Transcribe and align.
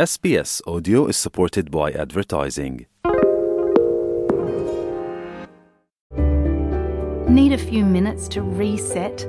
SBS 0.00 0.62
Audio 0.66 1.08
is 1.08 1.18
supported 1.18 1.70
by 1.70 1.92
advertising. 1.92 2.86
Need 7.28 7.52
a 7.52 7.58
few 7.58 7.84
minutes 7.84 8.26
to 8.28 8.40
reset? 8.40 9.26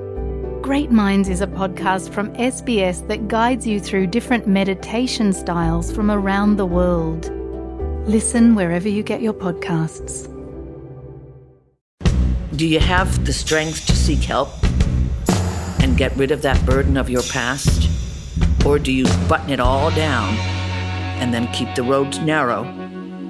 Great 0.62 0.90
Minds 0.90 1.28
is 1.28 1.42
a 1.42 1.48
podcast 1.48 2.14
from 2.14 2.34
SBS 2.36 3.06
that 3.10 3.28
guides 3.28 3.68
you 3.68 3.82
through 3.82 4.08
different 4.08 4.48
meditation 4.48 5.34
styles 5.34 5.92
from 5.92 6.10
around 6.10 6.56
the 6.56 6.66
world. 6.66 7.30
Listen 8.08 8.56
wherever 8.56 8.88
you 8.88 9.04
get 9.04 9.22
your 9.22 9.34
podcasts. 9.34 10.30
Do 12.56 12.66
you 12.66 12.80
have 12.80 13.26
the 13.26 13.34
strength 13.34 13.88
to 13.88 13.94
seek 13.94 14.24
help 14.24 14.52
and 15.84 15.98
get 15.98 16.16
rid 16.16 16.32
of 16.32 16.42
that 16.44 16.66
burden 16.66 16.96
of 16.96 17.10
your 17.10 17.24
past? 17.24 17.90
Or 18.66 18.80
do 18.80 18.94
you 18.94 19.06
button 19.28 19.50
it 19.50 19.60
all 19.60 19.92
down 19.92 20.61
and 21.22 21.34
then 21.34 21.48
keep 21.54 21.74
the 21.76 21.84
roads 21.84 22.20
narrow 22.20 22.64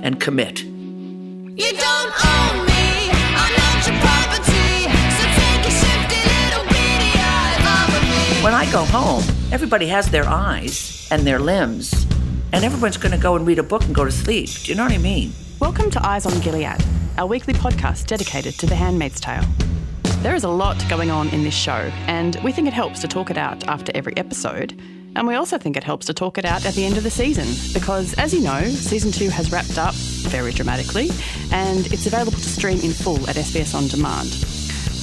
and 0.01 0.19
commit? 0.19 0.63
You 0.63 1.71
don't 1.73 2.25
own 2.25 2.65
me, 2.65 3.11
I'm 3.11 3.53
not 3.53 3.85
your 3.85 3.99
property. 3.99 4.87
So 5.17 5.23
take 5.37 5.65
a 5.67 5.69
shifty 5.69 6.21
little 6.31 6.63
beady 6.71 7.11
eye 7.19 7.57
off 7.67 7.93
of 7.95 8.03
me. 8.09 8.43
When 8.43 8.53
I 8.53 8.71
go 8.71 8.85
home, 8.85 9.23
everybody 9.51 9.87
has 9.87 10.09
their 10.09 10.25
eyes 10.27 11.07
and 11.11 11.27
their 11.27 11.37
limbs, 11.37 12.07
and 12.53 12.63
everyone's 12.63 12.97
going 12.97 13.11
to 13.11 13.21
go 13.21 13.35
and 13.35 13.45
read 13.45 13.59
a 13.59 13.63
book 13.63 13.83
and 13.83 13.93
go 13.93 14.05
to 14.05 14.11
sleep. 14.11 14.49
Do 14.49 14.71
you 14.71 14.77
know 14.77 14.85
what 14.85 14.93
I 14.93 14.97
mean? 14.97 15.33
Welcome 15.59 15.91
to 15.91 16.07
Eyes 16.07 16.25
on 16.25 16.39
Gilead, 16.39 16.81
our 17.17 17.27
weekly 17.27 17.53
podcast 17.53 18.07
dedicated 18.07 18.57
to 18.59 18.65
The 18.65 18.75
Handmaid's 18.75 19.19
Tale. 19.19 19.43
There 20.21 20.33
is 20.33 20.45
a 20.45 20.49
lot 20.49 20.81
going 20.89 21.11
on 21.11 21.27
in 21.29 21.43
this 21.43 21.53
show, 21.53 21.91
and 22.07 22.37
we 22.43 22.53
think 22.53 22.67
it 22.69 22.73
helps 22.73 23.01
to 23.01 23.07
talk 23.07 23.29
it 23.29 23.37
out 23.37 23.67
after 23.67 23.91
every 23.93 24.15
episode. 24.15 24.79
And 25.15 25.27
we 25.27 25.35
also 25.35 25.57
think 25.57 25.75
it 25.77 25.83
helps 25.83 26.05
to 26.07 26.13
talk 26.13 26.37
it 26.37 26.45
out 26.45 26.65
at 26.65 26.73
the 26.73 26.85
end 26.85 26.97
of 26.97 27.03
the 27.03 27.11
season, 27.11 27.47
because 27.73 28.13
as 28.15 28.33
you 28.33 28.41
know, 28.41 28.61
season 28.63 29.11
two 29.11 29.29
has 29.29 29.51
wrapped 29.51 29.77
up 29.77 29.93
very 29.93 30.51
dramatically, 30.51 31.09
and 31.51 31.85
it's 31.87 32.07
available 32.07 32.37
to 32.37 32.49
stream 32.49 32.79
in 32.79 32.91
full 32.91 33.29
at 33.29 33.35
SBS 33.35 33.75
On 33.75 33.87
Demand. 33.87 34.29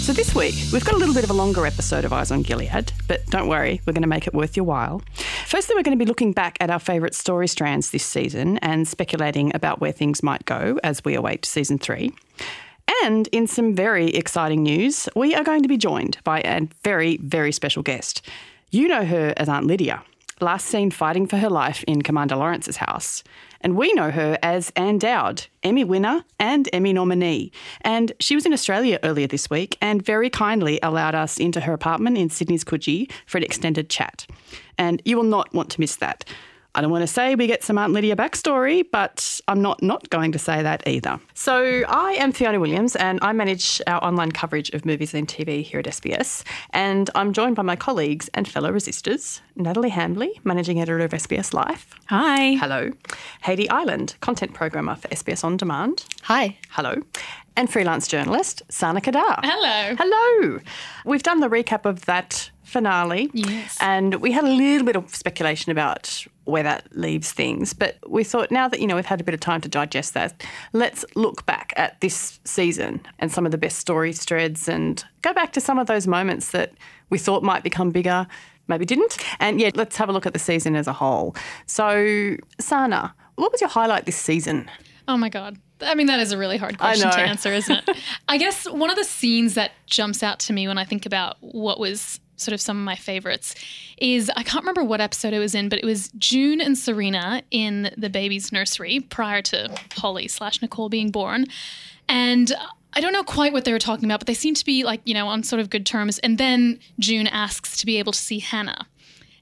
So 0.09 0.15
this 0.15 0.34
week, 0.34 0.55
we've 0.73 0.84
got 0.84 0.95
a 0.95 0.97
little 0.97 1.15
bit 1.15 1.25
of 1.25 1.31
a 1.31 1.34
longer 1.34 1.67
episode 1.67 2.06
of 2.06 2.15
Eyes 2.15 2.31
on 2.31 2.41
Gilead, 2.41 2.92
but 3.06 3.27
don't 3.27 3.47
worry, 3.47 3.83
we're 3.87 3.92
going 3.92 4.03
to 4.03 4.09
make 4.09 4.27
it 4.27 4.33
worth 4.33 4.56
your 4.56 4.65
while. 4.65 5.03
Firstly, 5.45 5.75
we're 5.77 5.83
going 5.83 5.98
to 5.98 6.03
be 6.03 6.09
looking 6.09 6.33
back 6.33 6.56
at 6.61 6.70
our 6.70 6.78
favourite 6.78 7.15
story 7.15 7.47
strands 7.47 7.91
this 7.91 8.06
season 8.06 8.56
and 8.59 8.89
speculating 8.89 9.53
about 9.55 9.81
where 9.81 9.93
things 9.93 10.22
might 10.22 10.47
go 10.47 10.81
as 10.83 11.05
we 11.05 11.15
await 11.15 11.45
season 11.45 11.78
three. 11.78 12.11
And 13.05 13.28
in 13.33 13.47
some 13.47 13.75
very 13.75 14.09
exciting 14.09 14.62
news, 14.62 15.11
we 15.15 15.34
are 15.34 15.45
going 15.45 15.62
to 15.62 15.69
be 15.69 15.77
joined 15.77 16.17
by 16.25 16.41
a 16.41 16.62
very, 16.83 17.19
very 17.19 17.53
special 17.53 17.83
guest. 17.83 18.22
You 18.71 18.87
know 18.87 19.07
her 19.07 19.33
as 19.39 19.49
Aunt 19.49 19.67
Lydia, 19.67 20.03
last 20.43 20.67
seen 20.67 20.91
fighting 20.91 21.27
for 21.27 21.39
her 21.39 21.49
life 21.49 21.83
in 21.85 22.03
Commander 22.03 22.37
Lawrence's 22.37 22.77
house. 22.77 23.25
And 23.63 23.79
we 23.79 23.95
know 23.95 24.11
her 24.11 24.39
as 24.43 24.71
Ann 24.77 24.99
Dowd, 24.99 25.47
Emmy 25.63 25.85
winner 25.85 26.23
and 26.39 26.69
Emmy 26.71 26.93
nominee. 26.93 27.51
And 27.81 28.13
she 28.21 28.35
was 28.35 28.45
in 28.45 28.53
Australia 28.53 28.99
earlier 29.03 29.27
this 29.27 29.49
week 29.49 29.79
and 29.81 30.05
very 30.05 30.29
kindly 30.29 30.79
allowed 30.83 31.15
us 31.15 31.39
into 31.39 31.63
her 31.63 31.73
apartment 31.73 32.19
in 32.19 32.29
Sydney's 32.29 32.63
Coogee 32.63 33.11
for 33.25 33.39
an 33.39 33.45
extended 33.45 33.89
chat. 33.89 34.27
And 34.77 35.01
you 35.07 35.17
will 35.17 35.25
not 35.25 35.55
want 35.55 35.71
to 35.71 35.81
miss 35.81 35.97
that. 35.97 36.27
I 36.79 36.81
don't 36.81 36.93
want 36.93 37.03
to 37.03 37.09
say 37.09 37.34
we 37.34 37.48
get 37.48 37.65
some 37.65 37.77
Aunt 37.77 37.93
Lydia 37.93 38.15
backstory, 38.15 38.84
but 38.89 39.41
I'm 39.48 39.61
not 39.61 39.83
not 39.83 40.11
going 40.11 40.31
to 40.31 40.39
say 40.39 40.62
that 40.62 40.87
either. 40.87 41.19
So 41.34 41.83
I 41.89 42.12
am 42.12 42.31
Fiona 42.31 42.61
Williams, 42.61 42.95
and 42.95 43.19
I 43.21 43.33
manage 43.33 43.83
our 43.89 44.01
online 44.05 44.31
coverage 44.31 44.71
of 44.71 44.87
movies 44.87 45.12
and 45.12 45.27
TV 45.27 45.65
here 45.65 45.81
at 45.81 45.87
SBS. 45.87 46.45
And 46.71 47.11
I'm 47.17 47.33
joined 47.33 47.56
by 47.56 47.62
my 47.62 47.75
colleagues 47.75 48.31
and 48.33 48.47
fellow 48.47 48.71
resistors, 48.71 49.41
Natalie 49.56 49.91
Hambley, 49.91 50.31
managing 50.45 50.81
editor 50.81 51.01
of 51.01 51.11
SBS 51.11 51.53
Life. 51.53 51.97
Hi. 52.11 52.55
Hello. 52.55 52.93
Haiti 53.43 53.69
Island, 53.69 54.15
content 54.21 54.55
programmer 54.55 54.95
for 54.95 55.09
SBS 55.09 55.43
On 55.43 55.56
Demand. 55.56 56.05
Hi. 56.23 56.59
Hello. 56.71 57.03
And 57.56 57.69
freelance 57.69 58.06
journalist, 58.06 58.62
Sana 58.69 59.01
Qadar. 59.01 59.41
Hello. 59.43 59.97
Hello. 59.99 60.60
We've 61.05 61.25
done 61.25 61.41
the 61.41 61.49
recap 61.49 61.87
of 61.87 62.05
that 62.05 62.53
finale. 62.69 63.31
Yes. 63.33 63.77
And 63.81 64.17
we 64.17 64.33
had 64.33 64.45
a 64.45 64.49
little 64.49 64.87
bit 64.87 64.97
of 64.97 65.15
speculation 65.15 65.73
about 65.73 66.27
where 66.45 66.62
that 66.62 66.97
leaves 66.97 67.33
things. 67.33 67.73
But 67.73 67.99
we 68.09 68.25
thought 68.25 68.51
now 68.51 68.69
that, 68.69 68.81
you 68.81 68.87
know, 68.87 68.97
we've 68.97 69.06
had 69.06 69.21
a 69.21 69.25
bit 69.25 69.34
of 69.34 69.41
time 69.41 69.61
to 69.62 69.69
digest 69.69 70.15
that, 70.15 70.45
let's 70.73 71.05
look 71.15 71.45
back 71.47 71.73
at 71.77 72.01
this 72.01 72.41
season 72.45 73.01
and 73.19 73.33
some 73.33 73.45
of 73.45 73.53
the 73.53 73.59
best 73.59 73.78
story 73.78 74.12
threads 74.12 74.69
and 74.69 75.05
go 75.23 75.33
back 75.33 75.53
to 75.55 75.61
some 75.61 75.78
of 75.78 75.87
those 75.87 76.07
moments 76.07 76.51
that 76.53 76.73
we 77.11 77.19
thought 77.19 77.43
might 77.43 77.62
become 77.62 77.91
bigger, 77.91 78.27
maybe 78.69 78.84
didn't. 78.84 79.19
And 79.41 79.61
yeah, 79.61 79.71
let's 79.75 79.97
have 79.97 80.09
a 80.09 80.12
look 80.12 80.27
at 80.27 80.33
the 80.33 80.39
season 80.39 80.77
as 80.77 80.87
a 80.87 80.93
whole. 80.93 81.34
So, 81.67 82.37
Sana, 82.61 83.15
what 83.37 83.53
was 83.53 83.61
your 83.61 83.71
highlight 83.71 84.07
this 84.07 84.17
season? 84.17 84.71
Oh 85.07 85.17
my 85.17 85.28
god. 85.28 85.59
I 85.81 85.95
mean, 85.95 86.09
that 86.09 86.21
is 86.21 86.33
a 86.33 86.39
really 86.39 86.57
hard 86.57 86.78
question 86.78 87.11
to 87.11 87.21
answer, 87.21 87.53
isn't 87.53 87.89
it? 87.89 87.97
I 88.28 88.37
guess 88.37 88.69
one 88.69 88.91
of 88.91 88.97
the 88.97 89.05
scenes 89.05 89.55
that 89.55 89.73
jumps 89.87 90.23
out 90.23 90.39
to 90.41 90.53
me 90.53 90.67
when 90.67 90.77
I 90.77 90.84
think 90.84 91.07
about 91.07 91.37
what 91.41 91.78
was 91.78 92.21
sort 92.41 92.53
of 92.54 92.60
some 92.60 92.76
of 92.76 92.84
my 92.84 92.97
favorites 92.97 93.54
is 93.99 94.31
I 94.37 94.43
can't 94.43 94.62
remember 94.62 94.84
what 94.84 95.00
episode 95.00 95.32
it 95.32 95.38
was 95.38 95.54
in, 95.54 95.69
but 95.69 95.78
it 95.78 95.84
was 95.84 96.10
June 96.19 96.60
and 96.60 96.78
Serena 96.78 97.43
in 97.50 97.91
the 97.97 98.09
baby's 98.10 98.53
nursery 98.53 99.00
prior 99.00 99.43
to 99.43 99.76
Holly 99.97 100.28
slash 100.28 100.62
Nicole 100.62 100.88
being 100.88 101.10
born. 101.10 101.47
And 102.09 102.53
I 102.94 103.00
don't 103.00 103.12
know 103.12 103.22
quite 103.22 103.53
what 103.53 103.65
they 103.65 103.72
were 103.72 103.78
talking 103.78 104.06
about, 104.06 104.21
but 104.21 104.27
they 104.27 104.34
seem 104.34 104.54
to 104.54 104.65
be 104.65 104.84
like, 104.84 105.00
you 105.04 105.15
know, 105.15 105.28
on 105.28 105.43
sort 105.43 105.60
of 105.60 105.71
good 105.71 105.84
terms. 105.84 106.19
And 106.21 106.38
then 106.38 106.81
June 106.98 107.27
asks 107.27 107.78
to 107.81 107.87
be 107.87 107.98
able 107.98 108.12
to 108.12 108.19
see 108.19 108.38
Hannah. 108.38 108.87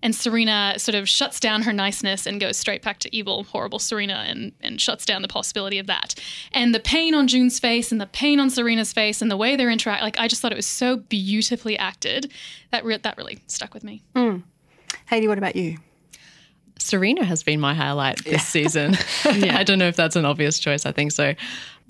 And 0.07 0.15
Serena 0.15 0.75
sort 0.77 0.95
of 0.95 1.09
shuts 1.09 1.41
down 1.41 1.63
her 1.63 1.73
niceness 1.73 2.27
and 2.27 2.41
goes 2.41 2.57
straight 2.57 2.81
back 2.81 3.01
to 3.01 3.17
evil, 3.17 3.43
horrible 3.43 3.81
Serena 3.81 4.25
and, 4.29 4.53
and 4.61 4.81
shuts 4.81 5.05
down 5.05 5.21
the 5.21 5.27
possibility 5.27 5.81
of 5.81 5.89
that. 5.89 6.15
And 6.53 6.73
the 6.73 6.79
pain 6.79 7.13
on 7.13 7.27
June's 7.27 7.59
face 7.59 7.91
and 7.91 8.01
the 8.01 8.07
pain 8.07 8.39
on 8.39 8.49
Serena's 8.49 8.93
face 8.93 9.21
and 9.21 9.33
the 9.33 9.37
way 9.37 9.57
they're 9.57 9.69
interact 9.69 10.05
like 10.05 10.17
I 10.17 10.29
just 10.29 10.41
thought 10.41 10.53
it 10.53 10.57
was 10.57 10.65
so 10.65 10.99
beautifully 10.99 11.77
acted. 11.77 12.31
That 12.71 12.85
re- 12.85 12.99
that 12.99 13.19
really 13.19 13.41
stuck 13.49 13.75
with 13.75 13.83
me. 13.83 14.05
Hmm. 14.15 14.37
Haiti, 15.09 15.27
what 15.27 15.39
about 15.39 15.57
you? 15.57 15.79
Serena 16.79 17.25
has 17.25 17.43
been 17.43 17.59
my 17.59 17.75
highlight 17.75 18.23
this 18.25 18.47
season. 18.47 18.97
yeah. 19.35 19.59
I 19.59 19.65
don't 19.65 19.81
know 19.81 19.89
if 19.89 19.97
that's 19.97 20.15
an 20.15 20.25
obvious 20.25 20.61
choice. 20.61 20.87
I 20.87 20.93
think 20.93 21.11
so. 21.11 21.35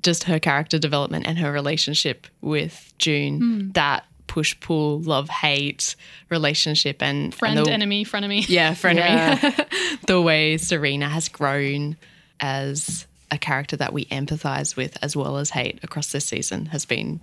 Just 0.03 0.25
her 0.25 0.41
character 0.41 0.79
development 0.79 1.27
and 1.27 1.37
her 1.37 1.53
relationship 1.53 2.27
with 2.41 2.95
June, 2.97 3.41
hmm. 3.41 3.71
that 3.73 4.07
push 4.27 4.59
pull, 4.61 5.01
love 5.01 5.29
hate 5.29 5.97
relationship 6.31 7.03
and 7.03 7.35
Friend, 7.35 7.59
and 7.59 7.67
the- 7.67 7.73
enemy, 7.73 8.05
frenemy. 8.05 8.49
Yeah, 8.49 8.73
frenemy. 8.75 8.97
Yeah. 8.97 9.97
the 10.07 10.21
way 10.21 10.57
Serena 10.57 11.09
has 11.09 11.29
grown 11.29 11.97
as 12.41 13.07
a 13.31 13.39
character 13.39 13.77
that 13.77 13.93
we 13.93 14.05
empathize 14.07 14.77
with 14.77 14.97
as 15.03 15.17
well 15.17 15.37
as 15.39 15.51
hate 15.51 15.81
across 15.83 16.13
this 16.13 16.25
season 16.25 16.67
has 16.67 16.85
been 16.85 17.21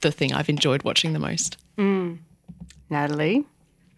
the 0.00 0.12
thing 0.12 0.32
I've 0.32 0.48
enjoyed 0.48 0.82
watching 0.82 1.12
the 1.12 1.18
most. 1.18 1.56
Mm. 1.78 2.18
Natalie? 2.90 3.44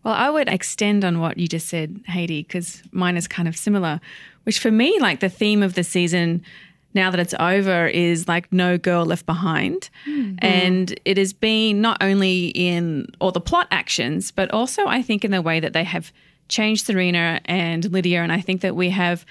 Well, 0.05 0.15
I 0.15 0.28
would 0.28 0.49
extend 0.49 1.05
on 1.05 1.19
what 1.19 1.39
you 1.39 1.49
just 1.49 1.66
said, 1.69 2.01
Haiti, 2.06 2.43
because 2.43 2.83
mine 2.93 3.16
is 3.16 3.27
kind 3.27 3.49
of 3.49 3.56
similar. 3.56 4.01
Which 4.45 4.59
for 4.59 4.71
me, 4.71 4.99
like 5.01 5.21
the 5.21 5.31
theme 5.31 5.62
of 5.62 5.75
the 5.75 5.83
season, 5.83 6.45
now 6.94 7.10
that 7.10 7.21
it's 7.21 7.34
over, 7.38 7.87
is 7.87 8.28
like 8.28 8.53
no 8.53 8.78
girl 8.78 9.05
left 9.05 9.27
behind. 9.27 9.91
Hmm. 10.05 10.37
And 10.38 10.99
it 11.05 11.19
has 11.19 11.32
been 11.32 11.81
not 11.81 12.03
only 12.03 12.47
in 12.49 13.06
all 13.21 13.32
the 13.32 13.41
plot 13.41 13.66
actions, 13.71 14.31
but 14.31 14.50
also 14.53 14.87
I 14.87 15.03
think 15.03 15.25
in 15.25 15.31
the 15.31 15.43
way 15.43 15.60
that 15.60 15.72
they 15.72 15.84
have 15.84 16.12
changed 16.49 16.87
Serena 16.87 17.41
and 17.47 17.91
Lydia. 17.93 18.22
And 18.22 18.33
I 18.33 18.41
think 18.41 18.60
that 18.60 18.77
we 18.77 18.91
have 18.91 19.27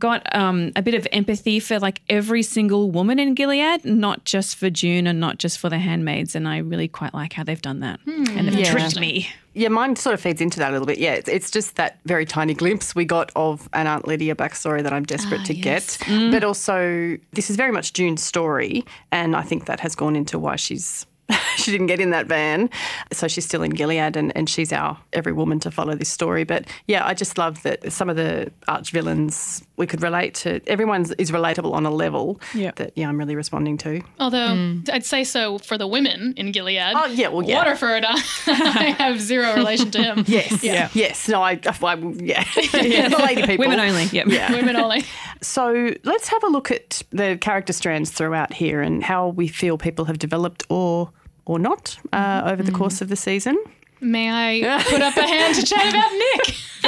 got 0.00 0.34
um, 0.34 0.72
a 0.74 0.82
bit 0.82 0.94
of 0.94 1.06
empathy 1.12 1.60
for 1.60 1.78
like 1.78 2.00
every 2.08 2.42
single 2.42 2.90
woman 2.90 3.18
in 3.18 3.34
Gilead, 3.34 3.84
not 3.84 4.24
just 4.24 4.56
for 4.56 4.70
June 4.70 5.06
and 5.06 5.20
not 5.20 5.38
just 5.38 5.58
for 5.58 5.68
the 5.68 5.78
handmaids. 5.78 6.34
And 6.34 6.48
I 6.48 6.58
really 6.58 6.88
quite 6.88 7.14
like 7.14 7.34
how 7.34 7.44
they've 7.44 7.62
done 7.62 7.80
that. 7.80 8.00
Hmm. 8.00 8.24
And 8.36 8.48
they've 8.48 8.58
Yeah. 8.60 8.72
tricked 8.72 8.98
me. 8.98 9.28
Yeah, 9.52 9.68
mine 9.68 9.96
sort 9.96 10.14
of 10.14 10.20
feeds 10.20 10.40
into 10.40 10.58
that 10.60 10.70
a 10.70 10.72
little 10.72 10.86
bit. 10.86 10.98
Yeah, 10.98 11.14
it's, 11.14 11.28
it's 11.28 11.50
just 11.50 11.74
that 11.76 11.98
very 12.06 12.24
tiny 12.24 12.54
glimpse 12.54 12.94
we 12.94 13.04
got 13.04 13.32
of 13.34 13.68
an 13.72 13.86
Aunt 13.88 14.06
Lydia 14.06 14.36
backstory 14.36 14.82
that 14.82 14.92
I'm 14.92 15.04
desperate 15.04 15.40
ah, 15.40 15.46
to 15.46 15.54
get. 15.54 15.82
Mm. 15.82 16.30
But 16.30 16.44
also, 16.44 17.16
this 17.32 17.50
is 17.50 17.56
very 17.56 17.72
much 17.72 17.92
June's 17.92 18.22
story, 18.22 18.84
and 19.10 19.34
I 19.34 19.42
think 19.42 19.66
that 19.66 19.80
has 19.80 19.94
gone 19.96 20.14
into 20.14 20.38
why 20.38 20.54
she's. 20.56 21.04
she 21.56 21.70
didn't 21.70 21.86
get 21.86 22.00
in 22.00 22.10
that 22.10 22.26
van, 22.26 22.70
so 23.12 23.28
she's 23.28 23.44
still 23.44 23.62
in 23.62 23.70
Gilead, 23.70 24.16
and, 24.16 24.36
and 24.36 24.48
she's 24.48 24.72
our 24.72 24.98
every 25.12 25.32
woman 25.32 25.60
to 25.60 25.70
follow 25.70 25.94
this 25.94 26.08
story. 26.08 26.44
But 26.44 26.66
yeah, 26.86 27.06
I 27.06 27.14
just 27.14 27.38
love 27.38 27.62
that 27.62 27.92
some 27.92 28.08
of 28.08 28.16
the 28.16 28.52
arch 28.68 28.90
villains 28.92 29.62
we 29.76 29.86
could 29.86 30.02
relate 30.02 30.34
to. 30.34 30.60
Everyone 30.66 31.06
is 31.18 31.30
relatable 31.30 31.72
on 31.72 31.86
a 31.86 31.90
level 31.90 32.40
Yeah. 32.54 32.72
that 32.76 32.92
yeah, 32.96 33.08
I'm 33.08 33.18
really 33.18 33.34
responding 33.34 33.78
to. 33.78 34.02
Although 34.18 34.54
hmm. 34.54 34.80
I'd 34.92 35.04
say 35.04 35.24
so 35.24 35.58
for 35.58 35.78
the 35.78 35.86
women 35.86 36.34
in 36.36 36.52
Gilead. 36.52 36.92
Oh, 36.94 37.06
yeah, 37.06 37.28
well, 37.28 37.42
yeah. 37.42 37.56
Waterford, 37.56 38.04
I 38.06 38.94
have 38.98 39.20
zero 39.20 39.54
relation 39.54 39.90
to 39.92 40.02
him. 40.02 40.24
Yes, 40.30 40.62
yeah, 40.62 40.90
yes. 40.92 41.28
No, 41.28 41.42
I, 41.42 41.58
I 41.64 41.94
yeah, 41.96 42.44
yeah. 42.72 43.08
the 43.08 43.18
lady 43.18 43.42
people, 43.42 43.66
Women 43.66 43.80
only. 43.80 44.04
Yep. 44.04 44.28
Yeah. 44.28 44.52
Women 44.52 44.76
only. 44.76 45.04
So 45.42 45.92
let's 46.04 46.28
have 46.28 46.44
a 46.44 46.46
look 46.46 46.70
at 46.70 47.02
the 47.10 47.36
character 47.40 47.72
strands 47.72 48.10
throughout 48.10 48.52
here 48.52 48.80
and 48.80 49.02
how 49.02 49.28
we 49.28 49.48
feel 49.48 49.76
people 49.76 50.04
have 50.04 50.18
developed 50.18 50.64
or 50.68 51.10
or 51.50 51.58
not 51.58 51.98
uh, 52.12 52.42
over 52.46 52.62
the 52.62 52.70
course 52.72 53.00
of 53.02 53.08
the 53.08 53.16
season. 53.16 53.56
may 54.00 54.30
I 54.30 54.82
put 54.88 55.02
up 55.02 55.16
a 55.16 55.26
hand 55.26 55.54
to 55.56 55.62
chat 55.66 55.88
about 55.90 56.12
Nick? 56.12 56.56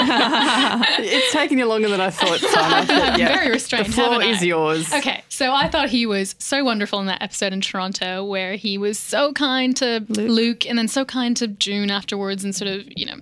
It's 1.04 1.32
taken 1.32 1.58
you 1.58 1.66
longer 1.66 1.88
than 1.88 2.00
I 2.00 2.10
thought, 2.10 2.38
Sana. 2.54 2.86
but 2.86 3.18
yeah, 3.18 3.28
Very 3.28 3.50
restrained, 3.50 3.86
The 3.86 3.92
floor 3.92 4.22
is 4.22 4.42
yours. 4.42 4.90
Okay, 4.92 5.22
so 5.28 5.52
I 5.52 5.68
thought 5.68 5.88
he 5.90 6.06
was 6.06 6.34
so 6.38 6.64
wonderful 6.64 6.98
in 7.00 7.06
that 7.06 7.20
episode 7.22 7.52
in 7.52 7.60
Toronto 7.60 8.24
where 8.24 8.54
he 8.56 8.78
was 8.78 8.98
so 8.98 9.32
kind 9.32 9.76
to 9.76 10.04
Luke, 10.08 10.64
and 10.66 10.78
then 10.78 10.88
so 10.88 11.04
kind 11.04 11.36
to 11.38 11.46
June 11.48 11.90
afterwards, 11.90 12.42
and 12.44 12.54
sort 12.54 12.70
of, 12.70 12.84
you 12.96 13.04
know, 13.06 13.16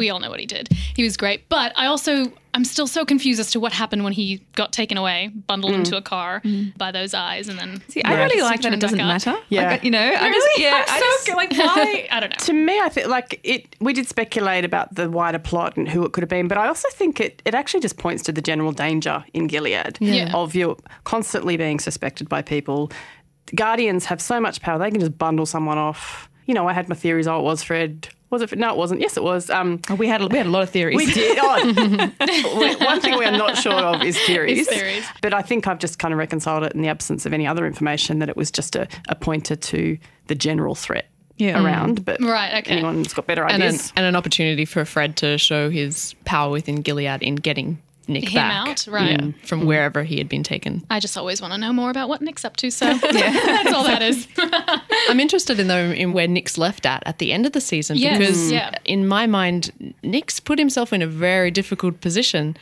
we 0.00 0.10
all 0.10 0.18
know 0.18 0.30
what 0.30 0.40
he 0.40 0.46
did. 0.46 0.68
He 0.96 1.04
was 1.04 1.16
great, 1.16 1.48
but 1.48 1.72
I 1.76 1.86
also 1.86 2.32
I'm 2.52 2.64
still 2.64 2.88
so 2.88 3.04
confused 3.04 3.38
as 3.38 3.52
to 3.52 3.60
what 3.60 3.72
happened 3.72 4.02
when 4.02 4.12
he 4.12 4.42
got 4.56 4.72
taken 4.72 4.98
away, 4.98 5.28
bundled 5.46 5.72
into 5.72 5.96
a 5.96 6.02
car 6.02 6.42
by 6.76 6.90
those 6.90 7.14
eyes, 7.14 7.48
and 7.48 7.56
then 7.56 7.80
See, 7.88 8.02
I 8.02 8.14
really 8.24 8.40
like 8.42 8.62
that 8.62 8.72
it 8.72 8.80
doesn't 8.80 8.98
matter. 8.98 9.36
Yeah. 9.50 9.70
Like, 9.70 9.84
you 9.84 9.90
know, 9.92 10.00
I 10.20 10.32
just 10.32 10.48
yeah, 10.58 10.84
I'm 10.88 10.94
I 10.96 10.98
so 10.98 11.32
just, 11.32 11.36
like 11.36 11.52
why? 11.52 12.08
I 12.10 12.18
don't 12.18 12.30
know. 12.30 12.36
To 12.46 12.52
me, 12.52 12.80
I 12.80 12.88
think 12.88 13.06
like 13.06 13.38
it. 13.44 13.76
We 13.80 13.92
did 13.92 14.08
speculate 14.08 14.64
about 14.64 14.94
the 14.96 15.08
wider 15.08 15.38
plot 15.38 15.76
and 15.76 15.88
who 15.88 16.04
it 16.04 16.12
could 16.12 16.22
have 16.22 16.28
been, 16.28 16.48
but 16.48 16.58
I 16.58 16.66
also 16.66 16.88
think 16.90 17.20
it, 17.20 17.40
it 17.44 17.54
actually 17.54 17.80
just 17.80 17.98
points 17.98 18.22
to 18.24 18.32
the 18.32 18.42
general 18.42 18.72
danger 18.72 19.24
in 19.34 19.46
Gilead 19.46 19.98
Yeah. 20.00 20.32
of 20.34 20.54
you 20.56 20.76
constantly 21.04 21.56
being 21.56 21.78
suspected 21.78 22.28
by 22.28 22.42
people. 22.42 22.90
Guardians 23.54 24.06
have 24.06 24.20
so 24.20 24.40
much 24.40 24.60
power; 24.60 24.78
they 24.78 24.90
can 24.90 25.00
just 25.00 25.18
bundle 25.18 25.46
someone 25.46 25.78
off. 25.78 26.28
You 26.46 26.54
know, 26.54 26.66
I 26.66 26.72
had 26.72 26.88
my 26.88 26.96
theories. 26.96 27.28
Oh, 27.28 27.38
it 27.38 27.42
was 27.42 27.62
Fred. 27.62 28.08
Was 28.30 28.42
it? 28.42 28.56
No, 28.58 28.70
it 28.70 28.76
wasn't. 28.76 29.00
Yes, 29.00 29.16
it 29.16 29.22
was. 29.22 29.50
Um, 29.50 29.80
Oh, 29.90 29.94
we 29.96 30.06
had 30.06 30.22
we 30.30 30.38
had 30.38 30.46
a 30.46 30.50
lot 30.50 30.62
of 30.62 30.70
theories. 30.70 30.96
we 30.96 31.06
did. 31.12 31.36
Oh, 31.40 32.10
we- 32.60 32.76
one 32.86 33.00
thing 33.00 33.18
we 33.18 33.24
are 33.24 33.30
not 33.36 33.56
sure 33.56 33.72
of 33.72 34.02
is 34.04 34.18
theories. 34.20 34.60
Is 34.60 34.68
theories. 34.68 35.04
But 35.20 35.34
I 35.34 35.42
think 35.42 35.66
I've 35.66 35.78
just 35.78 35.98
kind 35.98 36.12
of 36.14 36.18
reconciled 36.18 36.62
it 36.64 36.72
in 36.72 36.82
the 36.82 36.88
absence 36.88 37.26
of 37.26 37.32
any 37.32 37.46
other 37.46 37.66
information 37.66 38.20
that 38.20 38.28
it 38.28 38.36
was 38.36 38.50
just 38.50 38.76
a, 38.76 38.86
a 39.08 39.14
pointer 39.14 39.56
to 39.56 39.98
the 40.28 40.34
general 40.36 40.74
threat 40.76 41.08
Yeah. 41.38 41.62
around. 41.62 42.04
But 42.04 42.20
Right, 42.20 42.62
okay. 42.62 42.72
anyone's 42.74 43.12
got 43.14 43.26
better 43.26 43.42
and 43.44 43.62
an, 43.62 43.68
ideas. 43.68 43.92
and 43.96 44.06
an 44.06 44.14
opportunity 44.14 44.64
for 44.64 44.84
Fred 44.84 45.16
to 45.18 45.36
show 45.38 45.68
his 45.70 46.14
power 46.24 46.50
within 46.50 46.82
Gilead 46.82 47.22
in 47.22 47.34
getting 47.34 47.78
Nick 48.10 48.28
Him 48.28 48.34
back 48.34 48.68
out, 48.68 48.86
right. 48.88 49.10
yeah, 49.10 49.30
from 49.44 49.60
mm-hmm. 49.60 49.68
wherever 49.68 50.02
he 50.02 50.18
had 50.18 50.28
been 50.28 50.42
taken. 50.42 50.84
I 50.90 51.00
just 51.00 51.16
always 51.16 51.40
want 51.40 51.54
to 51.54 51.58
know 51.58 51.72
more 51.72 51.90
about 51.90 52.08
what 52.08 52.22
Nick's 52.22 52.44
up 52.44 52.56
to, 52.58 52.70
so 52.70 52.92
that's 52.98 53.72
all 53.72 53.84
that 53.84 54.02
is. 54.02 54.28
I'm 55.08 55.20
interested 55.20 55.58
in 55.58 55.68
though 55.68 55.90
in 55.90 56.12
where 56.12 56.28
Nick's 56.28 56.58
left 56.58 56.86
at 56.86 57.02
at 57.06 57.18
the 57.18 57.32
end 57.32 57.46
of 57.46 57.52
the 57.52 57.60
season 57.60 57.96
Yes, 57.96 58.18
because 58.18 58.52
yeah. 58.52 58.74
in 58.84 59.06
my 59.08 59.26
mind 59.26 59.94
Nick's 60.02 60.40
put 60.40 60.58
himself 60.58 60.92
in 60.92 61.02
a 61.02 61.06
very 61.06 61.50
difficult 61.50 62.00
position 62.00 62.56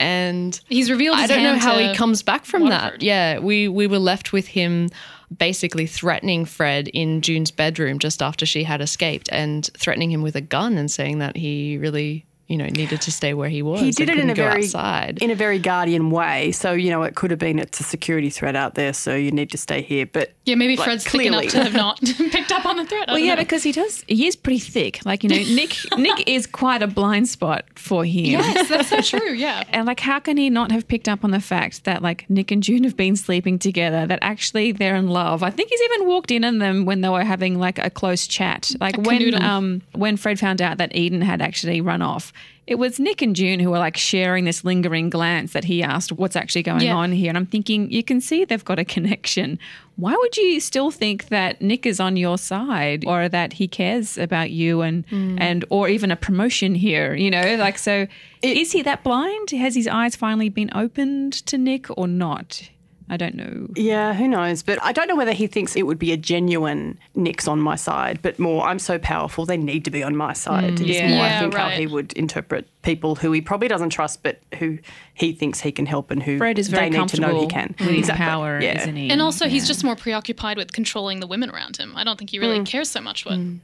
and 0.00 0.60
He's 0.68 0.90
revealed 0.90 1.16
I 1.16 1.26
don't 1.26 1.42
know 1.42 1.58
how 1.58 1.78
he 1.78 1.94
comes 1.94 2.22
back 2.22 2.44
from 2.44 2.62
Waterford. 2.62 3.00
that. 3.00 3.02
Yeah, 3.02 3.38
we 3.38 3.68
we 3.68 3.86
were 3.86 3.98
left 3.98 4.32
with 4.32 4.46
him 4.46 4.90
basically 5.36 5.86
threatening 5.86 6.44
Fred 6.44 6.88
in 6.88 7.20
June's 7.20 7.50
bedroom 7.50 7.98
just 7.98 8.22
after 8.22 8.46
she 8.46 8.64
had 8.64 8.80
escaped 8.80 9.28
and 9.30 9.68
threatening 9.76 10.10
him 10.10 10.22
with 10.22 10.36
a 10.36 10.40
gun 10.40 10.78
and 10.78 10.90
saying 10.90 11.18
that 11.18 11.36
he 11.36 11.76
really, 11.76 12.24
you 12.48 12.56
know, 12.56 12.64
needed 12.66 13.00
to 13.02 13.12
stay 13.12 13.34
where 13.34 13.48
he 13.50 13.62
was. 13.62 13.80
he 13.82 13.90
did 13.90 14.08
it 14.08 14.18
in 14.18 14.30
a 14.30 14.34
very 14.34 14.62
outside. 14.64 15.18
in 15.22 15.30
a 15.30 15.34
very 15.34 15.58
guardian 15.58 16.10
way. 16.10 16.50
So 16.52 16.72
you 16.72 16.90
know, 16.90 17.02
it 17.02 17.14
could 17.14 17.30
have 17.30 17.38
been 17.38 17.58
it's 17.58 17.78
a 17.78 17.82
security 17.84 18.30
threat 18.30 18.56
out 18.56 18.74
there, 18.74 18.92
so 18.92 19.14
you 19.14 19.30
need 19.30 19.50
to 19.50 19.58
stay 19.58 19.82
here. 19.82 20.06
But 20.06 20.32
Yeah, 20.46 20.54
maybe 20.54 20.76
like, 20.76 20.84
Fred's 20.86 21.04
clearly. 21.06 21.48
thick 21.48 21.54
enough 21.54 21.70
to 21.70 21.70
have 21.70 21.74
not 21.74 22.00
picked 22.32 22.50
up 22.52 22.64
on 22.66 22.76
the 22.78 22.84
threat. 22.86 23.08
I 23.08 23.12
Well, 23.12 23.18
yeah, 23.20 23.34
know. 23.34 23.42
because 23.42 23.62
he 23.62 23.72
does. 23.72 24.02
He 24.08 24.26
is 24.26 24.34
pretty 24.34 24.58
thick. 24.60 25.00
Like 25.04 25.22
you 25.22 25.28
know, 25.28 25.36
Nick. 25.54 25.76
Nick 25.98 26.26
is 26.28 26.46
quite 26.46 26.82
a 26.82 26.86
blind 26.86 27.28
spot 27.28 27.66
for 27.74 28.04
him. 28.04 28.24
yes, 28.40 28.68
that's 28.68 28.88
so 28.88 29.00
true. 29.18 29.32
Yeah. 29.34 29.62
And 29.78 29.86
like, 29.86 30.00
how 30.00 30.18
can 30.18 30.36
he 30.38 30.48
not 30.50 30.72
have 30.72 30.88
picked 30.88 31.08
up 31.08 31.22
on 31.24 31.30
the 31.30 31.40
fact 31.40 31.84
that 31.84 32.02
like 32.02 32.28
Nick 32.30 32.50
and 32.50 32.62
June 32.62 32.82
have 32.84 32.96
been 32.96 33.14
sleeping 33.16 33.58
together? 33.58 34.06
That 34.06 34.18
actually 34.22 34.72
they're 34.72 34.96
in 34.96 35.08
love. 35.08 35.42
I 35.42 35.50
think 35.50 35.68
he's 35.70 35.82
even 35.82 36.08
walked 36.08 36.30
in 36.30 36.44
on 36.44 36.58
them 36.58 36.84
when 36.86 37.02
they 37.02 37.08
were 37.10 37.22
having 37.24 37.58
like 37.58 37.78
a 37.78 37.90
close 37.90 38.26
chat. 38.26 38.72
Like 38.80 38.96
A 38.96 39.00
when 39.02 39.20
canoodle. 39.20 39.40
um 39.42 39.82
when 39.92 40.16
Fred 40.16 40.40
found 40.40 40.62
out 40.62 40.78
that 40.78 40.96
Eden 40.96 41.20
had 41.20 41.42
actually 41.42 41.80
run 41.82 42.00
off. 42.02 42.32
It 42.68 42.78
was 42.78 43.00
Nick 43.00 43.22
and 43.22 43.34
June 43.34 43.60
who 43.60 43.70
were 43.70 43.78
like 43.78 43.96
sharing 43.96 44.44
this 44.44 44.62
lingering 44.62 45.08
glance 45.08 45.54
that 45.54 45.64
he 45.64 45.82
asked, 45.82 46.12
"What's 46.12 46.36
actually 46.36 46.64
going 46.64 46.82
Yeah. 46.82 46.96
on 46.96 47.12
here?" 47.12 47.30
And 47.30 47.38
I'm 47.38 47.46
thinking, 47.46 47.90
you 47.90 48.02
can 48.02 48.20
see 48.20 48.44
they've 48.44 48.62
got 48.62 48.78
a 48.78 48.84
connection. 48.84 49.58
Why 49.96 50.14
would 50.14 50.36
you 50.36 50.60
still 50.60 50.90
think 50.90 51.28
that 51.30 51.62
Nick 51.62 51.86
is 51.86 51.98
on 51.98 52.18
your 52.18 52.36
side, 52.36 53.04
or 53.06 53.26
that 53.30 53.54
he 53.54 53.68
cares 53.68 54.18
about 54.18 54.50
you, 54.50 54.82
and 54.82 55.06
hmm. 55.08 55.38
and 55.40 55.64
or 55.70 55.88
even 55.88 56.10
a 56.10 56.16
promotion 56.16 56.74
here? 56.74 57.14
You 57.14 57.30
know, 57.30 57.56
like 57.56 57.78
so. 57.78 58.06
is 58.42 58.72
he 58.72 58.82
that 58.82 59.02
blind? 59.02 59.50
Has 59.50 59.74
his 59.74 59.88
eyes 59.88 60.14
finally 60.14 60.50
been 60.50 60.70
opened 60.74 61.32
to 61.46 61.56
Nick 61.56 61.86
or 61.96 62.06
not? 62.06 62.68
I 63.10 63.16
don't 63.16 63.34
know. 63.34 63.68
Yeah, 63.74 64.12
who 64.12 64.28
knows? 64.28 64.62
But 64.62 64.78
I 64.82 64.92
don't 64.92 65.08
know 65.08 65.16
whether 65.16 65.32
he 65.32 65.46
thinks 65.46 65.76
it 65.76 65.86
would 65.86 65.98
be 65.98 66.12
a 66.12 66.16
genuine 66.16 66.98
Nick's 67.14 67.48
on 67.48 67.58
my 67.58 67.74
side, 67.74 68.20
but 68.20 68.38
more 68.38 68.66
I'm 68.66 68.78
so 68.78 68.98
powerful, 68.98 69.46
they 69.46 69.56
need 69.56 69.84
to 69.86 69.90
be 69.90 70.02
on 70.02 70.14
my 70.14 70.34
side. 70.34 70.76
Mm, 70.76 70.80
is 70.82 70.96
Yeah. 70.96 71.08
more, 71.08 71.18
Yeah, 71.18 71.36
I 71.36 71.40
think, 71.40 71.54
how 71.54 71.64
right. 71.68 71.78
he 71.78 71.86
would 71.86 72.12
interpret 72.12 72.68
people 72.82 73.14
who 73.14 73.32
he 73.32 73.40
probably 73.40 73.68
doesn't 73.68 73.90
trust, 73.90 74.22
but 74.22 74.40
who 74.58 74.78
he 75.14 75.32
thinks 75.32 75.60
he 75.60 75.72
can 75.72 75.86
help 75.86 76.10
and 76.10 76.22
who 76.22 76.36
Fred 76.38 76.58
is 76.58 76.68
very 76.68 76.90
they 76.90 76.98
need 76.98 77.08
to 77.08 77.20
know 77.20 77.40
he 77.40 77.46
can. 77.46 77.74
with 77.78 77.88
his 77.88 77.98
Exactly. 78.00 78.24
power, 78.26 78.60
Yeah. 78.60 78.82
isn't 78.82 78.96
he? 78.96 79.10
And 79.10 79.22
also, 79.22 79.48
he's 79.48 79.66
just 79.66 79.82
more 79.84 79.96
preoccupied 79.96 80.58
with 80.58 80.72
controlling 80.72 81.20
the 81.20 81.26
women 81.26 81.48
around 81.50 81.78
him. 81.78 81.94
I 81.96 82.04
don't 82.04 82.18
think 82.18 82.30
he 82.30 82.38
really 82.38 82.58
mm. 82.60 82.66
cares 82.66 82.90
so 82.90 83.00
much 83.00 83.24
what 83.24 83.34
mm. 83.38 83.60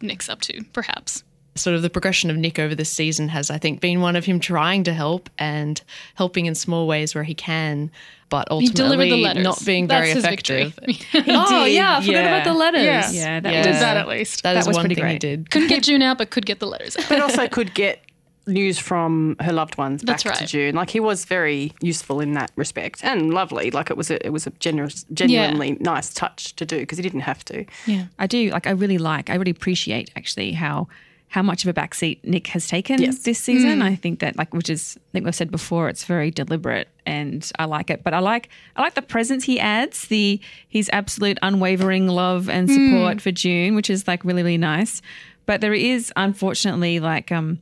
Nick's 0.00 0.28
up 0.28 0.40
to, 0.42 0.62
perhaps. 0.72 1.24
sort 1.56 1.74
of 1.74 1.82
the 1.82 1.90
progression 1.90 2.30
of 2.30 2.36
Nick 2.36 2.58
over 2.58 2.74
this 2.74 2.88
season 2.90 3.28
has, 3.30 3.50
I 3.50 3.58
think, 3.58 3.80
been 3.80 4.00
one 4.00 4.14
of 4.14 4.24
him 4.24 4.38
trying 4.38 4.84
to 4.84 4.94
help 4.94 5.28
and 5.38 5.82
helping 6.14 6.46
in 6.46 6.54
small 6.54 6.86
ways 6.86 7.16
where 7.16 7.24
he 7.24 7.34
can, 7.34 7.90
but 8.28 8.48
He 8.50 8.68
delivered 8.68 9.04
ultimately 9.04 9.10
the 9.10 9.16
letters. 9.16 9.44
not 9.44 9.64
being 9.64 9.86
That's 9.86 10.00
very 10.00 10.14
his 10.14 10.24
effective. 10.24 10.74
victory. 10.86 11.24
oh 11.34 11.64
did, 11.64 11.72
yeah, 11.74 11.96
I 11.96 12.00
forgot 12.00 12.12
yeah. 12.12 12.34
about 12.36 12.44
the 12.44 12.54
letters. 12.54 12.82
Yeah. 12.84 13.10
Yeah, 13.10 13.40
that 13.40 13.52
Yeah. 13.52 13.62
Did 13.62 13.70
was 13.70 13.80
that 13.80 13.96
at 13.96 14.08
least. 14.08 14.42
That 14.42 14.54
That 14.54 14.60
is 14.60 14.66
was 14.66 14.76
one 14.76 14.82
pretty 14.84 14.94
thing 14.96 15.04
he 15.04 15.10
great. 15.12 15.20
did. 15.20 15.50
Couldn't 15.50 15.68
get 15.68 15.82
June 15.88 16.02
out, 16.02 16.18
but 16.18 16.30
could 16.30 16.46
get 16.46 16.60
the 16.60 16.66
letters 16.66 16.96
out. 16.96 17.06
but 17.08 17.20
also 17.20 17.48
could 17.48 17.74
get 17.74 18.00
news 18.46 18.78
from 18.78 19.36
her 19.40 19.52
loved 19.52 19.76
ones 19.76 20.02
back 20.02 20.14
That's 20.14 20.22
to 20.22 20.28
right. 20.30 20.48
June. 20.48 20.74
Like 20.74 20.88
he 20.88 21.00
was 21.00 21.26
very 21.26 21.72
useful 21.82 22.20
in 22.20 22.32
that 22.32 22.50
respect 22.56 23.04
and 23.04 23.32
lovely. 23.34 23.70
Like 23.70 23.90
it 23.90 23.96
was 23.96 24.10
a 24.10 24.24
it 24.26 24.30
was 24.30 24.46
a 24.46 24.50
generous, 24.58 25.04
genuinely 25.12 25.76
nice 25.80 26.12
touch 26.14 26.56
to 26.56 26.64
do 26.64 26.78
because 26.78 26.96
he 26.96 27.02
didn't 27.02 27.20
have 27.20 27.44
to. 27.46 27.66
Yeah, 27.86 28.06
I 28.18 28.26
do. 28.26 28.48
Like, 28.50 28.66
I 28.66 28.70
really 28.70 28.96
like. 28.98 29.28
I 29.28 29.34
really 29.34 29.50
appreciate 29.50 30.10
actually 30.16 30.52
how 30.52 30.88
how 31.30 31.42
much 31.42 31.62
of 31.64 31.68
a 31.68 31.78
backseat 31.78 32.24
Nick 32.24 32.46
has 32.48 32.66
taken 32.66 33.00
Yes. 33.02 33.18
this 33.18 33.38
season. 33.38 33.82
I 33.82 33.94
think 33.94 34.20
that 34.20 34.36
like, 34.38 34.54
which 34.54 34.70
is 34.70 34.96
I 34.98 35.08
think 35.12 35.24
we've 35.26 35.34
said 35.34 35.50
before, 35.50 35.88
it's 35.88 36.04
very 36.04 36.30
deliberate, 36.30 36.88
and 37.04 37.50
I 37.58 37.66
like 37.66 37.90
it. 37.90 38.02
But 38.02 38.14
I 38.14 38.18
like 38.20 38.48
I 38.76 38.82
like 38.82 38.94
the 38.94 39.02
presence 39.02 39.44
he 39.44 39.60
adds, 39.60 40.08
the 40.08 40.40
his 40.68 40.88
absolute 40.92 41.38
unwavering 41.42 42.06
love 42.08 42.48
and 42.48 42.70
support 42.70 43.20
for 43.20 43.30
June, 43.30 43.74
which 43.74 43.90
is 43.90 44.08
like 44.08 44.24
really 44.24 44.42
really 44.42 44.58
nice. 44.58 45.02
But 45.44 45.60
there 45.60 45.74
is 45.74 46.12
unfortunately 46.16 46.98
like 47.00 47.30
um 47.32 47.58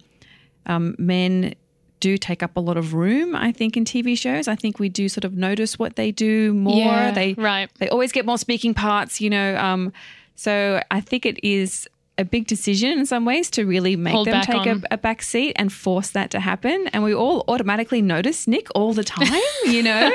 um 0.66 0.94
men 0.98 1.54
do 2.00 2.16
take 2.18 2.42
up 2.42 2.56
a 2.56 2.60
lot 2.60 2.76
of 2.76 2.92
room 2.92 3.34
i 3.34 3.50
think 3.50 3.74
in 3.74 3.82
tv 3.84 4.16
shows 4.18 4.48
i 4.48 4.54
think 4.54 4.78
we 4.78 4.88
do 4.90 5.08
sort 5.08 5.24
of 5.24 5.32
notice 5.34 5.78
what 5.78 5.96
they 5.96 6.12
do 6.12 6.52
more 6.52 6.76
Yeah, 6.84 7.10
they 7.10 7.32
right. 7.34 7.70
they 7.78 7.88
always 7.88 8.12
get 8.12 8.26
more 8.26 8.36
speaking 8.36 8.74
parts, 8.74 9.18
you 9.20 9.30
know. 9.30 9.56
Um, 9.56 9.92
so 10.34 10.82
I 10.90 11.00
think 11.00 11.24
it 11.24 11.42
is 11.42 11.88
a 12.18 12.24
big 12.24 12.46
decision 12.46 12.98
in 12.98 13.04
some 13.04 13.24
ways 13.24 13.50
to 13.50 13.64
really 13.66 13.94
make 13.94 14.14
Hold 14.14 14.26
them 14.28 14.42
take 14.42 14.66
a, 14.66 14.80
a 14.90 14.96
back 14.96 15.20
seat 15.22 15.52
and 15.56 15.70
force 15.72 16.10
that 16.10 16.30
to 16.30 16.40
happen. 16.40 16.88
And 16.88 17.04
we 17.04 17.14
all 17.14 17.44
automatically 17.46 18.00
notice 18.00 18.46
Nick 18.46 18.68
all 18.74 18.94
the 18.94 19.04
time, 19.04 19.28
you 19.66 19.82
know. 19.82 20.10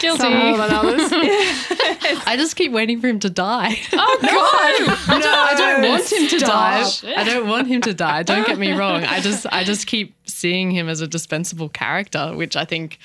Guilty. 0.00 0.20
Some 0.20 0.36
more 0.36 0.58
than 0.58 0.70
others. 0.70 1.08
I 2.26 2.34
just 2.36 2.56
keep 2.56 2.72
waiting 2.72 3.00
for 3.00 3.06
him 3.08 3.18
to 3.20 3.30
die. 3.30 3.76
Oh, 3.92 4.18
God. 5.08 5.20
no, 5.20 5.30
I 5.30 5.54
don't 5.56 5.88
want 5.88 6.12
him 6.12 6.28
to 6.28 6.38
Stop. 6.38 7.02
die. 7.02 7.14
I 7.16 7.24
don't 7.24 7.48
want 7.48 7.68
him 7.68 7.80
to 7.82 7.94
die. 7.94 8.22
Don't 8.22 8.46
get 8.46 8.58
me 8.58 8.72
wrong. 8.72 9.04
I 9.04 9.20
just 9.20 9.46
I 9.50 9.64
just 9.64 9.86
keep 9.86 10.14
seeing 10.28 10.70
him 10.70 10.88
as 10.88 11.00
a 11.00 11.06
dispensable 11.08 11.70
character, 11.70 12.32
which 12.34 12.56
I 12.56 12.64
think 12.66 12.98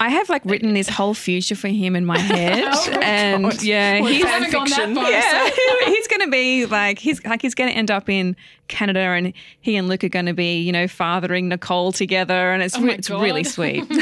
I 0.00 0.10
have 0.10 0.28
like 0.28 0.44
written 0.44 0.74
this 0.74 0.88
whole 0.88 1.12
future 1.14 1.56
for 1.56 1.68
him 1.68 1.96
in 1.96 2.06
my 2.06 2.18
head, 2.34 2.64
oh 2.66 2.90
and 3.02 3.60
yeah, 3.62 4.00
We 4.00 4.14
he's 4.14 4.24
haven't 4.24 4.52
gone 4.52 4.70
that 4.70 4.94
far. 4.94 5.10
yeah, 5.10 5.86
he's 5.92 6.06
going 6.06 6.20
to 6.20 6.30
be 6.30 6.66
like 6.66 6.98
he's 7.00 7.24
like 7.24 7.42
he's 7.42 7.54
going 7.54 7.70
to 7.70 7.76
end 7.76 7.90
up 7.90 8.08
in 8.08 8.36
Canada, 8.68 9.00
and 9.00 9.32
he 9.60 9.76
and 9.76 9.88
Luke 9.88 10.04
are 10.04 10.08
going 10.08 10.26
to 10.26 10.34
be 10.34 10.60
you 10.60 10.70
know 10.72 10.86
fathering 10.86 11.48
Nicole 11.48 11.90
together, 11.92 12.52
and 12.52 12.62
it's 12.62 12.76
Oh 12.76 12.80
my 12.80 12.92
it's 12.92 13.10
really 13.10 13.42
sweet. 13.44 13.84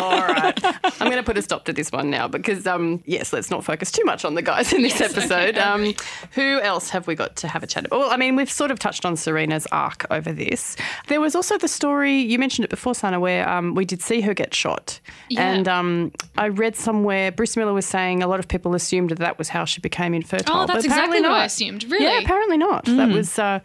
All 0.00 0.26
right. 0.26 0.58
I'm 1.00 1.06
going 1.06 1.16
to 1.16 1.22
put 1.22 1.36
a 1.38 1.42
stop 1.42 1.64
to 1.66 1.72
this 1.72 1.92
one 1.92 2.10
now 2.10 2.28
because, 2.28 2.66
um, 2.66 3.02
yes, 3.06 3.32
let's 3.32 3.50
not 3.50 3.64
focus 3.64 3.90
too 3.90 4.04
much 4.04 4.24
on 4.24 4.34
the 4.34 4.42
guys 4.42 4.72
in 4.72 4.82
this 4.82 5.00
episode. 5.00 5.58
Um, 5.58 5.94
who 6.32 6.60
else 6.60 6.90
have 6.90 7.06
we 7.06 7.14
got 7.14 7.36
to 7.36 7.48
have 7.48 7.62
a 7.62 7.66
chat 7.66 7.86
about? 7.86 8.00
Well, 8.00 8.10
I 8.10 8.16
mean, 8.16 8.36
we've 8.36 8.50
sort 8.50 8.70
of 8.70 8.78
touched 8.78 9.04
on 9.04 9.16
Serena's 9.16 9.66
arc 9.72 10.06
over 10.10 10.32
this. 10.32 10.76
There 11.08 11.20
was 11.20 11.34
also 11.34 11.58
the 11.58 11.68
story, 11.68 12.18
you 12.18 12.38
mentioned 12.38 12.64
it 12.64 12.70
before, 12.70 12.94
Sana, 12.94 13.20
where 13.20 13.48
um, 13.48 13.74
we 13.74 13.84
did 13.84 14.02
see 14.02 14.20
her 14.22 14.34
get 14.34 14.54
shot. 14.54 15.00
Yeah. 15.28 15.52
And 15.52 15.68
um, 15.68 16.12
I 16.38 16.48
read 16.48 16.76
somewhere, 16.76 17.32
Bruce 17.32 17.56
Miller 17.56 17.72
was 17.72 17.86
saying 17.86 18.22
a 18.22 18.26
lot 18.26 18.40
of 18.40 18.48
people 18.48 18.74
assumed 18.74 19.10
that 19.10 19.18
that 19.18 19.38
was 19.38 19.48
how 19.48 19.64
she 19.64 19.80
became 19.80 20.14
infertile. 20.14 20.62
Oh, 20.62 20.66
that's 20.66 20.84
exactly 20.84 21.20
what 21.20 21.30
I 21.30 21.44
assumed. 21.44 21.84
Really? 21.84 22.04
Yeah, 22.04 22.18
apparently 22.18 22.56
not. 22.56 22.84
That 22.84 23.08
was, 23.10 23.38
uh, 23.38 23.60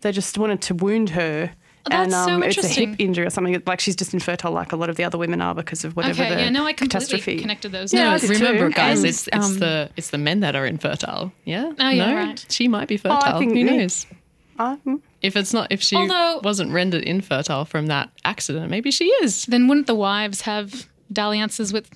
they 0.00 0.12
just 0.12 0.38
wanted 0.38 0.62
to 0.62 0.74
wound 0.74 1.10
her. 1.10 1.52
And 1.90 2.12
That's 2.12 2.24
so 2.26 2.34
um, 2.34 2.42
it's 2.42 2.56
a 2.56 2.60
interesting. 2.60 2.88
hip 2.90 3.00
injury 3.00 3.26
or 3.26 3.30
something. 3.30 3.62
Like 3.66 3.80
she's 3.80 3.96
just 3.96 4.12
infertile, 4.12 4.52
like 4.52 4.72
a 4.72 4.76
lot 4.76 4.90
of 4.90 4.96
the 4.96 5.04
other 5.04 5.16
women 5.18 5.40
are, 5.40 5.54
because 5.54 5.84
of 5.84 5.96
whatever 5.96 6.22
Okay, 6.22 6.34
the 6.34 6.40
yeah, 6.42 6.48
no, 6.50 6.66
I 6.66 6.72
completely 6.72 7.06
catastrophe. 7.08 7.40
connected 7.40 7.72
those. 7.72 7.92
Yeah, 7.94 8.04
no, 8.04 8.10
I 8.12 8.18
did 8.18 8.28
too. 8.28 8.44
remember, 8.44 8.68
guys, 8.70 8.98
And, 9.00 9.08
it's 9.08 9.28
it's 9.28 9.46
um, 9.46 9.58
the 9.58 9.90
it's 9.96 10.10
the 10.10 10.18
men 10.18 10.40
that 10.40 10.54
are 10.56 10.66
infertile. 10.66 11.32
Yeah. 11.44 11.72
Oh, 11.78 11.88
yeah, 11.88 12.10
no, 12.10 12.14
right. 12.16 12.46
she 12.50 12.68
might 12.68 12.88
be 12.88 12.96
fertile. 12.96 13.38
think 13.38 13.52
Who 13.52 13.64
Nick- 13.64 13.76
knows? 13.80 14.06
Um, 14.58 15.02
If 15.22 15.36
it's 15.36 15.54
not, 15.54 15.72
if 15.72 15.80
she 15.82 15.96
Although- 15.96 16.40
wasn't 16.44 16.72
rendered 16.72 17.02
infertile 17.04 17.64
from 17.64 17.86
that 17.86 18.10
accident, 18.24 18.70
maybe 18.70 18.90
she 18.90 19.06
is. 19.22 19.46
Then 19.46 19.68
wouldn't 19.68 19.86
the 19.86 19.94
wives 19.94 20.42
have 20.42 20.86
dalliances 21.10 21.72
with 21.72 21.88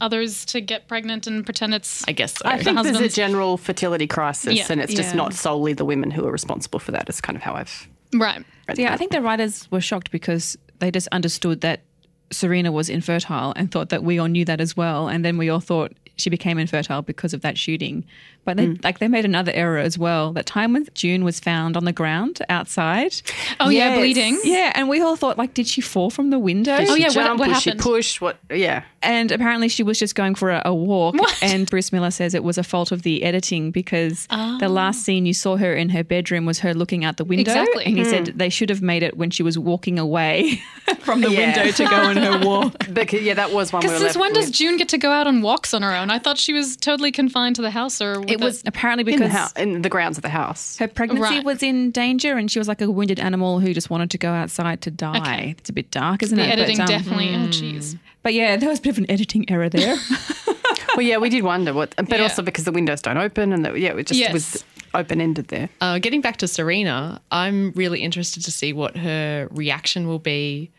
others 0.00 0.44
to 0.46 0.60
get 0.60 0.88
pregnant 0.88 1.26
and 1.26 1.44
pretend 1.44 1.74
it's 1.74 2.04
I 2.08 2.12
guess 2.12 2.34
so. 2.34 2.42
I 2.46 2.62
think 2.62 2.82
there's 2.82 3.00
a 3.00 3.08
general 3.08 3.56
fertility 3.56 4.06
crisis, 4.06 4.54
Yeah. 4.54 4.66
and 4.70 4.80
it's 4.80 4.94
just 4.94 5.10
Yeah. 5.10 5.16
not 5.16 5.34
solely 5.34 5.72
the 5.74 5.84
women 5.84 6.10
who 6.10 6.26
are 6.26 6.32
responsible 6.32 6.78
for 6.78 6.92
that. 6.92 7.08
Is 7.08 7.20
kind 7.20 7.36
of 7.36 7.42
how 7.42 7.54
I've 7.54 7.88
right? 8.14 8.44
read 8.68 8.78
Yeah. 8.78 8.92
I 8.92 8.96
think 8.96 9.12
the 9.12 9.22
writers 9.22 9.70
were 9.70 9.80
shocked 9.80 10.10
because 10.10 10.56
they 10.78 10.90
just 10.90 11.08
understood 11.08 11.60
that 11.62 11.82
Serena 12.30 12.72
was 12.72 12.88
infertile 12.88 13.52
and 13.56 13.70
thought 13.70 13.90
that 13.90 14.02
we 14.02 14.18
all 14.18 14.26
knew 14.26 14.44
that 14.44 14.60
as 14.60 14.76
well. 14.76 15.08
And 15.08 15.24
then 15.24 15.38
we 15.38 15.48
all 15.48 15.60
thought 15.60 15.92
she 16.16 16.30
became 16.30 16.58
infertile 16.58 17.02
because 17.02 17.34
of 17.34 17.42
that 17.42 17.56
shooting. 17.56 18.04
But 18.46 18.56
they, 18.56 18.68
mm. 18.68 18.84
like 18.84 19.00
they 19.00 19.08
made 19.08 19.24
another 19.24 19.52
error 19.52 19.78
as 19.78 19.98
well. 19.98 20.32
That 20.32 20.46
time 20.46 20.72
when 20.72 20.86
June 20.94 21.24
was 21.24 21.38
found 21.40 21.76
on 21.76 21.84
the 21.84 21.92
ground 21.92 22.38
outside. 22.48 23.14
Oh 23.60 23.68
yeah, 23.68 23.96
bleeding. 23.96 24.40
Yeah, 24.44 24.72
and 24.74 24.88
we 24.88 25.00
all 25.02 25.16
thought 25.16 25.36
like, 25.36 25.52
did 25.52 25.66
she 25.66 25.80
fall 25.80 26.08
from 26.10 26.30
the 26.30 26.38
window? 26.38 26.78
Did 26.78 26.88
Oh, 26.88 26.94
she 26.94 27.02
yeah, 27.02 27.08
what- 27.08 27.14
jump? 27.14 27.40
what 27.40 27.48
Was 27.48 27.62
she 27.62 27.70
happened? 27.70 27.82
push? 27.82 28.20
What? 28.20 28.38
Yeah. 28.48 28.84
And 29.02 29.30
apparently 29.32 29.68
she 29.68 29.82
was 29.82 29.98
just 29.98 30.14
going 30.14 30.34
for 30.34 30.50
a, 30.50 30.62
a 30.64 30.74
walk. 30.74 31.16
What? 31.16 31.42
And 31.42 31.68
Bruce 31.68 31.92
Miller 31.92 32.10
says 32.10 32.34
it 32.34 32.44
was 32.44 32.58
a 32.58 32.64
fault 32.64 32.92
of 32.92 33.02
the 33.02 33.22
editing 33.24 33.70
because 33.70 34.26
the 34.28 34.58
oh. 34.62 34.68
last 34.68 35.02
scene 35.02 35.26
you 35.26 35.34
saw 35.34 35.56
her 35.56 35.74
in 35.74 35.88
her 35.90 36.02
bedroom 36.04 36.46
was 36.46 36.60
her 36.60 36.72
looking 36.72 37.04
out 37.04 37.16
the 37.16 37.24
window. 37.24 37.50
Exactly. 37.50 37.84
And 37.84 37.98
he 37.98 38.04
said 38.04 38.28
hmm. 38.28 38.38
they 38.38 38.48
should 38.48 38.70
have 38.70 38.82
made 38.82 39.02
it 39.02 39.16
when 39.16 39.30
she 39.30 39.42
was 39.42 39.58
walking 39.58 39.98
away 39.98 40.62
from 41.00 41.20
the 41.20 41.30
Yeah. 41.30 41.56
window 41.56 41.72
to 41.72 41.84
go 41.84 41.96
on 41.96 42.16
her 42.16 42.46
walk. 42.46 42.74
Because, 42.96 43.22
yeah, 43.22 43.34
that 43.34 43.52
was 43.52 43.72
one. 43.72 43.82
Because 43.82 44.00
were 44.00 44.06
since 44.06 44.16
left 44.16 44.20
when 44.20 44.32
does 44.32 44.46
with. 44.46 44.54
June 44.54 44.76
get 44.76 44.88
to 44.90 44.98
go 44.98 45.10
out 45.10 45.26
on 45.26 45.42
walks 45.42 45.74
on 45.74 45.82
her 45.82 45.92
own? 45.92 46.08
I 46.08 46.18
thought 46.18 46.38
she 46.38 46.52
was 46.52 46.76
totally 46.76 47.12
confined 47.12 47.56
to 47.56 47.62
the 47.62 47.70
house, 47.70 48.00
or 48.00 48.20
with 48.20 48.35
It 48.40 48.44
was 48.44 48.62
the- 48.62 48.68
apparently 48.68 49.12
in 49.12 49.18
the 49.20 49.26
because 49.26 49.36
house, 49.38 49.52
in 49.52 49.82
the 49.82 49.88
grounds 49.88 50.18
of 50.18 50.22
the 50.22 50.28
house? 50.28 50.76
her 50.78 50.88
pregnancy 50.88 51.22
Right. 51.22 51.44
was 51.44 51.62
in 51.62 51.90
danger 51.90 52.36
and 52.36 52.50
she 52.50 52.58
was 52.58 52.68
like 52.68 52.80
a 52.80 52.90
wounded 52.90 53.18
animal 53.20 53.60
who 53.60 53.72
just 53.74 53.90
wanted 53.90 54.10
to 54.10 54.18
go 54.18 54.30
outside 54.32 54.80
to 54.82 54.90
die. 54.90 55.18
Okay. 55.18 55.54
It's 55.58 55.70
a 55.70 55.72
bit 55.72 55.90
dark, 55.90 56.22
isn't 56.22 56.36
the 56.36 56.44
it? 56.44 56.48
But, 56.50 56.58
editing 56.58 56.80
um, 56.80 56.86
definitely. 56.86 57.28
Oh 57.34 57.48
jeez. 57.48 57.98
But 58.22 58.34
yeah, 58.34 58.56
there 58.56 58.68
was 58.68 58.78
a 58.78 58.82
bit 58.82 58.90
of 58.90 58.98
an 58.98 59.10
editing 59.10 59.50
error 59.50 59.68
there. 59.68 59.96
well, 60.96 61.02
yeah, 61.06 61.18
we 61.18 61.28
did 61.28 61.44
wonder 61.44 61.72
what, 61.74 61.94
but 61.96 62.10
Yeah. 62.10 62.22
also 62.22 62.42
because 62.42 62.64
the 62.64 62.72
windows 62.72 63.02
don't 63.02 63.18
open, 63.18 63.52
and 63.52 63.64
the, 63.64 63.72
yeah, 63.78 63.94
it 63.96 64.06
just 64.06 64.18
Yes. 64.18 64.32
was 64.32 64.64
open 64.94 65.20
ended 65.20 65.48
there. 65.48 65.68
Uh, 65.80 65.98
getting 65.98 66.20
back 66.20 66.38
to 66.38 66.48
Serena, 66.48 67.20
I'm 67.30 67.70
really 67.72 68.02
interested 68.02 68.44
to 68.44 68.50
see 68.50 68.72
what 68.72 68.96
her 68.96 69.46
reaction 69.52 70.06
will 70.08 70.18
be 70.18 70.70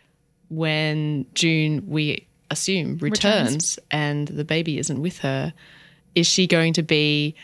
when 0.49 1.25
June, 1.33 1.83
we 1.87 2.25
assume, 2.49 2.97
returns, 2.99 3.77
and 3.91 4.27
the 4.27 4.43
baby 4.45 4.77
isn't 4.79 5.01
with 5.01 5.19
her. 5.19 5.53
Is 6.17 6.25
she 6.25 6.47
going 6.47 6.73
to 6.73 6.81
be 6.81 7.35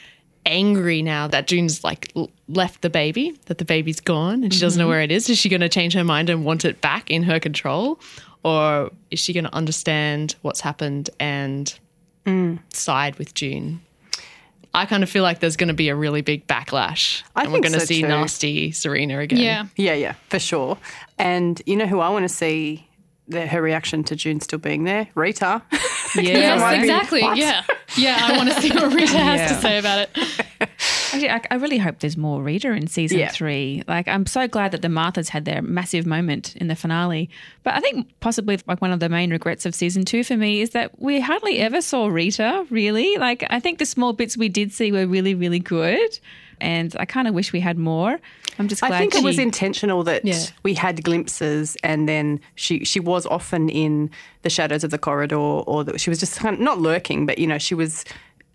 angry 0.46 1.04
now 1.04 1.28
that 1.28 1.46
June's 1.46 1.84
like 1.84 2.12
l- 2.16 2.32
left 2.48 2.82
the 2.82 2.90
baby, 2.90 3.38
that 3.46 3.60
the 3.60 3.66
baby's 3.66 4.00
gone 4.00 4.44
and 4.44 4.52
she 4.52 4.60
doesn't 4.60 4.80
know 4.80 4.86
mm-hmm. 4.86 4.90
where 4.90 5.02
it 5.02 5.12
is? 5.12 5.30
Is 5.30 5.38
she 5.38 5.48
going 5.48 5.62
to 5.62 5.70
change 5.70 5.94
her 5.94 6.04
mind 6.04 6.30
and 6.30 6.44
want 6.44 6.66
it 6.66 6.82
back 6.82 7.12
in 7.12 7.22
her 7.24 7.40
control? 7.40 8.00
Or 8.44 8.92
is 9.12 9.20
she 9.20 9.32
going 9.32 9.44
to 9.46 9.54
understand 9.54 10.36
what's 10.42 10.60
happened 10.60 11.12
and 11.20 11.78
mm. 12.26 12.58
side 12.74 13.16
with 13.18 13.36
June? 13.36 13.82
I 14.74 14.88
kind 14.88 15.04
of 15.04 15.10
feel 15.10 15.22
like 15.22 15.40
there's 15.40 15.56
going 15.56 15.68
to 15.68 15.76
be 15.76 15.90
a 15.90 15.96
really 15.96 16.22
big 16.22 16.48
backlash. 16.48 17.22
I 17.36 17.44
and 17.44 17.54
we're 17.54 17.60
going 17.60 17.74
to 17.74 17.80
see 17.80 18.02
too. 18.02 18.08
nasty 18.08 18.72
Serena 18.72 19.20
again. 19.20 19.38
Yeah. 19.38 19.68
Yeah, 19.76 19.94
yeah, 19.94 20.14
for 20.30 20.40
sure. 20.40 20.80
And 21.20 21.62
you 21.68 21.76
know 21.76 21.86
who 21.86 22.00
I 22.00 22.10
want 22.10 22.24
to 22.24 22.34
see 22.34 22.88
the, 23.28 23.48
her 23.48 23.62
reaction 23.62 24.04
to 24.06 24.16
June 24.16 24.40
still 24.42 24.60
being 24.60 24.84
there? 24.84 25.08
Rita. 25.16 25.62
Yes, 26.16 26.60
might 26.62 26.76
exactly. 26.82 27.24
What? 27.24 27.38
Yeah. 27.38 27.64
Yeah, 27.98 28.20
I 28.22 28.38
want 28.38 28.48
to 28.52 28.62
see 28.62 28.70
what 28.70 28.94
Rita 28.94 29.18
has 29.18 29.50
to 29.52 29.60
say 29.60 29.80
about 29.80 29.98
it. 29.98 30.10
Actually, 30.62 31.30
I, 31.30 31.42
I 31.50 31.56
really 31.56 31.80
hope 31.80 32.00
there's 32.02 32.18
more 32.18 32.42
Rita 32.44 32.72
in 32.72 32.86
season 32.86 33.18
Yeah. 33.18 33.30
three. 33.30 33.82
Like, 33.88 34.08
I'm 34.08 34.28
so 34.28 34.48
glad 34.48 34.74
that 34.74 34.84
the 34.84 34.90
Marthas 34.90 35.30
had 35.30 35.46
their 35.46 35.64
massive 35.64 36.06
moment 36.06 36.56
in 36.58 36.68
the 36.68 36.76
finale. 36.76 37.32
But 37.64 37.74
I 37.74 37.80
think 37.80 38.08
possibly 38.20 38.60
like 38.68 38.80
one 38.80 38.92
of 38.92 39.00
the 39.00 39.10
main 39.10 39.32
regrets 39.32 39.66
of 39.66 39.74
season 39.74 40.06
two 40.06 40.24
for 40.24 40.38
me 40.38 40.62
is 40.62 40.72
that 40.72 41.00
we 41.02 41.20
hardly 41.20 41.58
ever 41.58 41.82
saw 41.82 42.06
Rita. 42.08 42.68
Really, 42.70 43.18
like 43.18 43.44
I 43.50 43.60
think 43.60 43.80
the 43.80 43.86
small 43.88 44.14
bits 44.14 44.38
we 44.38 44.50
did 44.50 44.72
see 44.72 44.92
were 44.92 45.08
really, 45.08 45.34
really 45.34 45.60
good, 45.60 46.20
and 46.64 46.96
I 47.00 47.06
kind 47.06 47.28
of 47.28 47.36
wish 47.36 47.54
we 47.54 47.60
had 47.60 47.78
more. 47.78 48.20
I'm 48.58 48.68
just 48.68 48.82
glad. 48.82 48.94
I 48.94 49.00
think 49.00 49.16
it 49.16 49.24
was 49.24 49.38
intentional 49.38 50.04
that 50.04 50.26
Yeah. 50.26 50.40
we 50.64 50.74
had 50.74 51.04
glimpses, 51.04 51.78
and 51.84 52.08
then 52.08 52.40
she 52.56 52.84
she 52.86 53.00
was 53.00 53.26
often 53.26 53.70
in 53.70 54.10
the 54.42 54.50
shadows 54.50 54.84
of 54.84 54.92
the 54.92 54.98
corridor, 54.98 55.36
or 55.36 55.84
that 55.84 56.00
she 56.00 56.10
was 56.10 56.20
just 56.20 56.40
kind 56.40 56.56
of 56.56 56.60
not 56.60 56.80
lurking, 56.80 57.26
but 57.26 57.38
you 57.38 57.48
know 57.48 57.58
she 57.58 57.76
was 57.76 58.06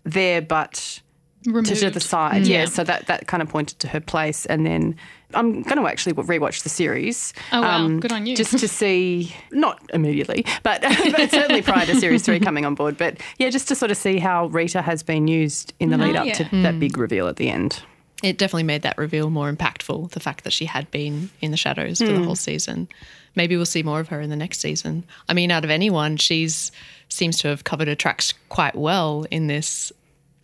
there, 0.03 0.41
but 0.41 1.01
Removed. 1.45 1.67
to 1.67 1.89
the 1.89 1.99
side. 1.99 2.43
Mm. 2.43 2.47
Yeah. 2.49 2.65
So 2.65 2.83
that 2.83 3.07
that 3.07 3.27
kind 3.27 3.41
of 3.41 3.49
pointed 3.49 3.79
to 3.79 3.87
her 3.87 4.01
place, 4.01 4.45
and 4.45 4.65
then. 4.65 4.95
I'm 5.35 5.61
going 5.61 5.77
to 5.77 5.85
actually 5.85 6.13
rewatch 6.13 6.63
the 6.63 6.69
series. 6.69 7.35
um, 7.51 7.59
Oh, 7.59 7.61
wow. 7.61 7.75
Um, 7.75 7.99
Good 7.99 8.11
on 8.11 8.25
you. 8.25 8.35
Just 8.35 8.57
to 8.57 8.67
see, 8.79 9.31
not 9.51 9.79
immediately, 9.93 10.43
but, 10.63 10.81
but 10.81 11.29
certainly 11.29 11.61
prior 11.61 11.85
to 11.85 11.95
series 11.99 12.23
three 12.23 12.39
coming 12.39 12.65
on 12.65 12.73
board. 12.73 12.97
But 12.97 13.17
yeah, 13.37 13.51
just 13.51 13.67
to 13.67 13.75
sort 13.75 13.91
of 13.91 13.97
see 13.97 14.17
how 14.17 14.47
Rita 14.47 14.81
has 14.81 15.03
been 15.03 15.27
used 15.27 15.75
in 15.79 15.91
the 15.91 15.97
mm-hmm. 15.97 16.05
lead 16.07 16.15
up 16.15 16.25
yeah. 16.25 16.33
to 16.33 16.43
that 16.63 16.73
mm. 16.73 16.79
big 16.79 16.97
reveal 16.97 17.27
at 17.27 17.35
the 17.35 17.47
end. 17.47 17.83
It 18.21 18.37
definitely 18.37 18.63
made 18.63 18.81
that 18.81 18.97
reveal 18.97 19.29
more 19.29 19.51
impactful, 19.51 20.11
the 20.11 20.19
fact 20.19 20.43
that 20.43 20.51
she 20.51 20.65
had 20.65 20.91
been 20.91 21.29
in 21.39 21.51
the 21.51 21.57
shadows 21.57 21.99
for 21.99 22.07
the 22.07 22.21
whole 22.21 22.35
season. 22.35 22.89
Maybe 23.35 23.55
we'll 23.55 23.65
see 23.65 23.83
more 23.83 23.99
of 24.01 24.09
her 24.09 24.19
in 24.19 24.29
the 24.29 24.35
next 24.35 24.59
season. 24.59 25.05
I 25.29 25.33
mean, 25.33 25.51
out 25.51 25.63
of 25.63 25.69
anyone, 25.69 26.17
she's 26.17 26.71
seems 27.07 27.39
to 27.39 27.47
have 27.47 27.63
covered 27.63 27.87
her 27.87 27.95
tracks 27.95 28.33
quite 28.49 28.75
well 28.75 29.25
in 29.31 29.47
this 29.47 29.91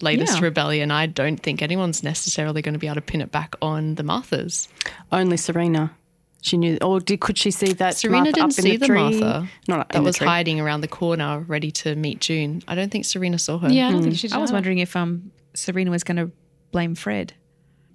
latest 0.02 0.36
Yeah. 0.40 0.46
rebellion. 0.46 0.90
I 0.92 1.06
don't 1.06 1.38
think 1.38 1.62
anyone's 1.62 2.02
necessarily 2.02 2.62
going 2.62 2.74
to 2.74 2.80
be 2.80 2.88
able 2.88 2.96
to 2.96 3.02
pin 3.02 3.22
it 3.22 3.32
back 3.32 3.56
on 3.62 3.96
the 3.96 4.04
Marthas. 4.04 4.68
Only 5.12 5.36
Serena. 5.38 5.92
She 6.42 6.58
knew, 6.58 6.78
or 6.82 7.00
did, 7.00 7.20
could 7.22 7.38
she 7.38 7.50
see 7.52 7.74
that 7.74 7.98
Serena 7.98 8.18
Martha 8.18 8.32
didn't 8.34 8.44
up 8.44 8.50
in 8.50 8.64
see 8.64 8.72
the, 8.74 8.78
the, 8.78 8.86
tree? 8.86 9.20
Martha 9.20 9.50
Not 9.68 9.90
that 9.90 10.04
was 10.04 10.18
tree. 10.18 10.28
hiding 10.28 10.60
around 10.60 10.82
the 10.82 10.88
corner, 10.88 11.40
ready 11.40 11.72
to 11.72 11.96
meet 11.96 12.22
June. 12.22 12.62
I 12.68 12.76
don't 12.76 12.92
think 12.92 13.06
Serena 13.06 13.40
saw 13.40 13.58
her. 13.58 13.70
Yeah, 13.72 13.88
I 13.88 13.92
don't 13.92 14.04
think 14.04 14.16
she 14.16 14.28
did. 14.28 14.36
I 14.36 14.38
was 14.40 14.52
either. 14.52 14.56
wondering 14.58 14.78
if 14.78 14.96
um 14.96 15.32
Serena 15.56 15.90
was 15.92 16.04
going 16.04 16.18
to 16.18 16.32
blame 16.72 16.94
Fred 16.96 17.34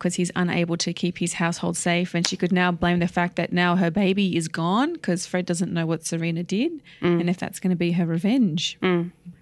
because 0.00 0.14
he's 0.16 0.32
unable 0.34 0.76
to 0.78 0.92
keep 0.92 1.18
his 1.18 1.34
household 1.34 1.76
safe, 1.76 2.14
and 2.14 2.26
she 2.26 2.36
could 2.36 2.50
now 2.52 2.72
blame 2.72 2.98
the 2.98 3.06
fact 3.06 3.36
that 3.36 3.52
now 3.52 3.76
her 3.76 3.90
baby 3.90 4.34
is 4.36 4.48
gone 4.48 4.94
because 4.94 5.26
Fred 5.26 5.44
doesn't 5.46 5.72
know 5.72 5.86
what 5.86 6.04
Serena 6.06 6.42
did, 6.42 6.72
Mm. 7.02 7.20
and 7.20 7.30
if 7.30 7.36
that's 7.36 7.60
going 7.60 7.70
to 7.70 7.76
be 7.76 7.92
her 7.92 8.06
revenge, 8.06 8.78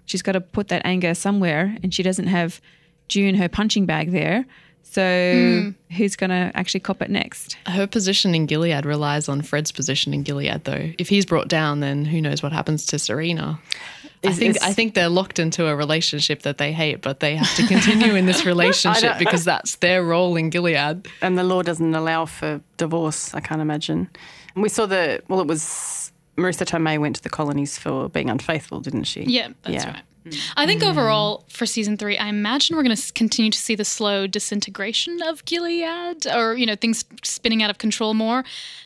she's 0.05 0.21
got 0.21 0.33
to 0.33 0.41
put 0.41 0.67
that 0.67 0.81
anger 0.85 1.13
somewhere, 1.15 1.77
and 1.81 1.93
she 1.93 2.03
doesn't 2.03 2.27
have 2.27 2.59
June 3.07 3.35
her 3.35 3.47
punching 3.49 3.85
bag 3.87 4.11
there. 4.11 4.45
So 4.83 5.01
Mm. 5.01 5.75
who's 5.97 6.15
going 6.15 6.31
to 6.31 6.51
actually 6.55 6.79
cop 6.79 7.01
it 7.03 7.09
next? 7.11 7.57
Her 7.67 7.85
position 7.85 8.33
in 8.33 8.45
Gilead 8.47 8.85
relies 8.85 9.29
on 9.29 9.41
Fred's 9.43 9.71
position 9.71 10.13
in 10.15 10.23
Gilead, 10.23 10.63
though. 10.63 10.91
If 10.97 11.09
he's 11.09 11.25
brought 11.27 11.47
down, 11.47 11.79
then 11.79 12.05
who 12.05 12.19
knows 12.21 12.41
what 12.41 12.51
happens 12.53 12.85
to 12.87 12.97
Serena? 12.97 13.59
I 14.23 14.31
think 14.33 14.55
is- 14.57 14.61
I 14.61 14.73
think 14.73 14.93
they're 14.95 15.09
locked 15.09 15.39
into 15.39 15.67
a 15.67 15.75
relationship 15.75 16.41
that 16.41 16.57
they 16.57 16.71
hate, 16.73 17.01
but 17.01 17.19
they 17.21 17.35
have 17.35 17.53
to 17.55 17.65
continue 17.67 18.15
in 18.15 18.25
this 18.25 18.45
relationship 18.53 19.17
because 19.17 19.45
that's 19.45 19.75
their 19.77 20.03
role 20.03 20.35
in 20.35 20.49
Gilead. 20.49 21.07
And 21.21 21.37
the 21.37 21.43
law 21.43 21.61
doesn't 21.61 21.95
allow 21.95 22.25
for 22.25 22.61
divorce, 22.77 23.33
I 23.33 23.39
can't 23.39 23.61
imagine. 23.61 24.09
And 24.55 24.63
we 24.63 24.69
saw 24.69 24.85
the, 24.85 25.21
well, 25.29 25.39
it 25.39 25.47
was 25.47 26.11
Marisa 26.37 26.65
Tomei 26.65 26.99
went 26.99 27.15
to 27.17 27.23
the 27.23 27.29
colonies 27.29 27.77
for 27.77 28.09
being 28.09 28.29
unfaithful, 28.29 28.79
didn't 28.81 29.03
she? 29.05 29.23
Yeah, 29.23 29.49
that's 29.63 29.85
Yeah. 29.85 29.91
right. 29.93 30.03
I 30.55 30.65
think 30.65 30.81
hmm. 30.81 30.89
overall 30.89 31.45
for 31.49 31.65
season 31.65 31.97
three, 31.97 32.17
I 32.17 32.27
imagine 32.27 32.75
we're 32.75 32.83
going 32.83 32.95
to 32.95 33.13
continue 33.13 33.51
to 33.51 33.57
see 33.57 33.75
the 33.75 33.85
slow 33.85 34.27
disintegration 34.27 35.21
of 35.23 35.45
Gilead, 35.45 36.27
or 36.27 36.55
you 36.55 36.65
know 36.65 36.75
things 36.75 37.05
spinning 37.23 37.63
out 37.63 37.69
of 37.69 37.77
control 37.77 38.13
more. 38.13 38.43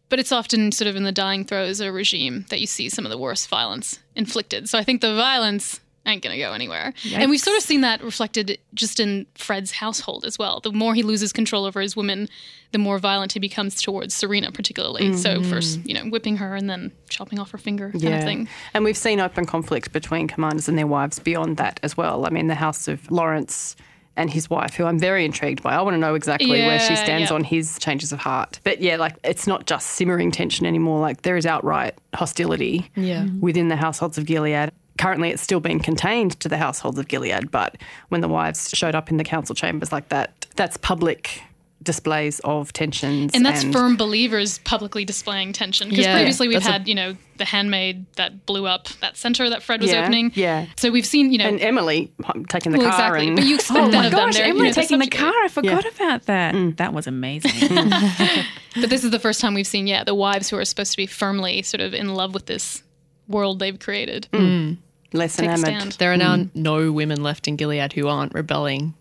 But 0.10 0.20
it's 0.20 0.32
often 0.32 0.72
sort 0.72 0.88
of 0.88 0.96
in 0.96 1.04
the 1.04 1.12
dying 1.12 1.44
throes 1.44 1.80
of 1.80 1.88
a 1.88 1.92
regime 1.92 2.46
that 2.50 2.62
you 2.62 2.68
see 2.68 2.88
some 2.90 3.06
of 3.06 3.10
the 3.10 3.18
worst 3.18 3.48
violence 3.48 4.00
inflicted. 4.16 4.70
So 4.70 4.78
I 4.78 4.84
think 4.84 5.02
the 5.02 5.16
violence 5.16 5.80
ain't 6.06 6.22
going 6.22 6.36
to 6.36 6.42
go 6.42 6.52
anywhere. 6.54 6.94
And 7.14 7.30
we've 7.30 7.40
sort 7.40 7.58
of 7.58 7.64
seen 7.64 7.82
that 7.82 8.04
reflected 8.04 8.60
just 8.74 9.00
in 9.00 9.26
Fred's 9.36 9.72
household 9.72 10.26
as 10.26 10.38
well. 10.38 10.60
The 10.60 10.72
more 10.72 10.94
he 10.94 11.04
loses 11.04 11.32
control 11.32 11.66
over 11.66 11.82
his 11.82 11.96
women, 11.96 12.28
the 12.72 12.78
more 12.78 13.00
violent 13.00 13.34
he 13.34 13.40
becomes 13.40 13.82
towards 13.82 14.14
Serena, 14.14 14.52
particularly. 14.52 15.16
So 15.16 15.38
mm-hmm. 15.38 15.50
first, 15.50 15.86
you 15.86 15.94
know, 15.94 16.06
whipping 16.10 16.38
her 16.38 16.56
and 16.56 16.70
then 16.70 16.92
chopping 17.10 17.40
off 17.40 17.52
her 17.52 17.58
finger, 17.58 17.92
kind 17.92 18.16
of 18.16 18.24
thing. 18.24 18.50
And 18.74 18.84
we've 18.84 18.98
seen 18.98 19.20
open 19.20 19.46
conflict 19.46 19.94
between 19.94 20.28
commanders 20.28 20.68
and 20.68 20.78
their 20.78 20.88
wives 20.88 21.20
beyond 21.20 21.58
that 21.58 21.80
as 21.84 21.96
well. 21.96 22.26
I 22.26 22.30
mean, 22.30 22.48
the 22.48 22.56
house 22.56 22.88
of 22.88 23.10
Lawrence 23.10 23.76
and 24.16 24.30
his 24.30 24.50
wife, 24.50 24.76
who 24.76 24.86
I'm 24.86 25.00
very 25.00 25.26
intrigued 25.26 25.64
by. 25.64 25.74
I 25.74 25.82
want 25.82 25.96
to 25.96 25.98
know 25.98 26.14
exactly 26.16 26.50
where 26.62 26.80
she 26.80 26.96
stands 26.96 27.30
yeah. 27.30 27.36
on 27.36 27.44
his 27.44 27.80
changes 27.80 28.12
of 28.12 28.20
heart. 28.20 28.60
But 28.64 28.82
yeah, 28.82 28.98
like 28.98 29.16
it's 29.24 29.48
not 29.48 29.66
just 29.66 29.92
simmering 29.92 30.32
tension 30.32 30.66
anymore. 30.66 31.00
Like 31.00 31.24
there 31.24 31.38
is 31.38 31.46
outright 31.46 31.96
hostility 32.14 32.92
Yeah. 32.96 33.28
within 33.40 33.70
the 33.70 33.76
households 33.76 34.18
of 34.18 34.26
Gilead. 34.26 34.72
Currently, 35.00 35.32
it's 35.32 35.42
still 35.42 35.60
being 35.60 35.80
contained 35.80 36.40
to 36.42 36.48
the 36.50 36.58
households 36.58 36.98
of 37.00 37.08
Gilead, 37.08 37.50
but 37.52 37.78
when 38.10 38.22
the 38.22 38.28
wives 38.28 38.70
showed 38.74 38.94
up 38.96 39.10
in 39.10 39.18
the 39.18 39.24
council 39.24 39.56
chambers 39.56 39.92
like 39.92 40.10
that, 40.10 40.46
that's 40.56 40.78
public 40.78 41.42
displays 41.82 42.40
of 42.46 42.72
tensions. 42.72 43.32
And 43.34 43.46
that's 43.46 43.62
firm 43.66 43.98
believers 43.98 44.60
publicly 44.60 45.04
displaying 45.04 45.52
tension. 45.52 45.90
Because 45.90 46.06
Yeah. 46.06 46.14
previously 46.16 46.48
we've 46.48 46.60
That's 46.60 46.68
a- 46.68 46.72
had, 46.72 46.88
you 46.88 46.96
know, 46.96 47.18
the 47.36 47.44
handmaid 47.44 48.06
that 48.16 48.46
blew 48.46 48.66
up 48.66 48.88
that 49.02 49.18
center 49.18 49.50
that 49.50 49.62
Fred 49.62 49.82
was 49.82 49.92
Yeah, 49.92 50.04
opening. 50.04 50.32
yeah. 50.34 50.68
So 50.78 50.92
we've 50.92 51.06
seen, 51.06 51.34
you 51.34 51.40
know, 51.40 51.46
And 51.48 51.60
Emily 51.60 52.10
taking 52.48 52.72
the 52.72 52.78
well, 52.78 52.90
car. 52.90 53.18
exactly. 53.18 53.28
And, 53.28 53.36
But 53.36 53.46
you 53.46 53.56
expect 53.56 53.80
Oh 53.82 53.90
that 53.92 53.98
my 53.98 54.06
of 54.06 54.12
them. 54.12 54.20
gosh, 54.28 54.36
They're, 54.36 54.46
you 54.46 54.52
Emily 54.54 54.68
know, 54.70 54.74
taking 54.74 55.00
the 55.00 55.06
subjugate. 55.06 55.20
car. 55.34 55.44
I 55.44 55.48
forgot 55.50 55.86
about 55.94 56.26
that. 56.28 56.56
Mm. 56.56 56.78
That 56.78 56.94
was 56.94 57.06
amazing. 57.08 57.52
Mm. 57.70 58.46
But 58.80 58.90
this 58.90 59.04
is 59.04 59.12
the 59.12 59.20
first 59.20 59.42
time 59.42 59.54
we've 59.54 59.68
seen, 59.68 59.86
yeah, 59.86 60.04
the 60.06 60.16
wives 60.16 60.50
who 60.50 60.58
are 60.58 60.66
supposed 60.66 60.92
to 60.92 60.98
be 60.98 61.06
firmly 61.06 61.62
sort 61.64 61.82
of 61.82 61.94
in 61.94 62.14
love 62.16 62.34
with 62.34 62.46
this 62.46 62.82
world 63.28 63.60
they've 63.60 63.80
created. 63.80 64.28
Hmm. 64.34 64.38
Hmm. 64.38 64.74
less 65.14 65.36
Take 65.36 65.50
a 65.50 65.54
enamoured. 65.54 65.94
There 65.94 66.14
are 66.14 66.18
now 66.18 66.38
hmm. 66.38 66.50
no 66.54 66.92
women 66.92 67.24
left 67.24 67.48
in 67.48 67.56
Gilead 67.56 67.94
who 67.94 68.08
aren't 68.08 68.34
rebelling 68.34 68.94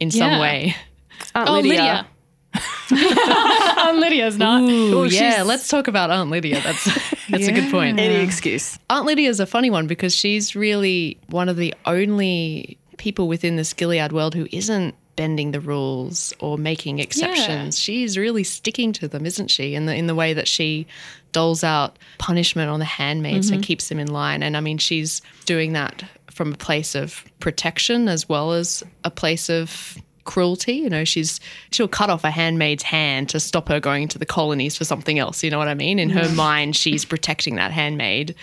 in 0.00 0.10
some 0.10 0.40
way. 0.40 0.76
Aunt 1.34 1.48
Oh, 1.48 1.60
Lydia. 1.60 2.06
Aunt 2.90 3.98
Lydia's 3.98 4.38
not. 4.38 4.62
Ooh, 4.62 5.00
oh, 5.00 5.02
yeah, 5.04 5.42
let's 5.42 5.68
talk 5.68 5.88
about 5.88 6.10
Aunt 6.10 6.30
Lydia. 6.30 6.60
That's 6.60 6.84
that's 7.28 7.48
a 7.48 7.52
good 7.52 7.70
point. 7.70 7.98
Any 7.98 8.16
excuse. 8.16 8.78
Aunt 8.90 9.06
Lydia 9.06 9.28
is 9.28 9.40
a 9.40 9.46
funny 9.46 9.70
one 9.70 9.86
because 9.86 10.14
she's 10.14 10.54
really 10.54 11.18
one 11.28 11.48
of 11.48 11.56
the 11.56 11.74
only 11.86 12.78
people 12.96 13.28
within 13.28 13.56
this 13.56 13.72
Gilead 13.72 14.12
world 14.12 14.34
who 14.34 14.46
isn't 14.52 14.94
bending 15.16 15.52
the 15.52 15.60
rules 15.60 16.32
or 16.40 16.58
making 16.58 16.98
exceptions. 16.98 17.78
She's 17.78 18.18
really 18.18 18.44
sticking 18.44 18.92
to 18.94 19.08
them, 19.08 19.26
isn't 19.26 19.48
she? 19.48 19.74
In 19.74 19.86
the 19.86 19.94
in 19.94 20.06
the 20.06 20.14
way 20.14 20.34
that 20.34 20.48
she 20.48 20.86
doles 21.34 21.62
out 21.62 21.98
punishment 22.16 22.70
on 22.70 22.78
the 22.78 22.86
handmaids 22.86 23.50
and 23.50 23.58
mm-hmm. 23.60 23.66
keeps 23.66 23.90
them 23.90 23.98
in 23.98 24.10
line. 24.10 24.42
And 24.42 24.56
I 24.56 24.60
mean, 24.60 24.78
she's 24.78 25.20
doing 25.44 25.74
that 25.74 26.02
from 26.30 26.54
a 26.54 26.56
place 26.56 26.94
of 26.94 27.22
protection 27.40 28.08
as 28.08 28.26
well 28.26 28.52
as 28.52 28.82
a 29.04 29.10
place 29.10 29.50
of 29.50 29.98
cruelty. 30.24 30.76
You 30.76 30.88
know, 30.88 31.04
she's 31.04 31.40
she'll 31.70 31.88
cut 31.88 32.08
off 32.08 32.24
a 32.24 32.30
handmaid's 32.30 32.82
hand 32.82 33.28
to 33.30 33.40
stop 33.40 33.68
her 33.68 33.80
going 33.80 34.08
to 34.08 34.18
the 34.18 34.24
colonies 34.24 34.78
for 34.78 34.86
something 34.86 35.18
else. 35.18 35.44
You 35.44 35.50
know 35.50 35.58
what 35.58 35.68
I 35.68 35.74
mean? 35.74 35.98
In 35.98 36.08
her 36.08 36.32
mind, 36.34 36.76
she's 36.76 37.04
protecting 37.04 37.56
that 37.56 37.72
handmaid, 37.72 38.34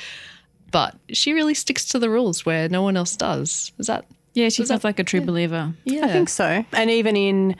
but 0.69 0.95
she 1.09 1.33
really 1.33 1.55
sticks 1.55 1.85
to 1.87 1.99
the 1.99 2.09
rules 2.11 2.45
where 2.45 2.69
no 2.69 2.83
one 2.83 2.95
else 2.95 3.15
does. 3.15 3.71
Is 3.79 3.87
that? 3.87 4.05
yeah, 4.33 4.49
she 4.49 4.65
sounds 4.65 4.83
like 4.83 4.99
a 4.99 5.03
true 5.03 5.21
believer. 5.21 5.73
Yeah, 5.83 6.05
I 6.05 6.07
think 6.07 6.29
so. 6.29 6.63
And 6.71 6.89
even 6.89 7.15
in 7.15 7.55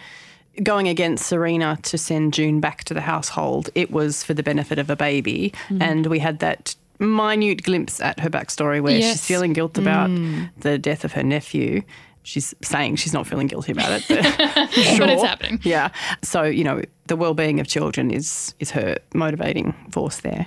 going 0.63 0.87
against 0.87 1.27
Serena 1.27 1.77
to 1.83 1.97
send 1.97 2.33
June 2.33 2.59
back 2.59 2.83
to 2.85 2.93
the 2.93 3.01
household, 3.01 3.69
it 3.75 3.91
was 3.91 4.23
for 4.23 4.33
the 4.33 4.43
benefit 4.43 4.79
of 4.79 4.89
a 4.89 4.95
baby. 4.95 5.53
Mm-hmm. 5.69 5.81
And 5.81 6.05
we 6.07 6.19
had 6.19 6.39
that 6.39 6.75
minute 6.99 7.63
glimpse 7.63 7.99
at 7.99 8.19
her 8.19 8.29
backstory 8.29 8.81
where 8.81 9.01
she's 9.01 9.25
feeling 9.25 9.53
guilt 9.53 9.77
about 9.77 10.09
mm. 10.09 10.49
the 10.59 10.77
death 10.77 11.03
of 11.03 11.13
her 11.13 11.23
nephew. 11.23 11.81
She's 12.23 12.53
saying 12.61 12.97
she's 12.97 13.13
not 13.13 13.25
feeling 13.25 13.47
guilty 13.47 13.71
about 13.71 13.91
it, 13.91 14.05
but, 14.07 14.23
But 14.99 15.09
it's 15.09 15.23
happening. 15.23 15.59
Yeah. 15.63 15.89
So, 16.21 16.43
you 16.43 16.63
know, 16.63 16.81
the 17.07 17.15
well-being 17.15 17.59
of 17.59 17.67
children 17.67 18.11
is 18.11 18.53
is 18.59 18.69
her 18.71 18.97
motivating 19.15 19.73
force 19.89 20.19
there. 20.19 20.45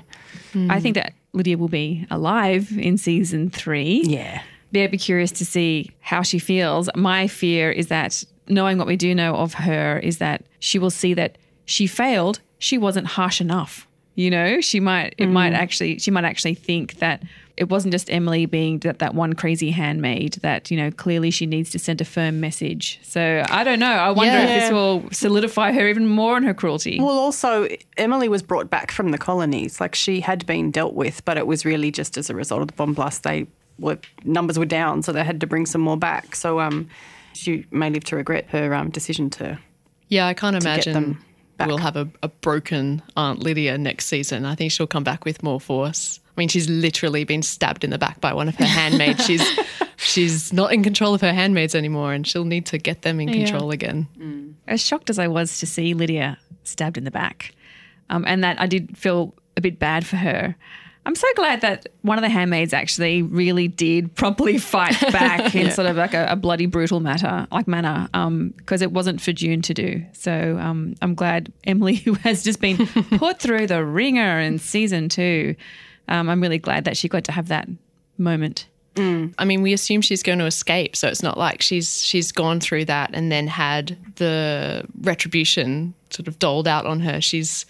Mm. 0.52 0.70
I 0.70 0.80
think 0.80 0.94
that 0.94 1.14
Lydia 1.32 1.58
will 1.58 1.68
be 1.68 2.06
alive 2.10 2.70
in 2.78 2.96
season 2.96 3.50
three. 3.50 4.02
Yeah. 4.04 4.42
Be 4.70 4.82
I'd 4.82 4.90
be 4.90 4.98
curious 4.98 5.32
to 5.32 5.44
see 5.44 5.90
how 6.00 6.22
she 6.22 6.38
feels. 6.38 6.88
My 6.94 7.26
fear 7.26 7.70
is 7.70 7.88
that 7.88 8.24
knowing 8.48 8.78
what 8.78 8.86
we 8.86 8.96
do 8.96 9.14
know 9.14 9.34
of 9.36 9.54
her 9.54 9.98
is 9.98 10.18
that 10.18 10.44
she 10.58 10.78
will 10.78 10.90
see 10.90 11.14
that 11.14 11.38
she 11.64 11.86
failed. 11.86 12.40
She 12.58 12.78
wasn't 12.78 13.06
harsh 13.06 13.40
enough. 13.40 13.86
You 14.16 14.30
know, 14.30 14.60
she 14.60 14.78
might 14.78 15.14
it 15.18 15.26
might 15.26 15.54
actually 15.54 15.98
she 15.98 16.12
might 16.12 16.24
actually 16.24 16.54
think 16.54 17.00
that 17.00 17.22
it 17.56 17.68
wasn't 17.68 17.92
just 17.92 18.10
Emily 18.10 18.46
being 18.46 18.78
that, 18.80 18.98
that 18.98 19.14
one 19.14 19.32
crazy 19.34 19.70
handmaid 19.70 20.34
that, 20.42 20.70
you 20.70 20.76
know, 20.76 20.90
clearly 20.90 21.30
she 21.30 21.46
needs 21.46 21.70
to 21.70 21.78
send 21.78 22.00
a 22.00 22.04
firm 22.04 22.40
message. 22.40 22.98
So 23.02 23.44
I 23.48 23.62
don't 23.62 23.78
know. 23.78 23.92
I 23.92 24.10
wonder 24.10 24.36
if 24.36 24.48
this 24.48 24.72
will 24.72 25.04
solidify 25.12 25.72
her 25.72 25.88
even 25.88 26.08
more 26.08 26.36
in 26.36 26.42
her 26.42 26.54
cruelty. 26.54 26.98
Well, 27.00 27.18
also, 27.18 27.68
Emily 27.96 28.28
was 28.28 28.42
brought 28.42 28.70
back 28.70 28.90
from 28.90 29.10
the 29.12 29.18
colonies. 29.18 29.80
Like 29.80 29.94
she 29.94 30.20
had 30.20 30.44
been 30.46 30.70
dealt 30.70 30.94
with, 30.94 31.24
but 31.24 31.36
it 31.36 31.46
was 31.46 31.64
really 31.64 31.92
just 31.92 32.16
as 32.16 32.28
a 32.28 32.34
result 32.34 32.62
of 32.62 32.68
the 32.68 32.74
bomb 32.74 32.94
blast. 32.94 33.22
They 33.22 33.46
were 33.78 33.98
numbers 34.24 34.58
were 34.58 34.64
down, 34.64 35.02
so 35.02 35.12
they 35.12 35.24
had 35.24 35.40
to 35.40 35.46
bring 35.46 35.66
some 35.66 35.80
more 35.80 35.96
back. 35.96 36.34
So 36.34 36.58
um, 36.58 36.88
she 37.34 37.66
may 37.70 37.90
live 37.90 38.04
to 38.04 38.16
regret 38.16 38.46
her 38.48 38.74
um, 38.74 38.90
decision 38.90 39.30
to. 39.30 39.58
Yeah, 40.08 40.26
I 40.26 40.34
can't 40.34 40.56
imagine 40.56 40.92
them 40.92 41.24
we'll 41.60 41.78
have 41.78 41.96
a, 41.96 42.08
a 42.22 42.28
broken 42.28 43.02
Aunt 43.16 43.40
Lydia 43.40 43.78
next 43.78 44.06
season. 44.06 44.44
I 44.44 44.54
think 44.54 44.72
she'll 44.72 44.86
come 44.86 45.04
back 45.04 45.24
with 45.24 45.42
more 45.42 45.60
force. 45.60 46.20
I 46.36 46.40
mean, 46.40 46.48
she's 46.48 46.68
literally 46.68 47.24
been 47.24 47.42
stabbed 47.42 47.84
in 47.84 47.90
the 47.90 47.98
back 47.98 48.20
by 48.20 48.32
one 48.32 48.48
of 48.48 48.56
her 48.56 48.64
handmaids. 48.64 49.24
she's 49.24 49.46
she's 49.96 50.52
not 50.52 50.72
in 50.72 50.82
control 50.82 51.14
of 51.14 51.20
her 51.20 51.32
handmaids 51.32 51.74
anymore, 51.74 52.12
and 52.12 52.26
she'll 52.26 52.44
need 52.44 52.66
to 52.66 52.78
get 52.78 53.02
them 53.02 53.20
in 53.20 53.32
control 53.32 53.70
again. 53.70 54.56
as 54.66 54.80
shocked 54.80 55.10
as 55.10 55.18
I 55.18 55.28
was 55.28 55.60
to 55.60 55.66
see 55.66 55.94
Lydia 55.94 56.38
stabbed 56.64 56.98
in 56.98 57.04
the 57.04 57.10
back, 57.10 57.54
um, 58.10 58.24
and 58.26 58.42
that 58.42 58.60
I 58.60 58.66
did 58.66 58.96
feel 58.96 59.34
a 59.56 59.60
bit 59.60 59.78
bad 59.78 60.04
for 60.06 60.16
her. 60.16 60.56
I'm 61.06 61.14
so 61.14 61.26
glad 61.36 61.60
that 61.60 61.88
one 62.02 62.16
of 62.16 62.22
the 62.22 62.30
handmaids 62.30 62.72
actually 62.72 63.22
really 63.22 63.68
did 63.68 64.14
properly 64.14 64.58
fight 64.74 64.98
back 65.12 65.54
in 65.56 65.70
sort 65.70 65.86
of 65.86 65.96
like 65.96 66.14
a, 66.14 66.26
a 66.30 66.36
bloody 66.36 66.66
brutal 66.66 67.00
matter, 67.00 67.46
like 67.52 67.68
manner, 67.68 68.08
because 68.56 68.80
it 68.80 68.92
wasn't 68.92 69.20
for 69.20 69.32
June 69.32 69.60
to 69.62 69.74
do. 69.74 70.04
So 70.12 70.58
um, 70.58 70.94
I'm 71.02 71.14
glad 71.14 71.52
Emily, 71.64 71.94
who 72.04 72.14
has 72.14 72.42
just 72.42 72.60
been 72.60 72.86
put 73.18 73.38
through 73.38 73.66
the 73.66 73.84
ringer 73.84 74.40
in 74.40 74.58
season 74.58 75.08
two, 75.08 75.56
um, 76.08 76.28
I'm 76.28 76.40
really 76.40 76.58
glad 76.58 76.84
that 76.84 76.96
she 76.96 77.08
got 77.08 77.24
to 77.24 77.32
have 77.32 77.48
that 77.48 77.68
moment. 78.18 78.66
I 79.38 79.44
mean, 79.44 79.62
we 79.62 79.72
assume 79.72 80.02
she's 80.02 80.22
going 80.22 80.38
to 80.38 80.46
escape, 80.46 80.94
so 80.94 81.08
it's 81.08 81.22
not 81.22 81.36
like 81.36 81.62
she's 81.62 82.00
she's 82.00 82.30
gone 82.30 82.60
through 82.60 82.84
that 82.84 83.10
and 83.12 83.32
then 83.32 83.48
had 83.48 83.98
the 84.16 84.86
retribution 85.00 85.94
sort 86.10 86.28
of 86.28 86.38
doled 86.38 86.68
out 86.68 86.86
on 86.86 87.00
her. 87.00 87.20
She's 87.20 87.66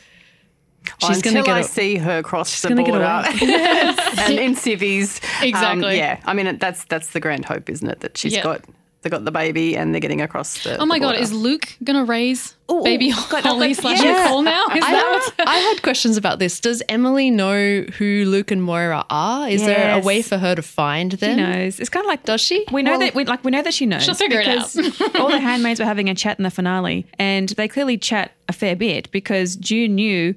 she's 0.98 1.16
until 1.18 1.32
going 1.32 1.44
to 1.44 1.50
I 1.50 1.60
get. 1.60 1.64
a- 1.66 1.72
see 1.72 1.96
her 1.96 2.22
cross 2.22 2.62
the 2.62 2.68
gonna 2.68 2.82
get 2.84 2.90
border 2.90 3.04
away. 3.04 3.96
and 4.18 4.38
in 4.38 4.54
civvies. 4.54 5.20
um, 5.40 5.48
Exactly. 5.48 5.96
yeah, 5.96 6.20
I 6.24 6.34
mean 6.34 6.58
that's 6.58 6.84
that's 6.84 7.10
the 7.10 7.20
grand 7.20 7.44
hope, 7.44 7.68
isn't 7.70 7.88
it? 7.88 8.00
That 8.00 8.16
she's 8.18 8.32
Yeah. 8.34 8.42
got 8.42 8.62
they 9.02 9.10
got 9.10 9.26
the 9.26 9.30
baby 9.30 9.76
and 9.76 9.92
they're 9.92 10.00
getting 10.00 10.22
across 10.22 10.64
the. 10.64 10.78
Oh 10.78 10.86
my 10.86 10.98
the 10.98 11.04
God, 11.04 11.16
is 11.16 11.30
Luke 11.30 11.68
going 11.84 11.98
to 11.98 12.04
raise 12.04 12.54
baby 12.84 13.10
Holly 13.10 13.74
slash 13.74 14.02
yeah. 14.02 14.22
Nicole 14.22 14.40
now? 14.40 14.64
Is 14.74 14.82
I, 14.82 14.92
that 14.92 15.32
had, 15.36 15.46
I 15.46 15.56
had 15.58 15.82
questions 15.82 16.16
about 16.16 16.38
this. 16.38 16.58
Does 16.58 16.82
Emily 16.88 17.30
know 17.30 17.82
who 17.98 18.24
Luke 18.26 18.50
and 18.50 18.62
Moira 18.62 19.04
are? 19.10 19.46
Is 19.46 19.60
there 19.66 19.98
a 19.98 20.00
way 20.00 20.22
for 20.22 20.38
her 20.38 20.54
to 20.54 20.62
find 20.62 21.12
them? 21.12 21.36
She 21.36 21.42
knows. 21.42 21.80
It's 21.80 21.90
kind 21.90 22.02
of 22.02 22.08
like 22.08 22.24
Does 22.24 22.40
she? 22.40 22.64
We 22.72 22.82
know 22.82 22.92
Well- 22.92 23.00
that 23.00 23.14
we 23.14 23.26
like 23.26 23.44
we 23.44 23.50
know 23.50 23.60
that 23.60 23.74
she 23.74 23.84
knows. 23.84 24.04
She'll 24.04 24.14
figure 24.14 24.40
it 24.40 24.46
because 24.46 24.74
all 25.16 25.28
the 25.28 25.38
handmaids 25.38 25.80
were 25.80 25.86
having 25.86 26.08
a 26.08 26.14
chat 26.14 26.38
in 26.38 26.42
the 26.42 26.50
finale, 26.50 27.06
and 27.18 27.50
they 27.50 27.68
clearly 27.68 27.98
chat 27.98 28.32
a 28.48 28.54
fair 28.54 28.74
bit 28.74 29.10
because 29.10 29.54
June 29.56 29.96
knew 29.96 30.34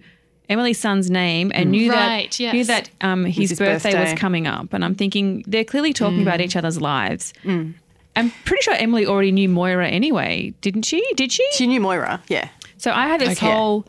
Emily's 0.50 0.80
son's 0.80 1.10
name 1.12 1.52
and 1.54 1.72
knew 1.72 1.92
Right, 1.92 2.30
that 2.32 2.40
yes. 2.40 2.54
knew 2.54 2.64
that 2.66 2.90
um, 3.02 3.26
his, 3.26 3.50
his 3.52 3.60
birthday, 3.60 3.92
birthday. 3.92 4.12
was 4.12 4.20
coming 4.20 4.48
up, 4.48 4.74
and 4.74 4.84
I'm 4.86 4.96
thinking 4.96 5.44
they're 5.48 5.66
clearly 5.66 5.94
talking 5.94 6.22
about 6.22 6.40
each 6.42 6.56
other's 6.56 6.80
lives. 6.80 7.34
I'm 7.46 8.32
pretty 8.46 8.64
sure 8.64 8.74
Emily 8.74 9.06
already 9.06 9.32
knew 9.32 9.48
Moira 9.50 9.88
anyway, 9.88 10.54
didn't 10.62 10.84
she? 10.84 11.06
Did 11.16 11.32
she? 11.32 11.46
She 11.54 11.68
knew 11.68 11.80
Moira, 11.80 12.22
yeah. 12.30 12.50
So 12.78 12.92
I 12.92 13.08
had 13.08 13.22
this 13.22 13.38
Okay. 13.38 13.52
whole 13.52 13.86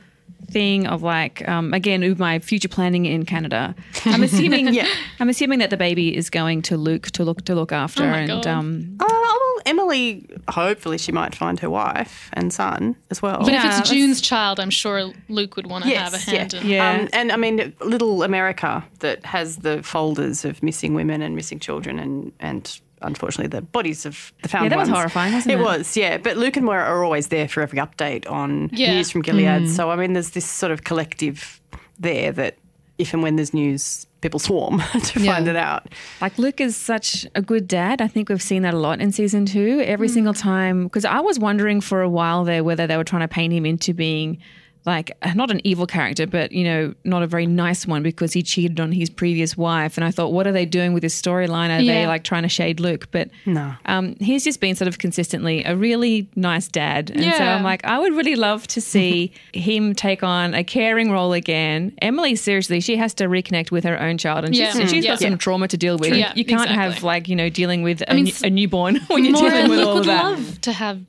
thing 0.50 0.86
of 0.86 1.02
like, 1.02 1.46
um, 1.48 1.74
again, 1.74 2.00
with 2.00 2.18
my 2.18 2.38
future 2.38 2.68
planning 2.68 3.04
in 3.06 3.24
Canada. 3.24 3.74
I'm 4.04 4.22
assuming, 4.22 4.68
Yeah. 4.74 4.88
I'm 5.20 5.28
assuming 5.28 5.58
that 5.60 5.70
the 5.70 5.76
baby 5.76 6.16
is 6.16 6.30
going 6.30 6.62
to 6.62 6.76
Luke 6.76 7.10
to 7.12 7.24
look 7.24 7.42
to 7.44 7.54
look 7.54 7.72
after, 7.72 8.04
Oh 8.04 8.10
my 8.10 8.18
and 8.18 8.28
God. 8.28 8.46
um, 8.46 8.96
Oh, 9.00 9.06
well, 9.06 9.62
Emily, 9.66 10.26
hopefully 10.48 10.98
she 10.98 11.12
might 11.12 11.34
find 11.34 11.60
her 11.60 11.68
wife 11.70 12.30
and 12.32 12.52
son 12.52 12.96
as 13.10 13.20
well. 13.20 13.40
But 13.40 13.52
Yeah, 13.52 13.72
if 13.74 13.80
it's 13.80 13.90
June's 13.90 14.20
child, 14.20 14.58
I'm 14.60 14.70
sure 14.70 15.12
Luke 15.28 15.56
would 15.56 15.66
want 15.66 15.84
to 15.84 15.90
Yes, 15.90 16.04
have 16.12 16.14
a 16.14 16.18
hand 16.30 16.52
yeah. 16.54 16.60
in 16.60 16.66
Yeah. 16.68 16.90
Um, 17.02 17.08
and 17.12 17.32
I 17.32 17.36
mean, 17.36 17.74
little 17.80 18.22
America 18.22 18.84
that 19.00 19.24
has 19.26 19.58
the 19.58 19.82
folders 19.82 20.44
of 20.44 20.62
missing 20.62 20.94
women 20.94 21.22
and 21.22 21.36
missing 21.36 21.58
children 21.60 21.98
and, 21.98 22.32
and 22.40 22.80
unfortunately 23.02 23.48
the 23.48 23.62
bodies 23.62 24.06
of 24.06 24.32
the 24.42 24.48
found 24.48 24.64
Yeah, 24.64 24.68
that 24.70 24.78
was 24.78 24.88
ones. 24.88 24.98
horrifying, 24.98 25.32
wasn't 25.34 25.54
it? 25.54 25.60
It 25.60 25.62
was, 25.62 25.96
yeah. 25.96 26.18
But 26.18 26.36
Luke 26.36 26.56
and 26.56 26.66
Moira 26.66 26.84
are 26.84 27.04
always 27.04 27.28
there 27.28 27.48
for 27.48 27.60
every 27.62 27.78
update 27.78 28.30
on 28.30 28.70
Yeah. 28.72 28.94
news 28.94 29.10
from 29.10 29.22
Gilead. 29.22 29.62
Mm. 29.62 29.68
So, 29.68 29.90
I 29.90 29.96
mean, 29.96 30.12
there's 30.12 30.30
this 30.30 30.46
sort 30.46 30.72
of 30.72 30.84
collective 30.84 31.60
there 31.98 32.32
that 32.32 32.56
if 32.98 33.12
and 33.14 33.22
when 33.22 33.36
there's 33.36 33.54
news, 33.54 34.06
people 34.20 34.40
swarm 34.40 34.82
to 35.02 35.20
Yeah. 35.20 35.34
find 35.34 35.48
it 35.48 35.56
out. 35.56 35.88
Like 36.20 36.36
Luke 36.38 36.60
is 36.60 36.76
such 36.76 37.26
a 37.34 37.42
good 37.42 37.68
dad. 37.68 38.02
I 38.02 38.08
think 38.08 38.28
we've 38.28 38.42
seen 38.42 38.62
that 38.62 38.74
a 38.74 38.78
lot 38.78 39.00
in 39.00 39.12
season 39.12 39.46
two. 39.46 39.80
Every 39.84 40.08
mm. 40.08 40.12
single 40.14 40.34
time, 40.34 40.84
because 40.84 41.04
I 41.04 41.20
was 41.20 41.38
wondering 41.38 41.80
for 41.80 42.02
a 42.02 42.08
while 42.08 42.44
there 42.44 42.64
whether 42.64 42.86
they 42.86 42.96
were 42.96 43.04
trying 43.04 43.22
to 43.22 43.28
paint 43.28 43.52
him 43.52 43.64
into 43.64 43.94
being 43.94 44.38
like 44.86 45.10
not 45.34 45.50
an 45.50 45.60
evil 45.64 45.86
character, 45.86 46.26
but 46.26 46.52
you 46.52 46.64
know, 46.64 46.94
not 47.04 47.22
a 47.22 47.26
very 47.26 47.46
nice 47.46 47.86
one 47.86 48.02
because 48.02 48.32
he 48.32 48.42
cheated 48.42 48.80
on 48.80 48.92
his 48.92 49.10
previous 49.10 49.56
wife. 49.56 49.96
And 49.98 50.04
I 50.04 50.10
thought, 50.10 50.32
what 50.32 50.46
are 50.46 50.52
they 50.52 50.64
doing 50.64 50.92
with 50.92 51.02
this 51.02 51.20
storyline? 51.20 51.68
Are 51.70 51.84
they 51.84 52.06
like 52.06 52.24
trying 52.24 52.42
to 52.44 52.48
shade 52.48 52.80
Luke? 52.80 53.08
But 53.10 53.28
No. 53.44 53.74
um, 53.86 54.16
he's 54.20 54.44
just 54.44 54.60
been 54.60 54.74
sort 54.76 54.88
of 54.88 54.98
consistently 54.98 55.62
a 55.64 55.76
really 55.76 56.28
nice 56.36 56.68
dad. 56.68 57.10
And 57.10 57.22
so 57.34 57.44
I'm 57.44 57.62
like, 57.62 57.84
I 57.84 57.98
would 57.98 58.14
really 58.14 58.36
love 58.36 58.66
to 58.68 58.80
see 58.80 59.32
him 59.52 59.94
take 59.94 60.22
on 60.22 60.54
a 60.54 60.64
caring 60.64 61.10
role 61.10 61.32
again. 61.32 61.92
Emily, 62.00 62.34
seriously, 62.36 62.80
she 62.80 62.96
has 62.96 63.12
to 63.14 63.24
reconnect 63.24 63.70
with 63.70 63.84
her 63.84 64.00
own 64.00 64.16
child, 64.18 64.44
and 64.44 64.54
Yeah. 64.56 64.72
she's, 64.72 64.90
she's 64.90 65.04
Yeah. 65.04 65.12
got 65.12 65.20
some 65.20 65.38
trauma 65.38 65.68
to 65.68 65.76
deal 65.76 65.98
with. 65.98 66.14
Yeah, 66.14 66.32
you 66.34 66.44
can't 66.44 66.70
have 66.70 67.02
like 67.02 67.28
you 67.28 67.36
know 67.36 67.48
dealing 67.48 67.82
with 67.82 68.02
a, 68.08 68.14
mean, 68.14 68.24
new- 68.24 68.32
a 68.44 68.50
newborn 68.50 68.96
when 69.08 69.24
you're 69.24 69.34
dealing 69.34 69.68
with 69.68 69.80
all 69.80 69.94
would 69.94 70.00
of 70.00 70.06
that. 70.06 70.24
love 70.24 70.60
to 70.62 70.72
have 70.72 71.00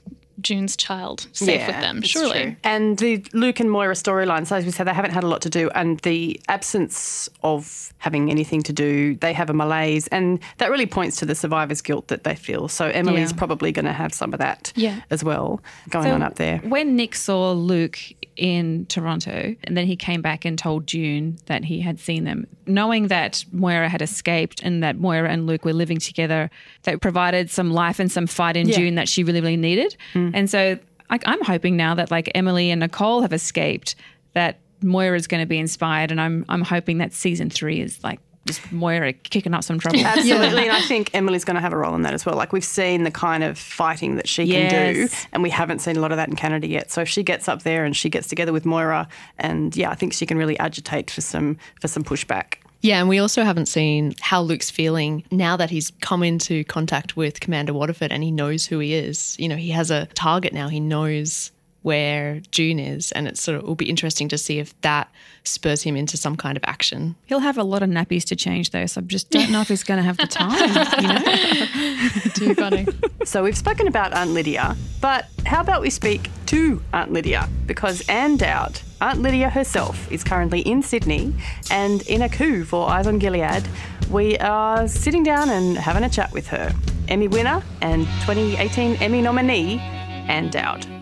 June's 0.41 0.75
child 0.77 1.27
safe 1.33 1.65
with 1.67 1.75
them. 1.79 2.01
Surely. 2.01 2.41
true. 2.43 2.55
And 2.63 2.97
the 2.97 3.23
Luke 3.33 3.59
and 3.59 3.69
Moira 3.71 3.93
storylines, 3.93 4.51
as 4.51 4.65
we 4.65 4.71
said, 4.71 4.85
they 4.87 4.93
haven't 4.93 5.11
had 5.11 5.23
a 5.23 5.27
lot 5.27 5.41
to 5.43 5.49
do, 5.49 5.69
and 5.75 5.99
the 5.99 6.39
absence 6.47 7.29
of 7.43 7.93
having 7.97 8.29
anything 8.31 8.61
to 8.63 8.73
do, 8.73 9.15
they 9.15 9.33
have 9.33 9.49
a 9.49 9.53
malaise, 9.53 10.07
and 10.07 10.39
that 10.57 10.69
really 10.71 10.85
points 10.85 11.17
to 11.17 11.25
the 11.25 11.35
survivor's 11.35 11.81
guilt 11.81 12.07
that 12.07 12.23
they 12.23 12.35
feel. 12.35 12.67
So 12.67 12.87
Emily's 12.87 13.31
Yeah. 13.31 13.37
probably 13.37 13.71
going 13.71 13.85
to 13.85 13.93
have 13.93 14.13
some 14.13 14.33
of 14.33 14.39
that 14.39 14.71
Yeah. 14.75 15.01
as 15.09 15.23
well 15.23 15.61
going 15.89 16.05
So 16.05 16.13
on 16.13 16.21
up 16.21 16.35
there. 16.35 16.59
When 16.59 16.95
Nick 16.95 17.15
saw 17.15 17.51
Luke 17.51 17.99
in 18.37 18.85
Toronto, 18.87 19.53
and 19.65 19.75
then 19.75 19.85
he 19.85 19.97
came 19.97 20.21
back 20.21 20.45
and 20.45 20.57
told 20.57 20.87
June 20.87 21.37
that 21.47 21.65
he 21.65 21.81
had 21.81 21.99
seen 21.99 22.23
them, 22.23 22.47
knowing 22.65 23.07
that 23.09 23.43
Moira 23.51 23.89
had 23.89 24.01
escaped 24.01 24.61
and 24.63 24.81
that 24.81 24.97
Moira 24.97 25.29
and 25.29 25.45
Luke 25.45 25.65
were 25.65 25.73
living 25.73 25.97
together, 25.99 26.49
that 26.83 27.01
provided 27.01 27.49
some 27.49 27.71
life 27.71 27.99
and 27.99 28.09
some 28.09 28.27
fight 28.27 28.55
in 28.55 28.69
Yeah. 28.69 28.77
June 28.77 28.95
that 28.95 29.09
she 29.09 29.23
really, 29.23 29.41
really 29.41 29.57
needed. 29.57 29.97
Mm. 30.29 30.35
And 30.35 30.49
so 30.49 30.79
like, 31.09 31.23
I'm 31.25 31.43
hoping 31.43 31.75
now 31.75 31.95
that 31.95 32.11
like 32.11 32.31
Emily 32.35 32.71
and 32.71 32.79
Nicole 32.79 33.21
have 33.21 33.33
escaped, 33.33 33.95
that 34.33 34.59
Moira 34.81 35.17
is 35.17 35.27
going 35.27 35.41
to 35.41 35.47
be 35.47 35.57
inspired, 35.57 36.11
and 36.11 36.21
I'm 36.21 36.45
I'm 36.49 36.61
hoping 36.61 36.99
that 36.99 37.13
season 37.13 37.49
three 37.49 37.81
is 37.81 38.03
like 38.03 38.19
just 38.45 38.71
Moira 38.71 39.13
kicking 39.13 39.53
up 39.53 39.63
some 39.63 39.79
trouble. 39.79 39.99
Absolutely, 39.99 40.63
and 40.67 40.71
I 40.71 40.81
think 40.81 41.11
Emily's 41.13 41.43
going 41.43 41.55
to 41.55 41.61
have 41.61 41.73
a 41.73 41.77
role 41.77 41.95
in 41.95 42.03
that 42.03 42.13
as 42.13 42.25
well. 42.25 42.35
Like 42.35 42.53
we've 42.53 42.63
seen 42.63 43.03
the 43.03 43.11
kind 43.11 43.43
of 43.43 43.57
fighting 43.57 44.15
that 44.15 44.27
she 44.27 44.47
can 44.47 44.69
do, 44.69 45.09
and 45.33 45.43
we 45.43 45.49
haven't 45.49 45.79
seen 45.79 45.97
a 45.97 45.99
lot 45.99 46.11
of 46.11 46.17
that 46.17 46.29
in 46.29 46.35
Canada 46.35 46.67
yet. 46.67 46.91
So 46.91 47.01
if 47.01 47.09
she 47.09 47.23
gets 47.23 47.47
up 47.47 47.63
there 47.63 47.85
and 47.85 47.95
she 47.95 48.09
gets 48.09 48.27
together 48.27 48.53
with 48.53 48.65
Moira, 48.65 49.07
and 49.37 49.75
yeah, 49.75 49.89
I 49.89 49.95
think 49.95 50.13
she 50.13 50.25
can 50.25 50.37
really 50.37 50.57
agitate 50.59 51.11
for 51.11 51.21
some 51.21 51.57
for 51.81 51.87
some 51.87 52.03
pushback. 52.03 52.55
Yeah, 52.81 52.99
and 52.99 53.09
we 53.09 53.19
also 53.19 53.43
haven't 53.43 53.65
seen 53.65 54.13
how 54.21 54.41
Luke's 54.41 54.71
feeling 54.71 55.25
now 55.31 55.57
that 55.57 55.69
he's 55.69 55.91
come 55.99 56.23
into 56.23 56.63
contact 56.63 57.17
with 57.17 57.41
Commander 57.41 57.73
Waterford 57.73 58.11
and 58.11 58.23
he 58.23 58.31
knows 58.31 58.65
who 58.65 58.79
he 58.79 58.93
is. 58.93 59.35
You 59.37 59.49
know, 59.49 59.57
he 59.57 59.71
has 59.71 59.91
a 59.91 60.05
target 60.13 60.53
now. 60.53 60.69
He 60.69 60.79
knows 60.79 61.51
where 61.81 62.41
June 62.51 62.79
is, 62.79 63.11
and 63.13 63.27
it's 63.27 63.41
sort 63.41 63.57
of 63.57 63.63
will 63.63 63.75
be 63.75 63.89
interesting 63.89 64.27
to 64.29 64.37
see 64.37 64.59
if 64.59 64.79
that 64.81 65.09
spurs 65.43 65.83
him 65.83 65.95
into 65.95 66.17
some 66.17 66.35
kind 66.35 66.57
of 66.57 66.63
action. 66.65 67.15
He'll 67.25 67.39
have 67.39 67.57
a 67.57 67.63
lot 67.63 67.81
of 67.81 67.89
nappies 67.89 68.25
to 68.25 68.35
change 68.35 68.71
though, 68.71 68.85
so 68.85 69.01
I 69.01 69.03
just 69.05 69.29
don't 69.29 69.51
know 69.51 69.61
if 69.61 69.69
he's 69.69 69.83
going 69.83 69.97
to 69.97 70.03
have 70.03 70.17
the 70.17 70.27
time. 70.27 70.69
You 71.01 71.07
know? 71.07 72.29
Too 72.33 72.55
funny. 72.55 72.87
So 73.23 73.43
we've 73.43 73.57
spoken 73.57 73.87
about 73.87 74.13
Aunt 74.13 74.31
Lydia, 74.31 74.75
but 75.01 75.27
how 75.45 75.61
about 75.61 75.81
we 75.81 75.89
speak 75.89 76.29
to 76.47 76.81
Aunt 76.93 77.11
Lydia? 77.11 77.47
Because 77.65 78.07
Ann 78.09 78.37
Dowd, 78.37 78.81
Aunt 79.01 79.21
Lydia 79.21 79.49
herself, 79.49 80.11
is 80.11 80.23
currently 80.23 80.61
in 80.61 80.83
Sydney 80.83 81.33
and 81.71 82.01
in 82.03 82.21
a 82.21 82.29
coup 82.29 82.65
for 82.65 82.89
Eyes 82.89 83.07
on 83.07 83.19
Gilead. 83.19 83.67
We 84.11 84.37
are 84.39 84.87
sitting 84.87 85.23
down 85.23 85.49
and 85.49 85.77
having 85.77 86.03
a 86.03 86.09
chat 86.09 86.31
with 86.33 86.47
her. 86.47 86.73
Emmy 87.07 87.27
winner 87.27 87.63
and 87.81 88.05
2018 88.25 88.95
Emmy 88.97 89.21
nominee, 89.21 89.79
Ann 89.79 90.49
Dowd. 90.49 90.98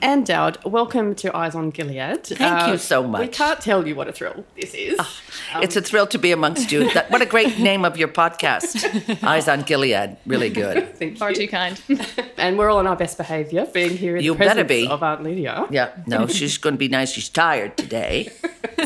Ann 0.00 0.22
Dowd, 0.22 0.58
welcome 0.64 1.14
to 1.16 1.36
Eyes 1.36 1.56
on 1.56 1.70
Gilead. 1.70 2.24
Thank 2.24 2.68
you 2.68 2.74
uh, 2.74 2.76
so 2.76 3.02
much. 3.06 3.20
We 3.20 3.28
can't 3.28 3.60
tell 3.60 3.86
you 3.86 3.96
what 3.96 4.06
a 4.06 4.12
thrill 4.12 4.44
this 4.54 4.72
is. 4.72 4.96
Ah, 5.00 5.20
it's 5.60 5.74
a 5.74 5.82
thrill 5.82 6.06
to 6.08 6.18
be 6.18 6.30
amongst 6.30 6.70
you. 6.70 6.92
That, 6.92 7.10
what 7.10 7.20
a 7.20 7.26
great 7.26 7.58
name 7.70 7.84
of 7.84 7.96
your 7.96 8.06
podcast. 8.08 9.24
Eyes 9.24 9.48
on 9.48 9.62
Gilead. 9.62 10.16
Really 10.24 10.50
good. 10.50 10.94
Thank 10.98 11.18
Far 11.18 11.32
too 11.32 11.48
kind. 11.48 11.80
and 12.36 12.56
we're 12.56 12.70
all 12.70 12.78
on 12.78 12.86
our 12.86 12.94
best 12.94 13.16
behaviour, 13.16 13.66
being 13.66 13.96
here 13.96 14.16
in 14.16 14.22
You 14.24 14.34
the 14.34 14.38
better 14.38 14.64
presence 14.64 14.86
be. 14.86 14.92
of 14.92 15.02
Aunt 15.02 15.24
Lydia. 15.24 15.66
Yeah, 15.70 15.90
no, 16.06 16.28
she's 16.28 16.58
going 16.58 16.74
to 16.74 16.78
be 16.78 16.88
nice. 16.88 17.10
She's 17.10 17.28
tired 17.28 17.76
today. 17.76 18.30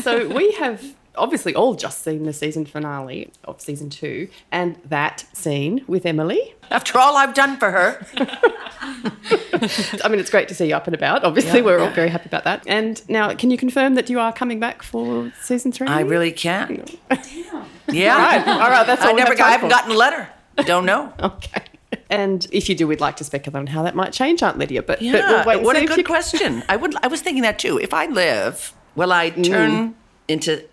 so 0.01 0.27
we 0.29 0.51
have 0.53 0.83
obviously 1.15 1.53
all 1.55 1.75
just 1.75 2.03
seen 2.03 2.23
the 2.23 2.33
season 2.33 2.65
finale 2.65 3.31
of 3.43 3.61
season 3.61 3.89
two 3.89 4.27
and 4.51 4.77
that 4.85 5.25
scene 5.33 5.83
with 5.87 6.05
Emily. 6.05 6.55
After 6.71 6.97
all 6.97 7.17
I've 7.17 7.33
done 7.33 7.57
for 7.57 7.71
her. 7.71 8.05
I 10.03 10.09
mean, 10.09 10.19
it's 10.19 10.29
great 10.29 10.47
to 10.49 10.55
see 10.55 10.67
you 10.67 10.75
up 10.75 10.87
and 10.87 10.95
about. 10.95 11.23
Obviously, 11.23 11.61
we're 11.61 11.79
all 11.79 11.91
very 11.91 12.09
happy 12.09 12.27
about 12.27 12.43
that. 12.45 12.63
And 12.67 13.07
now, 13.09 13.33
can 13.33 13.51
you 13.51 13.57
confirm 13.57 13.95
that 13.95 14.09
you 14.09 14.19
are 14.19 14.33
coming 14.33 14.59
back 14.59 14.83
for 14.83 15.31
season 15.41 15.71
three? 15.71 15.87
I 15.87 16.01
really 16.01 16.31
can. 16.31 16.85
Damn. 17.09 17.65
Yeah. 17.89 18.17
Right. 18.17 18.47
All 18.47 18.69
right, 18.69 18.87
that's 18.87 19.01
all 19.03 19.09
I 19.09 19.13
we 19.13 19.19
never 19.19 19.31
Have 19.31 19.37
got, 19.37 19.47
I 19.47 19.51
haven't 19.51 19.69
gotten 19.69 19.91
a 19.91 19.95
letter. 19.95 20.29
Don't 20.65 20.85
know. 20.85 21.13
Okay. 21.23 21.63
And 22.09 22.47
if 22.51 22.69
you 22.69 22.75
do, 22.75 22.87
we'd 22.87 23.01
like 23.01 23.17
to 23.17 23.23
speculate 23.23 23.59
on 23.59 23.67
how 23.67 23.83
that 23.83 23.95
might 23.95 24.13
change 24.13 24.43
Aunt 24.43 24.57
Lydia. 24.57 24.81
But, 24.83 24.99
but 24.99 25.01
Yeah, 25.01 25.29
we'll 25.29 25.45
wait 25.45 25.63
what 25.63 25.75
a 25.75 25.85
good 25.85 25.97
you- 25.97 26.03
question. 26.03 26.63
I 26.69 26.75
would. 26.75 26.95
I 27.03 27.07
was 27.07 27.21
thinking 27.21 27.43
that 27.43 27.59
too. 27.59 27.79
If 27.79 27.93
I 27.93 28.05
live, 28.07 28.73
will 28.95 29.11
I 29.11 29.31
mm. 29.31 29.43
turn 29.43 29.95
into, 30.27 30.63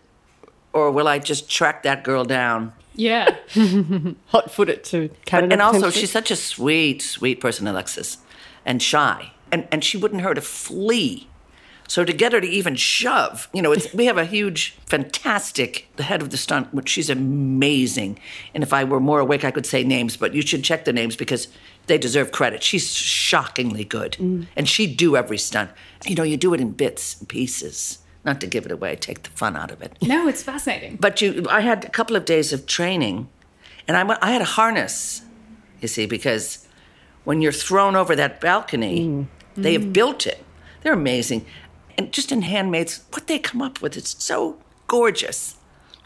or 0.72 0.90
will 0.90 1.08
I 1.08 1.18
just 1.18 1.50
track 1.50 1.82
that 1.82 2.04
girl 2.04 2.24
down? 2.24 2.72
Yeah. 2.94 3.36
hot 4.26 4.50
foot 4.50 4.68
it 4.68 4.84
to 4.84 5.10
Canada. 5.24 5.54
and 5.54 5.62
also, 5.62 5.78
potentially. 5.78 6.00
she's 6.00 6.10
such 6.10 6.30
a 6.30 6.36
sweet, 6.36 7.02
sweet 7.02 7.40
person, 7.40 7.66
Alexis, 7.66 8.18
and 8.64 8.82
shy, 8.82 9.32
and 9.50 9.66
and 9.72 9.82
she 9.84 9.96
wouldn't 9.96 10.22
hurt 10.22 10.38
a 10.38 10.42
flea. 10.42 11.26
So 11.90 12.04
to 12.04 12.12
get 12.12 12.32
her 12.32 12.40
to 12.40 12.46
even 12.46 12.76
shove, 12.76 13.48
you 13.52 13.60
know, 13.60 13.72
it's, 13.72 13.92
we 13.92 14.06
have 14.06 14.16
a 14.16 14.24
huge, 14.24 14.76
fantastic 14.86 15.88
the 15.96 16.04
head 16.04 16.22
of 16.22 16.30
the 16.30 16.36
stunt, 16.36 16.72
which 16.72 16.88
she's 16.88 17.10
amazing. 17.10 18.20
And 18.54 18.62
if 18.62 18.72
I 18.72 18.84
were 18.84 19.00
more 19.00 19.18
awake, 19.18 19.44
I 19.44 19.50
could 19.50 19.66
say 19.66 19.82
names, 19.82 20.16
but 20.16 20.32
you 20.32 20.40
should 20.42 20.62
check 20.62 20.84
the 20.84 20.92
names 20.92 21.16
because 21.16 21.48
they 21.88 21.98
deserve 21.98 22.30
credit. 22.30 22.62
She's 22.62 22.92
shockingly 22.92 23.84
good, 23.84 24.12
mm. 24.20 24.46
and 24.56 24.68
she'd 24.68 24.96
do 24.96 25.16
every 25.16 25.38
stunt. 25.38 25.72
You 26.06 26.14
know, 26.14 26.22
you 26.22 26.36
do 26.36 26.54
it 26.54 26.60
in 26.60 26.70
bits 26.70 27.18
and 27.18 27.28
pieces, 27.28 27.98
not 28.24 28.40
to 28.40 28.46
give 28.46 28.66
it 28.66 28.72
away, 28.72 28.96
take 28.96 29.22
the 29.22 29.30
fun 29.30 29.56
out 29.56 29.70
of 29.70 29.82
it. 29.82 29.96
No, 30.02 30.28
it's 30.28 30.42
fascinating. 30.42 30.96
But 31.00 31.20
you, 31.20 31.46
I 31.48 31.60
had 31.60 31.84
a 31.84 31.90
couple 31.90 32.16
of 32.16 32.24
days 32.24 32.52
of 32.52 32.66
training, 32.66 33.28
and 33.88 33.96
I, 33.96 34.04
went- 34.04 34.22
I 34.22 34.32
had 34.32 34.42
a 34.42 34.46
harness, 34.46 35.22
you 35.80 35.88
see, 35.88 36.06
because 36.06 36.66
when 37.24 37.40
you're 37.40 37.52
thrown 37.52 37.96
over 37.96 38.14
that 38.16 38.40
balcony, 38.40 39.06
mm. 39.06 39.26
they 39.56 39.72
have 39.72 39.82
mm. 39.82 39.92
built 39.92 40.26
it. 40.26 40.44
They're 40.82 40.92
amazing. 40.92 41.46
And 41.96 42.12
just 42.12 42.32
in 42.32 42.42
Handmaids, 42.42 43.04
what 43.12 43.26
they 43.26 43.38
come 43.38 43.62
up 43.62 43.82
with 43.82 43.96
is 43.96 44.16
so 44.18 44.58
gorgeous. 44.86 45.56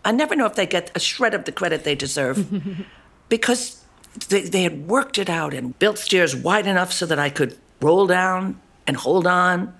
I 0.05 0.13
never 0.13 0.37
know 0.37 0.47
if 0.47 0.55
they 0.55 0.67
get 0.67 0.91
a 0.95 1.01
shred 1.01 1.35
of 1.35 1.45
the 1.45 1.53
credit 1.53 1.85
they 1.85 1.95
deserve 1.95 2.87
because 3.29 3.85
they, 4.29 4.43
they 4.43 4.63
had 4.63 4.89
worked 4.89 5.19
it 5.19 5.31
out 5.31 5.55
and 5.55 5.79
built 5.79 5.99
stairs 5.99 6.37
wide 6.37 6.67
enough 6.67 6.93
so 6.93 7.07
that 7.07 7.19
I 7.19 7.31
could 7.31 7.59
roll 7.81 8.07
down 8.07 8.61
and 8.87 8.97
hold 8.97 9.27
on. 9.27 9.75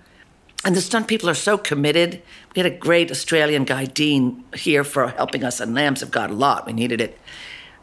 And 0.65 0.75
the 0.75 0.81
stunt 0.81 1.07
people 1.07 1.29
are 1.29 1.35
so 1.35 1.59
committed. 1.59 2.23
We 2.55 2.59
had 2.61 2.65
a 2.65 2.75
great 2.75 3.11
Australian 3.11 3.65
guy, 3.65 3.85
Dean, 3.85 4.43
here 4.55 4.83
for 4.83 5.09
helping 5.09 5.43
us 5.43 5.59
and 5.59 5.75
Lambs 5.75 6.01
have 6.01 6.09
got 6.09 6.31
a 6.31 6.33
lot. 6.33 6.65
We 6.65 6.73
needed 6.73 6.99
it. 6.99 7.19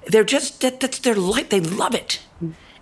They're 0.09 0.25
just, 0.25 0.61
that, 0.63 0.81
that's 0.81 0.99
their 0.99 1.15
life. 1.15 1.49
They 1.49 1.61
love 1.61 1.95
it. 1.95 2.21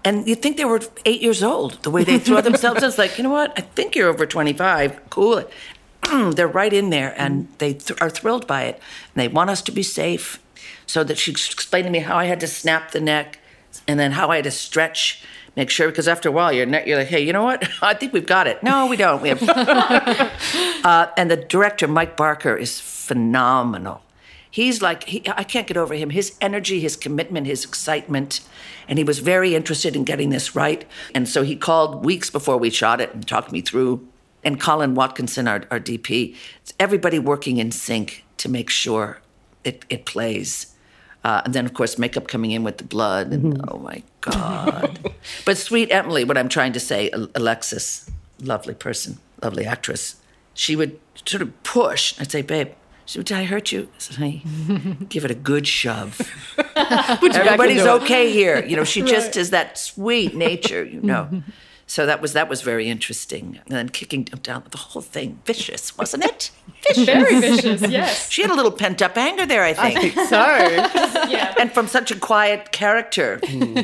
And 0.02 0.26
you'd 0.26 0.40
think 0.40 0.56
they 0.56 0.64
were 0.64 0.80
eight 1.04 1.20
years 1.20 1.42
old, 1.42 1.82
the 1.82 1.90
way 1.90 2.02
they 2.02 2.18
throw 2.18 2.40
themselves. 2.40 2.82
It's 2.82 2.96
like, 2.96 3.18
you 3.18 3.24
know 3.24 3.30
what? 3.30 3.52
I 3.58 3.60
think 3.60 3.94
you're 3.94 4.08
over 4.08 4.24
25. 4.24 5.10
Cool. 5.10 5.44
They're 6.32 6.48
right 6.48 6.72
in 6.72 6.88
there 6.88 7.14
and 7.18 7.48
they 7.58 7.74
th- 7.74 8.00
are 8.00 8.08
thrilled 8.08 8.46
by 8.46 8.64
it. 8.64 8.76
And 9.14 9.20
they 9.20 9.28
want 9.28 9.50
us 9.50 9.60
to 9.62 9.72
be 9.72 9.82
safe. 9.82 10.40
So 10.86 11.04
that 11.04 11.18
she 11.18 11.30
explained 11.30 11.84
to 11.84 11.90
me 11.90 12.00
how 12.00 12.16
I 12.16 12.24
had 12.24 12.40
to 12.40 12.46
snap 12.46 12.92
the 12.92 13.00
neck 13.00 13.38
and 13.86 14.00
then 14.00 14.12
how 14.12 14.28
I 14.28 14.36
had 14.36 14.44
to 14.44 14.50
stretch, 14.50 15.22
make 15.60 15.68
sure, 15.68 15.88
because 15.88 16.08
after 16.08 16.30
a 16.30 16.32
while 16.32 16.50
you're, 16.50 16.66
you're 16.86 16.96
like, 16.96 17.08
hey, 17.08 17.20
you 17.20 17.34
know 17.34 17.44
what? 17.44 17.68
I 17.82 17.92
think 17.92 18.14
we've 18.14 18.26
got 18.26 18.46
it. 18.46 18.62
No, 18.62 18.86
we 18.86 18.96
don't. 18.96 19.20
We 19.20 19.28
have. 19.28 19.42
uh, 20.84 21.10
and 21.18 21.30
the 21.30 21.36
director, 21.36 21.86
Mike 21.86 22.16
Barker, 22.16 22.56
is 22.56 22.80
phenomenal. 22.80 24.00
He's 24.50 24.80
like, 24.80 25.04
he, 25.04 25.22
I 25.28 25.44
can't 25.44 25.66
get 25.66 25.76
over 25.76 25.92
him. 25.92 26.10
His 26.10 26.34
energy, 26.40 26.80
his 26.80 26.96
commitment, 26.96 27.46
his 27.46 27.62
excitement. 27.62 28.40
And 28.88 28.98
he 28.98 29.04
was 29.04 29.18
very 29.18 29.54
interested 29.54 29.94
in 29.94 30.04
getting 30.04 30.30
this 30.30 30.56
right. 30.56 30.86
And 31.14 31.28
so 31.28 31.42
he 31.42 31.56
called 31.56 32.06
weeks 32.06 32.30
before 32.30 32.56
we 32.56 32.70
shot 32.70 33.00
it 33.02 33.12
and 33.12 33.28
talked 33.28 33.52
me 33.52 33.60
through. 33.60 34.08
And 34.42 34.58
Colin 34.58 34.94
Watkinson, 34.94 35.46
our, 35.46 35.66
our 35.70 35.78
DP, 35.78 36.34
it's 36.62 36.72
everybody 36.80 37.18
working 37.18 37.58
in 37.58 37.70
sync 37.70 38.24
to 38.38 38.48
make 38.48 38.70
sure 38.70 39.20
it, 39.62 39.84
it 39.90 40.06
plays. 40.06 40.69
Uh, 41.22 41.42
and 41.44 41.54
then, 41.54 41.66
of 41.66 41.74
course, 41.74 41.98
makeup 41.98 42.28
coming 42.28 42.50
in 42.50 42.64
with 42.64 42.78
the 42.78 42.84
blood. 42.84 43.32
And 43.32 43.60
oh 43.68 43.78
my 43.78 44.02
God. 44.20 45.12
but 45.44 45.58
sweet 45.58 45.90
Emily, 45.90 46.24
what 46.24 46.38
I'm 46.38 46.48
trying 46.48 46.72
to 46.72 46.80
say, 46.80 47.10
Alexis, 47.34 48.10
lovely 48.42 48.74
person, 48.74 49.18
lovely 49.42 49.66
actress, 49.66 50.16
she 50.54 50.76
would 50.76 50.98
sort 51.26 51.42
of 51.42 51.62
push. 51.62 52.18
I'd 52.18 52.30
say, 52.30 52.42
babe, 52.42 52.70
she 53.04 53.18
would, 53.18 53.26
did 53.26 53.36
I 53.36 53.44
hurt 53.44 53.72
you? 53.72 53.88
I 53.94 53.98
said, 53.98 54.16
honey, 54.16 54.42
give 55.08 55.24
it 55.24 55.30
a 55.30 55.34
good 55.34 55.66
shove. 55.66 56.20
Everybody's 56.76 57.82
okay 57.82 58.30
here. 58.30 58.64
You 58.64 58.76
know, 58.76 58.84
she 58.84 59.02
just 59.02 59.36
is 59.36 59.50
that 59.50 59.76
sweet 59.76 60.34
nature, 60.34 60.84
you 60.84 61.00
know. 61.00 61.42
So 61.90 62.06
that 62.06 62.22
was 62.22 62.34
that 62.34 62.48
was 62.48 62.62
very 62.62 62.88
interesting. 62.88 63.58
And 63.66 63.74
then 63.76 63.88
kicking 63.88 64.22
down 64.22 64.62
the 64.70 64.78
whole 64.78 65.02
thing, 65.02 65.40
vicious, 65.44 65.98
wasn't 65.98 66.24
it? 66.24 66.52
Vicious. 66.86 67.04
very 67.04 67.40
vicious, 67.40 67.82
yes. 67.82 68.30
She 68.30 68.42
had 68.42 68.52
a 68.52 68.54
little 68.54 68.70
pent 68.70 69.02
up 69.02 69.16
anger 69.16 69.44
there, 69.44 69.64
I 69.64 69.72
think. 69.74 69.98
I 69.98 70.08
think 70.10 70.28
so. 70.28 71.26
Yeah. 71.28 71.52
and 71.58 71.72
from 71.72 71.88
such 71.88 72.12
a 72.12 72.16
quiet 72.16 72.70
character, 72.70 73.40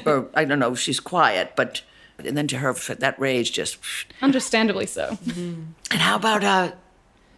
or 0.06 0.28
I 0.34 0.44
don't 0.44 0.60
know, 0.60 0.74
if 0.74 0.78
she's 0.78 1.00
quiet, 1.00 1.54
but 1.56 1.82
and 2.18 2.36
then 2.36 2.46
to 2.46 2.58
her 2.58 2.72
that 2.74 3.18
rage 3.18 3.50
just. 3.50 3.76
Understandably 4.22 4.86
so. 4.86 5.18
And 5.26 5.74
how 5.90 6.14
about 6.14 6.44
uh, 6.44 6.72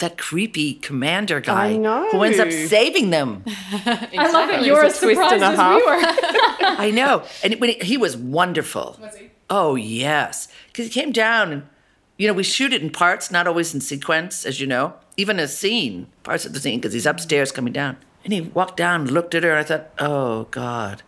that 0.00 0.18
creepy 0.18 0.74
commander 0.74 1.40
guy 1.40 1.68
I 1.68 1.76
know. 1.78 2.11
who 2.11 2.22
ends 2.24 2.38
up 2.38 2.52
saving 2.52 3.09
them? 3.09 3.42
I 3.46 4.31
love 4.31 4.50
it. 4.50 4.66
You're 4.66 4.85
as 4.85 4.98
a 5.02 5.07
twist 5.07 5.18
surprised 5.18 5.33
and 5.33 5.44
a 5.44 5.46
as 5.46 5.57
half. 5.57 5.76
we 5.76 5.83
were. 5.87 5.98
I 6.87 6.90
know, 6.90 7.24
and 7.42 7.54
when 7.59 7.70
he, 7.70 7.78
he 7.78 7.96
was 7.96 8.18
wonderful. 8.18 8.98
Was 9.00 9.16
he? 9.16 9.31
Oh, 9.50 9.74
yes. 9.74 10.48
Because 10.66 10.87
he 10.87 10.90
came 10.90 11.12
down 11.12 11.52
and, 11.52 11.68
you 12.16 12.26
know, 12.26 12.34
we 12.34 12.42
shoot 12.42 12.72
it 12.72 12.82
in 12.82 12.90
parts, 12.90 13.30
not 13.30 13.46
always 13.46 13.74
in 13.74 13.80
sequence, 13.80 14.44
as 14.44 14.61
you 14.61 14.66
know, 14.66 14.94
even 15.16 15.38
a 15.38 15.48
scene, 15.48 16.06
parts 16.22 16.44
of 16.44 16.52
the 16.52 16.61
scene, 16.61 16.80
because 16.80 16.92
he's 16.92 17.06
upstairs 17.06 17.52
coming 17.52 17.72
down. 17.72 17.96
And 18.24 18.32
he 18.32 18.40
walked 18.40 18.76
down 18.76 19.02
and 19.02 19.11
looked 19.11 19.34
at 19.34 19.44
her, 19.44 19.50
and 19.50 19.58
I 19.58 19.62
thought, 19.62 19.90
oh, 19.98 20.44
God, 20.50 21.02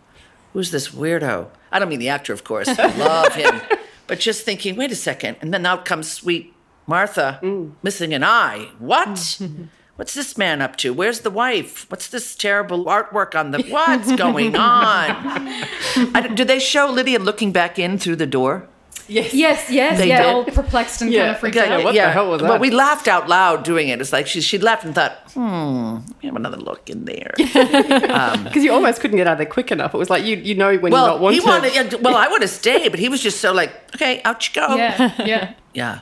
who's 0.53 0.71
this 0.71 0.89
weirdo? 0.89 1.49
I 1.71 1.79
don't 1.79 1.89
mean 1.89 1.99
the 1.99 2.09
actor, 2.09 2.33
of 2.33 2.43
course. 2.43 2.67
I 2.67 2.95
love 2.95 3.35
him. 3.35 3.61
But 4.07 4.19
just 4.19 4.43
thinking, 4.43 4.75
wait 4.75 4.91
a 4.91 4.95
second. 4.95 5.37
And 5.39 5.53
then 5.53 5.65
out 5.65 5.85
comes 5.85 6.11
sweet 6.11 6.53
Martha, 6.85 7.39
mm. 7.41 7.71
missing 7.81 8.13
an 8.13 8.25
eye. 8.25 8.67
What? 8.77 9.39
What's 10.01 10.15
this 10.15 10.35
man 10.35 10.63
up 10.63 10.77
to? 10.77 10.95
Where's 10.95 11.19
the 11.19 11.29
wife? 11.29 11.85
What's 11.91 12.07
this 12.07 12.33
terrible 12.35 12.85
artwork 12.85 13.35
on 13.39 13.51
the. 13.51 13.61
What's 13.69 14.11
going 14.15 14.55
on? 14.55 15.11
I, 16.15 16.27
do 16.33 16.43
they 16.43 16.57
show 16.57 16.87
Lydia 16.89 17.19
looking 17.19 17.51
back 17.51 17.77
in 17.77 17.99
through 17.99 18.15
the 18.15 18.25
door? 18.25 18.67
Yes, 19.07 19.31
yes, 19.69 19.99
They 19.99 20.07
yeah, 20.07 20.23
did. 20.23 20.33
all 20.33 20.43
perplexed 20.43 21.03
and 21.03 21.11
Yeah. 21.13 21.19
kind 21.19 21.31
of 21.35 21.39
freaked 21.39 21.55
Yeah, 21.55 21.75
out. 21.75 21.83
what 21.83 21.93
the 21.93 22.09
hell 22.09 22.31
was 22.31 22.41
that? 22.41 22.47
But 22.47 22.59
we 22.59 22.71
laughed 22.71 23.07
out 23.07 23.29
loud 23.29 23.63
doing 23.63 23.89
it. 23.89 24.01
It's 24.01 24.11
like 24.11 24.25
she, 24.25 24.41
she 24.41 24.57
left 24.57 24.85
and 24.85 24.95
thought, 24.95 25.11
hmm, 25.35 25.97
we 26.19 26.25
have 26.25 26.35
another 26.35 26.57
look 26.57 26.89
in 26.89 27.05
there. 27.05 27.35
Because 27.37 28.63
you 28.63 28.71
almost 28.73 29.01
couldn't 29.01 29.17
get 29.17 29.27
out 29.27 29.33
of 29.33 29.37
there 29.37 29.45
quick 29.45 29.71
enough. 29.71 29.93
It 29.93 29.97
was 29.99 30.09
like 30.09 30.25
you 30.25 30.35
you 30.37 30.55
know 30.55 30.69
when 30.77 30.91
you 30.91 30.97
well, 30.97 31.05
not 31.07 31.19
wanted. 31.19 31.39
he 31.39 31.47
wanted, 31.47 31.75
yeah, 31.75 31.95
well, 32.01 32.15
I 32.15 32.27
would 32.27 32.41
have 32.41 32.49
stayed, 32.49 32.89
but 32.89 32.99
he 32.99 33.07
was 33.07 33.21
just 33.21 33.39
so 33.39 33.53
like, 33.53 33.71
okay, 33.93 34.19
out 34.23 34.47
you 34.47 34.55
go. 34.59 34.75
Yeah, 34.75 35.13
yeah. 35.23 35.53
Yeah. 35.75 35.99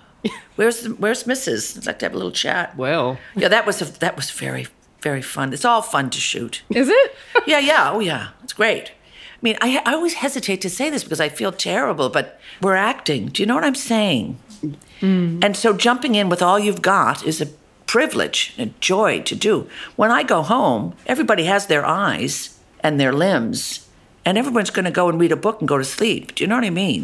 Where's 0.60 0.86
where's 0.86 1.24
Mrs.? 1.24 1.78
I'd 1.78 1.86
like 1.86 2.00
to 2.00 2.06
have 2.06 2.14
a 2.14 2.18
little 2.18 2.34
chat. 2.34 2.76
Well, 2.76 3.18
Yeah, 3.34 3.48
that 3.48 3.66
was 3.66 3.82
a, 3.82 3.86
that 4.00 4.18
was 4.18 4.30
very 4.30 4.68
very 5.00 5.22
fun. 5.22 5.54
It's 5.54 5.64
all 5.64 5.82
fun 5.82 6.10
to 6.10 6.20
shoot. 6.20 6.64
Is 6.70 6.90
it? 6.90 7.16
Yeah, 7.48 7.60
yeah, 7.60 7.92
oh 7.94 8.02
yeah, 8.02 8.32
it's 8.44 8.52
great. 8.52 8.90
I 8.90 9.40
mean, 9.42 9.56
I, 9.62 9.82
I 9.86 9.94
always 9.94 10.16
hesitate 10.16 10.60
to 10.64 10.70
say 10.70 10.90
this 10.90 11.06
because 11.06 11.22
I 11.22 11.30
feel 11.30 11.54
terrible, 11.54 12.10
but 12.10 12.42
we're 12.62 12.76
acting. 12.76 13.28
Do 13.28 13.42
you 13.42 13.48
know 13.48 13.56
what 13.56 13.64
I'm 13.64 13.74
saying? 13.74 14.38
Hmm. 15.00 15.40
And 15.42 15.56
so 15.56 15.72
jumping 15.72 16.16
in 16.16 16.28
with 16.28 16.42
all 16.42 16.60
you've 16.60 16.82
got 16.82 17.26
is 17.26 17.40
a 17.40 17.48
privilege 17.86 18.54
and 18.58 18.72
a 18.72 18.74
joy 18.82 19.22
to 19.22 19.36
do. 19.36 19.70
When 19.96 20.12
I 20.12 20.24
go 20.24 20.42
home, 20.42 20.94
everybody 21.06 21.46
has 21.46 21.68
their 21.68 21.86
eyes 21.86 22.60
and 22.82 23.00
their 23.00 23.14
limbs, 23.14 23.88
and 24.30 24.38
everyone's 24.38 24.70
going 24.70 24.86
to 24.86 24.92
go 24.92 25.10
and 25.10 25.20
read 25.20 25.32
a 25.32 25.36
book 25.36 25.60
and 25.60 25.68
go 25.68 25.80
to 25.80 25.84
sleep. 25.84 26.36
Do 26.36 26.44
you 26.44 26.48
know 26.48 26.56
what 26.56 26.64
I 26.64 26.70
mean? 26.70 27.04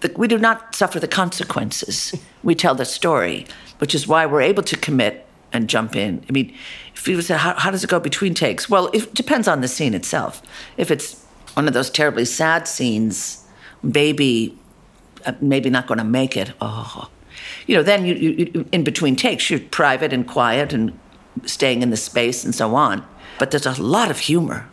The, 0.00 0.12
we 0.14 0.28
do 0.28 0.38
not 0.38 0.74
suffer 0.74 1.00
the 1.00 1.08
consequences. 1.08 2.14
we 2.42 2.54
tell 2.54 2.74
the 2.74 2.84
story, 2.84 3.46
which 3.78 3.94
is 3.94 4.06
why 4.06 4.26
we're 4.26 4.42
able 4.42 4.62
to 4.64 4.76
commit 4.76 5.26
and 5.54 5.70
jump 5.70 5.96
in. 5.96 6.22
I 6.28 6.32
mean, 6.32 6.54
if 6.94 7.08
you 7.08 7.22
say, 7.22 7.38
how, 7.38 7.54
how 7.54 7.70
does 7.70 7.82
it 7.82 7.88
go 7.88 7.98
between 7.98 8.34
takes? 8.34 8.68
Well, 8.68 8.90
it 8.92 9.14
depends 9.14 9.48
on 9.48 9.62
the 9.62 9.68
scene 9.68 9.94
itself. 9.94 10.42
If 10.76 10.90
it's 10.90 11.24
one 11.54 11.66
of 11.66 11.72
those 11.72 11.88
terribly 11.88 12.26
sad 12.26 12.68
scenes, 12.68 13.42
baby 13.88 14.58
uh, 15.24 15.32
maybe 15.40 15.70
not 15.70 15.86
going 15.86 15.98
to 15.98 16.04
make 16.04 16.36
it. 16.36 16.52
Oh, 16.60 17.08
you 17.66 17.74
know, 17.74 17.82
then 17.82 18.04
you, 18.04 18.14
you, 18.14 18.50
you 18.54 18.68
in 18.70 18.84
between 18.84 19.16
takes, 19.16 19.48
you're 19.48 19.60
private 19.60 20.12
and 20.12 20.28
quiet 20.28 20.74
and 20.74 20.98
staying 21.46 21.82
in 21.82 21.88
the 21.88 21.96
space 21.96 22.44
and 22.44 22.54
so 22.54 22.74
on. 22.74 23.02
But 23.38 23.50
there's 23.50 23.66
a 23.66 23.82
lot 23.82 24.10
of 24.10 24.18
humor, 24.18 24.68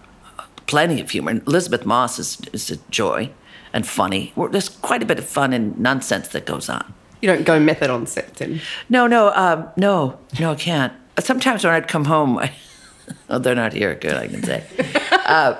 plenty 0.67 1.01
of 1.01 1.10
humor. 1.10 1.32
And 1.32 1.47
Elisabeth 1.47 1.86
Moss 1.86 2.19
is, 2.19 2.39
is 2.53 2.69
a 2.69 2.77
joy 2.91 3.32
and 3.73 3.88
funny. 3.88 4.34
There's 4.51 4.69
quite 4.69 5.01
a 5.01 5.06
bit 5.06 5.17
of 5.17 5.25
fun 5.25 5.53
and 5.53 5.77
nonsense 5.80 6.30
that 6.30 6.45
goes 6.45 6.69
on. 6.69 6.93
you 7.21 7.27
don't 7.27 7.45
go 7.45 7.60
method 7.60 7.89
on 7.89 8.06
set 8.06 8.36
then. 8.36 8.62
No, 8.89 9.08
no, 9.08 9.32
um, 9.34 9.67
no, 9.75 10.19
no, 10.39 10.51
I 10.51 10.56
can't. 10.56 10.93
Sometimes 11.19 11.63
when 11.63 11.73
I'd 11.73 11.88
come 11.88 12.06
home, 12.06 12.38
I, 12.38 12.53
oh, 13.30 13.39
they're 13.39 13.56
not 13.56 13.73
here. 13.73 13.95
Good, 13.95 14.13
I 14.13 14.27
can 14.27 14.43
say. 14.43 14.63
uh, 15.12 15.56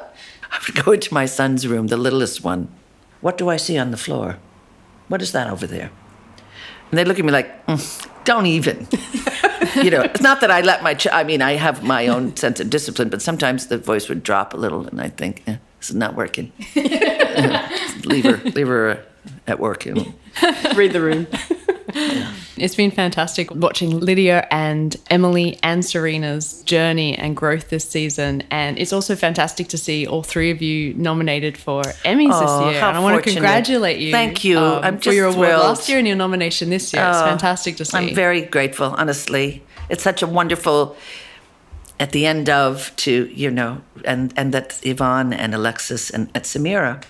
I 0.52 0.60
would 0.66 0.84
go 0.84 0.92
into 0.92 1.14
my 1.14 1.26
son's 1.26 1.68
room, 1.68 1.88
the 1.88 1.98
littlest 1.98 2.44
one. 2.44 2.70
What 3.22 3.38
do 3.38 3.50
I 3.50 3.58
see 3.58 3.78
on 3.78 3.92
the 3.92 3.98
floor? 3.98 4.38
What 5.08 5.22
is 5.22 5.32
that 5.32 5.50
over 5.50 5.66
there? 5.66 5.92
And 6.92 6.98
they 6.98 7.04
look 7.04 7.20
at 7.20 7.26
me 7.26 7.32
like, 7.32 7.66
"Mm, 7.66 8.08
don't 8.28 8.46
even. 8.46 8.88
you 9.76 9.90
know, 9.90 10.02
it's 10.02 10.22
not 10.22 10.42
that 10.42 10.52
I 10.52 10.60
let 10.60 10.84
my, 10.84 10.94
ch- 10.94 11.08
I 11.12 11.24
mean, 11.24 11.42
I 11.42 11.54
have 11.54 11.82
my 11.82 12.08
own 12.08 12.36
sense 12.36 12.60
of 12.60 12.70
discipline, 12.70 13.08
but 13.08 13.22
sometimes 13.22 13.68
the 13.68 13.78
voice 13.78 14.10
would 14.10 14.22
drop 14.22 14.54
a 14.54 14.58
little, 14.58 14.86
and 14.86 15.00
I'd 15.00 15.16
think, 15.16 15.44
eh, 15.48 15.56
this 15.80 15.90
is 15.90 15.96
not 15.96 16.14
working. 16.14 16.52
leave 16.76 18.26
her, 18.26 18.38
leave 18.52 18.68
her 18.68 18.90
uh, 18.90 18.98
at 19.48 19.60
work. 19.62 19.86
You 19.86 19.94
know. 19.96 20.14
Read 20.76 20.92
the 20.92 21.02
room. 21.02 21.28
It's 22.58 22.74
been 22.76 22.90
fantastic 22.90 23.52
watching 23.54 24.00
Lydia 24.00 24.48
and 24.50 24.96
Emily 25.12 25.60
and 25.62 25.86
Serena's 25.86 26.64
journey 26.64 27.16
and 27.16 27.36
growth 27.36 27.70
this 27.70 27.88
season. 27.88 28.42
And 28.50 28.80
it's 28.80 28.92
also 28.92 29.16
fantastic 29.16 29.68
to 29.70 29.78
see 29.78 30.08
all 30.08 30.24
three 30.24 30.50
of 30.50 30.60
you 30.62 30.96
nominated 30.96 31.56
for 31.56 31.84
Emmys 32.04 32.32
Oh, 32.34 32.66
this 32.66 32.74
year. 32.74 32.84
and 32.84 32.98
I 32.98 33.00
want 33.00 33.24
to 33.24 33.32
congratulate 33.32 34.00
you. 34.00 34.08
um, 34.08 34.12
Thank 34.14 34.44
you. 34.44 34.58
I'm 34.58 34.98
for 34.98 35.04
just 35.04 35.16
your 35.16 35.28
award 35.28 35.50
thrilled. 35.50 35.64
last 35.64 35.88
year 35.88 36.00
and 36.00 36.08
your 36.08 36.16
nomination 36.18 36.72
this 36.72 36.92
year. 36.94 37.08
it's 37.08 37.20
Oh, 37.20 37.26
fantastic 37.26 37.76
to 37.78 37.86
see. 37.86 37.96
I'm 37.98 38.16
very 38.16 38.42
grateful, 38.42 38.96
honestly. 38.98 39.64
It's 39.90 40.02
such 40.04 40.24
a 40.24 40.28
wonderful 40.28 40.98
at 42.00 42.12
the 42.12 42.26
end 42.26 42.50
of 42.50 42.92
to 42.98 43.28
you 43.34 43.50
know, 43.52 43.82
and 44.04 44.34
and 44.36 44.52
that 44.54 44.80
Yvonne 44.84 45.32
and 45.32 45.54
Alexis 45.54 46.10
and, 46.10 46.30
and 46.34 46.44
Samira 46.44 47.04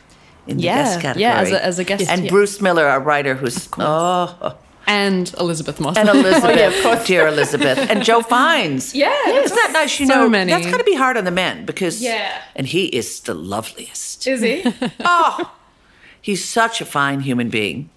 in 0.46 0.58
the 0.58 0.64
guest 0.64 1.02
category. 1.02 1.22
yeah, 1.24 1.40
as 1.42 1.52
a- 1.52 1.66
as 1.66 1.80
a 1.80 1.84
guest, 1.86 2.08
and 2.10 2.24
yeah. 2.26 2.30
Bruce 2.30 2.62
Miller, 2.62 2.86
our 2.86 3.00
writer, 3.02 3.36
who's 3.36 3.68
oh, 3.80 4.56
and 5.08 5.34
Elisabeth 5.40 5.80
Moss. 5.80 5.98
and 5.98 6.08
Elisabeth, 6.10 6.44
Oh, 6.44 6.50
yeah, 6.52 6.68
of 6.68 6.84
course. 6.84 7.08
dear 7.08 7.28
Elisabeth, 7.28 7.78
and 7.90 8.04
Joe 8.04 8.22
Fiennes. 8.32 8.94
Yeah, 8.94 9.12
Isn't 9.30 9.56
that 9.56 9.72
nice? 9.74 10.00
You 10.00 10.06
So 10.08 10.14
know, 10.16 10.30
many. 10.30 10.52
that's 10.52 10.68
got 10.70 10.78
to 10.78 10.84
be 10.84 10.96
hard 10.96 11.18
on 11.18 11.24
the 11.26 11.32
men 11.32 11.66
because 11.66 12.02
Yeah. 12.02 12.42
and 12.56 12.68
he 12.68 12.86
is 12.88 13.22
the 13.22 13.34
loveliest. 13.34 14.28
Is 14.28 14.42
he? 14.42 14.64
Oh, 15.04 15.52
he's 16.22 16.44
such 16.46 16.82
a 16.82 16.86
fine 16.86 17.22
human 17.22 17.50
being. 17.50 17.90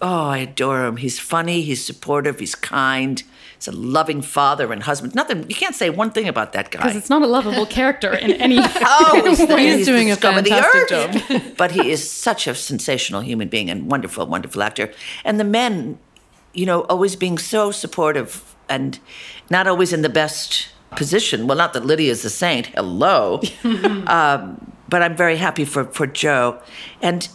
oh, 0.00 0.24
I 0.28 0.38
adore 0.38 0.84
him. 0.86 0.96
He's 0.98 1.18
funny. 1.18 1.62
He's 1.62 1.84
supportive. 1.84 2.38
He's 2.38 2.54
kind. 2.54 3.22
He's 3.56 3.68
a 3.68 3.72
loving 3.72 4.22
father 4.22 4.72
and 4.72 4.82
husband. 4.84 5.14
Nothing. 5.14 5.44
You 5.50 5.54
can't 5.54 5.74
say 5.74 5.90
one 5.90 6.10
thing 6.12 6.28
about 6.28 6.52
that 6.52 6.70
guy. 6.70 6.78
Because 6.80 6.96
it's 6.96 7.10
not 7.10 7.22
a 7.22 7.26
lovable 7.26 7.66
character 7.66 8.14
in 8.14 8.32
any. 8.32 8.58
Oh, 8.60 9.22
he's, 9.26 9.38
He's 9.38 9.48
he's 9.48 9.86
doing 9.86 10.10
a 10.10 10.16
fantastic 10.16 10.92
earth. 10.92 11.54
but 11.56 11.72
he 11.72 11.90
is 11.90 12.08
such 12.10 12.46
a 12.46 12.54
sensational 12.54 13.20
human 13.20 13.48
being 13.48 13.68
and 13.68 13.90
wonderful, 13.90 14.26
wonderful 14.26 14.62
actor. 14.62 14.92
And 15.24 15.38
the 15.40 15.44
men, 15.44 15.98
you 16.52 16.66
know, 16.66 16.82
always 16.82 17.16
being 17.16 17.38
so 17.38 17.70
supportive 17.70 18.54
and 18.68 18.98
not 19.50 19.66
always 19.66 19.92
in 19.92 20.02
the 20.02 20.08
best 20.08 20.68
position. 20.96 21.46
Well, 21.46 21.56
not 21.56 21.72
that 21.74 21.84
Lydia's 21.84 22.24
a 22.24 22.30
saint. 22.30 22.66
Hello. 22.66 23.40
um, 24.06 24.72
but 24.88 25.02
I'm 25.02 25.16
very 25.16 25.36
happy 25.36 25.64
for, 25.64 25.84
for 25.84 26.06
Joe. 26.06 26.60
And, 27.02 27.28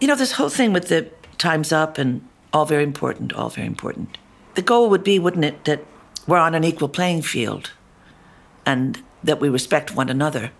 you 0.00 0.08
know, 0.08 0.14
this 0.14 0.32
whole 0.32 0.48
thing 0.48 0.72
with 0.72 0.88
the 0.88 1.10
time's 1.38 1.72
up 1.72 1.98
and 1.98 2.26
all 2.52 2.64
very 2.64 2.84
important, 2.84 3.32
all 3.32 3.48
very 3.48 3.66
important. 3.66 4.18
The 4.54 4.62
goal 4.62 4.90
would 4.90 5.04
be, 5.04 5.18
wouldn't 5.18 5.44
it, 5.44 5.64
that 5.64 5.84
we're 6.26 6.38
on 6.38 6.54
an 6.54 6.64
equal 6.64 6.88
playing 6.88 7.22
field 7.22 7.72
and 8.66 9.02
that 9.22 9.40
we 9.40 9.48
respect 9.48 9.94
one 9.94 10.08
another. 10.08 10.52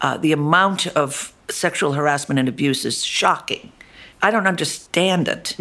Uh, 0.00 0.16
the 0.16 0.32
amount 0.32 0.86
of 0.88 1.34
sexual 1.50 1.92
harassment 1.92 2.38
and 2.38 2.48
abuse 2.48 2.84
is 2.84 3.04
shocking. 3.04 3.72
I 4.22 4.30
don't 4.30 4.46
understand 4.46 5.28
it. 5.28 5.56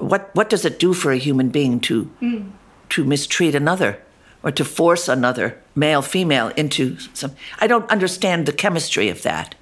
What 0.00 0.34
what 0.34 0.50
does 0.50 0.64
it 0.64 0.78
do 0.78 0.94
for 0.94 1.12
a 1.12 1.18
human 1.18 1.50
being 1.50 1.78
to 1.80 2.10
mm. 2.20 2.50
to 2.90 3.04
mistreat 3.04 3.54
another 3.54 3.98
or 4.42 4.50
to 4.50 4.64
force 4.64 5.08
another 5.08 5.58
male 5.74 6.02
female 6.02 6.48
into 6.56 6.98
some? 7.14 7.32
I 7.60 7.66
don't 7.66 7.90
understand 7.90 8.46
the 8.46 8.52
chemistry 8.52 9.08
of 9.10 9.22
that. 9.22 9.54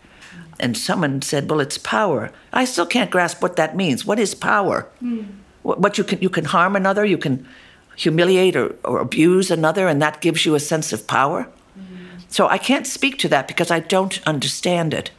And 0.61 0.77
someone 0.77 1.23
said, 1.23 1.51
"Well, 1.51 1.61
it's 1.61 1.79
power." 1.79 2.31
I 2.53 2.65
still 2.65 2.87
can't 2.87 3.11
grasp 3.11 3.43
what 3.43 3.57
that 3.57 3.77
means. 3.77 4.05
What 4.05 4.19
is 4.19 4.35
power? 4.35 4.89
Hmm. 5.01 5.23
What, 5.63 5.81
what 5.81 5.99
you 5.99 6.05
can 6.05 6.21
you 6.21 6.31
can 6.31 6.45
harm 6.45 6.77
another, 6.77 7.05
you 7.05 7.19
can 7.19 7.47
humiliate 7.97 8.57
or, 8.57 8.77
or 8.85 9.01
abuse 9.01 9.51
another, 9.51 9.89
and 9.89 10.01
that 10.01 10.21
gives 10.21 10.47
you 10.47 10.55
a 10.55 10.61
sense 10.61 10.93
of 10.93 11.07
power. 11.07 11.49
Hmm. 11.75 12.19
So 12.29 12.49
I 12.49 12.59
can't 12.59 12.87
speak 12.87 13.19
to 13.19 13.29
that 13.29 13.49
because 13.49 13.71
I 13.71 13.81
don't 13.81 14.21
understand 14.27 14.95
it. 14.95 15.11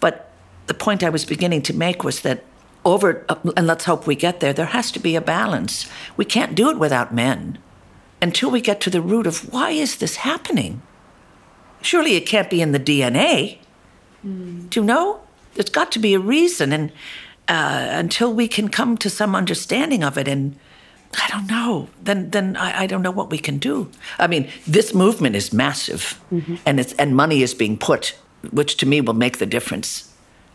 But 0.00 0.30
the 0.66 0.74
point 0.74 1.02
I 1.02 1.10
was 1.10 1.24
beginning 1.24 1.62
to 1.62 1.74
make 1.74 2.04
was 2.04 2.20
that 2.20 2.44
over, 2.84 3.24
uh, 3.28 3.36
and 3.56 3.66
let's 3.66 3.84
hope 3.84 4.06
we 4.06 4.16
get 4.16 4.40
there, 4.40 4.52
there 4.52 4.66
has 4.66 4.90
to 4.92 5.00
be 5.00 5.16
a 5.16 5.20
balance. 5.20 5.88
We 6.16 6.24
can't 6.24 6.54
do 6.54 6.70
it 6.70 6.78
without 6.78 7.14
men 7.14 7.58
until 8.22 8.50
we 8.50 8.60
get 8.60 8.80
to 8.82 8.90
the 8.90 9.00
root 9.00 9.26
of 9.26 9.52
why 9.52 9.70
is 9.70 9.96
this 9.96 10.16
happening? 10.16 10.82
Surely 11.82 12.16
it 12.16 12.26
can't 12.26 12.50
be 12.50 12.60
in 12.60 12.72
the 12.72 12.80
DNA. 12.80 13.58
Hmm. 14.22 14.66
Do 14.68 14.80
you 14.80 14.86
know? 14.86 15.20
There's 15.54 15.70
got 15.70 15.90
to 15.92 15.98
be 15.98 16.14
a 16.14 16.20
reason, 16.20 16.72
and 16.72 16.92
uh, 17.48 17.88
until 17.90 18.32
we 18.32 18.46
can 18.46 18.68
come 18.68 18.96
to 18.98 19.10
some 19.10 19.34
understanding 19.34 20.04
of 20.04 20.16
it, 20.16 20.28
and 20.28 20.56
I 21.14 21.28
don't 21.28 21.48
know, 21.48 21.88
then 22.02 22.30
then 22.30 22.56
I, 22.56 22.82
I 22.82 22.86
don't 22.86 23.02
know 23.02 23.10
what 23.10 23.30
we 23.30 23.38
can 23.38 23.58
do. 23.58 23.90
I 24.18 24.26
mean, 24.26 24.48
this 24.66 24.94
movement 24.94 25.34
is 25.34 25.52
massive, 25.52 26.20
mm-hmm. 26.30 26.56
and 26.64 26.78
it's 26.78 26.92
and 26.94 27.16
money 27.16 27.42
is 27.42 27.54
being 27.54 27.76
put, 27.78 28.16
which 28.52 28.76
to 28.76 28.86
me 28.86 29.00
will 29.00 29.14
make 29.14 29.38
the 29.38 29.46
difference. 29.46 30.09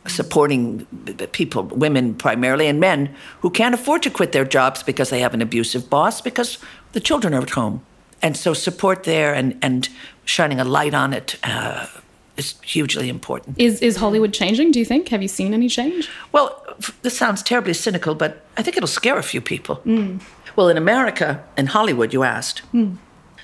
Supporting 0.07 0.85
people, 1.31 1.63
women 1.63 2.13
primarily, 2.13 2.67
and 2.67 2.79
men 2.79 3.09
who 3.41 3.49
can't 3.49 3.73
afford 3.73 4.03
to 4.03 4.09
quit 4.11 4.31
their 4.31 4.45
jobs 4.45 4.83
because 4.83 5.09
they 5.09 5.19
have 5.21 5.33
an 5.33 5.41
abusive 5.41 5.89
boss, 5.89 6.21
because 6.21 6.59
the 6.91 6.99
children 6.99 7.33
are 7.33 7.41
at 7.41 7.49
home, 7.51 7.81
and 8.21 8.37
so 8.37 8.53
support 8.53 9.03
there 9.03 9.33
and 9.33 9.57
and 9.61 9.89
shining 10.25 10.59
a 10.59 10.63
light 10.63 10.93
on 10.93 11.13
it. 11.13 11.37
Uh, 11.43 11.87
is 12.37 12.55
hugely 12.61 13.07
important. 13.09 13.57
Is 13.57 13.81
is 13.81 13.95
Hollywood 13.95 14.33
changing? 14.33 14.71
Do 14.73 14.79
you 14.79 14.85
think? 14.85 15.07
Have 15.09 15.21
you 15.21 15.27
seen 15.29 15.53
any 15.53 15.69
change? 15.69 16.09
Well, 16.33 16.49
f- 16.79 16.93
this 17.01 17.17
sounds 17.17 17.41
terribly 17.41 17.73
cynical, 17.73 18.13
but 18.13 18.31
I 18.57 18.61
think 18.63 18.75
it'll 18.77 18.87
scare 18.87 19.17
a 19.17 19.23
few 19.23 19.41
people. 19.41 19.81
Well, 20.55 20.69
in 20.69 20.77
America, 20.77 21.43
in 21.57 21.67
Hollywood, 21.67 22.13
you 22.13 22.23
asked, 22.23 22.61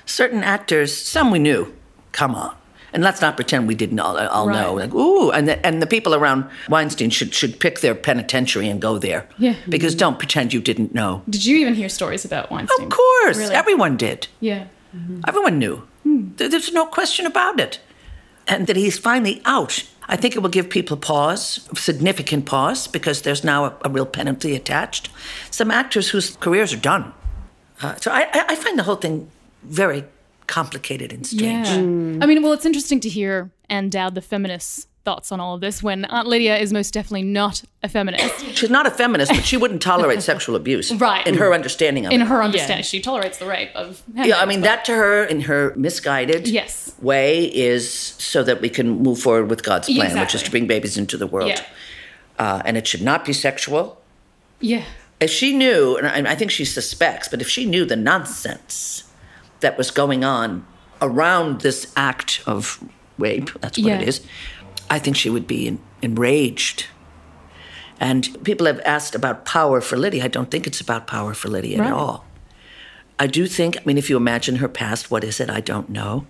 certain 0.06 0.42
actors, 0.44 0.96
some 0.96 1.30
we 1.32 1.38
knew, 1.38 1.72
come 2.12 2.34
on. 2.34 2.54
And 2.94 3.02
let's 3.02 3.20
not 3.22 3.36
pretend 3.36 3.66
we 3.68 3.74
didn't 3.74 4.00
all, 4.00 4.18
all 4.18 4.48
know. 4.48 4.74
Like, 4.74 4.92
ooh, 4.94 5.30
and 5.30 5.48
the, 5.48 5.64
and 5.66 5.80
the 5.80 5.86
people 5.86 6.14
around 6.14 6.44
Weinstein 6.68 7.08
should, 7.10 7.32
should 7.34 7.58
pick 7.58 7.80
their 7.80 7.94
penitentiary 7.94 8.68
and 8.68 8.82
go 8.82 8.98
there. 8.98 9.26
Yeah. 9.38 9.54
Because 9.68 9.94
don't 9.94 10.18
pretend 10.18 10.52
you 10.52 10.60
didn't 10.60 10.92
know. 10.94 11.22
Did 11.30 11.46
you 11.46 11.56
even 11.58 11.74
hear 11.74 11.88
stories 11.88 12.24
about 12.26 12.50
Weinstein? 12.50 12.86
Of 12.86 12.92
course, 12.92 13.38
Really? 13.38 13.54
everyone 13.54 13.96
did. 13.96 14.28
Yeah. 14.40 14.66
Everyone 15.26 15.58
knew. 15.58 15.82
There- 16.04 16.48
There's 16.50 16.72
no 16.72 16.84
question 16.84 17.24
about 17.24 17.58
it. 17.60 17.80
And 18.46 18.66
that 18.66 18.76
he's 18.76 18.98
finally 18.98 19.40
out. 19.46 19.84
I 20.08 20.16
think 20.16 20.34
it 20.36 20.40
will 20.40 20.50
give 20.50 20.68
people 20.68 20.96
pause, 20.98 21.66
significant 21.74 22.44
pause, 22.44 22.88
because 22.88 23.22
there's 23.22 23.42
now 23.44 23.64
a, 23.66 23.74
a 23.84 23.88
real 23.88 24.04
penalty 24.04 24.54
attached. 24.54 25.08
Some 25.50 25.70
actors 25.70 26.10
whose 26.10 26.36
careers 26.36 26.72
are 26.74 26.76
done. 26.80 27.12
Uh, 27.80 27.94
so 27.96 28.10
I, 28.10 28.28
I- 28.34 28.44
I 28.50 28.54
find 28.56 28.78
the 28.78 28.82
whole 28.82 28.96
thing 28.96 29.30
very 29.62 30.04
complicated 30.46 31.12
and 31.12 31.26
strange. 31.26 31.68
Yeah. 31.68 31.74
I 32.22 32.26
mean, 32.26 32.42
well, 32.42 32.52
it's 32.52 32.66
interesting 32.66 33.00
to 33.00 33.08
hear 33.08 33.50
Ann 33.68 33.88
Dowd, 33.90 34.14
the 34.14 34.20
feminist's 34.22 34.86
thoughts 35.04 35.32
on 35.32 35.40
all 35.40 35.56
of 35.56 35.60
this 35.60 35.82
when 35.82 36.04
Aunt 36.04 36.28
Lydia 36.28 36.56
is 36.58 36.72
most 36.72 36.94
definitely 36.94 37.22
not 37.24 37.64
a 37.82 37.88
feminist. 37.88 38.46
She's 38.54 38.70
not 38.70 38.86
a 38.86 38.90
feminist, 38.90 39.32
but 39.32 39.44
she 39.44 39.56
wouldn't 39.56 39.82
tolerate 39.82 40.22
sexual 40.32 40.54
abuse. 40.54 40.92
Right. 40.94 41.26
In 41.26 41.34
her 41.34 41.52
understanding 41.52 42.06
of 42.06 42.12
In 42.12 42.20
it. 42.20 42.24
In 42.24 42.28
her 42.28 42.42
understanding, 42.42 42.84
she 42.84 43.00
tolerates 43.00 43.38
the 43.38 43.46
rape 43.46 43.70
of. 43.74 44.02
Yeah, 44.14 44.38
I 44.38 44.46
mean, 44.46 44.60
that 44.60 44.84
to 44.86 44.94
her, 44.94 45.24
in 45.24 45.42
her 45.42 45.74
misguided 45.76 46.46
Yes. 46.46 46.94
way, 47.00 47.46
is 47.46 47.90
so 47.92 48.42
that 48.44 48.60
we 48.60 48.68
can 48.68 48.90
move 49.02 49.18
forward 49.18 49.50
with 49.50 49.62
God's 49.64 49.88
plan, 49.92 50.18
which 50.20 50.34
is 50.34 50.42
to 50.44 50.50
bring 50.50 50.66
babies 50.66 50.96
into 50.96 51.16
the 51.16 51.26
world. 51.26 51.48
Yeah. 51.48 51.64
Uh, 52.38 52.62
and 52.64 52.76
it 52.76 52.86
should 52.86 53.02
not 53.02 53.24
be 53.24 53.32
sexual. 53.32 54.00
Yeah. 54.60 54.84
If 55.20 55.30
she 55.30 55.56
knew, 55.56 55.96
and 55.96 56.28
I, 56.28 56.32
I 56.32 56.34
think 56.34 56.50
she 56.50 56.64
suspects, 56.64 57.28
but 57.28 57.40
if 57.40 57.48
she 57.48 57.64
knew 57.64 57.84
the 57.84 57.96
nonsense 57.96 59.04
that 59.62 59.78
was 59.78 59.90
going 59.90 60.22
on 60.24 60.64
around 61.00 61.62
this 61.62 61.92
act 61.96 62.42
of 62.46 62.82
rape, 63.18 63.50
that's 63.60 63.78
what 63.78 63.86
Yeah. 63.86 64.00
it 64.00 64.06
is, 64.08 64.20
I 64.90 64.98
think 64.98 65.16
she 65.16 65.30
would 65.30 65.46
be 65.46 65.66
en- 65.66 65.78
enraged. 66.02 66.86
And 67.98 68.28
people 68.44 68.66
have 68.66 68.80
asked 68.84 69.14
about 69.14 69.44
power 69.44 69.80
for 69.80 69.96
Lydia. 69.96 70.24
I 70.24 70.28
don't 70.28 70.50
think 70.50 70.66
it's 70.66 70.80
about 70.80 71.06
power 71.06 71.34
for 71.34 71.48
Lydia 71.48 71.78
Right. 71.78 71.86
at 71.86 71.92
all. 71.92 72.24
I 73.18 73.26
do 73.26 73.46
think, 73.46 73.76
I 73.76 73.80
mean, 73.84 73.98
if 73.98 74.10
you 74.10 74.16
imagine 74.16 74.56
her 74.56 74.68
past, 74.68 75.10
what 75.10 75.24
is 75.24 75.40
it? 75.40 75.48
I 75.50 75.60
don't 75.60 75.88
know. 75.88 76.26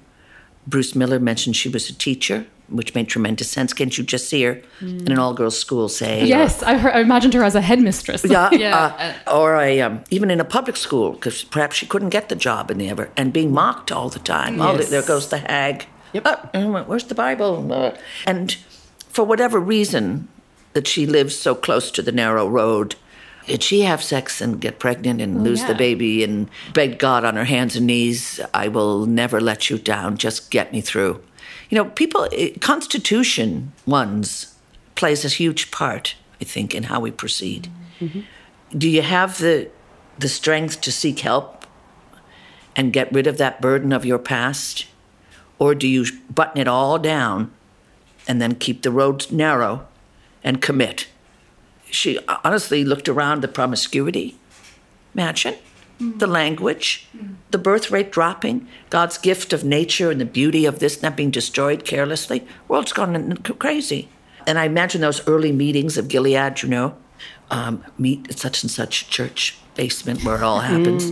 Bruce 0.66 0.95
Miller 0.95 1.18
mentioned 1.18 1.57
she 1.57 1.68
was 1.68 1.88
a 1.88 1.95
teacher, 1.95 2.47
which 2.68 2.94
made 2.94 3.09
tremendous 3.09 3.51
sense. 3.51 3.72
Can't 3.72 3.96
you 3.96 4.05
just 4.05 4.29
see 4.29 4.42
her 4.44 4.62
in 4.81 5.11
an 5.12 5.18
all 5.18 5.35
girls 5.35 5.59
school 5.59 5.88
say, 5.88 6.25
Yes, 6.25 6.62
I, 6.62 6.79
heard, 6.79 6.94
I 6.94 7.01
imagined 7.01 7.35
her 7.35 7.42
as 7.44 7.55
a 7.55 7.61
headmistress. 7.61 8.25
yeah, 8.25 8.51
Yeah, 8.53 9.14
uh, 9.27 9.31
or 9.35 9.57
a 9.57 9.81
um, 9.83 10.05
even 10.11 10.31
in 10.31 10.40
a 10.40 10.44
public 10.44 10.77
school 10.77 11.12
because 11.12 11.44
perhaps 11.44 11.77
she 11.77 11.87
couldn't 11.87 12.11
get 12.11 12.29
the 12.29 12.37
job 12.37 12.70
in 12.70 12.79
the 12.79 12.88
ever 12.88 13.11
and 13.16 13.33
being 13.33 13.53
mocked 13.53 13.92
all 13.92 14.09
the 14.09 14.18
time. 14.20 14.61
Oh, 14.61 14.75
Yes. 14.77 14.90
there 14.90 15.03
goes 15.03 15.29
the 15.29 15.38
hag. 15.38 15.87
Yep. 16.12 16.55
where's 16.87 17.05
the 17.05 17.14
Bible? 17.14 17.72
Uh, 17.72 17.92
and 18.27 18.53
for 19.09 19.25
whatever 19.25 19.59
reason 19.59 20.29
that 20.72 20.87
she 20.87 21.07
lives 21.07 21.37
so 21.37 21.55
close 21.55 21.90
to 21.90 22.03
the 22.03 22.12
narrow 22.12 22.48
road. 22.48 22.94
Did 23.46 23.62
she 23.64 23.81
have 23.81 24.03
sex 24.05 24.40
and 24.40 24.61
get 24.61 24.79
pregnant 24.79 25.20
and 25.20 25.42
lose 25.42 25.64
the 25.64 25.75
baby 25.75 26.22
and 26.22 26.48
beg 26.75 26.98
God 27.01 27.25
on 27.25 27.35
her 27.35 27.44
hands 27.44 27.75
and 27.75 27.88
knees, 27.88 28.40
I 28.55 28.68
will 28.68 29.05
never 29.05 29.40
let 29.40 29.68
you 29.68 29.79
down, 29.79 30.16
just 30.16 30.51
get 30.51 30.72
me 30.72 30.81
through? 30.81 31.20
You 31.72 31.78
know, 31.78 31.87
people, 31.87 32.28
eh, 32.32 32.50
Constitution 32.61 33.72
ones 33.87 34.54
plays 34.94 35.24
a 35.24 35.28
huge 35.28 35.70
part, 35.70 36.16
I 36.38 36.44
think, 36.44 36.74
in 36.74 36.82
how 36.82 37.00
we 37.00 37.11
proceed. 37.11 37.68
Do 38.76 38.90
you 38.90 39.00
have 39.00 39.38
the 39.38 39.70
the 40.18 40.28
strength 40.28 40.82
to 40.82 40.92
seek 40.92 41.20
help 41.20 41.64
and 42.76 42.92
get 42.92 43.11
rid 43.11 43.26
of 43.26 43.38
that 43.38 43.62
burden 43.62 43.90
of 43.90 44.04
your 44.04 44.18
past? 44.18 44.85
Or 45.58 45.74
do 45.74 45.88
you 45.88 46.04
button 46.28 46.61
it 46.61 46.68
all 46.68 46.98
down 46.98 47.50
and 48.28 48.38
then 48.38 48.54
keep 48.56 48.82
the 48.82 48.90
road 48.90 49.32
narrow 49.32 49.87
and 50.44 50.61
commit? 50.61 51.06
She 51.90 52.18
honestly 52.44 52.85
looked 52.85 53.08
around 53.08 53.40
the 53.40 53.48
promiscuity 53.48 54.37
the 56.19 56.27
language 56.27 57.07
the 57.51 57.59
birth 57.59 57.91
rate 57.91 58.11
dropping 58.12 58.67
god's 58.91 59.19
gift 59.19 59.53
of 59.53 59.62
nature 59.65 60.11
and 60.11 60.21
the 60.21 60.25
beauty 60.41 60.65
of 60.67 60.79
this 60.79 61.03
not 61.03 61.17
being 61.17 61.31
destroyed 61.31 61.85
carelessly 61.85 62.47
world's 62.69 62.93
gone 62.93 63.37
crazy 63.59 64.09
and 64.47 64.59
i 64.59 64.65
imagine 64.65 65.01
those 65.01 65.27
early 65.29 65.53
meetings 65.53 65.97
of 65.99 66.09
gilead 66.09 66.62
you 66.62 66.69
know 66.69 66.95
um, 67.51 67.85
meet 67.99 68.29
at 68.31 68.38
such 68.38 68.62
and 68.62 68.71
such 68.71 69.09
church 69.11 69.57
basement 69.75 70.25
where 70.25 70.37
it 70.37 70.43
all 70.43 70.61
happens 70.61 71.05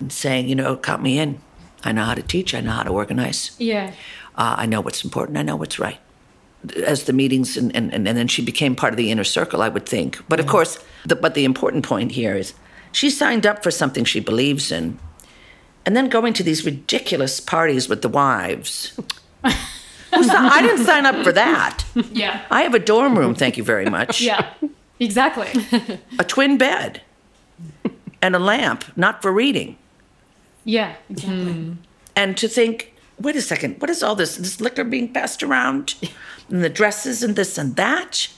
and 0.00 0.12
saying 0.12 0.48
you 0.48 0.54
know 0.54 0.76
count 0.76 1.02
me 1.02 1.18
in 1.18 1.38
i 1.84 1.92
know 1.92 2.04
how 2.04 2.14
to 2.14 2.22
teach 2.22 2.54
i 2.54 2.60
know 2.60 2.70
how 2.72 2.82
to 2.82 2.90
organize 2.90 3.54
Yeah. 3.58 3.92
uh, 4.36 4.54
I 4.58 4.66
know 4.66 4.80
what's 4.80 5.04
important. 5.04 5.38
I 5.38 5.42
know 5.42 5.54
what's 5.56 5.78
right. 5.78 5.98
As 6.86 7.04
the 7.04 7.12
meetings, 7.12 7.56
and, 7.56 7.70
and, 7.76 7.92
and 7.94 8.04
then 8.06 8.26
she 8.26 8.42
became 8.42 8.74
part 8.74 8.92
of 8.92 8.96
the 8.96 9.10
inner 9.12 9.22
circle, 9.24 9.60
I 9.62 9.68
would 9.68 9.86
think. 9.86 10.18
But 10.28 10.40
of 10.40 10.46
course, 10.46 10.78
the, 11.06 11.14
but 11.14 11.34
the 11.34 11.44
important 11.44 11.84
point 11.84 12.10
here 12.12 12.34
is 12.34 12.54
she 12.94 13.10
signed 13.10 13.44
up 13.44 13.62
for 13.62 13.70
something 13.70 14.04
she 14.04 14.20
believes 14.20 14.70
in, 14.70 14.98
and 15.84 15.96
then 15.96 16.08
going 16.08 16.32
to 16.34 16.42
these 16.42 16.64
ridiculous 16.64 17.40
parties 17.40 17.88
with 17.88 18.02
the 18.02 18.08
wives. 18.08 18.98
I 20.12 20.62
didn't 20.62 20.86
sign 20.86 21.04
up 21.04 21.24
for 21.24 21.32
that. 21.32 21.84
Yeah. 22.12 22.42
I 22.50 22.62
have 22.62 22.72
a 22.72 22.78
dorm 22.78 23.18
room, 23.18 23.34
thank 23.34 23.56
you 23.56 23.64
very 23.64 23.86
much. 23.86 24.20
Yeah. 24.20 24.54
Exactly. 25.00 25.48
A 26.20 26.24
twin 26.24 26.56
bed 26.56 27.02
and 28.22 28.36
a 28.36 28.38
lamp, 28.38 28.84
not 28.96 29.20
for 29.20 29.32
reading. 29.32 29.76
Yeah. 30.64 30.94
Exactly. 31.10 31.52
Hmm. 31.52 31.72
and 32.14 32.36
to 32.36 32.46
think, 32.46 32.94
wait 33.18 33.34
a 33.34 33.42
second, 33.42 33.80
what 33.80 33.90
is 33.90 34.04
all 34.04 34.14
this? 34.14 34.36
This 34.36 34.60
liquor 34.60 34.84
being 34.84 35.12
passed 35.12 35.42
around, 35.42 35.96
and 36.48 36.62
the 36.62 36.68
dresses 36.68 37.24
and 37.24 37.34
this 37.34 37.58
and 37.58 37.74
that, 37.74 38.28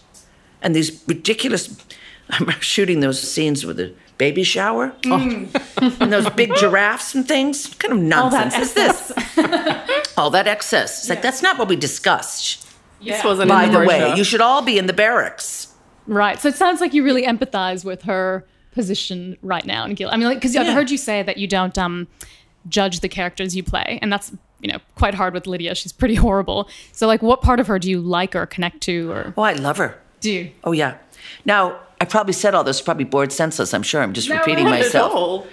and 0.63 0.75
these 0.75 1.05
ridiculous. 1.07 1.77
I'm 2.31 2.49
shooting 2.61 3.01
those 3.01 3.21
scenes 3.21 3.65
with 3.67 3.79
a 3.79 3.95
baby 4.19 4.43
shower, 4.43 4.93
and 5.05 5.49
those 6.01 6.29
big 6.31 6.55
giraffes 6.57 7.15
and 7.15 7.27
things. 7.27 7.69
What 7.69 7.79
kind 7.79 7.95
of 7.95 8.01
nonsense 8.01 8.57
is 8.59 8.75
this? 8.75 9.13
all 10.17 10.31
that 10.31 10.47
excess. 10.47 11.01
It's 11.01 11.09
like 11.11 11.23
that's 11.23 11.43
not 11.43 11.59
what 11.59 11.69
we 11.69 11.77
discussed. 11.77 12.67
This 13.03 13.23
wasn't 13.23 13.49
By 13.51 13.65
in 13.65 13.73
the 13.73 13.81
the 13.81 13.87
way, 13.87 14.15
you 14.17 14.25
should 14.25 14.41
all 14.41 14.63
be 14.63 14.79
in 14.79 14.87
the 14.87 14.93
barracks. 14.93 15.75
Right. 16.07 16.41
So 16.41 16.49
it 16.49 16.55
sounds 16.55 16.81
like 16.81 16.95
you 16.95 17.03
really 17.05 17.25
empathize 17.27 17.85
with 17.85 18.03
her 18.03 18.47
position 18.73 19.37
right 19.43 19.65
now 19.67 19.85
in 19.85 19.95
Gil. 19.95 20.09
I 20.11 20.17
mean, 20.17 20.27
like, 20.29 20.39
because 20.39 20.57
I've 20.57 20.73
heard 20.73 20.91
you 20.91 20.99
say 20.99 21.23
that 21.23 21.37
you 21.37 21.47
don't 21.47 21.77
um, 21.79 22.07
judge 22.69 23.01
the 23.01 23.09
characters 23.09 23.55
you 23.57 23.63
play, 23.63 23.99
and 24.03 24.13
that's 24.13 24.33
you 24.61 24.73
know 24.73 24.79
quite 24.95 25.15
hard 25.15 25.35
with 25.35 25.47
Lydia. 25.47 25.75
She's 25.75 25.93
pretty 25.93 26.15
horrible. 26.27 26.69
So, 26.93 27.07
like, 27.07 27.23
what 27.23 27.43
part 27.43 27.61
of 27.61 27.67
her 27.67 27.79
do 27.79 27.91
you 27.91 28.01
like 28.01 28.35
or 28.35 28.47
connect 28.47 28.81
to, 28.83 29.11
or 29.11 29.35
Oh, 29.37 29.43
I 29.43 29.53
love 29.53 29.77
her. 29.77 29.99
do 30.21 30.31
you? 30.33 30.51
Oh 30.65 30.73
yeah. 30.73 30.97
Now 31.45 31.79
I 32.01 32.05
probably 32.05 32.33
said 32.33 32.55
all 32.55 32.65
this, 32.65 32.81
probably 32.81 33.05
bored 33.05 33.33
senseless. 33.33 33.73
I'm 33.73 33.83
sure 33.83 34.03
I'm 34.03 34.13
just 34.13 34.29
repeating 34.29 34.65
Not 34.65 34.75
at 34.75 34.81
myself. 34.81 35.47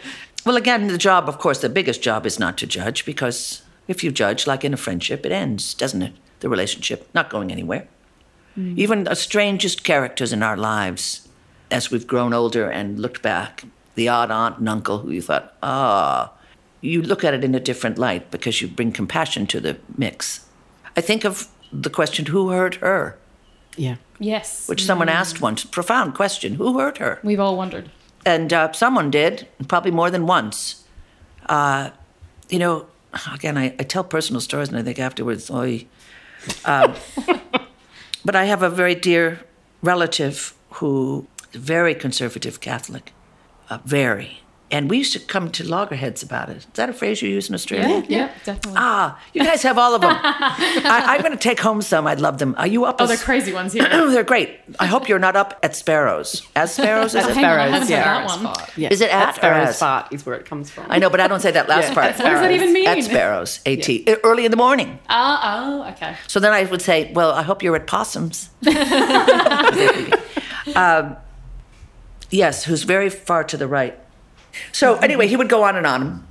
Well, 0.45 0.57
again, 0.57 0.87
the 0.87 0.97
job, 0.97 1.29
of 1.29 1.37
course, 1.37 1.59
the 1.59 1.69
biggest 1.69 2.01
job 2.01 2.25
is 2.25 2.37
not 2.37 2.57
to 2.57 2.67
judge 2.67 3.05
because 3.05 3.61
if 3.87 4.03
you 4.03 4.11
judge, 4.11 4.45
like 4.45 4.65
in 4.65 4.73
a 4.73 4.77
friendship, 4.77 5.25
it 5.25 5.31
ends, 5.31 5.73
doesn't 5.73 6.01
it? 6.01 6.13
The 6.41 6.49
relationship, 6.49 7.09
not 7.13 7.29
going 7.29 7.51
anywhere. 7.51 7.87
Even 8.55 9.05
the 9.05 9.15
strangest 9.15 9.83
characters 9.83 10.31
in 10.31 10.43
our 10.43 10.55
lives, 10.55 11.27
as 11.71 11.89
we've 11.89 12.05
grown 12.05 12.33
older 12.33 12.69
and 12.69 12.99
looked 12.99 13.23
back, 13.23 13.63
the 13.95 14.07
odd 14.07 14.29
aunt 14.29 14.59
and 14.59 14.69
uncle 14.69 14.99
who 14.99 15.09
you 15.09 15.21
thought, 15.23 15.55
ah, 15.63 16.31
you 16.81 17.01
look 17.01 17.23
at 17.23 17.33
it 17.33 17.43
in 17.43 17.55
a 17.55 17.59
different 17.59 17.97
light 17.97 18.29
because 18.29 18.61
you 18.61 18.67
bring 18.67 18.91
compassion 18.91 19.47
to 19.47 19.59
the 19.59 19.77
mix. 19.97 20.45
I 20.95 21.01
think 21.01 21.23
of 21.23 21.47
the 21.71 21.89
question, 21.89 22.27
who 22.27 22.49
hurt 22.49 22.75
her? 22.75 23.17
Yeah. 23.75 23.95
Yes. 24.23 24.67
Which 24.67 24.83
someone 24.85 25.09
asked 25.09 25.41
once, 25.41 25.65
profound 25.65 26.15
question, 26.15 26.55
who 26.55 26.79
hurt 26.79 26.97
her? 26.97 27.19
We've 27.23 27.39
all 27.39 27.57
wondered. 27.57 27.89
and 28.25 28.53
uh, 28.53 28.71
someone 28.71 29.11
did, 29.11 29.47
probably 29.67 29.91
more 29.91 30.09
than 30.09 30.25
once. 30.25 30.85
Uh, 31.47 31.89
you 32.49 32.57
know, 32.59 32.85
again, 33.33 33.57
I, 33.57 33.65
I 33.79 33.83
tell 33.83 34.03
personal 34.03 34.39
stories 34.41 34.69
and 34.69 34.77
I 34.77 34.81
think 34.83 34.97
afterwards, 34.99 35.51
oy. 35.51 35.85
Um, 36.65 36.93
but 38.25 38.35
I 38.35 38.45
have 38.45 38.63
a 38.63 38.69
very 38.69 38.95
dear 38.95 39.41
relative 39.81 40.53
who 40.77 41.27
very 41.51 41.93
conservative 41.93 42.59
Catholic, 42.61 43.11
uh, 43.69 43.79
very, 43.85 44.39
And 44.73 44.89
we 44.89 44.97
used 44.97 45.13
to 45.13 45.19
come 45.19 45.51
to 45.51 45.63
loggerheads 45.69 46.23
about 46.23 46.49
it. 46.49 46.57
Is 46.57 46.65
that 46.73 46.89
a 46.89 46.93
phrase 46.93 47.21
you 47.21 47.29
use 47.29 47.47
in 47.47 47.53
Australia? 47.53 48.03
Yeah, 48.09 48.31
definitely. 48.43 48.73
Ah, 48.75 49.21
you 49.31 49.43
guys 49.43 49.61
have 49.61 49.77
all 49.77 49.93
of 49.93 50.01
them. 50.01 50.17
I, 50.19 51.03
I'm 51.09 51.21
going 51.21 51.31
to 51.31 51.37
take 51.37 51.59
home 51.59 51.83
some. 51.83 52.07
I'd 52.07 52.19
love 52.19 52.39
them. 52.39 52.55
Are 52.57 52.65
you 52.65 52.85
up? 52.85 52.95
Oh, 52.99 53.03
as- 53.03 53.09
they're 53.09 53.17
crazy 53.19 53.53
ones 53.53 53.73
here. 53.73 53.83
they're 53.89 54.23
great. 54.23 54.59
I 54.79 54.87
hope 54.87 55.07
you're 55.07 55.19
not 55.19 55.35
up 55.35 55.59
at 55.61 55.75
sparrows. 55.75 56.41
As 56.55 56.73
sparrows, 56.73 57.13
is 57.13 57.23
it? 57.23 57.35
Hang 57.35 57.45
on, 57.45 57.59
I 57.59 57.83
Sparrows, 57.83 57.89
yeah. 57.89 58.27
that. 58.53 58.71
Yeah. 58.75 58.89
Is 58.91 59.01
it 59.01 59.11
At 59.11 59.21
at 59.21 59.29
or 59.29 59.33
Sparrow's 59.37 59.67
as? 59.69 59.79
fart 59.79 60.11
is 60.11 60.25
where 60.25 60.35
it 60.35 60.45
comes 60.47 60.71
from. 60.71 60.87
I 60.89 60.97
know, 60.97 61.11
but 61.11 61.19
I 61.19 61.27
don't 61.27 61.39
say 61.39 61.51
that 61.51 61.69
last 61.69 61.89
Yeah, 61.89 61.93
part. 61.93 62.05
at 62.07 62.17
What 62.17 62.29
does 62.31 62.39
that 62.41 62.51
even 62.51 62.73
mean? 62.73 62.87
At 62.87 63.03
sparrows, 63.03 63.59
at 63.67 63.87
early 64.23 64.45
in 64.45 64.51
the 64.51 64.57
morning. 64.57 64.97
Ah, 65.07 65.85
oh, 65.85 65.91
okay. 65.91 66.15
So 66.27 66.39
then 66.39 66.51
I 66.51 66.63
would 66.63 66.81
say, 66.81 67.11
"Well, 67.13 67.31
I 67.31 67.43
hope 67.43 67.61
you're 67.61 67.75
at 67.75 67.85
possums." 67.85 68.49
um, 70.75 71.15
yes, 72.31 72.63
who's 72.63 72.81
very 72.83 73.11
far 73.11 73.43
to 73.43 73.55
the 73.55 73.67
right. 73.67 73.99
So 74.71 74.95
anyway, 74.97 75.27
he 75.27 75.35
would 75.35 75.49
go 75.49 75.63
on 75.63 75.75
and 75.75 75.85
on, 75.85 76.27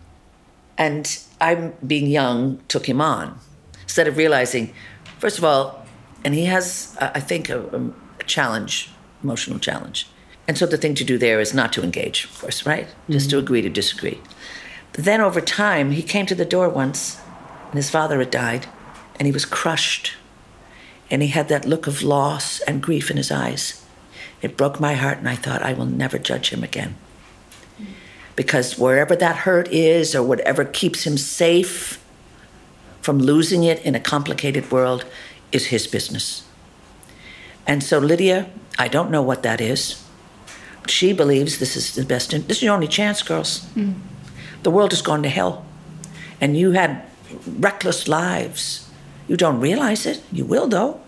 and 0.79 1.19
I, 1.41 1.55
being 1.87 2.07
young, 2.07 2.61
took 2.69 2.89
him 2.89 3.01
on 3.01 3.39
instead 3.83 4.09
of 4.09 4.17
realizing, 4.17 4.73
first 5.19 5.39
of 5.39 5.45
all, 5.45 5.87
and 6.25 6.35
he 6.35 6.45
has, 6.47 6.97
uh, 7.01 7.11
I 7.15 7.21
think, 7.21 7.49
a, 7.49 7.93
a 8.21 8.25
challenge, 8.25 8.91
emotional 9.23 9.59
challenge, 9.59 10.09
and 10.49 10.57
so 10.57 10.67
the 10.67 10.77
thing 10.77 10.95
to 10.97 11.05
do 11.05 11.19
there 11.19 11.41
is 11.41 11.55
not 11.55 11.73
to 11.75 11.83
engage, 11.83 12.25
of 12.25 12.41
course, 12.41 12.67
right? 12.67 12.89
Just 13.09 13.31
to 13.31 13.39
agree 13.39 13.63
to 13.63 13.69
disagree. 13.69 14.21
But 14.93 15.05
then 15.05 15.21
over 15.21 15.41
time, 15.41 15.93
he 15.93 16.03
came 16.03 16.27
to 16.27 16.35
the 16.35 16.45
door 16.45 16.69
once, 16.69 17.21
and 17.67 17.75
his 17.75 17.91
father 17.91 18.19
had 18.19 18.31
died, 18.31 18.67
and 19.19 19.27
he 19.27 19.33
was 19.33 19.45
crushed 19.45 20.15
and 21.13 21.21
he 21.21 21.29
had 21.29 21.49
that 21.49 21.67
look 21.67 21.87
of 21.87 22.03
loss 22.03 22.61
and 22.61 22.83
grief 22.83 23.11
in 23.11 23.19
his 23.19 23.31
eyes. 23.31 23.85
It 24.41 24.57
broke 24.57 24.81
my 24.81 24.95
heart, 24.95 25.19
and 25.19 25.29
I 25.29 25.37
thought, 25.37 25.63
I 25.63 25.75
will 25.75 25.85
never 25.85 26.19
judge 26.19 26.49
him 26.49 26.65
again. 26.65 26.97
Because 28.35 28.79
wherever 28.79 29.15
that 29.17 29.37
hurt 29.37 29.69
is, 29.69 30.15
or 30.15 30.23
whatever 30.23 30.65
keeps 30.65 31.07
him 31.07 31.19
safe 31.19 32.03
from 33.01 33.19
losing 33.19 33.65
it 33.65 33.85
in 33.85 33.95
a 33.95 34.01
complicated 34.01 34.71
world, 34.71 35.05
is 35.51 35.67
his 35.67 35.87
business. 35.87 36.45
And 37.67 37.83
so, 37.83 37.99
Lydia, 37.99 38.51
I 38.79 38.89
don't 38.89 39.11
know 39.11 39.23
what 39.23 39.43
that 39.43 39.61
is. 39.61 40.03
She 40.87 41.13
believes 41.13 41.59
this 41.59 41.77
is 41.77 41.95
the 41.95 42.05
best. 42.05 42.31
This 42.31 42.59
is 42.59 42.63
your 42.63 42.75
only 42.75 42.89
chance, 42.89 43.23
girls. 43.23 43.67
The 44.63 44.71
world 44.71 44.93
has 44.93 45.03
gone 45.03 45.23
to 45.23 45.29
hell, 45.29 45.65
and 46.41 46.57
you 46.57 46.73
had 46.73 47.03
reckless 47.47 48.09
lives. 48.09 48.89
You 49.29 49.37
don't 49.37 49.61
realize 49.61 50.07
it. 50.07 50.23
You 50.33 50.45
will, 50.45 50.69
though. 50.69 51.01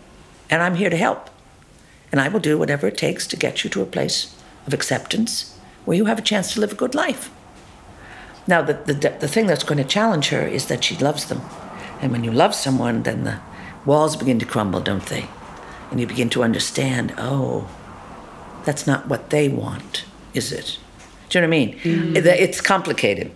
And 0.51 0.63
I'm 0.63 0.75
here 0.77 0.91
to 0.91 0.97
help. 0.97 1.31
And 2.13 2.21
I 2.21 2.29
will 2.29 2.41
do 2.41 2.59
whatever 2.59 2.87
it 2.87 2.99
takes 2.99 3.27
to 3.29 3.37
get 3.37 3.65
you 3.65 3.71
to 3.71 3.83
a 3.83 3.87
place 3.87 4.35
of 4.67 4.75
acceptance 4.75 5.54
where 5.85 5.97
you 5.97 6.07
have 6.07 6.19
a 6.19 6.23
chance 6.23 6.55
to 6.55 6.61
live 6.61 6.73
a 6.73 6.77
good 6.77 6.95
life. 6.95 7.31
Now, 8.47 8.61
the, 8.63 8.75
the, 8.75 8.95
the 9.21 9.29
thing 9.29 9.47
that's 9.47 9.65
going 9.65 9.79
to 9.79 9.85
challenge 9.85 10.29
her 10.29 10.43
is 10.47 10.67
that 10.67 10.85
she 10.85 10.97
loves 10.97 11.25
them. 11.27 11.41
And 12.01 12.13
when 12.13 12.25
you 12.25 12.31
love 12.33 12.55
someone, 12.55 13.03
then 13.03 13.25
the 13.25 13.39
walls 13.87 14.17
begin 14.17 14.39
to 14.41 14.47
crumble, 14.47 14.81
don't 14.81 15.07
they? 15.07 15.29
And 15.91 16.01
you 16.01 16.07
begin 16.07 16.29
to 16.31 16.43
understand, 16.43 17.15
oh, 17.17 17.69
that's 18.65 18.87
not 18.87 19.09
what 19.09 19.31
they 19.31 19.49
want, 19.49 20.05
is 20.35 20.53
it? 20.53 20.79
Do 21.31 21.39
you 21.39 21.43
know 21.43 21.49
what 21.49 21.55
I 21.55 21.59
mean? 21.59 22.17
It- 22.17 22.27
It's 22.27 22.61
complicated. 22.61 23.31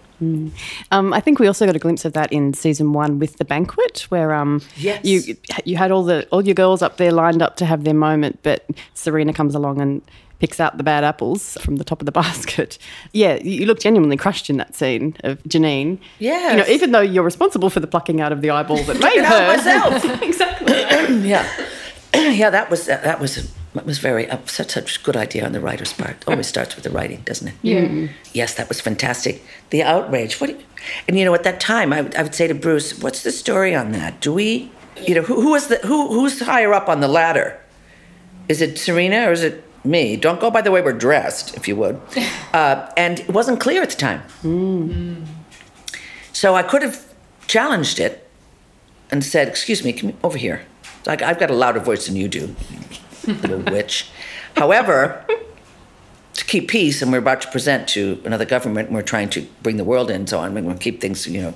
Um, 0.90 1.12
I 1.14 1.20
think 1.20 1.38
we 1.38 1.46
also 1.46 1.64
got 1.64 1.76
a 1.76 1.78
glimpse 1.78 2.04
of 2.04 2.12
that 2.14 2.32
in 2.32 2.52
season 2.52 2.92
one 2.92 3.20
with 3.20 3.36
the 3.36 3.44
banquet, 3.44 4.00
where 4.08 4.34
um, 4.34 4.60
Yes. 4.76 5.04
you 5.04 5.36
you 5.64 5.76
had 5.76 5.92
all 5.92 6.02
the 6.02 6.26
all 6.32 6.44
your 6.44 6.56
girls 6.56 6.82
up 6.82 6.96
there 6.96 7.12
lined 7.12 7.40
up 7.40 7.54
to 7.56 7.64
have 7.64 7.84
their 7.84 7.94
moment, 7.94 8.40
but 8.42 8.66
Serena 8.94 9.32
comes 9.32 9.54
along 9.54 9.80
and 9.80 10.02
picks 10.38 10.60
out 10.60 10.76
the 10.76 10.82
bad 10.84 11.02
apples 11.04 11.56
from 11.60 11.76
the 11.76 11.84
top 11.84 12.00
of 12.00 12.06
the 12.06 12.12
basket. 12.22 12.78
Yeah, 13.12 13.36
you 13.42 13.66
look 13.66 13.80
genuinely 13.80 14.16
crushed 14.16 14.48
in 14.50 14.56
that 14.58 14.74
scene 14.74 15.16
of 15.24 15.42
Janine. 15.44 15.98
Yes. 16.18 16.52
you 16.52 16.58
know, 16.58 16.66
even 16.72 16.92
though 16.92 17.00
you're 17.00 17.24
responsible 17.24 17.70
for 17.70 17.80
the 17.80 17.86
plucking 17.86 18.20
out 18.20 18.32
of 18.32 18.40
the 18.40 18.50
eyeball 18.50 18.82
that 18.84 19.00
made 19.00 19.14
It 19.18 19.24
out 19.24 19.40
her. 19.42 19.56
myself. 19.56 20.22
exactly. 20.22 20.72
yeah, 21.28 21.48
yeah. 22.14 22.50
That 22.50 22.70
was 22.70 22.86
that 22.86 23.20
was 23.20 23.52
that 23.74 23.84
was 23.84 23.98
very 23.98 24.28
uh, 24.30 24.38
such 24.46 24.70
such 24.72 25.02
good 25.02 25.16
idea 25.16 25.44
on 25.44 25.52
the 25.52 25.60
writer's 25.60 25.92
part. 25.92 26.16
Always 26.26 26.46
starts 26.46 26.74
with 26.74 26.84
the 26.84 26.90
writing, 26.90 27.20
doesn't 27.24 27.48
it? 27.48 27.54
Yeah. 27.62 28.08
Yes, 28.32 28.54
that 28.54 28.68
was 28.68 28.80
fantastic. 28.80 29.42
The 29.70 29.82
outrage. 29.82 30.40
What? 30.40 30.48
do 30.48 30.52
you- 30.54 30.62
and 31.08 31.18
you 31.18 31.24
know, 31.24 31.34
at 31.34 31.42
that 31.42 31.58
time, 31.60 31.92
I 31.92 32.00
would, 32.02 32.14
I 32.14 32.22
would 32.22 32.34
say 32.34 32.46
to 32.46 32.54
Bruce, 32.54 32.96
"What's 33.02 33.22
the 33.24 33.32
story 33.32 33.74
on 33.74 33.90
that? 33.92 34.20
Do 34.20 34.32
we, 34.32 34.70
you 35.06 35.14
know, 35.16 35.22
who, 35.22 35.40
who 35.42 35.54
is 35.56 35.66
the 35.66 35.76
who 35.78 36.08
who's 36.08 36.38
higher 36.40 36.72
up 36.72 36.88
on 36.88 37.00
the 37.00 37.08
ladder? 37.08 37.60
Is 38.48 38.62
it 38.62 38.78
Serena 38.78 39.28
or 39.28 39.32
is 39.32 39.42
it 39.42 39.62
me? 39.88 40.16
Don't 40.16 40.40
go 40.40 40.50
by 40.50 40.62
the 40.62 40.70
way 40.70 40.80
we're 40.82 40.92
dressed, 40.92 41.56
if 41.56 41.66
you 41.68 41.76
would." 41.76 42.00
Uh, 42.54 42.90
and 42.96 43.20
it 43.20 43.28
wasn't 43.28 43.60
clear 43.60 43.82
at 43.82 43.90
the 43.90 43.96
time. 43.96 44.22
So 46.32 46.54
I 46.54 46.62
could 46.62 46.80
have 46.80 47.04
challenged 47.46 48.00
it 48.00 48.26
and 49.10 49.22
said, 49.22 49.48
"Excuse 49.48 49.84
me, 49.84 49.92
come 49.92 50.14
over 50.24 50.38
here." 50.38 50.62
Like 51.06 51.20
I've 51.20 51.38
got 51.38 51.50
a 51.50 51.54
louder 51.54 51.78
voice 51.78 52.06
than 52.06 52.16
you 52.16 52.26
do, 52.26 52.56
little 53.26 53.58
witch. 53.72 54.08
However, 54.56 55.24
to 56.38 56.44
keep 56.44 56.68
peace, 56.68 57.02
and 57.02 57.12
we're 57.12 57.18
about 57.18 57.40
to 57.42 57.50
present 57.50 57.88
to 57.88 58.20
another 58.24 58.44
government, 58.44 58.88
and 58.88 58.96
we're 58.96 59.02
trying 59.02 59.28
to 59.30 59.46
bring 59.62 59.76
the 59.76 59.84
world 59.84 60.08
in, 60.10 60.16
and 60.16 60.28
so 60.28 60.38
on. 60.38 60.54
We're 60.54 60.62
going 60.62 60.78
to 60.78 60.82
keep 60.82 61.00
things, 61.00 61.26
you 61.26 61.42
know. 61.42 61.54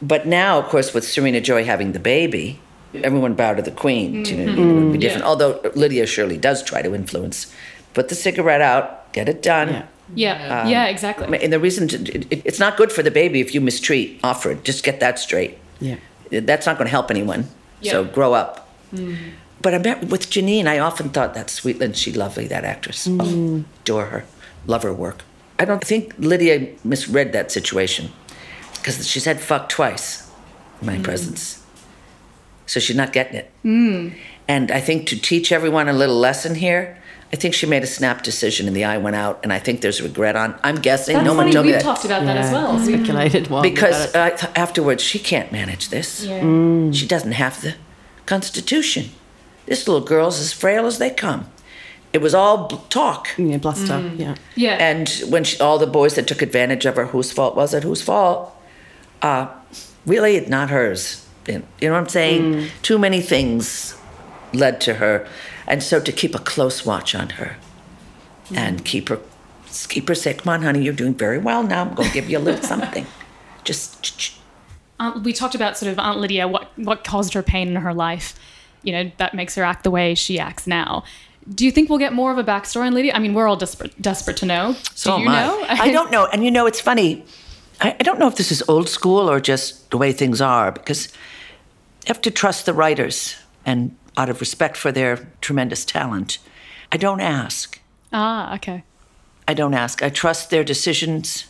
But 0.00 0.26
now, 0.26 0.58
of 0.58 0.66
course, 0.66 0.94
with 0.94 1.06
Serena 1.06 1.40
Joy 1.40 1.64
having 1.64 1.92
the 1.92 1.98
baby, 2.00 2.60
everyone 2.94 3.34
bowed 3.34 3.56
to 3.56 3.62
the 3.62 3.70
Queen. 3.70 4.24
You 4.24 4.36
know, 4.36 4.42
it 4.42 4.46
would 4.46 4.56
be 4.56 4.62
mm-hmm. 4.62 4.98
different. 4.98 5.24
Although 5.24 5.60
Lydia 5.74 6.06
surely 6.06 6.36
does 6.36 6.62
try 6.62 6.82
to 6.82 6.94
influence. 6.94 7.52
Put 7.94 8.08
the 8.08 8.14
cigarette 8.14 8.60
out, 8.60 9.12
get 9.12 9.28
it 9.28 9.42
done. 9.42 9.68
Yeah. 9.68 9.86
Yeah. 10.14 10.60
Um, 10.62 10.68
yeah, 10.68 10.86
exactly. 10.86 11.42
And 11.42 11.52
the 11.52 11.60
reason 11.60 11.88
to, 11.88 11.96
it, 11.96 12.26
it- 12.30 12.42
it's 12.44 12.58
not 12.58 12.76
good 12.76 12.92
for 12.92 13.02
the 13.02 13.10
baby 13.10 13.40
if 13.40 13.54
you 13.54 13.60
mistreat 13.60 14.20
Offred. 14.22 14.62
Just 14.62 14.84
get 14.84 15.00
that 15.00 15.18
straight. 15.18 15.58
Yeah. 15.80 15.96
That's 16.30 16.66
not 16.66 16.78
going 16.78 16.86
to 16.86 16.90
help 16.90 17.10
anyone. 17.10 17.48
Yeah. 17.80 17.92
So 17.92 18.04
grow 18.04 18.32
up. 18.34 18.68
Mm-hmm. 18.92 19.30
But 19.60 19.74
I 19.74 19.78
met 19.78 20.04
with 20.04 20.30
Janine. 20.30 20.66
I 20.66 20.78
often 20.78 21.10
thought 21.10 21.34
that 21.34 21.50
sweet 21.50 21.82
and 21.82 21.96
she 21.96 22.12
lovely, 22.12 22.46
that 22.46 22.64
actress. 22.64 23.06
Mm. 23.08 23.18
Oh, 23.20 23.64
adore 23.82 24.06
her, 24.06 24.24
love 24.66 24.82
her 24.82 24.94
work. 24.94 25.24
I 25.58 25.64
don't 25.64 25.82
think 25.82 26.14
Lydia 26.18 26.68
misread 26.84 27.32
that 27.32 27.50
situation 27.50 28.12
because 28.74 29.08
she 29.08 29.18
said 29.18 29.40
"fuck" 29.40 29.68
twice 29.68 30.30
in 30.80 30.86
my 30.86 30.96
mm. 30.96 31.02
presence, 31.02 31.57
so 32.68 32.78
she's 32.78 32.94
not 32.96 33.12
getting 33.12 33.34
it. 33.34 33.50
And 34.50 34.70
I 34.70 34.80
think 34.80 35.06
to 35.08 35.20
teach 35.20 35.50
everyone 35.52 35.88
a 35.88 35.92
little 35.92 36.16
lesson 36.16 36.54
here, 36.54 36.96
I 37.32 37.36
think 37.36 37.52
she 37.52 37.66
made 37.66 37.82
a 37.82 37.86
snap 37.86 38.22
decision 38.22 38.66
and 38.68 38.74
the 38.74 38.84
eye 38.84 38.96
went 38.96 39.14
out, 39.16 39.40
and 39.42 39.52
I 39.52 39.58
think 39.58 39.80
there's 39.82 40.00
regret 40.00 40.34
on. 40.36 40.58
I'm 40.62 40.76
guessing. 40.76 41.14
That's 41.14 41.26
no 41.26 41.34
one 41.34 41.44
funny. 41.44 41.52
told 41.52 41.66
We've 41.66 41.74
that 41.74 41.82
talked 41.82 42.04
about 42.06 42.24
that 42.24 42.36
as 42.38 42.50
Yeah, 42.50 42.62
well. 42.62 42.78
Speculated 42.78 43.48
wildly 43.48 43.70
because 43.70 44.08
about 44.10 44.32
uh, 44.32 44.36
th- 44.36 44.52
afterwards 44.56 45.02
she 45.02 45.18
can't 45.18 45.52
manage 45.52 45.90
this. 45.90 46.24
Yeah. 46.24 46.90
She 46.92 47.06
doesn't 47.06 47.32
have 47.32 47.60
the 47.60 47.74
constitution. 48.24 49.10
This 49.66 49.86
little 49.86 50.06
girl's 50.06 50.40
as 50.40 50.52
frail 50.54 50.86
as 50.86 50.96
they 50.98 51.10
come. 51.10 51.50
It 52.14 52.22
was 52.22 52.34
all 52.34 52.68
bl- 52.68 52.76
talk. 52.88 53.28
yeah, 53.36 53.58
bluster. 53.58 54.10
Yeah. 54.16 54.36
Yeah. 54.56 54.76
And 54.80 55.10
when 55.28 55.44
she, 55.44 55.60
all 55.60 55.78
the 55.78 55.86
boys 55.86 56.14
that 56.14 56.26
took 56.26 56.40
advantage 56.40 56.86
of 56.86 56.96
her, 56.96 57.06
whose 57.08 57.30
fault 57.30 57.54
was 57.56 57.74
it? 57.74 57.82
Whose 57.82 58.00
fault? 58.00 58.56
Uh, 59.20 59.48
really, 60.06 60.40
not 60.46 60.70
hers. 60.70 61.26
You 61.52 61.88
know 61.88 61.92
what 61.92 62.00
I'm 62.00 62.08
saying? 62.08 62.54
Mm. 62.54 62.70
Too 62.82 62.98
many 62.98 63.20
things 63.20 63.96
led 64.52 64.80
to 64.82 64.94
her, 64.94 65.26
and 65.66 65.82
so 65.82 66.00
to 66.00 66.12
keep 66.12 66.34
a 66.34 66.38
close 66.38 66.84
watch 66.84 67.14
on 67.14 67.30
her, 67.30 67.56
mm. 68.48 68.56
and 68.56 68.84
keep 68.84 69.08
her, 69.08 69.20
keep 69.88 70.08
her 70.08 70.14
safe. 70.14 70.38
Come 70.38 70.52
on, 70.52 70.62
honey, 70.62 70.82
you're 70.82 70.94
doing 70.94 71.14
very 71.14 71.38
well 71.38 71.62
now. 71.62 71.82
I'm 71.82 71.94
going 71.94 72.08
to 72.08 72.14
give 72.14 72.28
you 72.28 72.38
a 72.38 72.40
little 72.40 72.62
something. 72.74 73.06
Just 73.64 74.38
Aunt, 75.00 75.22
we 75.22 75.32
talked 75.32 75.54
about 75.54 75.78
sort 75.78 75.92
of 75.92 75.98
Aunt 75.98 76.18
Lydia, 76.18 76.48
what 76.48 76.70
what 76.76 77.04
caused 77.04 77.34
her 77.34 77.42
pain 77.42 77.68
in 77.68 77.76
her 77.76 77.94
life. 77.94 78.38
You 78.82 78.92
know, 78.92 79.12
that 79.18 79.34
makes 79.34 79.54
her 79.54 79.64
act 79.64 79.84
the 79.84 79.90
way 79.90 80.14
she 80.14 80.38
acts 80.38 80.66
now. 80.66 81.04
Do 81.54 81.64
you 81.64 81.72
think 81.72 81.88
we'll 81.88 81.98
get 81.98 82.12
more 82.12 82.30
of 82.30 82.38
a 82.38 82.44
backstory 82.44 82.86
on 82.86 82.94
Lydia? 82.94 83.12
I 83.14 83.18
mean, 83.18 83.34
we're 83.34 83.46
all 83.46 83.56
desperate 83.56 84.00
desperate 84.00 84.36
to 84.38 84.46
know. 84.46 84.74
So 84.94 85.16
Do 85.16 85.22
you 85.22 85.28
I. 85.28 85.46
know? 85.46 85.66
I 85.68 85.92
don't 85.92 86.10
know. 86.10 86.26
And 86.26 86.44
you 86.44 86.50
know, 86.50 86.66
it's 86.66 86.80
funny. 86.80 87.24
I, 87.80 87.96
I 87.98 88.02
don't 88.02 88.18
know 88.18 88.26
if 88.26 88.36
this 88.36 88.50
is 88.50 88.62
old 88.68 88.88
school 88.88 89.30
or 89.30 89.40
just 89.40 89.90
the 89.90 89.98
way 89.98 90.12
things 90.12 90.40
are, 90.40 90.72
because 90.72 91.12
you 92.08 92.14
have 92.14 92.22
to 92.22 92.30
trust 92.30 92.64
the 92.66 92.72
writers. 92.72 93.36
And 93.66 93.94
out 94.16 94.30
of 94.30 94.40
respect 94.40 94.76
for 94.78 94.90
their 94.90 95.28
tremendous 95.42 95.84
talent, 95.84 96.38
I 96.90 96.96
don't 96.96 97.20
ask. 97.20 97.78
Ah, 98.12 98.54
okay. 98.54 98.82
I 99.46 99.52
don't 99.54 99.74
ask. 99.74 100.02
I 100.02 100.08
trust 100.08 100.48
their 100.50 100.64
decisions, 100.64 101.44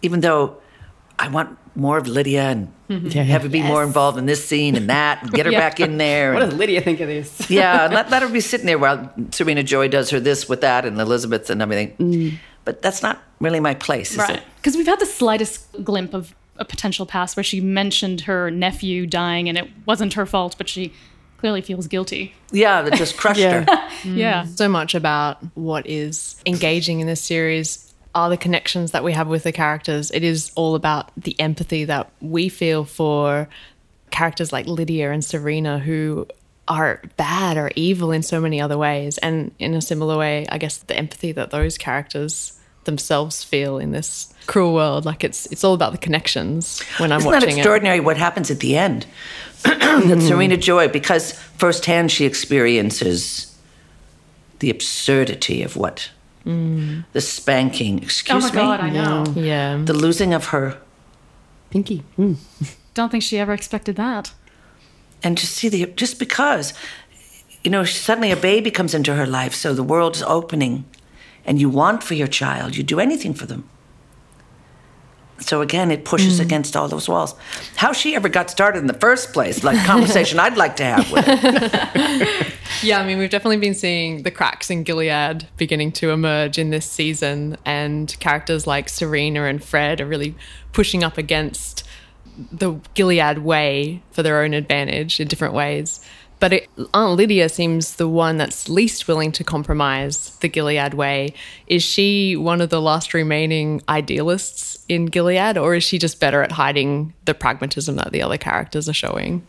even 0.00 0.20
though 0.20 0.56
I 1.18 1.28
want 1.28 1.58
more 1.76 1.98
of 1.98 2.08
Lydia 2.08 2.44
and 2.88 3.12
have 3.12 3.42
her 3.42 3.48
be 3.50 3.62
more 3.62 3.84
involved 3.84 4.16
in 4.18 4.24
this 4.26 4.44
scene 4.48 4.76
and 4.76 4.88
that, 4.88 5.22
and 5.22 5.30
get 5.32 5.44
her 5.46 5.52
Yeah. 5.56 5.60
back 5.60 5.78
in 5.78 5.98
there. 5.98 6.32
What 6.32 6.42
and- 6.42 6.50
does 6.52 6.58
Lydia 6.58 6.80
think 6.80 7.00
of 7.00 7.08
this? 7.08 7.50
yeah, 7.50 7.84
and 7.84 7.92
let, 7.94 8.10
let 8.10 8.22
her 8.22 8.28
be 8.28 8.40
sitting 8.52 8.66
there 8.66 8.78
while 8.78 9.12
Serena 9.30 9.62
Joy 9.62 9.88
does 9.88 10.08
her 10.10 10.20
this 10.20 10.48
with 10.48 10.62
that 10.62 10.86
and 10.86 10.98
Elisabeth 10.98 11.50
and 11.50 11.60
everything. 11.60 12.38
But 12.64 12.80
that's 12.82 13.02
not 13.02 13.22
really 13.40 13.60
my 13.60 13.74
place, 13.74 14.12
is 14.12 14.18
Right. 14.18 14.36
it? 14.36 14.42
Because 14.56 14.74
we've 14.76 14.86
had 14.86 15.00
the 15.00 15.06
slightest 15.06 15.84
glimpse 15.84 16.14
of 16.14 16.34
a 16.58 16.64
potential 16.64 17.06
past 17.06 17.36
where 17.36 17.44
she 17.44 17.60
mentioned 17.60 18.22
her 18.22 18.50
nephew 18.50 19.06
dying 19.06 19.48
and 19.48 19.56
it 19.58 19.68
wasn't 19.86 20.14
her 20.14 20.26
fault, 20.26 20.56
but 20.58 20.68
she 20.68 20.92
clearly 21.38 21.60
feels 21.60 21.86
guilty. 21.86 22.34
Yeah, 22.50 22.82
that 22.82 22.94
just 22.94 23.16
crushed 23.22 23.40
Yeah. 23.40 23.64
her. 23.64 23.88
Yeah. 24.08 24.42
Mm. 24.44 24.56
so 24.56 24.68
much 24.68 24.94
about 24.94 25.38
what 25.54 25.86
is 25.86 26.36
engaging 26.46 27.00
in 27.00 27.06
this 27.06 27.22
series 27.22 27.84
are 28.14 28.28
the 28.30 28.36
connections 28.36 28.90
that 28.92 29.04
we 29.04 29.12
have 29.12 29.28
with 29.28 29.44
the 29.44 29.52
characters. 29.52 30.10
It 30.10 30.24
is 30.24 30.50
all 30.56 30.74
about 30.74 31.10
the 31.16 31.38
empathy 31.40 31.84
that 31.84 32.10
we 32.20 32.48
feel 32.48 32.84
for 32.84 33.48
characters 34.10 34.52
like 34.52 34.66
Lydia 34.66 35.12
and 35.12 35.24
Serena 35.24 35.78
who 35.78 36.26
are 36.66 37.00
bad 37.16 37.56
or 37.56 37.70
evil 37.76 38.10
in 38.10 38.22
so 38.22 38.40
many 38.40 38.60
other 38.60 38.76
ways. 38.78 39.18
And 39.18 39.52
in 39.58 39.74
a 39.74 39.80
similar 39.80 40.16
way, 40.18 40.46
I 40.48 40.58
guess 40.58 40.78
the 40.78 40.96
empathy 40.96 41.32
that 41.32 41.50
those 41.50 41.78
characters 41.78 42.58
themselves 42.84 43.44
feel 43.44 43.78
in 43.78 43.92
this 43.92 44.32
cruel 44.48 44.74
world. 44.74 45.04
Like 45.04 45.22
it's 45.28 45.46
it's 45.52 45.62
all 45.64 45.74
about 45.74 45.92
the 45.92 45.98
connections 46.06 46.82
when 46.98 47.12
I'm 47.12 47.18
Isn't 47.20 47.30
that 47.30 47.36
watching 47.42 47.56
it. 47.58 47.60
extraordinary 47.60 48.00
what 48.00 48.16
happens 48.16 48.50
at 48.50 48.58
the 48.60 48.76
end? 48.76 49.06
that 49.62 50.20
Serena 50.22 50.56
Joy, 50.56 50.88
because 50.88 51.32
firsthand 51.58 52.10
she 52.10 52.24
experiences 52.24 53.54
the 54.58 54.70
absurdity 54.70 55.62
of 55.62 55.76
what 55.76 56.10
the 56.44 57.20
spanking, 57.20 58.02
Excuse 58.02 58.28
me. 58.30 58.34
Oh 58.34 58.38
excuse 58.38 58.54
my 58.54 58.60
me, 58.62 58.66
god, 58.66 58.80
I 58.80 58.90
know. 58.90 59.24
Yeah. 59.36 59.82
the 59.84 59.92
losing 59.92 60.32
of 60.34 60.46
her, 60.46 60.78
Pinky. 61.70 62.02
Mm. 62.18 62.36
Don't 62.94 63.10
think 63.10 63.22
she 63.22 63.38
ever 63.38 63.52
expected 63.52 63.96
that. 63.96 64.32
and 65.22 65.36
just 65.36 65.52
see 65.54 65.68
the 65.68 65.86
just 65.96 66.18
because, 66.18 66.72
you 67.64 67.70
know, 67.70 67.84
suddenly 67.84 68.30
a 68.32 68.36
baby 68.36 68.70
comes 68.70 68.94
into 68.94 69.14
her 69.14 69.26
life, 69.26 69.54
so 69.54 69.74
the 69.74 69.82
world 69.82 70.16
is 70.16 70.22
opening, 70.22 70.84
and 71.44 71.60
you 71.60 71.68
want 71.68 72.02
for 72.02 72.14
your 72.14 72.28
child, 72.28 72.76
you 72.76 72.82
do 72.82 72.98
anything 73.00 73.34
for 73.34 73.46
them. 73.46 73.62
So 75.40 75.60
again, 75.62 75.90
it 75.90 76.04
pushes 76.04 76.38
mm. 76.38 76.44
against 76.44 76.76
all 76.76 76.88
those 76.88 77.08
walls. 77.08 77.34
How 77.76 77.92
she 77.92 78.14
ever 78.14 78.28
got 78.28 78.50
started 78.50 78.80
in 78.80 78.86
the 78.86 78.94
first 78.94 79.32
place, 79.32 79.62
like 79.62 79.84
conversation 79.86 80.38
I'd 80.38 80.56
like 80.56 80.76
to 80.76 80.84
have 80.84 81.12
with 81.12 81.24
her. 81.24 82.54
Yeah, 82.82 83.00
I 83.00 83.06
mean, 83.06 83.18
we've 83.18 83.30
definitely 83.30 83.56
been 83.56 83.74
seeing 83.74 84.22
the 84.22 84.30
cracks 84.30 84.70
in 84.70 84.84
Gilead 84.84 85.48
beginning 85.56 85.90
to 85.92 86.10
emerge 86.10 86.58
in 86.58 86.70
this 86.70 86.86
season, 86.86 87.56
and 87.64 88.14
characters 88.20 88.66
like 88.66 88.88
Serena 88.88 89.44
and 89.44 89.62
Fred 89.62 90.00
are 90.00 90.06
really 90.06 90.36
pushing 90.72 91.02
up 91.02 91.18
against 91.18 91.82
the 92.52 92.74
Gilead 92.94 93.38
way 93.38 94.02
for 94.12 94.22
their 94.22 94.42
own 94.42 94.54
advantage 94.54 95.18
in 95.18 95.26
different 95.26 95.54
ways. 95.54 96.04
But 96.40 96.52
it, 96.52 96.70
Aunt 96.94 97.16
Lydia 97.16 97.48
seems 97.48 97.96
the 97.96 98.08
one 98.08 98.36
that's 98.36 98.68
least 98.68 99.08
willing 99.08 99.32
to 99.32 99.44
compromise 99.44 100.36
the 100.36 100.48
Gilead 100.48 100.94
way. 100.94 101.34
Is 101.66 101.82
she 101.82 102.36
one 102.36 102.60
of 102.60 102.70
the 102.70 102.80
last 102.80 103.12
remaining 103.12 103.82
idealists 103.88 104.84
in 104.88 105.06
Gilead, 105.06 105.58
or 105.58 105.74
is 105.74 105.82
she 105.82 105.98
just 105.98 106.20
better 106.20 106.42
at 106.42 106.52
hiding 106.52 107.12
the 107.24 107.34
pragmatism 107.34 107.96
that 107.96 108.12
the 108.12 108.22
other 108.22 108.38
characters 108.38 108.88
are 108.88 108.94
showing? 108.94 109.46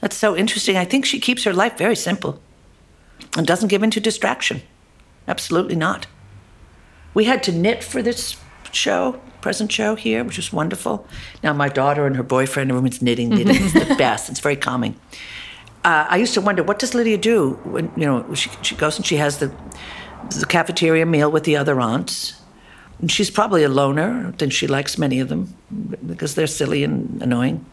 That's 0.00 0.16
so 0.16 0.36
interesting. 0.36 0.76
I 0.76 0.84
think 0.84 1.04
she 1.04 1.18
keeps 1.18 1.44
her 1.44 1.52
life 1.52 1.76
very 1.76 1.96
simple 1.96 2.40
and 3.36 3.46
doesn't 3.46 3.68
give 3.68 3.82
in 3.82 3.90
to 3.90 4.00
distraction. 4.00 4.62
Absolutely 5.28 5.76
not. 5.76 6.06
We 7.12 7.24
had 7.24 7.42
to 7.44 7.52
knit 7.52 7.82
for 7.84 8.02
this 8.02 8.36
show, 8.72 9.20
present 9.40 9.72
show 9.72 9.96
here, 9.96 10.22
which 10.24 10.36
was 10.36 10.52
wonderful. 10.52 11.06
Now 11.42 11.52
my 11.52 11.68
daughter 11.68 12.06
and 12.06 12.16
her 12.16 12.22
boyfriend, 12.22 12.70
everyone's 12.70 13.02
knitting, 13.02 13.30
knitting. 13.30 13.56
it's 13.56 13.72
the 13.72 13.94
best. 13.98 14.30
It's 14.30 14.40
very 14.40 14.56
calming. 14.56 14.98
Uh, 15.82 16.06
I 16.08 16.16
used 16.16 16.34
to 16.34 16.40
wonder, 16.40 16.62
what 16.62 16.78
does 16.78 16.94
Lydia 16.94 17.16
do 17.16 17.52
when 17.64 17.90
you 17.96 18.04
know 18.04 18.34
she, 18.34 18.50
she 18.62 18.74
goes 18.74 18.96
and 18.96 19.06
she 19.06 19.16
has 19.16 19.38
the 19.38 19.50
the 20.38 20.46
cafeteria 20.46 21.06
meal 21.06 21.30
with 21.30 21.44
the 21.44 21.56
other 21.56 21.80
aunts? 21.80 22.40
And 23.00 23.10
she's 23.10 23.30
probably 23.30 23.64
a 23.64 23.68
loner. 23.68 24.28
I 24.28 24.32
think 24.32 24.52
she 24.52 24.66
likes 24.66 24.98
many 24.98 25.20
of 25.20 25.28
them 25.30 25.54
because 26.06 26.34
they're 26.34 26.46
silly 26.46 26.84
and 26.84 27.22
annoying, 27.22 27.64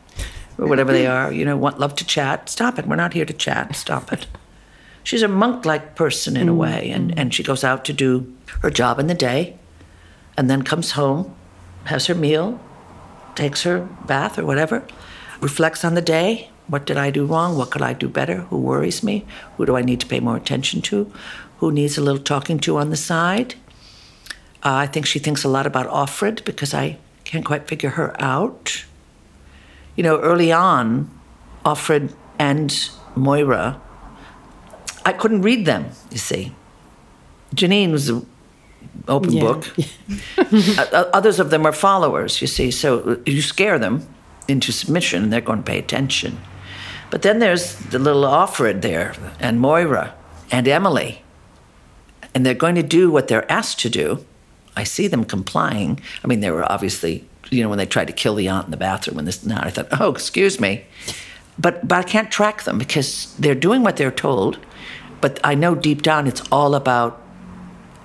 or 0.58 0.68
whatever 0.68 0.94
they 0.94 1.06
are. 1.06 1.34
You 1.34 1.44
know, 1.44 1.58
want 1.58 1.80
love 1.80 1.96
to 1.96 2.06
chat. 2.06 2.50
Stop 2.50 2.80
it. 2.80 2.88
We're 2.88 2.96
not 2.96 3.14
here 3.14 3.26
to 3.26 3.34
chat. 3.34 3.76
Stop 3.76 4.14
it. 4.14 4.26
She's 5.04 5.24
a 5.24 5.28
monk-like 5.28 5.96
person 5.96 6.38
in 6.38 6.50
a 6.50 6.54
way, 6.54 6.90
and, 6.92 7.18
and 7.18 7.34
she 7.34 7.44
goes 7.44 7.64
out 7.64 7.86
to 7.86 7.94
do 7.94 8.34
her 8.62 8.70
job 8.70 9.00
in 9.00 9.08
the 9.08 9.14
day, 9.14 9.58
and 10.38 10.50
then 10.50 10.64
comes 10.64 10.92
home, 10.92 11.34
has 11.86 12.08
her 12.08 12.16
meal, 12.16 12.60
takes 13.36 13.64
her 13.64 13.88
bath 14.06 14.38
or 14.38 14.46
whatever, 14.46 14.86
reflects 15.42 15.86
on 15.86 15.94
the 15.94 16.02
day. 16.02 16.50
What 16.68 16.86
did 16.86 16.98
I 16.98 17.12
do 17.12 17.26
wrong? 17.26 17.58
What 17.58 17.72
could 17.72 17.82
I 17.82 17.94
do 17.94 18.10
better? 18.10 18.42
Who 18.50 18.58
worries 18.58 19.02
me? 19.04 19.26
Who 19.56 19.66
do 19.66 19.78
I 19.78 19.82
need 19.82 20.00
to 20.02 20.06
pay 20.08 20.20
more 20.20 20.36
attention 20.36 20.82
to? 20.84 21.12
Who 21.60 21.72
needs 21.72 21.98
a 21.98 22.02
little 22.02 22.22
talking 22.22 22.60
to 22.60 22.78
on 22.78 22.90
the 22.90 22.98
side? 22.98 23.56
Uh, 24.64 24.74
I 24.74 24.88
think 24.88 25.06
she 25.06 25.20
thinks 25.20 25.44
a 25.44 25.50
lot 25.50 25.66
about 25.66 25.88
Offred 25.88 26.44
because 26.44 26.74
I 26.74 26.98
can't 27.24 27.46
quite 27.46 27.68
figure 27.68 27.92
her 27.92 28.16
out. 28.22 28.86
You 29.96 30.04
know, 30.04 30.20
early 30.20 30.52
on, 30.52 31.10
Offred 31.66 32.14
and 32.38 32.90
Moira, 33.16 33.80
I 35.06 35.14
couldn't 35.14 35.42
read 35.42 35.66
them, 35.66 35.92
you 36.12 36.18
see. 36.18 36.52
Janine 37.56 37.92
was 37.92 38.10
an 38.10 38.26
open 39.08 39.32
Yeah. 39.32 39.42
book. 39.42 39.68
Uh, 40.38 41.06
Others 41.14 41.40
of 41.40 41.50
them 41.50 41.66
are 41.66 41.72
followers, 41.74 42.42
you 42.42 42.48
see. 42.48 42.72
So 42.72 43.20
you 43.26 43.42
scare 43.42 43.80
them 43.80 44.08
into 44.48 44.72
submission 44.72 45.24
and 45.24 45.34
they're 45.34 45.42
going 45.42 45.60
to 45.64 45.72
pay 45.72 45.80
attention. 45.80 46.38
But 47.10 47.22
then 47.22 47.40
there's 47.40 47.76
the 47.76 48.00
little 48.00 48.24
Offred 48.24 48.82
there, 48.82 49.14
and 49.40 49.60
Moira, 49.60 50.14
and 50.52 50.68
Emily. 50.68 51.24
And 52.34 52.46
they're 52.46 52.54
going 52.54 52.76
to 52.76 52.84
do 52.84 53.10
what 53.10 53.28
they're 53.28 53.50
asked 53.52 53.80
to 53.82 53.90
do. 53.90 54.26
I 54.76 54.84
see 54.84 55.08
them 55.08 55.24
complying. 55.24 56.00
I 56.24 56.28
mean, 56.28 56.42
they 56.42 56.52
were 56.52 56.70
obviously, 56.70 57.28
you 57.50 57.64
know, 57.64 57.70
when 57.70 57.78
they 57.78 57.86
tried 57.86 58.08
to 58.08 58.14
kill 58.14 58.36
the 58.36 58.48
aunt 58.50 58.66
in 58.66 58.72
the 58.72 58.78
bathroom 58.78 59.18
and 59.18 59.28
this 59.28 59.42
and 59.42 59.52
that, 59.52 59.66
I 59.66 59.70
thought, 59.70 59.88
oh, 60.00 60.12
excuse 60.12 60.60
me. 60.60 60.86
But, 61.58 61.88
but 61.88 61.98
I 61.98 62.04
can't 62.04 62.30
track 62.30 62.64
them 62.64 62.78
because 62.78 63.36
they're 63.40 63.56
doing 63.56 63.82
what 63.82 63.98
they're 63.98 64.12
told. 64.12 64.60
But 65.20 65.40
I 65.44 65.56
know 65.56 65.74
deep 65.74 66.04
down 66.04 66.28
it's 66.28 66.44
all 66.52 66.76
about 66.76 67.24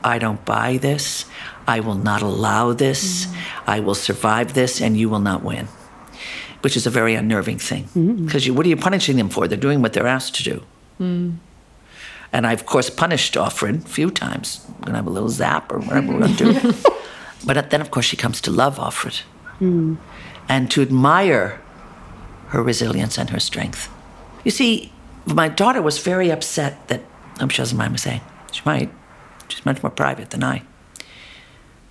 I 0.05 0.19
don't 0.19 0.45
buy 0.45 0.79
this. 0.79 1.27
I 1.67 1.81
will 1.81 1.95
not 1.95 2.23
allow 2.23 2.73
this. 2.73 3.27
Mm-hmm. 3.27 3.71
I 3.71 3.81
will 3.81 3.95
survive 3.95 4.55
this, 4.55 4.81
and 4.81 4.97
you 4.97 5.09
will 5.09 5.21
not 5.21 5.43
win. 5.43 5.69
Which 6.63 6.77
is 6.77 6.87
a 6.87 6.91
very 6.91 7.15
unnerving 7.15 7.59
thing. 7.59 7.85
Mm-hmm. 7.85 8.25
Because 8.25 8.47
you, 8.47 8.55
what 8.55 8.65
are 8.67 8.69
you 8.69 8.77
punishing 8.77 9.17
them 9.17 9.29
for? 9.29 9.47
They're 9.47 9.59
doing 9.59 9.83
what 9.83 9.93
they're 9.93 10.07
asked 10.07 10.35
to 10.37 10.43
do. 10.43 10.63
Mm. 11.01 11.37
And 12.33 12.47
I, 12.47 12.53
of 12.53 12.65
course, 12.67 12.89
punished 12.89 13.35
Offred 13.35 13.85
a 13.85 13.89
few 13.89 14.11
times. 14.11 14.65
We're 14.69 14.87
going 14.87 14.93
to 14.93 14.97
have 14.97 15.07
a 15.07 15.11
little 15.11 15.29
zap 15.29 15.71
or 15.71 15.81
whatever 15.81 16.13
we're 16.13 16.21
going 16.21 16.37
to 16.37 16.53
do. 16.53 16.75
but 17.45 17.71
then, 17.71 17.81
of 17.81 17.91
course, 17.91 18.07
she 18.07 18.17
comes 18.17 18.41
to 18.43 18.51
love 18.51 18.79
Offred 18.79 19.23
mm. 19.61 19.99
and 20.49 20.71
to 20.71 20.81
admire 20.81 21.61
her 22.49 22.63
resilience 22.63 23.19
and 23.19 23.31
her 23.31 23.41
strength. 23.41 23.91
You 24.45 24.51
see, 24.51 24.93
my 25.27 25.49
daughter 25.49 25.83
was 25.83 25.99
very 25.99 26.31
upset 26.31 26.89
that, 26.89 27.03
I'm 27.39 27.49
sure 27.49 27.57
she 27.57 27.63
doesn't 27.63 27.79
mind 27.79 27.93
me 27.93 27.99
saying, 27.99 28.21
she 28.51 28.63
might, 28.65 28.91
she's 29.49 29.65
much 29.65 29.83
more 29.83 29.91
private 29.91 30.31
than 30.31 30.43
I, 30.43 30.63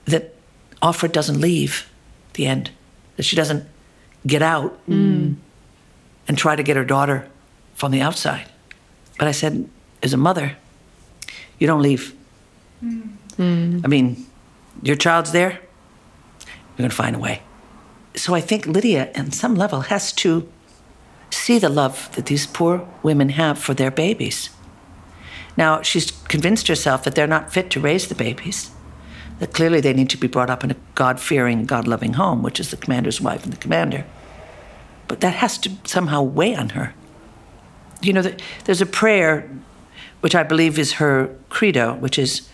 that 0.06 0.36
Offred 0.82 1.12
doesn't 1.12 1.40
leave 1.40 1.90
the 2.34 2.46
end, 2.46 2.72
that 3.18 3.24
she 3.24 3.36
doesn't 3.36 3.68
get 4.26 4.42
out 4.42 4.80
and 4.88 5.38
try 6.38 6.56
to 6.56 6.64
get 6.64 6.76
her 6.78 6.86
daughter 6.86 7.28
from 7.76 7.92
the 7.92 8.02
outside. 8.02 8.48
But 9.18 9.28
I 9.28 9.32
said, 9.32 9.70
as 10.04 10.14
a 10.14 10.18
mother, 10.18 10.58
you 11.60 11.68
don't 11.68 11.82
leave. 11.82 12.16
Mm. 12.84 13.84
I 13.84 13.88
mean, 13.88 14.26
your 14.82 14.96
child's 14.96 15.32
there, 15.32 15.52
you're 15.52 16.78
going 16.78 16.90
to 16.90 16.96
find 16.96 17.16
a 17.16 17.20
way. 17.20 17.42
So 18.16 18.34
I 18.34 18.42
think 18.42 18.66
Lydia, 18.66 19.12
on 19.16 19.32
some 19.32 19.56
level, 19.56 19.82
has 19.82 20.12
to 20.14 20.48
see 21.30 21.60
the 21.60 21.70
love 21.70 22.14
that 22.16 22.26
these 22.26 22.46
poor 22.46 22.88
women 23.04 23.30
have 23.30 23.58
for 23.58 23.74
their 23.74 23.92
babies. 23.92 24.50
Now, 25.58 25.82
she's 25.82 26.12
convinced 26.12 26.68
herself 26.68 27.04
that 27.04 27.16
they're 27.16 27.28
not 27.28 27.54
fit 27.54 27.70
to 27.72 27.80
raise 27.80 28.08
the 28.08 28.16
babies, 28.16 28.72
clearly 29.48 29.82
they 29.82 29.94
need 29.94 30.10
to 30.12 30.18
be 30.18 30.28
brought 30.28 30.50
up 30.50 30.64
in 30.64 30.72
a 30.72 30.76
God 30.94 31.20
fearing, 31.20 31.66
God 31.66 31.88
loving 31.88 32.14
home, 32.14 32.44
which 32.44 32.60
is 32.60 32.70
the 32.70 32.78
commander's 32.78 33.20
wife 33.20 33.44
and 33.44 33.52
the 33.52 33.58
commander. 33.58 34.06
But 35.08 35.22
that 35.22 35.34
has 35.34 35.58
to 35.60 35.72
somehow 35.84 36.22
weigh 36.22 36.56
on 36.56 36.70
her. 36.70 36.94
You 38.02 38.14
know, 38.14 38.22
there's 38.66 38.82
a 38.82 38.86
prayer, 38.86 39.50
which 40.22 40.36
I 40.36 40.44
believe 40.44 40.78
is 40.78 40.94
her 40.94 41.36
credo, 41.50 41.96
which 41.96 42.20
is 42.20 42.50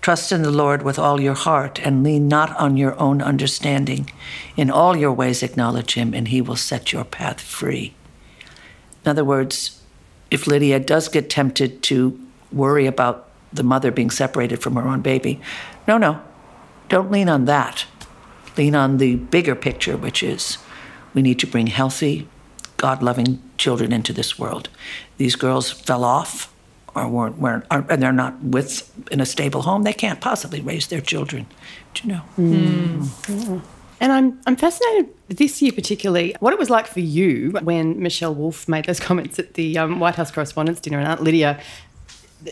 trust 0.00 0.32
in 0.32 0.42
the 0.42 0.50
Lord 0.50 0.82
with 0.82 0.98
all 0.98 1.20
your 1.20 1.34
heart 1.34 1.80
and 1.80 2.02
lean 2.02 2.26
not 2.26 2.54
on 2.56 2.76
your 2.76 2.98
own 3.00 3.22
understanding. 3.22 4.10
In 4.56 4.68
all 4.68 4.96
your 4.96 5.12
ways, 5.12 5.42
acknowledge 5.42 5.94
him, 5.94 6.12
and 6.12 6.28
he 6.28 6.40
will 6.40 6.56
set 6.56 6.92
your 6.92 7.04
path 7.04 7.40
free. 7.40 7.94
In 9.04 9.10
other 9.10 9.24
words, 9.24 9.80
if 10.30 10.46
Lydia 10.46 10.80
does 10.80 11.08
get 11.08 11.30
tempted 11.30 11.82
to 11.84 12.18
worry 12.50 12.86
about 12.86 13.28
the 13.52 13.62
mother 13.62 13.90
being 13.90 14.10
separated 14.10 14.60
from 14.60 14.74
her 14.74 14.88
own 14.88 15.02
baby, 15.02 15.40
no, 15.86 15.98
no, 15.98 16.20
don't 16.92 17.10
lean 17.10 17.28
on 17.30 17.46
that. 17.46 17.86
Lean 18.58 18.74
on 18.74 18.98
the 18.98 19.16
bigger 19.16 19.54
picture, 19.54 19.96
which 19.96 20.22
is 20.22 20.58
we 21.14 21.22
need 21.22 21.38
to 21.38 21.46
bring 21.46 21.68
healthy, 21.68 22.28
God 22.76 23.02
loving 23.02 23.42
children 23.56 23.94
into 23.94 24.12
this 24.12 24.38
world. 24.38 24.68
These 25.16 25.34
girls 25.34 25.70
fell 25.70 26.04
off 26.04 26.52
or 26.94 27.08
weren't, 27.08 27.38
weren't 27.38 27.64
aren't, 27.70 27.90
and 27.90 28.02
they're 28.02 28.12
not 28.12 28.38
with 28.42 28.92
in 29.10 29.22
a 29.22 29.26
stable 29.26 29.62
home. 29.62 29.84
They 29.84 29.94
can't 29.94 30.20
possibly 30.20 30.60
raise 30.60 30.88
their 30.88 31.00
children. 31.00 31.46
Do 31.94 32.02
you 32.06 32.14
know? 32.14 32.22
And 33.98 34.12
I'm, 34.12 34.40
I'm 34.46 34.56
fascinated 34.56 35.14
this 35.28 35.62
year, 35.62 35.72
particularly, 35.72 36.34
what 36.40 36.52
it 36.52 36.58
was 36.58 36.68
like 36.68 36.86
for 36.86 37.00
you 37.00 37.52
when 37.62 38.02
Michelle 38.02 38.34
Wolf 38.34 38.68
made 38.68 38.84
those 38.84 39.00
comments 39.08 39.38
at 39.38 39.54
the 39.54 39.78
um, 39.78 39.98
White 39.98 40.16
House 40.16 40.30
Correspondents' 40.30 40.80
Dinner 40.82 40.98
and 40.98 41.08
Aunt 41.08 41.22
Lydia 41.22 41.58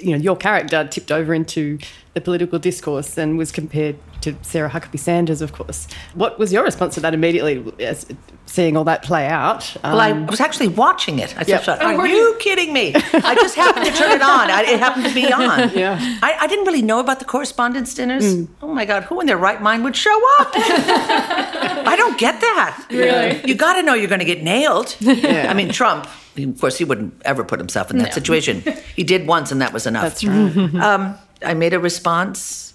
you 0.01 0.12
know, 0.12 0.18
your 0.22 0.36
character 0.36 0.86
tipped 0.86 1.11
over 1.12 1.32
into 1.34 1.78
the 2.14 2.20
political 2.20 2.59
discourse 2.59 3.16
and 3.18 3.38
was 3.38 3.53
compared 3.53 3.97
to 4.22 4.34
Sarah 4.43 4.68
Huckabee 4.68 4.99
Sanders, 4.99 5.41
of 5.41 5.53
course. 5.53 5.86
What 6.14 6.38
was 6.38 6.53
your 6.53 6.62
response 6.64 6.95
to 6.97 7.01
that 7.01 7.14
immediately, 7.14 7.64
as 7.82 8.05
seeing 8.47 8.76
all 8.76 8.84
that 8.84 9.03
play 9.03 9.26
out? 9.26 9.74
Well, 9.82 9.99
I 10.01 10.11
Um, 10.11 10.26
was 10.26 10.41
actually 10.41 10.68
watching 10.68 11.18
it. 11.20 11.34
I 11.38 11.45
Yep. 11.47 11.62
thought, 11.64 11.78
Oh, 11.80 11.97
are 11.97 12.07
you, 12.07 12.14
you? 12.16 12.36
kidding 12.38 12.72
me? 12.72 12.93
I 13.14 13.34
just 13.36 13.55
happened 13.55 13.86
to 13.86 13.93
turn 13.93 14.11
it 14.11 14.20
on. 14.22 14.51
I, 14.51 14.62
it 14.62 14.78
happened 14.78 15.07
to 15.07 15.14
be 15.14 15.32
on. 15.32 15.70
Yeah. 15.70 15.99
I, 16.22 16.36
I 16.41 16.47
didn't 16.49 16.66
really 16.66 16.82
know 16.82 16.99
about 17.01 17.18
the 17.20 17.24
correspondence 17.24 17.95
dinners. 17.95 18.47
Oh 18.61 18.74
my 18.74 18.84
God, 18.84 19.05
who 19.05 19.20
in 19.20 19.26
their 19.26 19.38
right 19.38 19.62
mind 19.62 19.84
would 19.84 19.97
show 19.97 20.18
up? 20.41 20.51
I 20.55 21.95
don't 21.97 22.18
get 22.18 22.41
that. 22.41 22.86
Really? 22.91 23.41
You 23.47 23.55
got 23.55 23.74
to 23.74 23.82
know 23.82 23.95
you're 23.95 24.09
going 24.09 24.18
to 24.20 24.24
get 24.26 24.43
nailed. 24.43 24.97
I 25.07 25.55
mean, 25.55 25.70
Trump, 25.70 26.07
of 26.37 26.61
course, 26.61 26.78
he 26.78 26.85
wouldn't 26.85 27.20
ever 27.24 27.45
put 27.45 27.59
himself 27.59 27.91
in 27.91 27.99
that 27.99 28.14
situation. 28.14 28.62
He 28.97 29.05
did 29.05 29.26
once, 29.26 29.51
and 29.51 29.61
that 29.62 29.72
was 29.72 29.87
enough. 29.87 30.03
That's 30.03 30.24
right. 30.24 30.53
Mm-hmm. 30.53 30.81
Um, 30.81 31.16
I 31.43 31.55
made 31.55 31.72
a 31.72 31.81
response, 31.81 32.74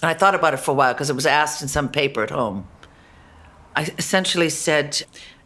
and 0.00 0.08
I 0.08 0.14
thought 0.14 0.34
about 0.34 0.54
it 0.54 0.58
for 0.58 0.70
a 0.70 0.74
while 0.74 0.92
because 0.92 1.10
it 1.10 1.16
was 1.16 1.26
asked 1.26 1.60
in 1.60 1.68
some 1.68 1.88
paper 1.88 2.22
at 2.22 2.30
home. 2.30 2.68
I 3.74 3.92
essentially 3.98 4.48
said, 4.48 5.02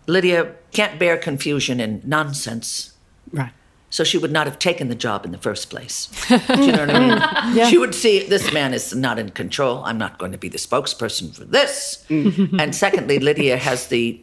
Lydia 0.06 0.54
can't 0.72 0.98
bear 0.98 1.16
confusion 1.16 1.80
and 1.80 2.06
nonsense, 2.06 2.94
right. 3.32 3.52
so 3.88 4.04
she 4.04 4.18
would 4.18 4.30
not 4.30 4.46
have 4.46 4.58
taken 4.58 4.88
the 4.88 4.94
job 4.94 5.24
in 5.24 5.32
the 5.32 5.38
first 5.38 5.70
place. 5.70 6.08
Do 6.28 6.36
you 6.62 6.72
know 6.72 6.86
what 6.86 6.94
I 6.94 6.98
mean? 6.98 7.18
Mm. 7.18 7.70
She 7.70 7.78
would 7.78 7.94
see 7.94 8.22
this 8.26 8.52
man 8.52 8.74
is 8.74 8.94
not 8.94 9.18
in 9.18 9.30
control. 9.30 9.82
I'm 9.84 9.98
not 9.98 10.18
going 10.18 10.32
to 10.32 10.38
be 10.38 10.48
the 10.48 10.58
spokesperson 10.58 11.34
for 11.34 11.44
this. 11.44 12.04
Mm. 12.08 12.60
and 12.60 12.74
secondly, 12.74 13.18
Lydia 13.18 13.56
has 13.56 13.86
the 13.86 14.20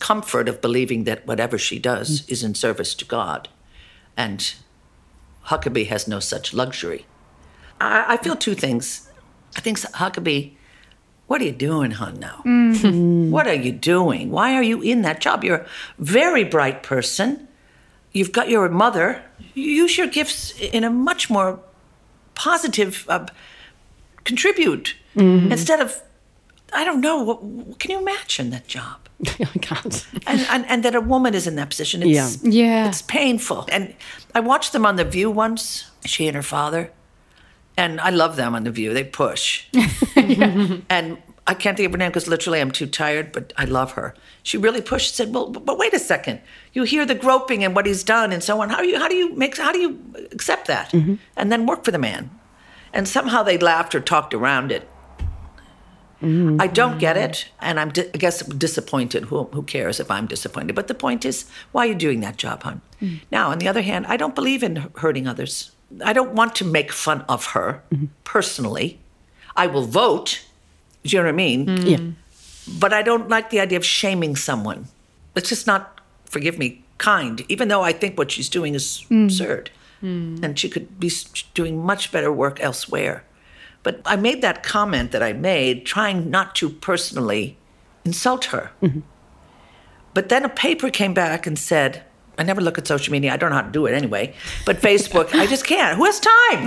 comfort 0.00 0.48
of 0.48 0.60
believing 0.60 1.04
that 1.04 1.26
whatever 1.26 1.56
she 1.56 1.78
does 1.78 2.22
mm. 2.22 2.30
is 2.30 2.42
in 2.42 2.54
service 2.54 2.94
to 2.96 3.04
God. 3.04 3.48
And 4.16 4.52
Huckabee 5.46 5.86
has 5.86 6.08
no 6.08 6.18
such 6.20 6.52
luxury. 6.52 7.06
I, 7.80 8.14
I 8.14 8.16
feel 8.16 8.34
two 8.34 8.54
things. 8.54 9.08
I 9.56 9.60
think 9.60 9.78
Huckabee, 9.78 10.54
what 11.26 11.40
are 11.40 11.44
you 11.44 11.52
doing, 11.52 11.92
hon, 11.92 12.18
now? 12.18 12.42
Mm. 12.44 13.30
What 13.30 13.46
are 13.46 13.54
you 13.54 13.72
doing? 13.72 14.30
Why 14.30 14.54
are 14.54 14.62
you 14.62 14.82
in 14.82 15.02
that 15.02 15.20
job? 15.20 15.44
You're 15.44 15.58
a 15.58 15.66
very 15.98 16.44
bright 16.44 16.82
person. 16.82 17.46
You've 18.12 18.32
got 18.32 18.48
your 18.48 18.68
mother. 18.68 19.22
Use 19.54 19.96
your 19.96 20.08
gifts 20.08 20.58
in 20.58 20.82
a 20.82 20.90
much 20.90 21.30
more 21.30 21.60
positive, 22.34 23.06
uh, 23.08 23.26
contribute 24.24 24.96
mm-hmm. 25.14 25.52
instead 25.52 25.80
of, 25.80 26.02
I 26.72 26.84
don't 26.84 27.00
know, 27.00 27.22
what- 27.22 27.78
can 27.78 27.90
you 27.90 27.98
imagine 27.98 28.50
that 28.50 28.66
job? 28.66 28.99
I 29.40 29.58
can't. 29.58 30.06
and, 30.26 30.40
and 30.50 30.66
and 30.66 30.82
that 30.84 30.94
a 30.94 31.00
woman 31.00 31.34
is 31.34 31.46
in 31.46 31.56
that 31.56 31.70
position. 31.70 32.02
It's, 32.02 32.42
Yeah. 32.42 32.50
Yeah. 32.50 32.88
it's 32.88 33.02
painful. 33.02 33.68
And 33.70 33.94
I 34.34 34.40
watched 34.40 34.72
them 34.72 34.86
on 34.86 34.96
The 34.96 35.04
View 35.04 35.30
once, 35.30 35.90
she 36.04 36.26
and 36.26 36.34
her 36.34 36.42
father, 36.42 36.90
and 37.76 38.00
I 38.00 38.10
love 38.10 38.36
them 38.36 38.54
on 38.54 38.64
The 38.64 38.70
View. 38.70 38.94
They 38.94 39.04
push, 39.04 39.66
and 40.16 41.18
I 41.46 41.54
can't 41.54 41.76
think 41.76 41.86
of 41.86 41.92
her 41.92 41.98
name 41.98 42.10
because 42.10 42.28
literally 42.28 42.60
I'm 42.60 42.70
too 42.70 42.86
tired. 42.86 43.32
But 43.32 43.52
I 43.56 43.64
love 43.64 43.92
her. 43.92 44.14
She 44.42 44.56
really 44.56 44.80
pushed. 44.80 45.14
Said, 45.14 45.34
"Well, 45.34 45.50
but, 45.50 45.64
but 45.64 45.78
wait 45.78 45.94
a 45.94 45.98
second. 45.98 46.40
You 46.72 46.84
hear 46.84 47.04
the 47.04 47.14
groping 47.14 47.64
and 47.64 47.74
what 47.74 47.86
he's 47.86 48.04
done 48.04 48.32
and 48.32 48.42
so 48.42 48.60
on. 48.60 48.70
How 48.70 48.80
do 48.80 48.88
you 48.88 48.98
how 48.98 49.08
do 49.08 49.16
you 49.16 49.34
make 49.34 49.56
how 49.56 49.72
do 49.72 49.78
you 49.78 49.98
accept 50.32 50.66
that 50.66 50.90
mm-hmm. 50.92 51.14
and 51.36 51.52
then 51.52 51.66
work 51.66 51.84
for 51.84 51.90
the 51.90 51.98
man?" 51.98 52.30
And 52.92 53.06
somehow 53.06 53.44
they 53.44 53.56
laughed 53.56 53.94
or 53.94 54.00
talked 54.00 54.34
around 54.34 54.72
it. 54.72 54.88
I 56.22 56.66
don't 56.66 56.98
get 56.98 57.16
it, 57.16 57.48
and 57.60 57.80
I'm 57.80 57.90
di- 57.90 58.10
I 58.12 58.18
guess 58.18 58.42
disappointed. 58.44 59.24
Who, 59.24 59.44
who 59.44 59.62
cares 59.62 60.00
if 60.00 60.10
I'm 60.10 60.26
disappointed? 60.26 60.74
But 60.74 60.86
the 60.86 60.94
point 60.94 61.24
is, 61.24 61.46
why 61.72 61.84
are 61.84 61.88
you 61.88 61.94
doing 61.94 62.20
that 62.20 62.36
job, 62.36 62.62
hon? 62.62 62.82
Now, 63.30 63.50
on 63.50 63.58
the 63.58 63.68
other 63.68 63.82
hand, 63.82 64.06
I 64.06 64.16
don't 64.18 64.34
believe 64.34 64.62
in 64.62 64.90
hurting 64.96 65.26
others. 65.26 65.72
I 66.04 66.12
don't 66.12 66.34
want 66.34 66.54
to 66.56 66.64
make 66.64 66.92
fun 66.92 67.24
of 67.28 67.46
her 67.46 67.82
personally. 68.24 68.98
I 69.56 69.66
will 69.66 69.86
vote. 69.86 70.44
Do 71.02 71.16
you 71.16 71.18
know 71.18 71.24
what 71.24 71.30
I 71.30 71.36
mean? 71.36 71.66
Mm. 71.66 71.90
Yeah. 71.90 72.78
But 72.78 72.92
I 72.92 73.02
don't 73.02 73.28
like 73.28 73.50
the 73.50 73.60
idea 73.60 73.78
of 73.78 73.84
shaming 73.84 74.36
someone. 74.36 74.88
It's 75.34 75.48
just 75.48 75.66
not, 75.66 76.00
forgive 76.26 76.58
me, 76.58 76.84
kind. 76.98 77.42
Even 77.48 77.68
though 77.68 77.82
I 77.82 77.92
think 77.92 78.18
what 78.18 78.30
she's 78.30 78.48
doing 78.48 78.74
is 78.74 79.06
mm. 79.10 79.24
absurd, 79.24 79.70
mm. 80.02 80.44
and 80.44 80.58
she 80.58 80.68
could 80.68 81.00
be 81.00 81.10
doing 81.54 81.82
much 81.82 82.12
better 82.12 82.30
work 82.30 82.60
elsewhere. 82.60 83.24
But 83.82 84.02
I 84.04 84.16
made 84.16 84.42
that 84.42 84.62
comment 84.62 85.12
that 85.12 85.22
I 85.22 85.32
made, 85.32 85.86
trying 85.86 86.30
not 86.30 86.54
to 86.56 86.68
personally 86.68 87.56
insult 88.04 88.46
her. 88.46 88.70
Mm-hmm. 88.82 89.00
But 90.12 90.28
then 90.28 90.44
a 90.44 90.48
paper 90.48 90.90
came 90.90 91.14
back 91.14 91.46
and 91.46 91.58
said, 91.58 92.04
I 92.40 92.42
never 92.42 92.60
look 92.62 92.78
at 92.78 92.86
social 92.86 93.12
media. 93.12 93.32
I 93.32 93.36
don't 93.36 93.50
know 93.50 93.56
how 93.56 93.62
to 93.62 93.70
do 93.70 93.86
it 93.86 93.92
anyway. 93.92 94.34
But 94.64 94.78
Facebook, 94.78 95.34
I 95.34 95.46
just 95.46 95.66
can't. 95.66 95.96
Who 95.96 96.04
has 96.06 96.18
time? 96.20 96.30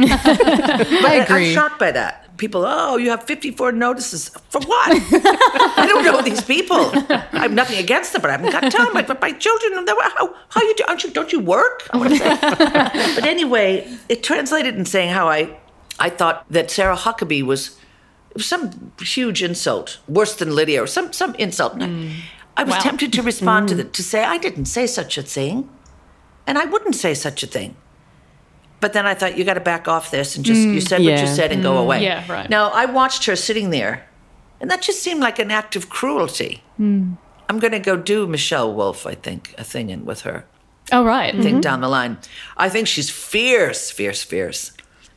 I 1.06 1.24
agree. 1.24 1.48
I'm 1.48 1.54
shocked 1.54 1.80
by 1.80 1.92
that. 1.92 2.38
People, 2.38 2.64
oh, 2.66 2.98
you 2.98 3.10
have 3.10 3.24
54 3.24 3.72
notices. 3.72 4.30
For 4.50 4.62
what? 4.62 4.92
I 4.92 5.86
don't 5.88 6.04
know 6.06 6.22
these 6.22 6.42
people. 6.42 6.92
I 7.10 7.40
have 7.42 7.54
nothing 7.54 7.78
against 7.80 8.14
them, 8.14 8.22
but 8.22 8.30
I 8.30 8.34
haven't 8.34 8.52
got 8.52 8.72
time. 8.72 8.94
Like, 8.94 9.08
but 9.08 9.20
my 9.20 9.32
children, 9.32 9.86
how, 9.88 10.36
how 10.50 10.62
you 10.62 10.76
do? 10.76 10.84
Aren't 10.88 11.04
you, 11.04 11.12
don't 11.12 11.32
you 11.32 11.40
work? 11.40 11.88
But 11.94 13.26
anyway, 13.26 13.88
it 14.10 14.24
translated 14.24 14.76
in 14.76 14.86
saying 14.86 15.10
how 15.10 15.28
I, 15.28 15.58
I 16.00 16.10
thought 16.10 16.46
that 16.50 16.72
Sarah 16.72 16.96
Huckabee 16.96 17.44
was, 17.44 17.78
some 18.38 18.92
huge 19.00 19.44
insult, 19.44 20.00
worse 20.08 20.36
than 20.36 20.56
Lydia, 20.56 20.84
or 20.84 20.88
some 20.88 21.14
some 21.14 21.36
insult. 21.36 21.74
And 21.82 22.12
I- 22.58 22.64
was 22.64 22.74
Wow. 22.76 22.80
tempted 22.82 23.14
to 23.14 23.22
respond 23.22 23.68
to 23.70 23.74
mm. 23.74 23.78
the, 23.78 23.84
to 23.86 24.04
say 24.04 24.24
I 24.24 24.38
didn't 24.38 24.66
say 24.66 24.86
such 24.88 25.18
a 25.18 25.24
thing, 25.24 25.70
and 26.46 26.58
I 26.58 26.66
wouldn't 26.66 26.96
say 26.96 27.14
such 27.14 27.44
a 27.44 27.48
thing. 27.48 27.76
But 28.80 28.94
then 28.94 29.06
I 29.06 29.14
thought 29.14 29.38
you 29.38 29.44
got 29.46 29.54
to 29.54 29.62
back 29.62 29.88
off 29.88 30.12
this 30.12 30.36
and 30.36 30.44
just 30.44 30.60
you 30.60 30.80
mm, 30.82 30.88
said 30.88 31.02
what 31.02 31.20
you 31.20 31.28
said 31.28 31.52
and 31.54 31.64
go 31.64 31.78
away. 31.78 32.04
Yeah, 32.04 32.30
right. 32.30 32.50
Now 32.50 32.70
I 32.70 32.86
watched 32.86 33.26
her 33.26 33.36
sitting 33.36 33.70
there, 33.70 34.06
and 34.60 34.70
that 34.70 34.82
just 34.82 35.02
seemed 35.02 35.22
like 35.22 35.40
an 35.40 35.52
act 35.52 35.76
of 35.78 35.90
cruelty. 35.90 36.64
I'm 36.80 37.60
going 37.60 37.72
to 37.72 37.80
go 37.80 37.96
do 37.96 38.28
Michelle 38.28 38.74
Wolf, 38.74 39.06
I 39.06 39.16
think, 39.16 39.54
a 39.58 39.64
thing 39.64 39.90
in 39.90 40.06
with 40.06 40.22
her 40.22 40.46
Oh, 40.92 41.06
right. 41.06 41.34
thing 41.34 41.44
mm-hmm. 41.56 41.60
down 41.62 41.82
the 41.82 41.88
line. 41.88 42.18
I 42.58 42.68
think 42.70 42.88
she's 42.88 43.10
fierce, 43.10 43.90
fierce, 43.90 44.22
fierce. 44.24 44.74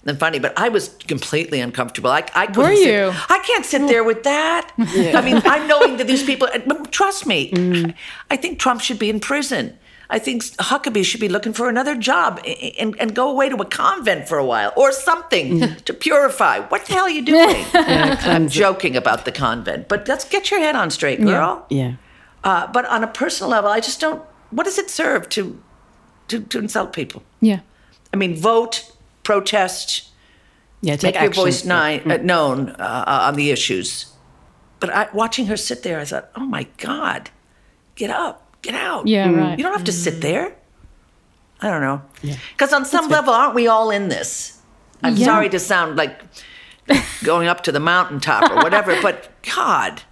And 0.06 0.18
funny, 0.20 0.38
but 0.38 0.56
I 0.56 0.68
was 0.68 0.90
completely 1.08 1.60
uncomfortable. 1.60 2.10
I, 2.10 2.24
I 2.34 2.46
couldn't 2.46 2.62
Were 2.62 2.76
sit- 2.76 2.86
you? 2.86 3.12
I 3.28 3.38
can't 3.40 3.66
sit 3.66 3.88
there 3.88 4.04
with 4.04 4.22
that. 4.22 4.72
I 4.78 5.20
mean, 5.20 5.42
I'm 5.44 5.66
knowing 5.72 5.96
that 5.96 6.06
these 6.06 6.22
people. 6.22 6.48
Trust 6.90 7.26
me, 7.26 7.94
I 8.30 8.36
think 8.36 8.60
Trump 8.60 8.80
should 8.80 8.98
be 8.98 9.10
in 9.10 9.18
prison. 9.20 9.76
I 10.08 10.20
think 10.20 10.44
Huckabee 10.44 11.04
should 11.04 11.20
be 11.20 11.28
looking 11.28 11.52
for 11.52 11.68
another 11.68 11.96
job 11.96 12.40
and, 12.78 12.94
and 13.00 13.14
go 13.14 13.28
away 13.28 13.48
to 13.48 13.56
a 13.56 13.64
convent 13.64 14.28
for 14.28 14.38
a 14.38 14.44
while 14.44 14.72
or 14.76 14.92
something 14.92 15.74
to 15.76 15.92
purify. 15.92 16.60
What 16.60 16.86
the 16.86 16.92
hell 16.92 17.04
are 17.06 17.10
you 17.10 17.24
doing? 17.24 17.64
I'm 17.74 18.48
joking 18.48 18.94
about 18.96 19.24
the 19.24 19.32
convent, 19.32 19.88
but 19.88 20.06
let's 20.06 20.24
get 20.24 20.50
your 20.52 20.60
head 20.60 20.76
on 20.76 20.90
straight, 20.90 21.20
girl. 21.20 21.66
Yeah. 21.70 21.94
Uh, 22.44 22.68
but 22.68 22.84
on 22.86 23.02
a 23.02 23.08
personal 23.08 23.50
level, 23.50 23.70
I 23.70 23.80
just 23.80 24.00
don't. 24.00 24.22
What 24.50 24.64
does 24.64 24.78
it 24.78 24.88
serve 24.88 25.28
to 25.30 25.60
to, 26.28 26.40
to 26.40 26.58
insult 26.60 26.92
people? 26.92 27.24
Yeah. 27.40 27.60
I 28.14 28.16
mean, 28.16 28.36
vote, 28.36 28.92
protest, 29.26 30.08
Yeah. 30.82 30.92
make 30.92 31.00
Take 31.00 31.14
your 31.16 31.24
action. 31.24 31.42
voice 31.44 31.64
ni- 31.64 32.00
uh, 32.14 32.16
known 32.18 32.70
uh, 32.70 33.24
on 33.28 33.34
the 33.34 33.50
issues. 33.50 34.06
But 34.80 34.90
I, 34.90 35.08
watching 35.12 35.46
her 35.46 35.56
sit 35.56 35.82
there, 35.82 35.98
I 35.98 36.04
thought, 36.04 36.28
oh 36.36 36.46
my 36.46 36.64
God, 36.78 37.30
get 37.96 38.10
up, 38.10 38.36
get 38.62 38.74
out. 38.74 39.06
Yeah, 39.08 39.30
right. 39.32 39.58
You 39.58 39.64
don't 39.64 39.72
have 39.72 39.84
to 39.84 39.92
sit 39.92 40.20
there. 40.20 40.54
I 41.60 41.70
don't 41.70 41.80
know. 41.80 42.02
Because 42.52 42.72
on 42.72 42.84
some 42.84 43.08
level, 43.08 43.32
aren't 43.34 43.54
we 43.54 43.66
all 43.66 43.90
in 43.90 44.08
this? 44.08 44.60
I'm 45.02 45.16
sorry 45.16 45.48
to 45.48 45.58
sound 45.58 45.96
like 45.96 46.20
going 47.24 47.48
up 47.48 47.62
to 47.64 47.72
the 47.72 47.80
mountaintop 47.80 48.50
or 48.50 48.56
whatever, 48.56 49.00
but 49.08 49.28
God, 49.56 50.02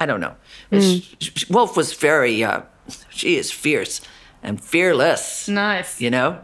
I 0.00 0.06
don't 0.06 0.20
know. 0.20 0.34
Sh- 0.72 1.48
Wolf 1.48 1.76
was 1.76 1.92
very, 1.94 2.42
uh, 2.44 2.62
she 3.08 3.36
is 3.36 3.50
fierce 3.52 4.00
and 4.42 4.60
fearless. 4.60 5.48
Nice. 5.48 6.00
You 6.00 6.10
know? 6.10 6.40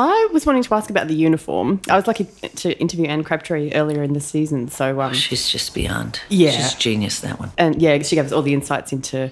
I 0.00 0.28
was 0.32 0.46
wanting 0.46 0.62
to 0.62 0.74
ask 0.74 0.88
about 0.90 1.08
the 1.08 1.14
uniform. 1.14 1.80
I 1.88 1.96
was 1.96 2.06
lucky 2.06 2.24
to 2.56 2.78
interview 2.80 3.06
Ane 3.06 3.22
Crabtree 3.22 3.72
earlier 3.74 4.02
in 4.02 4.14
the 4.14 4.20
season, 4.20 4.68
so 4.68 5.00
um, 5.00 5.12
She's 5.12 5.48
just 5.48 5.74
beyond. 5.74 6.20
Yeah. 6.28 6.50
She's 6.52 6.74
genius, 6.74 7.20
that 7.20 7.38
one. 7.38 7.52
and 7.58 7.80
yeah, 7.82 8.00
she 8.02 8.16
gave 8.16 8.24
us 8.26 8.32
all 8.32 8.42
the 8.42 8.54
insights 8.54 8.92
into 8.92 9.30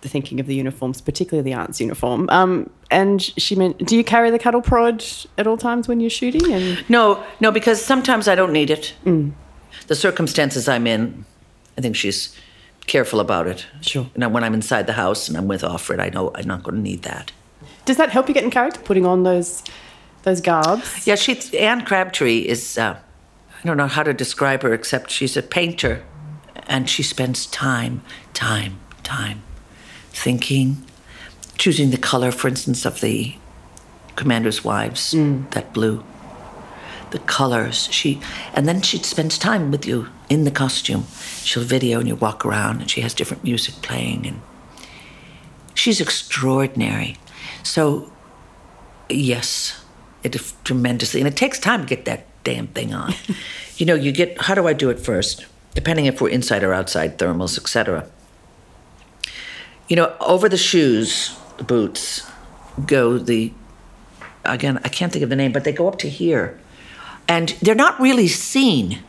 the 0.00 0.08
thinking 0.08 0.38
of 0.40 0.46
the 0.46 0.54
uniforms, 0.54 1.00
particularly 1.00 1.48
the 1.48 1.54
aunt's 1.56 1.80
uniform. 1.80 2.28
Um, 2.30 2.70
and 2.90 3.20
she 3.22 3.54
meant, 3.56 3.78
do 3.86 3.96
you 3.96 4.04
carry 4.04 4.30
the 4.30 4.38
cattle 4.38 4.60
prod 4.62 5.04
at 5.36 5.46
all 5.46 5.56
times 5.56 5.88
when 5.88 6.00
you're 6.00 6.10
shooting? 6.10 6.52
And 6.52 6.84
No, 6.88 7.22
no, 7.40 7.50
because 7.50 7.84
sometimes 7.84 8.28
I 8.28 8.34
don't 8.34 8.52
need 8.52 8.70
it. 8.70 8.94
The 9.88 9.94
circumstances 9.96 10.68
I'm 10.68 10.86
in, 10.86 11.24
I 11.76 11.80
think 11.80 11.96
she's 11.96 12.36
careful 12.86 13.18
about 13.20 13.46
it. 13.48 13.66
Sure. 13.80 14.08
Know, 14.16 14.28
when 14.28 14.44
I'm 14.44 14.54
inside 14.54 14.86
the 14.86 14.92
house 14.94 15.28
and 15.28 15.36
I'm 15.36 15.48
with 15.48 15.62
Offred, 15.62 16.00
I 16.00 16.08
know 16.10 16.30
I'm 16.34 16.46
not 16.46 16.62
going 16.62 16.76
to 16.76 16.80
need 16.80 17.02
that. 17.02 17.32
does 17.84 17.96
that 17.96 18.10
help 18.10 18.28
you 18.28 18.34
get 18.34 18.44
in 18.44 18.50
character, 18.50 18.80
putting 18.80 19.04
on 19.04 19.24
those 19.24 19.62
those 20.22 20.40
garbs? 20.40 21.06
Yeah, 21.06 21.16
she 21.16 21.38
Ane 21.56 21.84
Crabtree 21.84 22.40
is. 22.40 22.78
Uh, 22.78 22.98
I 23.62 23.66
don't 23.66 23.76
know 23.76 23.88
how 23.88 24.02
to 24.04 24.14
describe 24.14 24.62
her 24.62 24.72
except 24.72 25.10
she's 25.10 25.36
a 25.36 25.42
painter, 25.42 26.04
and 26.66 26.88
she 26.88 27.02
spends 27.02 27.46
time, 27.46 28.02
time, 28.34 28.78
time, 29.02 29.42
thinking, 30.10 30.84
choosing 31.56 31.90
the 31.90 31.98
color, 31.98 32.30
for 32.30 32.48
instance, 32.48 32.84
of 32.84 33.00
the 33.00 33.34
commander's 34.16 34.62
wives, 34.64 35.12
that 35.50 35.72
blue. 35.72 36.04
the 37.10 37.18
colors. 37.20 37.88
She 37.90 38.20
and 38.54 38.68
then 38.68 38.82
she 38.82 38.98
spends 38.98 39.38
time 39.38 39.70
with 39.70 39.86
you 39.86 40.08
in 40.28 40.44
the 40.44 40.50
costume. 40.50 41.04
She'll 41.42 41.64
video 41.64 41.98
and 42.00 42.08
you 42.08 42.16
walk 42.16 42.44
around 42.44 42.80
and 42.80 42.90
she 42.90 43.00
has 43.00 43.14
different 43.14 43.44
music 43.44 43.76
playing 43.76 44.26
and 44.26 44.40
she's 45.74 46.00
extraordinary. 46.00 47.16
So 47.62 48.12
yes, 49.08 49.82
it 50.28 50.40
is 50.40 50.54
tremendously 50.64 51.20
and 51.20 51.28
it 51.28 51.36
takes 51.36 51.58
time 51.58 51.80
to 51.80 51.86
get 51.86 52.04
that 52.04 52.26
damn 52.44 52.68
thing 52.68 52.94
on. 52.94 53.14
you 53.76 53.86
know, 53.86 53.94
you 53.94 54.12
get 54.12 54.40
how 54.42 54.54
do 54.54 54.66
I 54.66 54.72
do 54.72 54.90
it 54.90 55.00
first? 55.00 55.46
Depending 55.74 56.06
if 56.06 56.20
we're 56.20 56.30
inside 56.30 56.62
or 56.62 56.72
outside 56.72 57.18
thermals, 57.18 57.58
etc. 57.58 58.08
You 59.88 59.96
know, 59.96 60.14
over 60.20 60.48
the 60.48 60.56
shoes, 60.56 61.36
the 61.56 61.64
boots, 61.64 62.28
go 62.86 63.18
the 63.18 63.52
again, 64.44 64.78
I 64.84 64.88
can't 64.88 65.12
think 65.12 65.22
of 65.22 65.30
the 65.30 65.36
name, 65.36 65.52
but 65.52 65.64
they 65.64 65.72
go 65.72 65.88
up 65.88 65.98
to 65.98 66.08
here. 66.08 66.58
And 67.26 67.50
they're 67.60 67.74
not 67.74 68.00
really 68.00 68.28
seen 68.28 69.02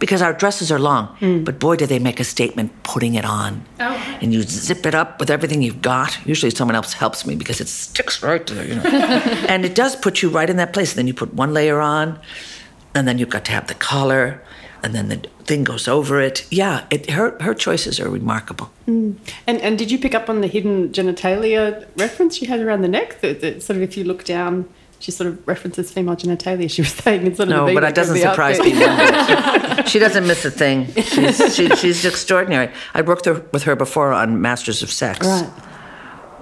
because 0.00 0.22
our 0.22 0.32
dresses 0.32 0.72
are 0.72 0.78
long. 0.78 1.06
Hmm. 1.18 1.44
But 1.44 1.60
boy, 1.60 1.76
do 1.76 1.86
they 1.86 2.00
make 2.00 2.18
a 2.18 2.24
statement 2.24 2.72
putting 2.82 3.14
it 3.14 3.24
on. 3.24 3.62
Oh. 3.78 4.18
And 4.20 4.32
you 4.32 4.42
zip 4.42 4.84
it 4.86 4.94
up 4.94 5.20
with 5.20 5.30
everything 5.30 5.62
you've 5.62 5.82
got. 5.82 6.18
Usually 6.26 6.50
someone 6.50 6.74
else 6.74 6.94
helps 6.94 7.24
me 7.24 7.36
because 7.36 7.60
it 7.60 7.68
sticks 7.68 8.22
right 8.22 8.44
to 8.46 8.54
there, 8.54 8.66
you 8.66 8.74
know. 8.74 8.82
and 9.48 9.64
it 9.64 9.76
does 9.76 9.94
put 9.94 10.22
you 10.22 10.30
right 10.30 10.50
in 10.50 10.56
that 10.56 10.72
place. 10.72 10.92
And 10.92 10.98
then 10.98 11.06
you 11.06 11.14
put 11.14 11.34
one 11.34 11.54
layer 11.54 11.80
on, 11.80 12.18
and 12.94 13.06
then 13.06 13.18
you've 13.18 13.28
got 13.28 13.44
to 13.44 13.52
have 13.52 13.68
the 13.68 13.74
collar, 13.74 14.42
and 14.82 14.94
then 14.94 15.08
the 15.08 15.16
thing 15.44 15.62
goes 15.62 15.86
over 15.86 16.20
it. 16.20 16.46
Yeah, 16.50 16.86
it, 16.90 17.10
her, 17.10 17.36
her 17.42 17.54
choices 17.54 18.00
are 18.00 18.08
remarkable. 18.08 18.70
Hmm. 18.86 19.12
And 19.46 19.60
and 19.60 19.78
did 19.78 19.90
you 19.90 19.98
pick 19.98 20.14
up 20.14 20.30
on 20.30 20.40
the 20.40 20.48
hidden 20.48 20.88
genitalia 20.88 21.86
reference 21.96 22.36
she 22.36 22.46
had 22.46 22.60
around 22.60 22.80
the 22.80 22.88
neck? 22.88 23.20
That, 23.20 23.42
that 23.42 23.62
sort 23.62 23.76
of 23.76 23.82
if 23.82 23.96
you 23.96 24.04
look 24.04 24.24
down, 24.24 24.66
she 25.00 25.10
sort 25.10 25.26
of 25.28 25.48
references 25.48 25.90
female 25.90 26.14
genitalia. 26.14 26.70
She 26.70 26.82
was 26.82 26.92
saying 26.92 27.26
in 27.26 27.34
sort 27.34 27.48
of 27.48 27.56
No, 27.56 27.66
the 27.66 27.74
but 27.74 27.84
it 27.84 27.94
doesn't 27.94 28.18
surprise 28.18 28.58
outfit. 28.60 28.74
me. 28.76 28.80
one 28.86 29.76
bit. 29.76 29.88
she 29.88 29.98
doesn't 29.98 30.26
miss 30.26 30.44
a 30.44 30.50
thing. 30.50 30.86
She's, 30.94 31.54
she, 31.56 31.68
she's 31.76 32.04
extraordinary. 32.04 32.70
I 32.94 33.00
worked 33.02 33.26
with 33.26 33.62
her 33.64 33.74
before 33.74 34.12
on 34.12 34.40
Masters 34.40 34.82
of 34.82 34.90
Sex. 34.92 35.26
Right. 35.26 35.50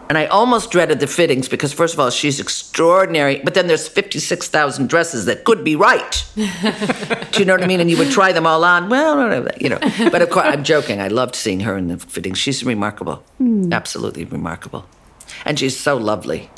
And 0.08 0.16
I 0.16 0.24
almost 0.26 0.70
dreaded 0.70 1.00
the 1.00 1.06
fittings 1.06 1.48
because, 1.50 1.74
first 1.74 1.92
of 1.92 2.00
all, 2.00 2.08
she's 2.08 2.40
extraordinary, 2.40 3.42
but 3.44 3.52
then 3.52 3.66
there's 3.66 3.86
56,000 3.86 4.88
dresses 4.88 5.26
that 5.26 5.44
could 5.44 5.62
be 5.62 5.76
right. 5.76 6.24
Do 6.34 7.38
you 7.38 7.44
know 7.44 7.52
what 7.52 7.62
I 7.62 7.66
mean? 7.66 7.78
And 7.80 7.90
you 7.90 7.98
would 7.98 8.10
try 8.10 8.32
them 8.32 8.46
all 8.46 8.64
on. 8.64 8.88
Well, 8.88 9.46
you 9.60 9.68
know. 9.68 9.78
But 10.10 10.22
of 10.22 10.30
course, 10.30 10.46
I'm 10.46 10.64
joking. 10.64 10.98
I 11.02 11.08
loved 11.08 11.34
seeing 11.34 11.60
her 11.60 11.76
in 11.76 11.88
the 11.88 11.98
fittings. 11.98 12.38
She's 12.38 12.64
remarkable. 12.64 13.16
Hmm. 13.36 13.70
Absolutely 13.70 14.24
remarkable. 14.24 14.86
And 15.44 15.58
she's 15.58 15.76
so 15.78 15.98
lovely. 15.98 16.48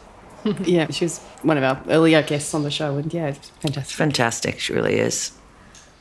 Yeah, 0.65 0.91
she 0.91 1.05
was 1.05 1.19
one 1.43 1.59
of 1.59 1.65
our 1.65 1.83
earlier 1.89 2.23
guests 2.23 2.55
on 2.55 2.63
the 2.63 2.71
show, 2.71 2.97
and 2.97 3.13
yeah, 3.13 3.29
it's 3.29 3.49
fantastic. 3.51 3.97
Fantastic. 3.97 4.61
She 4.61 4.73
really 4.73 4.99
is. 4.99 5.33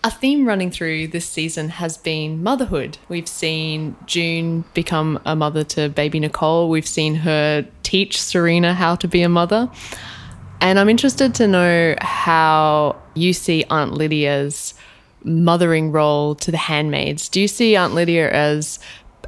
A 0.01 0.09
theme 0.09 0.47
running 0.47 0.71
through 0.71 1.09
this 1.09 1.27
season 1.27 1.69
has 1.69 1.97
been 1.97 2.41
motherhood. 2.41 2.97
We've 3.09 3.27
seen 3.27 3.97
June 4.05 4.63
become 4.73 5.19
a 5.25 5.35
mother 5.35 5.65
to 5.65 5.89
baby 5.89 6.21
Nicole. 6.21 6.69
We've 6.69 6.87
seen 6.87 7.15
her 7.15 7.67
teach 7.83 8.21
Serena 8.21 8.73
how 8.73 8.95
to 8.95 9.07
be 9.09 9.23
a 9.23 9.29
mother. 9.29 9.69
And 10.61 10.79
I'm 10.79 10.87
interested 10.87 11.35
to 11.35 11.47
know 11.47 11.95
how 11.99 12.95
you 13.13 13.33
see 13.33 13.65
Aunt 13.69 13.93
Lydia's 13.93 14.73
mothering 15.23 15.91
role 15.91 16.35
to 16.35 16.51
the 16.51 16.57
handmaids. 16.57 17.27
Do 17.27 17.41
you 17.41 17.47
see 17.49 17.75
Aunt 17.75 17.93
Lydia 17.93 18.31
as 18.31 18.79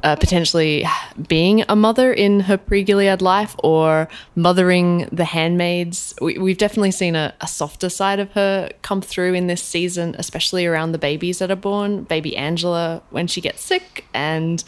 uh, 0.02 0.16
potentially 0.16 0.84
being 1.28 1.64
a 1.68 1.76
mother 1.76 2.12
in 2.12 2.40
her 2.40 2.56
pre 2.56 2.82
Gilead 2.82 3.22
life 3.22 3.54
or 3.62 4.08
mothering 4.34 5.08
the 5.12 5.24
handmaids? 5.24 6.14
We, 6.20 6.38
we've 6.38 6.58
definitely 6.58 6.90
seen 6.90 7.16
a, 7.16 7.34
a 7.40 7.46
softer 7.46 7.88
side 7.88 8.20
of 8.20 8.30
her 8.32 8.70
come 8.82 9.00
through 9.00 9.34
in 9.34 9.46
this 9.46 9.62
season, 9.62 10.14
especially 10.18 10.66
around 10.66 10.92
the 10.92 10.98
babies 10.98 11.38
that 11.38 11.50
are 11.50 11.56
born. 11.56 12.04
Baby 12.04 12.36
Angela 12.36 13.02
when 13.10 13.26
she 13.26 13.40
gets 13.40 13.62
sick, 13.62 14.04
and 14.12 14.62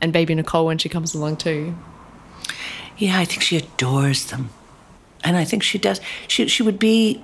and 0.00 0.12
baby 0.12 0.34
Nicole 0.34 0.66
when 0.66 0.78
she 0.78 0.88
comes 0.88 1.14
along 1.14 1.36
too. 1.36 1.74
Yeah, 2.96 3.18
I 3.18 3.24
think 3.24 3.42
she 3.42 3.56
adores 3.56 4.26
them. 4.26 4.50
And 5.24 5.36
I 5.36 5.44
think 5.44 5.62
she 5.62 5.78
does. 5.78 6.00
She, 6.28 6.48
she 6.48 6.62
would 6.62 6.78
be 6.78 7.22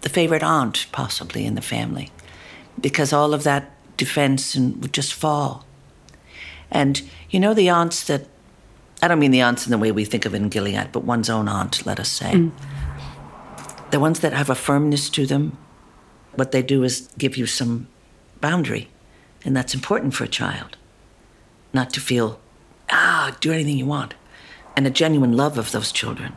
the 0.00 0.08
favorite 0.08 0.42
aunt, 0.42 0.86
possibly, 0.92 1.44
in 1.44 1.54
the 1.54 1.60
family, 1.60 2.10
because 2.80 3.12
all 3.12 3.34
of 3.34 3.42
that 3.44 3.70
defense 3.96 4.54
and 4.54 4.80
would 4.82 4.92
just 4.92 5.12
fall. 5.12 5.64
And 6.70 7.02
you 7.30 7.40
know, 7.40 7.54
the 7.54 7.68
aunts 7.68 8.04
that, 8.04 8.26
I 9.02 9.08
don't 9.08 9.18
mean 9.18 9.30
the 9.30 9.40
aunts 9.40 9.66
in 9.66 9.70
the 9.70 9.78
way 9.78 9.92
we 9.92 10.04
think 10.04 10.26
of 10.26 10.34
in 10.34 10.48
Gilead, 10.48 10.90
but 10.92 11.04
one's 11.04 11.30
own 11.30 11.48
aunt, 11.48 11.86
let 11.86 12.00
us 12.00 12.08
say. 12.08 12.50
The 13.90 14.00
ones 14.00 14.20
that 14.20 14.32
have 14.32 14.50
a 14.50 14.54
firmness 14.54 15.08
to 15.10 15.26
them, 15.26 15.56
what 16.34 16.52
they 16.52 16.62
do 16.62 16.84
is 16.84 17.08
give 17.16 17.36
you 17.36 17.46
some 17.46 17.88
boundary. 18.40 18.88
And 19.44 19.56
that's 19.56 19.74
important 19.74 20.14
for 20.14 20.24
a 20.24 20.28
child. 20.28 20.76
Not 21.72 21.90
to 21.90 22.00
feel, 22.00 22.40
ah, 22.90 23.36
do 23.40 23.52
anything 23.52 23.78
you 23.78 23.86
want. 23.86 24.14
And 24.76 24.86
a 24.86 24.90
genuine 24.90 25.36
love 25.36 25.58
of 25.58 25.72
those 25.72 25.92
children. 25.92 26.34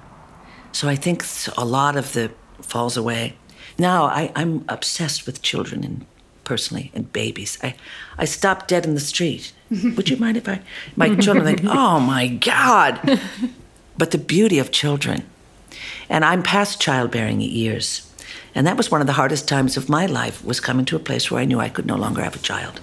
So 0.72 0.88
I 0.88 0.96
think 0.96 1.26
a 1.58 1.66
lot 1.66 1.96
of 1.96 2.14
the 2.14 2.32
falls 2.62 2.96
away. 2.96 3.38
Now 3.78 4.06
I, 4.06 4.32
I'm 4.36 4.64
obsessed 4.70 5.26
with 5.26 5.42
children 5.42 5.84
and 5.84 6.06
personally 6.44 6.92
and 6.94 7.12
babies. 7.12 7.58
I, 7.62 7.76
I 8.18 8.26
stop 8.26 8.68
dead 8.68 8.86
in 8.86 8.94
the 8.94 9.00
street. 9.00 9.54
Would 9.96 10.10
you 10.10 10.18
mind 10.18 10.38
if 10.38 10.50
I? 10.50 10.62
My 10.96 11.16
children 11.20 11.46
think, 11.46 11.62
oh 11.66 12.00
my 12.00 12.28
God. 12.28 13.20
But 13.98 14.12
the 14.12 14.18
beauty 14.18 14.58
of 14.58 14.72
children. 14.72 15.28
And 16.10 16.26
I'm 16.26 16.42
past 16.42 16.82
childbearing 16.82 17.40
years. 17.40 18.12
And 18.56 18.66
that 18.66 18.78
was 18.78 18.90
one 18.90 19.02
of 19.02 19.06
the 19.06 19.14
hardest 19.14 19.48
times 19.48 19.78
of 19.78 19.90
my 19.90 20.08
life 20.08 20.44
was 20.44 20.60
coming 20.60 20.86
to 20.86 20.96
a 20.96 21.00
place 21.00 21.30
where 21.30 21.40
I 21.40 21.46
knew 21.46 21.60
I 21.60 21.70
could 21.70 21.86
no 21.86 21.98
longer 21.98 22.24
have 22.24 22.36
a 22.36 22.40
child. 22.40 22.82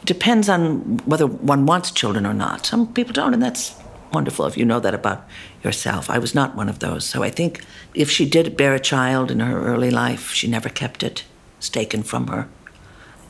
It 0.00 0.04
depends 0.04 0.48
on 0.48 0.98
whether 1.06 1.26
one 1.26 1.66
wants 1.66 1.90
children 1.90 2.24
or 2.24 2.34
not. 2.34 2.66
Some 2.66 2.92
people 2.92 3.14
don't, 3.14 3.34
and 3.34 3.42
that's 3.42 3.74
wonderful 4.12 4.46
if 4.46 4.56
you 4.56 4.64
know 4.64 4.78
that 4.78 4.94
about 4.94 5.26
yourself. 5.64 6.08
I 6.08 6.18
was 6.18 6.34
not 6.34 6.54
one 6.54 6.68
of 6.68 6.78
those. 6.78 7.04
So 7.04 7.24
I 7.24 7.30
think 7.30 7.64
if 7.94 8.08
she 8.08 8.28
did 8.28 8.56
bear 8.56 8.74
a 8.74 8.80
child 8.80 9.30
in 9.30 9.40
her 9.40 9.60
early 9.66 9.90
life, 9.90 10.30
she 10.30 10.46
never 10.46 10.68
kept 10.68 11.02
it. 11.02 11.24
It's 11.56 11.70
taken 11.70 12.02
from 12.04 12.28
her. 12.28 12.46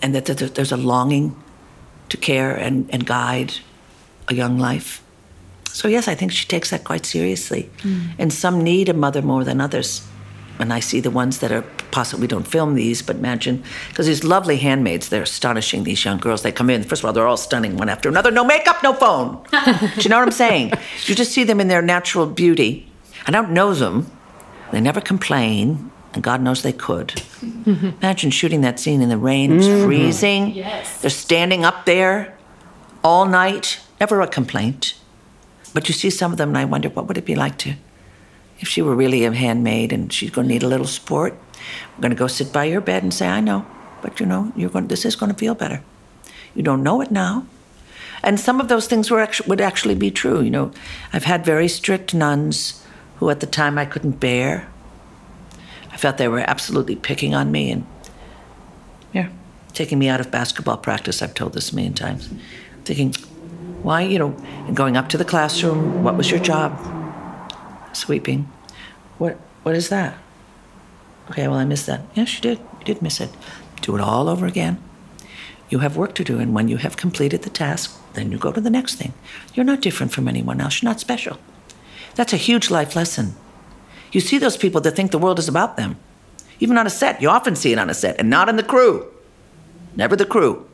And 0.03 0.15
that 0.15 0.27
that 0.27 0.55
there's 0.57 0.73
a 0.73 0.77
longing 0.77 1.37
to 2.09 2.17
care 2.17 2.55
and, 2.55 2.89
and 2.93 3.07
guide 3.07 3.55
a 4.29 4.35
young 4.35 4.59
life. 4.59 5.03
So, 5.73 5.89
yes, 5.89 6.09
I 6.09 6.15
think 6.15 6.33
she 6.33 6.47
takes 6.47 6.71
that 6.71 6.85
quite 6.85 7.07
seriously. 7.07 7.71
Mm. 7.83 8.11
And 8.19 8.33
some 8.33 8.63
need 8.63 8.89
a 8.89 8.95
mother 8.95 9.23
more 9.23 9.45
than 9.45 9.61
others. 9.61 10.07
And 10.59 10.73
I 10.73 10.81
see 10.81 11.01
the 11.01 11.11
ones 11.11 11.39
that 11.39 11.53
are 11.53 11.63
possibly, 11.91 12.23
we 12.23 12.27
don't 12.27 12.47
film 12.47 12.75
these, 12.75 13.01
but 13.01 13.17
imagine, 13.17 13.63
because 13.89 14.07
these 14.07 14.25
lovely 14.25 14.57
handmaids, 14.57 15.09
they're 15.09 15.23
astonishing, 15.23 15.85
these 15.85 16.05
young 16.05 16.19
girls. 16.19 16.43
They 16.43 16.53
come 16.53 16.69
in, 16.69 16.83
first 16.83 17.03
of 17.03 17.07
all, 17.07 17.13
they're 17.13 17.27
all 17.27 17.37
stunning 17.37 17.77
one 17.77 17.89
after 17.89 18.09
another. 18.09 18.31
No 18.31 18.45
makeup, 18.45 18.83
no 18.83 18.93
phone. 18.93 19.41
Do 19.53 20.01
you 20.01 20.09
know 20.09 20.19
what 20.19 20.27
I'm 20.27 20.33
saying? 20.33 20.73
You 21.07 21.15
just 21.15 21.33
see 21.33 21.45
them 21.45 21.61
in 21.61 21.69
their 21.69 21.83
natural 21.83 22.27
beauty. 22.27 22.91
I 23.27 23.31
don't 23.31 23.51
know 23.51 23.73
them. 23.73 24.11
They 24.73 24.81
never 24.81 25.01
complain, 25.01 25.91
and 26.15 26.23
God 26.23 26.41
knows 26.41 26.63
they 26.63 26.73
could. 26.73 27.23
Imagine 27.43 28.31
shooting 28.31 28.63
that 28.63 28.81
scene 28.81 29.03
in 29.03 29.09
the 29.09 29.19
rain. 29.19 29.57
It's 29.57 29.67
mm-hmm. 29.67 29.85
freezing. 29.85 30.55
Yes. 30.55 31.01
They're 31.01 31.11
standing 31.11 31.65
up 31.65 31.85
there 31.85 32.37
all 33.05 33.27
night. 33.27 33.81
Never 34.01 34.21
a 34.21 34.27
complaint. 34.27 34.95
But 35.75 35.89
you 35.89 35.95
see 35.95 36.11
some 36.11 36.33
of 36.33 36.39
them, 36.39 36.51
and 36.51 36.59
I 36.59 36.65
wonder 36.65 36.89
what 36.89 37.07
would 37.07 37.19
it 37.19 37.27
be 37.27 37.35
like 37.35 37.59
to, 37.59 37.75
if 38.59 38.69
she 38.69 38.83
were 38.83 38.95
really 38.95 39.25
a 39.25 39.33
handmaid 39.33 39.93
and 39.93 40.13
she's 40.13 40.31
going 40.31 40.49
to 40.49 40.53
need 40.55 40.63
a 40.63 40.69
little 40.69 40.87
support. 40.87 41.35
I'm 41.95 42.01
going 42.01 42.11
to 42.11 42.17
go 42.17 42.27
sit 42.27 42.53
by 42.53 42.65
your 42.65 42.81
bed 42.81 43.03
and 43.03 43.13
say, 43.13 43.29
I 43.29 43.41
know, 43.41 43.67
but 44.03 44.19
you 44.19 44.27
know, 44.27 44.53
you're 44.57 44.71
going. 44.71 44.89
This 44.89 45.05
is 45.05 45.17
going 45.17 45.31
to 45.31 45.39
feel 45.39 45.55
better. 45.55 45.83
You 46.55 46.63
don't 46.63 46.83
know 46.83 47.01
it 47.01 47.11
now. 47.11 47.47
And 48.23 48.41
some 48.41 48.61
of 48.61 48.69
those 48.69 48.87
things 48.87 49.11
were 49.11 49.21
actu- 49.21 49.45
would 49.47 49.61
actually 49.61 49.95
be 49.95 50.11
true. 50.11 50.41
You 50.41 50.51
know, 50.51 50.73
I've 51.13 51.25
had 51.25 51.45
very 51.45 51.69
strict 51.69 52.15
nuns 52.15 52.85
who, 53.17 53.31
at 53.31 53.41
the 53.41 53.47
time, 53.47 53.79
I 53.79 53.85
couldn't 53.85 54.21
bear. 54.21 54.69
I 55.99 56.01
felt 56.01 56.17
they 56.17 56.29
were 56.29 56.49
absolutely 56.49 56.95
picking 56.95 57.35
on 57.35 57.51
me 57.51 57.73
and, 57.73 57.85
yeah, 59.13 59.31
taking 59.73 59.99
me 59.99 60.09
out 60.09 60.21
of 60.21 60.31
basketball 60.31 60.77
practice. 60.77 61.23
I've 61.23 61.35
told 61.35 61.55
this 61.55 61.73
a 61.73 61.75
million 61.75 61.93
times. 61.93 62.31
Thinking, 62.85 63.15
why, 63.83 64.03
you 64.03 64.17
know, 64.17 64.29
and 64.69 64.77
going 64.77 64.97
up 64.97 65.09
to 65.09 65.19
the 65.19 65.25
classroom. 65.25 66.05
What 66.05 66.17
was 66.17 66.31
your 66.31 66.39
job? 66.39 66.79
Sweeping. 67.95 68.49
What? 69.19 69.41
What 69.65 69.75
is 69.75 69.89
that? 69.89 70.17
Okay, 71.31 71.49
well, 71.49 71.59
I 71.59 71.65
missed 71.65 71.87
that. 71.87 72.03
Yes, 72.15 72.33
you 72.37 72.43
did. 72.43 72.59
You 72.59 72.85
did 72.85 73.03
miss 73.03 73.21
it. 73.21 73.31
Do 73.81 73.97
it 73.97 74.01
all 74.01 74.29
over 74.29 74.47
again. 74.47 74.81
You 75.69 75.81
have 75.81 75.97
work 75.97 76.15
to 76.15 76.23
do, 76.23 76.39
and 76.39 76.55
when 76.55 76.69
you 76.69 76.77
have 76.77 76.97
completed 76.97 77.43
the 77.43 77.51
task, 77.51 78.01
then 78.13 78.31
you 78.31 78.39
go 78.39 78.53
to 78.53 78.61
the 78.61 78.71
next 78.71 78.95
thing. 78.95 79.15
You're 79.53 79.65
not 79.65 79.81
different 79.81 80.13
from 80.13 80.29
anyone 80.29 80.61
else. 80.61 80.81
You're 80.81 80.91
not 80.91 81.01
special. 81.01 81.39
That's 82.15 82.33
a 82.33 82.37
huge 82.37 82.71
life 82.71 82.95
lesson. 82.95 83.35
You 84.13 84.21
see 84.21 84.39
those 84.39 84.57
people 84.57 84.81
that 84.83 84.97
think 84.97 85.11
the 85.11 85.19
world 85.19 85.39
is 85.39 85.49
about 85.49 85.77
them. 85.77 85.97
Even 86.61 86.79
on 86.79 86.87
a 86.87 86.91
set, 86.91 87.21
you 87.23 87.29
often 87.29 87.55
see 87.57 87.73
it 87.73 87.79
on 87.79 87.91
a 87.91 87.95
set, 87.95 88.19
and 88.19 88.29
not 88.31 88.49
in 88.49 88.57
the 88.57 88.63
crew. 88.63 89.07
Never 89.97 90.17
the 90.17 90.27
crew. 90.27 90.67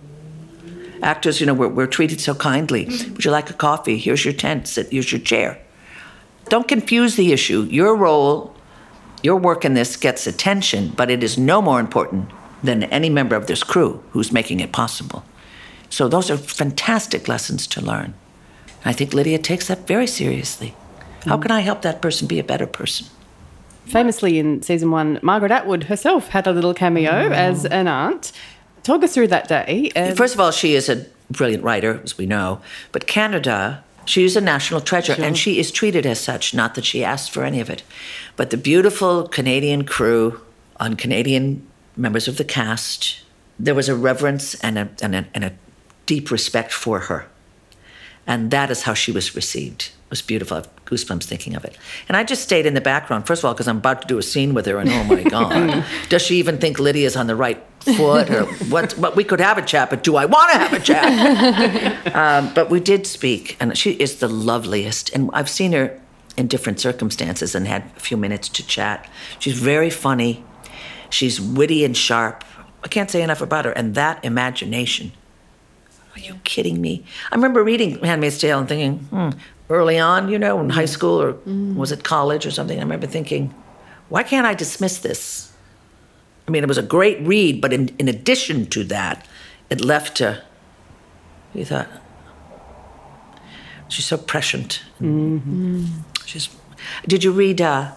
Actors, 1.02 1.40
you 1.40 1.46
know, 1.46 1.54
we're, 1.54 1.68
we're 1.68 1.86
treated 1.86 2.20
so 2.20 2.34
kindly. 2.34 2.86
Would 2.86 3.24
you 3.24 3.30
like 3.30 3.50
a 3.50 3.54
coffee? 3.54 3.98
Here's 3.98 4.24
your 4.24 4.34
tent. 4.34 4.68
Sit. 4.68 4.90
Here's 4.90 5.12
your 5.12 5.20
chair. 5.20 5.58
Don't 6.48 6.68
confuse 6.68 7.16
the 7.16 7.32
issue. 7.32 7.62
Your 7.70 7.96
role 7.96 8.54
Your 9.24 9.36
work 9.36 9.64
in 9.64 9.72
this 9.72 9.96
gets 9.96 10.26
attention, 10.26 10.92
but 10.94 11.10
it 11.10 11.22
is 11.22 11.38
no 11.38 11.62
more 11.62 11.80
important 11.80 12.30
than 12.62 12.82
any 12.84 13.08
member 13.08 13.34
of 13.36 13.46
this 13.46 13.62
crew 13.62 14.02
who's 14.10 14.30
making 14.32 14.60
it 14.60 14.70
possible. 14.70 15.24
So 15.88 16.08
those 16.08 16.30
are 16.30 16.36
fantastic 16.36 17.26
lessons 17.26 17.66
to 17.68 17.80
learn. 17.80 18.12
I 18.84 18.92
think 18.92 19.14
Lydia 19.14 19.38
takes 19.38 19.68
that 19.68 19.86
very 19.86 20.06
seriously. 20.06 20.74
How 21.24 21.38
mm. 21.38 21.42
can 21.42 21.50
I 21.50 21.60
help 21.60 21.80
that 21.82 22.02
person 22.02 22.28
be 22.28 22.38
a 22.38 22.44
better 22.44 22.66
person? 22.66 23.06
Famously 23.86 24.38
in 24.38 24.62
season 24.62 24.90
one, 24.90 25.18
Margaret 25.22 25.52
Atwood 25.52 25.84
herself 25.84 26.28
had 26.28 26.46
a 26.46 26.52
little 26.52 26.74
cameo 26.74 27.10
mm. 27.10 27.32
as 27.32 27.64
an 27.66 27.86
aunt. 27.88 28.32
Talk 28.82 29.02
us 29.02 29.14
through 29.14 29.28
that 29.28 29.48
day. 29.48 29.90
and- 29.94 30.16
First 30.16 30.34
of 30.34 30.40
all, 30.40 30.50
she 30.50 30.74
is 30.74 30.88
a 30.88 31.06
brilliant 31.30 31.64
writer, 31.64 32.00
as 32.02 32.18
we 32.18 32.26
know. 32.26 32.60
But 32.92 33.06
Canada, 33.06 33.82
She 34.06 34.24
is 34.24 34.36
a 34.36 34.40
national 34.40 34.82
treasure, 34.82 35.16
and 35.18 35.36
she 35.36 35.58
is 35.58 35.70
treated 35.70 36.04
as 36.04 36.20
such. 36.20 36.52
Not 36.52 36.74
that 36.74 36.84
she 36.84 37.02
asked 37.02 37.30
for 37.30 37.42
any 37.42 37.60
of 37.60 37.70
it, 37.70 37.82
but 38.36 38.50
the 38.50 38.58
beautiful 38.58 39.26
Canadian 39.28 39.84
crew 39.86 40.40
on 40.78 40.94
Canadian 40.96 41.66
members 41.96 42.28
of 42.28 42.36
the 42.36 42.44
cast, 42.44 43.22
there 43.58 43.74
was 43.74 43.88
a 43.88 43.94
reverence 43.94 44.54
and 44.56 44.78
a, 44.78 44.88
and 45.00 45.14
a, 45.14 45.24
and 45.34 45.44
a 45.44 45.52
deep 46.04 46.30
respect 46.30 46.70
for 46.72 47.00
her. 47.00 47.26
And 48.26 48.50
that 48.50 48.70
is 48.70 48.82
how 48.82 48.94
she 48.94 49.12
was 49.12 49.34
received. 49.34 49.90
It 50.14 50.18
was 50.18 50.22
beautiful. 50.22 50.58
I 50.58 50.60
have 50.60 50.84
goosebumps 50.84 51.24
thinking 51.24 51.56
of 51.56 51.64
it. 51.64 51.76
And 52.08 52.16
I 52.16 52.22
just 52.22 52.44
stayed 52.44 52.66
in 52.66 52.74
the 52.74 52.80
background, 52.80 53.26
first 53.26 53.40
of 53.40 53.46
all, 53.46 53.52
because 53.52 53.66
I'm 53.66 53.78
about 53.78 54.02
to 54.02 54.06
do 54.06 54.16
a 54.16 54.22
scene 54.22 54.54
with 54.54 54.64
her, 54.66 54.78
and 54.78 54.88
oh 54.88 55.02
my 55.02 55.22
God, 55.28 55.84
does 56.08 56.22
she 56.22 56.36
even 56.36 56.58
think 56.58 56.78
Lydia's 56.78 57.16
on 57.16 57.26
the 57.26 57.34
right 57.34 57.60
foot? 57.80 58.30
Or 58.30 58.44
what? 58.70 58.94
But 58.96 59.16
we 59.16 59.24
could 59.24 59.40
have 59.40 59.58
a 59.58 59.62
chat, 59.62 59.90
but 59.90 60.04
do 60.04 60.14
I 60.14 60.26
want 60.26 60.52
to 60.52 60.58
have 60.58 60.72
a 60.72 60.78
chat? 60.78 62.14
um, 62.14 62.54
but 62.54 62.70
we 62.70 62.78
did 62.78 63.08
speak, 63.08 63.56
and 63.58 63.76
she 63.76 63.94
is 63.94 64.20
the 64.20 64.28
loveliest. 64.28 65.12
And 65.12 65.30
I've 65.32 65.50
seen 65.50 65.72
her 65.72 66.00
in 66.36 66.46
different 66.46 66.78
circumstances 66.78 67.56
and 67.56 67.66
had 67.66 67.82
a 67.96 68.00
few 68.00 68.16
minutes 68.16 68.48
to 68.50 68.64
chat. 68.64 69.10
She's 69.40 69.58
very 69.58 69.90
funny, 69.90 70.44
she's 71.10 71.40
witty 71.40 71.84
and 71.84 71.96
sharp. 71.96 72.44
I 72.84 72.86
can't 72.86 73.10
say 73.10 73.20
enough 73.20 73.40
about 73.40 73.64
her. 73.64 73.72
And 73.72 73.96
that 73.96 74.24
imagination. 74.24 75.10
Are 76.14 76.20
you 76.20 76.36
kidding 76.44 76.80
me? 76.80 77.04
I 77.32 77.34
remember 77.34 77.64
reading 77.64 77.98
Handmaid's 77.98 78.38
Tale 78.38 78.60
and 78.60 78.68
thinking, 78.68 78.98
hmm, 79.06 79.30
early 79.70 79.98
on, 79.98 80.28
you 80.28 80.38
know, 80.38 80.60
in 80.60 80.70
high 80.70 80.84
mm-hmm. 80.84 80.92
school 80.92 81.22
or 81.22 81.32
mm-hmm. 81.32 81.76
was 81.76 81.92
it 81.92 82.04
college 82.04 82.46
or 82.46 82.50
something, 82.50 82.78
I 82.78 82.82
remember 82.82 83.06
thinking, 83.06 83.54
why 84.08 84.22
can't 84.22 84.46
I 84.46 84.54
dismiss 84.54 84.98
this? 84.98 85.52
I 86.46 86.50
mean, 86.50 86.62
it 86.62 86.68
was 86.68 86.78
a 86.78 86.82
great 86.82 87.20
read, 87.20 87.60
but 87.60 87.72
in, 87.72 87.88
in 87.98 88.08
addition 88.08 88.66
to 88.66 88.84
that, 88.84 89.26
it 89.70 89.82
left 89.82 90.20
a, 90.20 90.42
you 91.54 91.64
thought, 91.64 91.88
she's 93.88 94.04
so 94.04 94.18
prescient. 94.18 94.82
Mm-hmm. 95.00 95.86
She's, 96.26 96.54
did 97.08 97.24
you 97.24 97.32
read, 97.32 97.62
uh, 97.62 97.92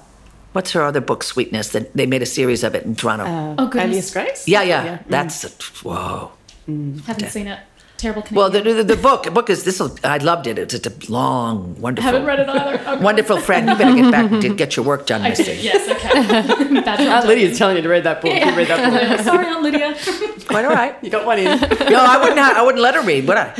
what's 0.53 0.71
her 0.71 0.81
other 0.81 1.01
book, 1.01 1.23
Sweetness? 1.23 1.69
That 1.69 1.93
they 1.93 2.05
made 2.05 2.21
a 2.21 2.25
series 2.25 2.63
of 2.63 2.73
it 2.73 2.85
in 2.85 2.95
Toronto. 2.95 3.25
Uh, 3.25 3.55
oh, 3.57 3.67
goodness. 3.67 3.89
Alias 3.89 4.13
Grace? 4.13 4.47
yeah, 4.47 4.61
yeah, 4.61 5.03
that's, 5.07 5.43
whoa. 5.83 6.31
Haven't 6.65 7.29
seen 7.29 7.47
it. 7.47 7.59
Terrible 7.97 8.21
Canadian. 8.21 8.35
Well, 8.37 8.49
the, 8.49 8.61
the, 8.61 8.83
the 8.83 8.95
book, 9.01 9.23
the 9.23 9.31
book 9.31 9.49
is 9.49 9.63
this. 9.63 9.81
I 10.03 10.17
loved 10.17 10.45
it. 10.47 10.59
It's, 10.59 10.73
it's 10.73 10.87
a 10.87 11.11
long, 11.11 11.79
wonderful. 11.81 12.11
Haven't 12.11 12.25
read 12.27 12.39
it 12.39 12.47
either. 12.49 12.79
Okay. 12.79 13.03
Wonderful 13.03 13.39
friend. 13.39 13.67
You 13.69 13.75
better 13.75 13.95
get 13.95 14.11
back 14.11 14.31
and 14.31 14.57
get 14.57 14.75
your 14.75 14.85
work 14.85 15.07
done, 15.07 15.21
I 15.23 15.29
Misty. 15.29 15.53
yes, 15.53 15.89
okay. 15.89 16.11
Bad 16.81 16.99
job. 16.99 17.07
Ah, 17.09 17.17
Aunt 17.17 17.27
Lydia's 17.27 17.57
telling 17.57 17.75
you 17.77 17.81
to 17.81 17.89
read 17.89 18.03
that 18.03 18.21
book. 18.21 18.31
You 18.33 18.55
read 18.55 18.67
that 18.67 19.17
book. 19.17 19.19
Sorry, 19.25 19.45
Aunt 19.47 19.63
Lydia. 19.63 19.95
Quite 20.47 20.65
all 20.65 20.71
right. 20.71 20.95
You 21.03 21.09
got 21.09 21.25
one 21.25 21.39
in. 21.39 21.45
No, 21.45 21.99
I 21.99 22.17
wouldn't. 22.19 22.39
Ha- 22.39 22.53
I 22.55 22.61
wouldn't 22.61 22.81
let 22.83 22.95
her 22.95 23.01
read, 23.01 23.27
would 23.27 23.37
I? 23.37 23.51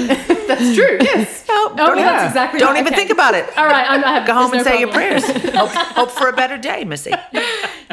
That's 0.47 0.75
true. 0.75 0.97
Yes. 1.01 1.43
No, 1.49 1.55
Oh, 1.69 1.75
don't, 1.75 1.97
even, 1.97 2.05
that's 2.05 2.27
exactly 2.31 2.59
don't 2.59 2.73
right. 2.73 2.79
even 2.79 2.93
Okay. 2.93 2.95
think 3.01 3.11
about 3.11 3.33
it. 3.35 3.45
All 3.57 3.65
right, 3.65 3.85
I'm, 3.89 4.03
I 4.03 4.13
have 4.13 4.23
to 4.25 4.27
Go 4.27 4.33
home 4.35 4.53
and 4.53 4.59
no 4.59 4.63
say 4.63 4.83
problem. 4.85 4.89
your 4.89 4.91
prayers. 4.93 5.53
hope, 5.55 5.69
hope 5.71 6.11
for 6.11 6.29
a 6.29 6.33
better 6.33 6.57
day, 6.57 6.85
Missy. 6.85 7.11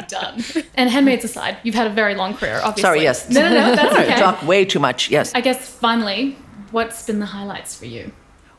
Done. 0.07 0.43
And 0.75 0.89
handmaids 0.89 1.25
aside, 1.25 1.57
you've 1.63 1.75
had 1.75 1.87
a 1.87 1.89
very 1.89 2.15
long 2.15 2.35
career, 2.35 2.57
obviously. 2.63 2.81
Sorry, 2.83 3.01
yes. 3.01 3.29
No, 3.29 3.41
no, 3.41 3.49
no, 3.49 3.75
that's 3.75 3.93
okay. 3.95 4.15
Talk 4.19 4.41
way 4.47 4.63
too 4.65 4.79
much. 4.79 5.09
Yes. 5.09 5.33
I 5.35 5.41
guess 5.41 5.67
finally, 5.69 6.34
what's 6.75 7.05
been 7.05 7.19
the 7.19 7.27
highlights 7.27 7.73
for 7.73 7.85
you? 7.85 8.11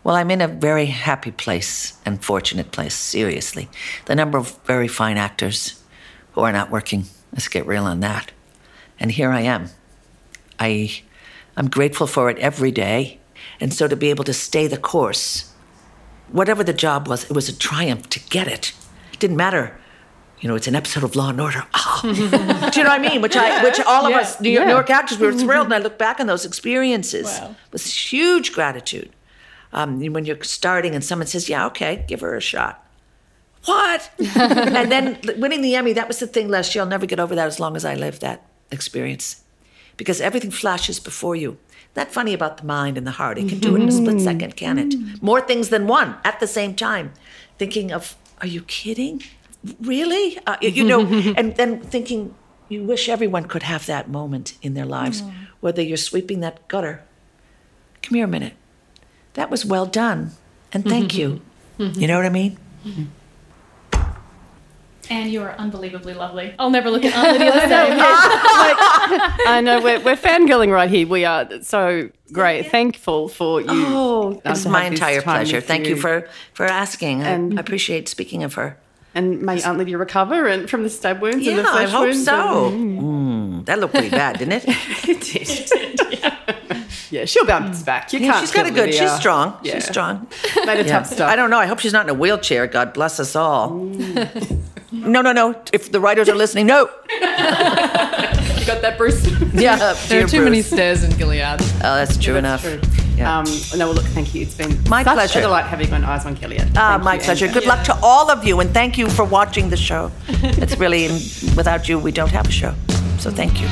Well, 0.02 0.16
I'm 0.16 0.30
in 0.30 0.40
a 0.40 0.48
very 0.48 0.86
happy 0.86 1.30
place 1.30 1.98
and 2.06 2.24
fortunate 2.24 2.72
place, 2.72 2.94
seriously. 2.94 3.68
The 4.06 4.14
number 4.14 4.38
of 4.38 4.56
very 4.64 4.88
fine 4.88 5.18
actors 5.18 5.82
who 6.32 6.40
are 6.40 6.52
not 6.52 6.70
working, 6.70 7.04
let's 7.30 7.48
get 7.48 7.66
real 7.66 7.84
on 7.84 8.00
that. 8.00 8.32
And 8.98 9.12
here 9.12 9.30
I 9.30 9.42
am. 9.42 9.68
I, 10.58 11.02
I'm 11.58 11.68
grateful 11.68 12.06
for 12.06 12.30
it 12.30 12.38
every 12.38 12.70
day. 12.70 13.20
And 13.60 13.74
so 13.74 13.86
to 13.86 13.96
be 13.96 14.08
able 14.08 14.24
to 14.24 14.32
stay 14.32 14.66
the 14.66 14.78
course, 14.78 15.52
whatever 16.32 16.64
the 16.64 16.72
job 16.72 17.08
was, 17.08 17.24
it 17.24 17.32
was 17.32 17.50
a 17.50 17.58
triumph 17.58 18.08
to 18.08 18.20
get 18.30 18.48
it. 18.48 18.72
It 19.12 19.18
didn't 19.18 19.36
matter. 19.36 19.78
You 20.40 20.48
know, 20.48 20.54
it's 20.54 20.66
an 20.66 20.74
episode 20.74 21.02
of 21.02 21.16
Law 21.16 21.30
and 21.30 21.40
Order. 21.40 21.64
Ah. 21.74 22.00
Do 22.02 22.10
you 22.10 22.28
know 22.30 22.90
what 22.90 22.90
I 22.90 22.98
mean? 22.98 23.22
Which 23.22 23.36
I, 23.36 23.62
which 23.64 23.80
all 23.80 24.04
of 24.04 24.10
Yeah, 24.10 24.18
us 24.20 24.40
New 24.40 24.50
York, 24.50 24.60
yeah. 24.62 24.66
New 24.66 24.72
York 24.74 24.90
actors, 24.90 25.18
we 25.18 25.26
were 25.26 25.32
thrilled. 25.44 25.66
And 25.66 25.74
I 25.74 25.78
look 25.78 25.96
back 25.98 26.20
on 26.20 26.26
those 26.26 26.44
experiences 26.44 27.26
Wow. 27.26 27.56
with 27.72 27.84
huge 27.84 28.52
gratitude 28.52 29.10
um, 29.72 29.98
when 30.12 30.24
you're 30.26 30.42
starting 30.42 30.94
and 30.94 31.02
someone 31.04 31.26
says, 31.26 31.48
"Yeah, 31.48 31.66
okay, 31.66 32.04
give 32.06 32.20
her 32.20 32.34
a 32.36 32.40
shot." 32.40 32.82
What? 33.64 34.10
and 34.36 34.92
then 34.92 35.18
winning 35.38 35.62
the 35.62 35.74
Emmy, 35.74 35.92
that 35.94 36.06
was 36.06 36.18
the 36.20 36.26
thing 36.26 36.48
last 36.48 36.74
year. 36.74 36.82
I'll 36.82 36.88
never 36.88 37.06
get 37.06 37.18
over 37.18 37.34
that 37.34 37.46
as 37.46 37.58
long 37.58 37.74
as 37.74 37.84
I 37.84 37.94
live 37.94 38.20
that 38.20 38.42
experience. 38.70 39.42
Because 39.96 40.20
everything 40.20 40.50
flashes 40.52 41.00
before 41.00 41.34
you. 41.34 41.56
That 41.94 42.12
funny 42.12 42.34
about 42.34 42.58
the 42.58 42.64
mind 42.64 42.98
and 42.98 43.06
the 43.06 43.12
heart. 43.12 43.38
It 43.38 43.48
can 43.48 43.58
do 43.58 43.74
it 43.74 43.80
in 43.80 43.88
a 43.88 43.92
split 43.92 44.20
second, 44.20 44.54
can 44.54 44.78
it? 44.78 44.94
More 45.22 45.40
things 45.40 45.70
than 45.70 45.86
one 45.86 46.16
at 46.24 46.38
the 46.40 46.46
same 46.46 46.74
time. 46.76 47.14
Thinking 47.58 47.90
of, 47.90 48.14
are 48.42 48.46
you 48.46 48.60
kidding? 48.62 49.22
Really? 49.80 50.38
Uh, 50.46 50.56
you 50.60 50.84
know, 50.84 51.04
mm-hmm. 51.04 51.32
and 51.36 51.56
then 51.56 51.80
thinking, 51.80 52.34
you 52.68 52.84
wish 52.84 53.08
everyone 53.08 53.44
could 53.44 53.62
have 53.62 53.86
that 53.86 54.08
moment 54.08 54.56
in 54.62 54.74
their 54.74 54.86
lives, 54.86 55.22
mm-hmm. 55.22 55.44
whether 55.60 55.82
you're 55.82 55.96
sweeping 55.96 56.40
that 56.40 56.66
gutter. 56.68 57.02
Come 58.02 58.16
here 58.16 58.24
a 58.24 58.28
minute. 58.28 58.54
That 59.34 59.50
was 59.50 59.64
well 59.64 59.86
done. 59.86 60.32
And 60.72 60.84
thank 60.84 61.16
you. 61.16 61.40
Mm-hmm. 61.78 62.00
You 62.00 62.06
know 62.08 62.16
what 62.16 62.26
I 62.26 62.30
mean? 62.30 62.58
And 65.08 65.30
you 65.30 65.42
are 65.42 65.52
unbelievably 65.52 66.14
lovely. 66.14 66.54
I'll 66.58 66.70
never 66.70 66.90
look 66.90 67.04
at 67.04 67.14
Aunt 67.14 67.32
Lydia 67.38 67.52
the 67.52 67.60
same. 67.60 67.70
I 69.46 69.60
know 69.62 69.80
we're, 69.80 70.00
we're 70.00 70.16
fangirling 70.16 70.72
right 70.72 70.90
here. 70.90 71.06
We 71.06 71.24
are 71.24 71.62
so 71.62 72.10
great. 72.32 72.70
Thankful 72.70 73.28
for 73.28 73.60
you. 73.60 73.66
Oh, 73.68 74.32
um, 74.44 74.52
it's 74.52 74.66
my 74.66 74.84
entire 74.84 75.22
pleasure. 75.22 75.58
with 75.58 75.66
Thank 75.68 75.86
you. 75.86 75.96
for 75.96 76.28
for 76.54 76.66
asking. 76.66 77.22
I, 77.22 77.28
And- 77.28 77.58
I 77.58 77.60
appreciate 77.60 78.08
speaking 78.08 78.42
of 78.42 78.54
her. 78.54 78.78
And 79.16 79.40
may 79.42 79.60
Aunt 79.62 79.78
Lydia 79.78 79.96
recover 79.98 80.46
and 80.46 80.68
from 80.70 80.82
the 80.82 80.90
stab 80.90 81.20
wounds 81.22 81.46
and 81.46 81.58
the 81.58 81.62
Yeah, 81.62 81.72
flesh 81.72 81.88
I 81.88 81.90
hope 81.90 82.04
wounds. 82.04 82.24
so. 82.24 82.66
and- 82.68 83.00
Mm, 83.00 83.64
that 83.64 83.78
looked 83.80 83.94
pretty 83.94 84.10
bad, 84.10 84.38
didn't 84.38 84.62
it? 84.62 84.64
It 85.08 85.20
did. 85.22 86.82
yeah, 87.10 87.24
she'll 87.24 87.46
bounce 87.46 87.82
back. 87.82 88.12
You 88.12 88.20
Yeah, 88.20 88.32
can't. 88.32 88.40
she's 88.42 88.52
got 88.52 88.66
a 88.66 88.70
good. 88.70 88.86
Lydia. 88.90 89.00
She's 89.00 89.12
strong. 89.12 89.56
Yeah. 89.62 89.74
She's 89.74 89.86
strong. 89.86 90.26
Made 90.66 90.80
a 90.80 90.84
Yeah. 90.84 90.98
tough 90.98 91.06
stuff. 91.06 91.30
I 91.30 91.34
don't 91.36 91.48
know. 91.50 91.58
I 91.58 91.66
hope 91.66 91.78
she's 91.80 91.92
not 91.94 92.04
in 92.06 92.10
a 92.10 92.14
wheelchair. 92.14 92.66
God 92.66 92.92
bless 92.92 93.18
us 93.18 93.34
all. 93.34 93.70
no, 94.92 95.22
no, 95.22 95.32
no. 95.32 95.54
If 95.72 95.90
the 95.92 96.00
writers 96.00 96.28
are 96.28 96.34
listening, 96.36 96.66
no. 96.66 96.88
You 98.56 98.72
got 98.72 98.82
that, 98.82 98.98
Bruce? 98.98 99.24
Yeah, 99.54 99.94
There 100.08 100.24
are 100.24 100.28
too 100.28 100.42
many 100.42 100.60
stairs 100.60 101.04
in 101.04 101.10
Gilead. 101.16 101.40
Oh, 101.42 101.94
that's 101.94 102.16
true 102.16 102.34
enough. 102.36 102.62
True. 102.62 102.80
Yeah. 103.16 103.38
Um, 103.38 103.46
no, 103.76 103.86
well, 103.86 103.94
look, 103.94 104.04
thank 104.06 104.34
you. 104.34 104.42
It's 104.42 104.54
been 104.54 104.78
My 104.88 105.02
such 105.02 105.14
pleasure. 105.14 105.38
a 105.38 105.42
delight 105.42 105.64
having 105.64 105.92
on 105.92 106.04
Eyes 106.04 106.26
on 106.26 106.34
Gilead. 106.34 106.70
Ah, 106.76 107.00
my 107.02 107.14
you, 107.14 107.20
pleasure. 107.20 107.46
and- 107.46 107.54
Good 107.54 107.66
luck 107.66 107.82
to 107.86 107.98
all 108.02 108.30
of 108.30 108.44
you, 108.44 108.60
and 108.60 108.70
thank 108.74 108.98
you 108.98 109.08
for 109.08 109.24
watching 109.24 109.70
the 109.70 109.76
show. 109.76 110.10
It's 110.62 110.76
really 110.76 111.08
without 111.56 111.88
you, 111.88 111.98
we 111.98 112.12
don't 112.12 112.30
have 112.32 112.46
a 112.46 112.52
show. 112.52 112.74
So 113.18 113.30
thank 113.30 113.60
you. 113.60 113.68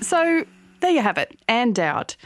So 0.00 0.44
there 0.80 0.90
you 0.90 1.00
have 1.00 1.16
it. 1.18 1.38
Ann 1.48 1.72
Dowd. 1.72 2.16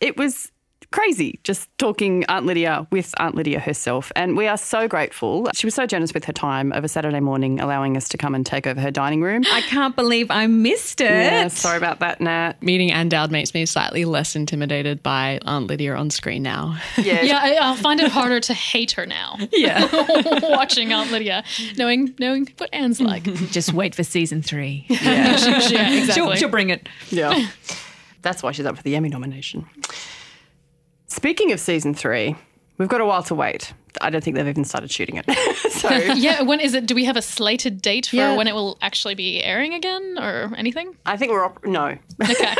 It 0.00 0.16
was 0.16 0.51
crazy 0.92 1.40
just 1.42 1.68
talking 1.78 2.24
Aunt 2.26 2.46
Lydia 2.46 2.86
with 2.90 3.12
Aunt 3.18 3.34
Lydia 3.34 3.58
herself. 3.58 4.12
And 4.14 4.36
we 4.36 4.46
are 4.46 4.56
so 4.56 4.86
grateful. 4.86 5.48
She 5.54 5.66
was 5.66 5.74
so 5.74 5.86
generous 5.86 6.14
with 6.14 6.24
her 6.26 6.32
time 6.32 6.72
over 6.72 6.86
Saturday 6.86 7.20
morning, 7.20 7.58
allowing 7.60 7.96
us 7.96 8.08
to 8.10 8.18
come 8.18 8.34
and 8.34 8.46
take 8.46 8.66
over 8.66 8.80
her 8.80 8.90
dining 8.90 9.22
room. 9.22 9.42
I 9.50 9.62
can't 9.62 9.96
believe 9.96 10.30
I 10.30 10.46
missed 10.46 11.00
it. 11.00 11.10
Yeah, 11.10 11.48
sorry 11.48 11.78
about 11.78 11.98
that, 12.00 12.20
Nat. 12.20 12.62
Meeting 12.62 12.92
Ann 12.92 13.08
Dowd 13.08 13.30
makes 13.32 13.52
me 13.54 13.66
slightly 13.66 14.04
less 14.04 14.36
intimidated 14.36 15.02
by 15.02 15.40
Aunt 15.44 15.66
Lydia 15.66 15.94
on 15.94 16.10
screen 16.10 16.42
now. 16.42 16.78
Yeah. 17.02 17.22
Yeah, 17.22 17.40
I, 17.42 17.54
I'll 17.54 17.74
find 17.74 18.00
it 18.00 18.10
harder 18.12 18.38
to 18.40 18.54
hate 18.54 18.92
her 18.92 19.06
now. 19.06 19.36
yeah. 19.50 19.88
Watching 20.42 20.92
Aunt 20.92 21.10
Lydia, 21.10 21.42
knowing 21.76 22.14
knowing 22.18 22.46
what 22.58 22.70
Ann's 22.72 23.00
like. 23.00 23.22
Just 23.50 23.72
wait 23.72 23.94
for 23.94 24.04
season 24.04 24.40
three. 24.42 24.84
yeah, 24.88 25.32
exactly. 25.32 26.12
She'll, 26.12 26.34
she'll 26.34 26.48
bring 26.48 26.70
it. 26.70 26.88
Yeah. 27.10 27.48
That's 28.22 28.42
why 28.42 28.52
she's 28.52 28.66
up 28.66 28.76
for 28.76 28.82
the 28.82 28.94
Emmy 28.94 29.08
nomination. 29.08 29.66
Speaking 31.12 31.52
of 31.52 31.60
season 31.60 31.92
three, 31.92 32.36
we've 32.78 32.88
got 32.88 33.02
a 33.02 33.04
while 33.04 33.22
to 33.24 33.34
wait. 33.34 33.74
I 34.00 34.08
don't 34.08 34.24
think 34.24 34.34
they've 34.36 34.48
even 34.48 34.64
started 34.64 34.90
shooting 34.90 35.18
it. 35.22 35.30
so 35.72 35.90
yeah, 36.14 36.40
when 36.40 36.58
is 36.58 36.72
it? 36.72 36.86
Do 36.86 36.94
we 36.94 37.04
have 37.04 37.18
a 37.18 37.22
slated 37.22 37.82
date 37.82 38.06
for 38.06 38.16
Yeah. 38.16 38.34
when 38.34 38.48
it 38.48 38.54
will 38.54 38.78
actually 38.80 39.14
be 39.14 39.42
airing 39.44 39.74
again, 39.74 40.16
or 40.18 40.50
anything? 40.56 40.96
I 41.04 41.18
think 41.18 41.32
we're 41.32 41.44
op- 41.44 41.62
no. 41.66 41.98
Okay, 42.22 42.54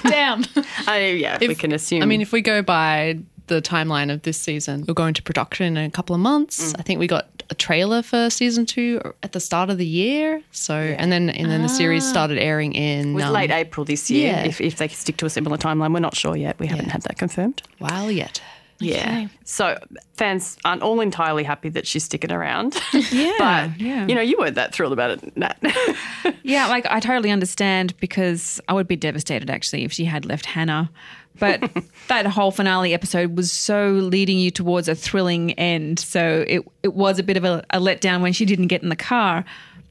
damn. 0.08 0.42
I, 0.86 1.18
yeah, 1.20 1.36
we 1.38 1.54
can 1.54 1.72
assume. 1.72 2.02
I 2.02 2.06
mean, 2.06 2.22
if 2.22 2.32
we 2.32 2.40
go 2.40 2.62
by 2.62 3.18
the 3.48 3.60
timeline 3.60 4.12
of 4.12 4.22
this 4.22 4.38
season, 4.38 4.84
we'll 4.86 4.94
go 4.94 5.06
into 5.06 5.22
production 5.22 5.76
in 5.76 5.84
a 5.84 5.90
couple 5.90 6.14
of 6.14 6.20
months. 6.20 6.74
I 6.74 6.82
think 6.82 7.00
we 7.00 7.06
got 7.06 7.26
a 7.50 7.54
trailer 7.54 8.02
for 8.02 8.30
season 8.30 8.66
two 8.66 9.00
at 9.22 9.32
the 9.32 9.40
start 9.40 9.70
of 9.70 9.78
the 9.78 9.86
year. 9.86 10.42
So, 10.52 10.74
and 10.74 11.10
then 11.10 11.30
and 11.30 11.50
then 11.50 11.62
the 11.62 11.68
series 11.68 12.06
started 12.08 12.38
airing 12.38 12.74
in 12.74 13.12
It 13.12 13.14
was 13.14 13.24
um, 13.24 13.32
late 13.32 13.50
April 13.50 13.84
this 13.84 14.10
year. 14.10 14.32
yeah. 14.32 14.44
If, 14.44 14.60
if 14.60 14.76
they 14.76 14.88
stick 14.88 15.16
to 15.18 15.26
a 15.26 15.30
similar 15.30 15.56
timeline, 15.58 15.92
we're 15.92 16.00
not 16.00 16.14
sure 16.16 16.36
yet. 16.36 16.58
We 16.58 16.66
haven't 16.66 16.86
Yeah. 16.86 16.92
had 16.92 17.02
that 17.02 17.18
confirmed. 17.18 17.62
while 17.78 18.10
yet. 18.10 18.40
Yeah. 18.80 19.26
So 19.42 19.76
fans 20.16 20.56
aren't 20.64 20.82
all 20.82 21.00
entirely 21.00 21.42
happy 21.42 21.68
that 21.70 21.84
she's 21.84 22.04
sticking 22.04 22.30
around. 22.30 22.76
Yeah, 23.10 23.32
but 23.38 23.80
yeah. 23.80 24.06
you 24.06 24.14
know, 24.14 24.20
you 24.20 24.36
weren't 24.38 24.54
that 24.54 24.72
thrilled 24.72 24.92
about 24.92 25.10
it, 25.10 25.36
Nat. 25.36 25.58
Yeah, 26.44 26.68
like 26.68 26.86
I 26.88 27.00
totally 27.00 27.30
understand 27.32 27.94
because 27.98 28.60
I 28.68 28.72
would 28.74 28.86
be 28.86 28.94
devastated 28.96 29.50
actually 29.50 29.84
if 29.84 29.92
she 29.92 30.04
had 30.04 30.24
left 30.26 30.46
Hannah. 30.46 30.90
But 31.38 31.70
that 32.08 32.26
whole 32.26 32.50
finale 32.50 32.94
episode 32.94 33.36
was 33.36 33.52
so 33.52 33.90
leading 33.90 34.38
you 34.38 34.50
towards 34.50 34.88
a 34.88 34.94
thrilling 34.94 35.52
end. 35.52 35.98
So 35.98 36.44
it 36.46 36.64
it 36.82 36.94
was 36.94 37.18
a 37.18 37.22
bit 37.22 37.36
of 37.36 37.44
a, 37.44 37.64
a 37.70 37.78
letdown 37.78 38.22
when 38.22 38.32
she 38.32 38.44
didn't 38.44 38.68
get 38.68 38.82
in 38.82 38.88
the 38.88 38.96
car. 38.96 39.44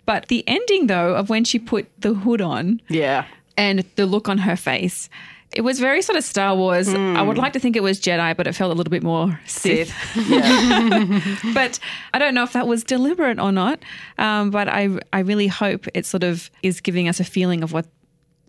But 0.05 0.29
the 0.29 0.43
ending 0.47 0.87
though 0.87 1.15
of 1.15 1.29
when 1.29 1.43
she 1.43 1.59
put 1.59 1.89
the 1.99 2.13
hood 2.13 2.41
on 2.41 2.81
yeah. 2.87 3.25
and 3.57 3.83
the 3.95 4.05
look 4.05 4.29
on 4.29 4.37
her 4.37 4.55
face, 4.55 5.09
it 5.53 5.61
was 5.61 5.79
very 5.79 6.01
sort 6.01 6.17
of 6.17 6.23
Star 6.23 6.55
Wars. 6.55 6.93
I 6.93 7.21
would 7.21 7.37
like 7.37 7.53
to 7.53 7.59
think 7.59 7.75
it 7.75 7.83
was 7.83 7.99
Jedi, 7.99 8.35
but 8.35 8.47
it 8.47 8.53
felt 8.53 8.71
a 8.71 8.75
little 8.75 8.91
bit 8.91 9.01
more 9.01 9.39
Sith. 9.45 9.93
Sith. 10.13 10.29
Yeah. 10.29 11.37
but 11.53 11.79
I 12.13 12.19
don't 12.19 12.33
know 12.33 12.43
if 12.43 12.53
that 12.53 12.67
was 12.67 12.83
deliberate 12.83 13.39
or 13.39 13.51
not. 13.51 13.79
Um, 14.17 14.49
but 14.49 14.67
I, 14.67 14.99
I 15.13 15.19
really 15.19 15.47
hope 15.47 15.87
it 15.93 16.05
sort 16.05 16.23
of 16.23 16.51
is 16.63 16.81
giving 16.81 17.07
us 17.07 17.19
a 17.19 17.23
feeling 17.23 17.63
of 17.63 17.71
what 17.71 17.85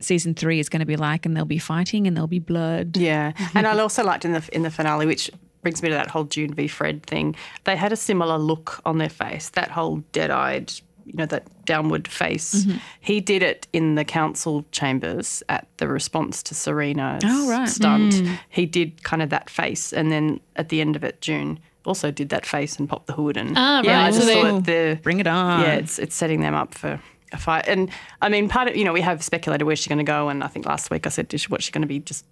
season 0.00 0.34
three 0.34 0.58
is 0.60 0.68
going 0.68 0.80
to 0.80 0.86
be 0.86 0.96
like, 0.96 1.26
and 1.26 1.36
they'll 1.36 1.44
be 1.44 1.58
fighting 1.58 2.06
and 2.06 2.16
there'll 2.16 2.26
be 2.26 2.38
blood. 2.38 2.96
Yeah, 2.96 3.32
and 3.54 3.66
I 3.66 3.78
also 3.78 4.02
liked 4.04 4.24
in 4.24 4.32
the 4.32 4.48
in 4.52 4.62
the 4.62 4.70
finale, 4.70 5.06
which 5.06 5.30
brings 5.62 5.82
me 5.82 5.88
to 5.88 5.94
that 5.94 6.08
whole 6.08 6.24
June 6.24 6.54
v 6.54 6.68
Fred 6.68 7.02
thing. 7.04 7.34
They 7.64 7.76
had 7.76 7.92
a 7.92 7.96
similar 7.96 8.38
look 8.38 8.80
on 8.84 8.98
their 8.98 9.08
face, 9.08 9.48
that 9.50 9.70
whole 9.72 9.96
dead-eyed, 10.12 10.72
you 11.04 11.14
know, 11.14 11.26
that 11.26 11.48
downward 11.64 12.06
face. 12.06 12.64
He 13.00 13.20
did 13.20 13.42
it 13.42 13.66
in 13.72 13.96
the 13.96 14.04
council 14.04 14.64
chambers 14.70 15.42
at 15.48 15.66
the 15.78 15.88
response 15.88 16.42
to 16.44 16.54
Serena's 16.54 17.24
Oh, 17.26 17.50
right. 17.50 17.68
stunt. 17.68 18.14
He 18.50 18.66
did 18.66 19.02
kind 19.02 19.20
of 19.20 19.30
that 19.30 19.50
face, 19.50 19.92
and 19.92 20.12
then 20.12 20.38
at 20.56 20.68
the 20.68 20.80
end 20.80 20.94
of 20.96 21.02
it, 21.02 21.20
June 21.20 21.58
also 21.84 22.10
did 22.10 22.28
that 22.28 22.44
face 22.46 22.76
and 22.78 22.88
popped 22.88 23.06
the 23.06 23.14
hood. 23.14 23.36
And 23.36 23.54
Ah, 23.56 23.82
yeah, 23.82 24.00
I 24.00 24.02
right. 24.04 24.14
just 24.14 24.20
So 24.20 24.26
they- 24.26 24.42
thought 24.42 24.64
the 24.64 25.00
Bring 25.02 25.18
it 25.20 25.26
on. 25.26 25.60
yeah, 25.62 25.74
it's 25.74 25.98
it's 25.98 26.14
setting 26.14 26.40
them 26.40 26.54
up 26.54 26.72
for 26.74 27.00
a 27.32 27.38
fight. 27.38 27.66
And 27.68 27.90
I 28.22 28.28
mean, 28.28 28.48
part 28.48 28.68
of 28.68 28.76
you 28.76 28.84
know 28.84 28.92
we 28.92 29.00
have 29.00 29.22
speculated 29.22 29.64
where 29.64 29.76
she's 29.76 29.86
going 29.88 29.98
to 29.98 30.04
go, 30.04 30.28
and 30.28 30.42
I 30.44 30.48
think 30.48 30.66
last 30.66 30.90
week 30.90 31.06
I 31.06 31.10
said, 31.10 31.32
what's 31.48 31.64
she 31.64 31.72
going 31.72 31.82
to 31.82 31.88
be 31.88 32.00
just 32.00 32.24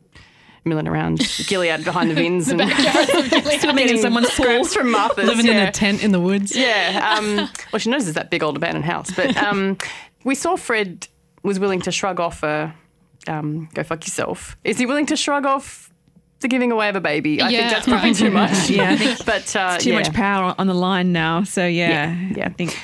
milling 0.64 0.88
around 0.88 1.18
Gilead 1.47 1.84
behind 1.84 2.11
the 2.11 2.14
bins 2.14 2.49
and 2.49 2.61
Swimming 3.61 3.88
in 3.88 3.99
someone's 3.99 4.32
scraps 4.32 4.74
from 4.74 4.90
Martha's, 4.90 5.26
Living 5.28 5.47
in 5.47 5.57
a 5.57 5.70
tent 5.70 6.03
in 6.03 6.11
the 6.11 6.18
woods. 6.20 6.57
Yeah. 6.57 7.16
Um, 7.16 7.49
well, 7.72 7.78
she 7.78 7.88
knows 7.88 8.05
there's 8.05 8.14
that 8.16 8.30
big 8.30 8.42
old 8.42 8.57
abandoned 8.57 8.84
house, 8.84 9.11
but 9.14 9.36
um, 9.36 9.78
we 10.24 10.34
saw 10.34 10.57
Fred 10.57 11.07
was 11.44 11.61
willing 11.61 11.80
to 11.82 11.92
shrug 11.92 12.18
off 12.18 12.42
a 12.42 12.74
um, 13.28 13.68
go 13.74 13.82
fuck 13.84 14.05
yourself. 14.05 14.57
Is 14.64 14.78
he 14.78 14.86
willing 14.86 15.07
to 15.07 15.16
shrug 15.16 15.47
off? 15.47 15.92
The 16.40 16.49
giving 16.49 16.70
away 16.70 16.90
of 16.90 16.97
a 16.97 17.01
baby. 17.01 17.40
I 17.40 17.49
Yeah, 17.49 17.59
think 17.61 17.70
that's 17.70 17.86
probably 17.88 18.11
right. 18.11 18.16
too 18.18 18.30
much. 18.30 18.70
Yeah, 18.70 18.90
I 18.90 18.97
think 18.97 19.24
but 19.24 19.57
uh, 19.57 19.78
Too 19.78 19.90
yeah. 19.90 19.99
much 20.01 20.12
power 20.12 20.55
on 20.59 20.66
the 20.66 20.74
line 20.74 21.11
now. 21.12 21.44
So 21.44 21.66
yeah, 21.66 21.88
Yeah, 22.12 22.28
yeah. 22.36 22.44
I 22.47 22.49
think 22.51 22.78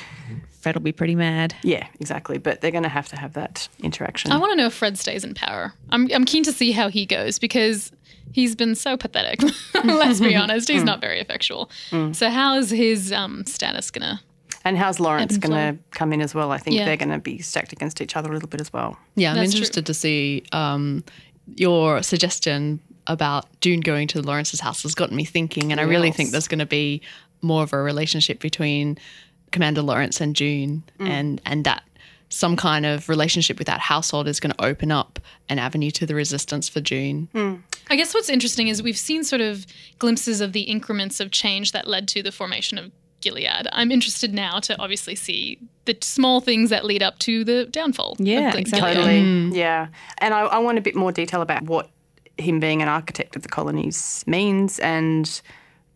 Fred 0.63 0.75
will 0.75 0.81
be 0.81 0.93
pretty 0.93 1.13
mad. 1.15 1.53
Yeah, 1.61 1.85
exactly. 1.99 2.37
But 2.37 2.61
they're 2.61 2.71
going 2.71 2.83
to 2.83 2.89
have 2.89 3.09
to 3.09 3.17
have 3.19 3.33
that 3.33 3.67
interaction. 3.79 4.31
I 4.31 4.37
want 4.37 4.53
to 4.53 4.55
know 4.55 4.67
if 4.67 4.73
Fred 4.73 4.97
stays 4.97 5.25
in 5.25 5.33
power. 5.33 5.73
I'm, 5.89 6.09
I'm 6.13 6.23
keen 6.23 6.43
to 6.43 6.53
see 6.53 6.71
how 6.71 6.87
he 6.87 7.05
goes 7.05 7.37
because 7.37 7.91
he's 8.31 8.55
been 8.55 8.73
so 8.75 8.95
pathetic. 8.95 9.41
Let's 9.83 10.21
be 10.21 10.35
honest, 10.37 10.69
he's 10.69 10.83
not 10.85 11.01
very 11.01 11.19
effectual. 11.19 11.69
So 12.13 12.29
how 12.29 12.55
is 12.55 12.69
his 12.69 13.11
um, 13.11 13.45
status 13.45 13.91
gonna? 13.91 14.21
And 14.63 14.77
how's 14.77 15.01
Lawrence 15.01 15.35
going 15.37 15.75
to 15.75 15.83
come 15.91 16.13
in 16.13 16.21
as 16.21 16.33
well? 16.33 16.53
I 16.53 16.57
think 16.57 16.77
Yeah. 16.77 16.85
they're 16.85 16.95
going 16.95 17.09
to 17.09 17.19
be 17.19 17.39
stacked 17.39 17.73
against 17.73 17.99
each 17.99 18.15
other 18.15 18.29
a 18.29 18.33
little 18.33 18.47
bit 18.47 18.61
as 18.61 18.71
well. 18.71 18.97
Yeah, 19.15 19.31
I'm 19.31 19.35
That's 19.35 19.51
true. 19.51 19.57
interested 19.57 19.85
to 19.87 19.93
see 19.93 20.43
um, 20.53 21.03
your 21.57 22.01
suggestion 22.01 22.79
about 23.07 23.47
June 23.59 23.81
going 23.81 24.07
to 24.07 24.21
Lawrence's 24.21 24.61
house 24.61 24.83
has 24.83 24.95
gotten 24.95 25.17
me 25.17 25.25
thinking, 25.25 25.73
and 25.73 25.81
I 25.81 25.83
really 25.83 26.11
think 26.11 26.31
there's 26.31 26.47
going 26.47 26.59
to 26.59 26.65
be 26.65 27.01
more 27.41 27.63
of 27.63 27.73
a 27.73 27.77
relationship 27.81 28.39
between 28.39 28.97
Commander 29.53 29.81
Lawrence 29.81 30.19
and 30.19 30.35
June, 30.35 30.83
mm. 30.99 31.07
and 31.07 31.41
and 31.45 31.63
that 31.63 31.83
some 32.27 32.57
kind 32.57 32.85
of 32.85 33.07
relationship 33.07 33.59
with 33.59 33.67
that 33.67 33.79
household 33.79 34.27
is 34.27 34.39
going 34.39 34.51
to 34.51 34.65
open 34.65 34.91
up 34.91 35.19
an 35.49 35.59
avenue 35.59 35.91
to 35.91 36.05
the 36.05 36.15
resistance 36.15 36.67
for 36.67 36.81
June. 36.81 37.29
Mm. 37.33 37.61
I 37.89 37.95
guess 37.95 38.13
what's 38.13 38.27
interesting 38.27 38.67
is 38.67 38.81
we've 38.81 38.97
seen 38.97 39.23
sort 39.23 39.41
of 39.41 39.65
glimpses 39.99 40.41
of 40.41 40.51
the 40.51 40.61
increments 40.61 41.19
of 41.19 41.29
change 41.29 41.73
that 41.73 41.87
led 41.87 42.07
to 42.09 42.23
the 42.23 42.31
formation 42.31 42.79
of 42.79 42.91
Gilead. 43.21 43.67
I'm 43.71 43.91
interested 43.91 44.33
now 44.33 44.59
to 44.61 44.77
obviously 44.81 45.15
see 45.15 45.59
the 45.85 45.95
small 46.01 46.41
things 46.41 46.71
that 46.71 46.85
lead 46.85 47.03
up 47.03 47.19
to 47.19 47.43
the 47.43 47.65
downfall. 47.65 48.15
Yeah, 48.17 48.49
of 48.49 48.55
exactly. 48.55 48.79
Gilead. 48.79 48.95
Totally. 48.95 49.21
Mm. 49.21 49.55
Yeah. 49.55 49.87
And 50.17 50.33
I, 50.33 50.41
I 50.41 50.57
want 50.57 50.79
a 50.79 50.81
bit 50.81 50.95
more 50.95 51.11
detail 51.11 51.41
about 51.41 51.61
what 51.63 51.89
him 52.37 52.59
being 52.59 52.81
an 52.81 52.87
architect 52.87 53.35
of 53.35 53.43
the 53.43 53.49
colonies 53.49 54.23
means. 54.25 54.79
And 54.79 55.41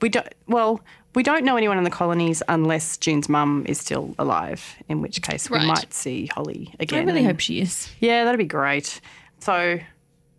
we 0.01 0.09
don't, 0.09 0.27
well, 0.47 0.81
we 1.15 1.23
don't 1.23 1.43
know 1.43 1.57
anyone 1.57 1.77
in 1.77 1.83
the 1.83 1.89
colonies 1.89 2.43
unless 2.47 2.97
June's 2.97 3.27
mum 3.29 3.65
is 3.67 3.79
still 3.79 4.13
alive, 4.19 4.75
in 4.87 5.01
which 5.01 5.21
case 5.21 5.49
we 5.49 5.57
Right. 5.57 5.65
might 5.67 5.93
see 5.93 6.27
Holly 6.27 6.73
again. 6.79 7.03
I 7.03 7.05
really 7.05 7.19
And- 7.19 7.27
hope 7.27 7.39
she 7.39 7.59
is. 7.61 7.89
Yeah, 7.99 8.23
that'd 8.25 8.37
be 8.37 8.45
great. 8.45 9.01
So 9.39 9.79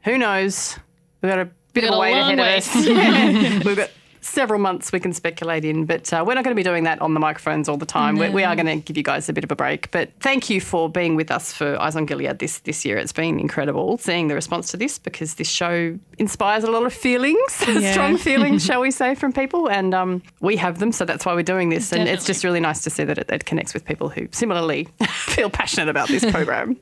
who 0.05 0.19
knows? 0.19 0.79
We've 1.23 1.31
got 1.31 1.41
a 1.41 1.45
bit 1.73 1.83
We've 1.83 1.85
of 1.85 1.89
a 1.91 1.93
got 1.93 2.01
wait 2.01 2.13
ahead 2.13 2.39
way. 2.39 2.57
of 2.57 2.63
us. 2.63 2.87
Yeah. 2.87 3.59
We've 3.65 3.77
got 3.77 3.91
several 4.21 4.61
months 4.61 4.93
we 4.93 5.01
can 5.01 5.13
speculate 5.13 5.65
in, 5.65 5.85
but 5.85 6.13
uh, 6.13 6.25
we're 6.27 6.35
not 6.35 6.45
going 6.45 6.55
to 6.55 6.59
be 6.59 6.63
doing 6.63 6.85
that 6.85 7.01
on 7.01 7.15
the 7.15 7.21
microphones 7.21 7.69
all 7.69 7.77
the 7.77 7.87
time. 7.87 8.17
We, 8.17 8.29
we 8.31 8.45
are 8.45 8.55
going 8.55 8.67
to 8.67 8.77
give 8.77 8.97
you 8.97 9.03
guys 9.03 9.29
a 9.29 9.33
bit 9.33 9.45
of 9.45 9.51
a 9.51 9.57
break. 9.57 9.91
But 9.91 10.11
thank 10.21 10.51
you 10.51 10.61
for 10.61 10.89
being 10.89 11.17
with 11.17 11.31
us 11.31 11.53
for 11.53 11.81
Eyes 11.81 11.97
on 11.97 12.07
Gilead 12.07 12.39
this, 12.39 12.61
this 12.61 12.85
year. 12.85 12.97
It's 12.99 13.13
been 13.13 13.39
incredible 13.39 13.99
seeing 13.99 14.29
the 14.29 14.35
response 14.35 14.71
to 14.73 14.77
this 14.77 14.99
because 14.99 15.35
this 15.35 15.49
show 15.49 15.99
inspires 16.19 16.65
a 16.65 16.71
lot 16.71 16.85
of 16.85 16.93
feelings, 16.93 17.53
strong 17.53 18.17
feelings, 18.17 18.65
shall 18.65 18.81
we 18.81 18.91
say, 18.91 19.15
from 19.15 19.33
people. 19.33 19.69
And 19.69 19.95
um, 19.95 20.23
we 20.41 20.57
have 20.57 20.79
them, 20.79 20.93
so 20.93 21.05
that's 21.05 21.25
why 21.25 21.35
we're 21.35 21.43
doing 21.43 21.69
this. 21.69 21.93
And 21.93 22.09
it's 22.09 22.25
just 22.25 22.45
really 22.45 22.61
nice 22.61 22.83
to 22.85 22.91
see 22.91 23.05
that 23.05 23.19
it, 23.19 23.31
it 23.31 23.45
connects 23.45 23.75
with 23.75 23.85
people 23.85 24.09
who 24.09 24.29
similarly 24.33 24.89
feel 25.09 25.51
passionate 25.51 25.89
about 25.89 26.09
this 26.09 26.25
program. 26.31 26.77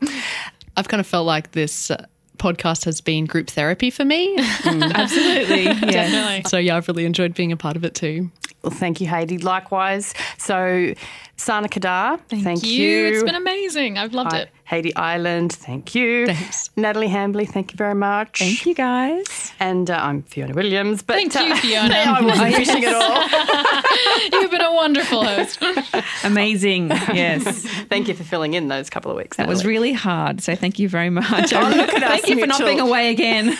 I've 0.76 0.88
kind 0.88 1.00
of 1.00 1.06
felt 1.06 1.26
like 1.26 1.52
this 1.52 1.90
uh, 1.90 2.06
podcast 2.38 2.84
has 2.84 3.00
been 3.00 3.26
group 3.26 3.48
therapy 3.48 3.90
for 3.90 4.04
me. 4.04 4.36
Absolutely. 4.64 5.64
yeah. 5.64 5.72
Definitely. 5.80 6.42
so 6.48 6.58
yeah, 6.58 6.76
I've 6.76 6.88
really 6.88 7.04
enjoyed 7.04 7.34
being 7.34 7.52
a 7.52 7.56
part 7.56 7.76
of 7.76 7.84
it 7.84 7.94
too. 7.94 8.30
Well, 8.62 8.72
thank 8.72 9.00
you, 9.00 9.06
Heidi. 9.06 9.38
Likewise. 9.38 10.12
So, 10.38 10.94
Sana 11.36 11.68
Qadar, 11.68 12.20
thank, 12.28 12.64
you. 12.64 13.06
It's 13.06 13.22
been 13.22 13.36
amazing. 13.36 13.96
I've 13.96 14.12
loved 14.12 14.32
Hi- 14.32 14.40
it. 14.40 14.50
Heidi 14.66 14.94
Island, 14.96 15.52
thank 15.52 15.94
you. 15.94 16.26
Thanks. 16.26 16.70
Natalie 16.76 17.08
Hambly, 17.08 17.48
thank 17.48 17.70
you 17.70 17.76
very 17.76 17.94
much. 17.94 18.40
Thank 18.40 18.66
you 18.66 18.74
guys. 18.74 19.52
And 19.60 19.88
uh, 19.88 19.94
I'm 19.94 20.22
Fiona 20.22 20.54
Williams. 20.54 21.02
But, 21.02 21.14
Thank 21.14 21.34
you, 21.34 21.52
uh, 21.52 21.56
Fiona. 21.56 21.94
I 21.94 22.20
wasn't 22.20 22.54
fishing 22.56 22.84
at 22.84 22.94
all. 22.94 24.40
You've 24.40 24.50
been 24.50 24.60
a 24.60 24.74
wonderful 24.74 25.24
host. 25.24 25.62
Amazing. 26.24 26.88
Yes. 26.88 27.62
thank 27.88 28.08
you 28.08 28.14
for 28.14 28.24
filling 28.24 28.54
in 28.54 28.66
those 28.66 28.90
couple 28.90 29.12
of 29.12 29.16
weeks. 29.16 29.36
That 29.36 29.46
was 29.46 29.64
really 29.64 29.92
hard. 29.92 30.40
So 30.40 30.56
thank 30.56 30.80
you 30.80 30.88
very 30.88 31.10
much. 31.10 31.52
Oh, 31.52 31.60
look 31.60 31.94
at 31.94 32.02
us, 32.02 32.22
thank 32.22 32.26
you 32.26 32.40
for 32.40 32.46
not 32.48 32.58
being 32.58 32.80
away 32.80 33.10
again. 33.10 33.56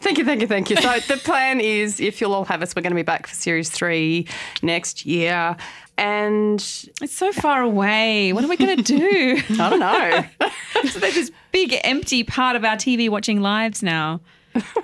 Thank 0.00 0.18
you, 0.18 0.24
thank 0.24 0.40
you, 0.40 0.46
thank 0.46 0.70
you. 0.70 0.76
So 0.76 1.00
the 1.00 1.16
plan 1.18 1.60
is, 1.60 2.00
if 2.00 2.20
you'll 2.20 2.34
all 2.34 2.44
have 2.46 2.62
us, 2.62 2.74
we're 2.74 2.82
going 2.82 2.92
to 2.92 2.96
be 2.96 3.02
back 3.02 3.26
for 3.26 3.34
series 3.34 3.70
three 3.70 4.26
next 4.62 5.04
year. 5.04 5.56
And 5.96 6.58
It's 7.00 7.12
so 7.12 7.32
far 7.32 7.62
away. 7.62 8.32
What 8.32 8.44
are 8.44 8.48
we 8.48 8.56
going 8.56 8.76
to 8.76 8.82
do? 8.82 9.40
I 9.60 9.70
don't 9.70 9.78
know. 9.80 10.24
so 10.88 10.98
there's 10.98 11.14
this 11.14 11.30
big 11.52 11.74
empty 11.84 12.24
part 12.24 12.56
of 12.56 12.64
our 12.64 12.76
TV 12.76 13.08
watching 13.08 13.40
lives 13.40 13.82
now. 13.82 14.20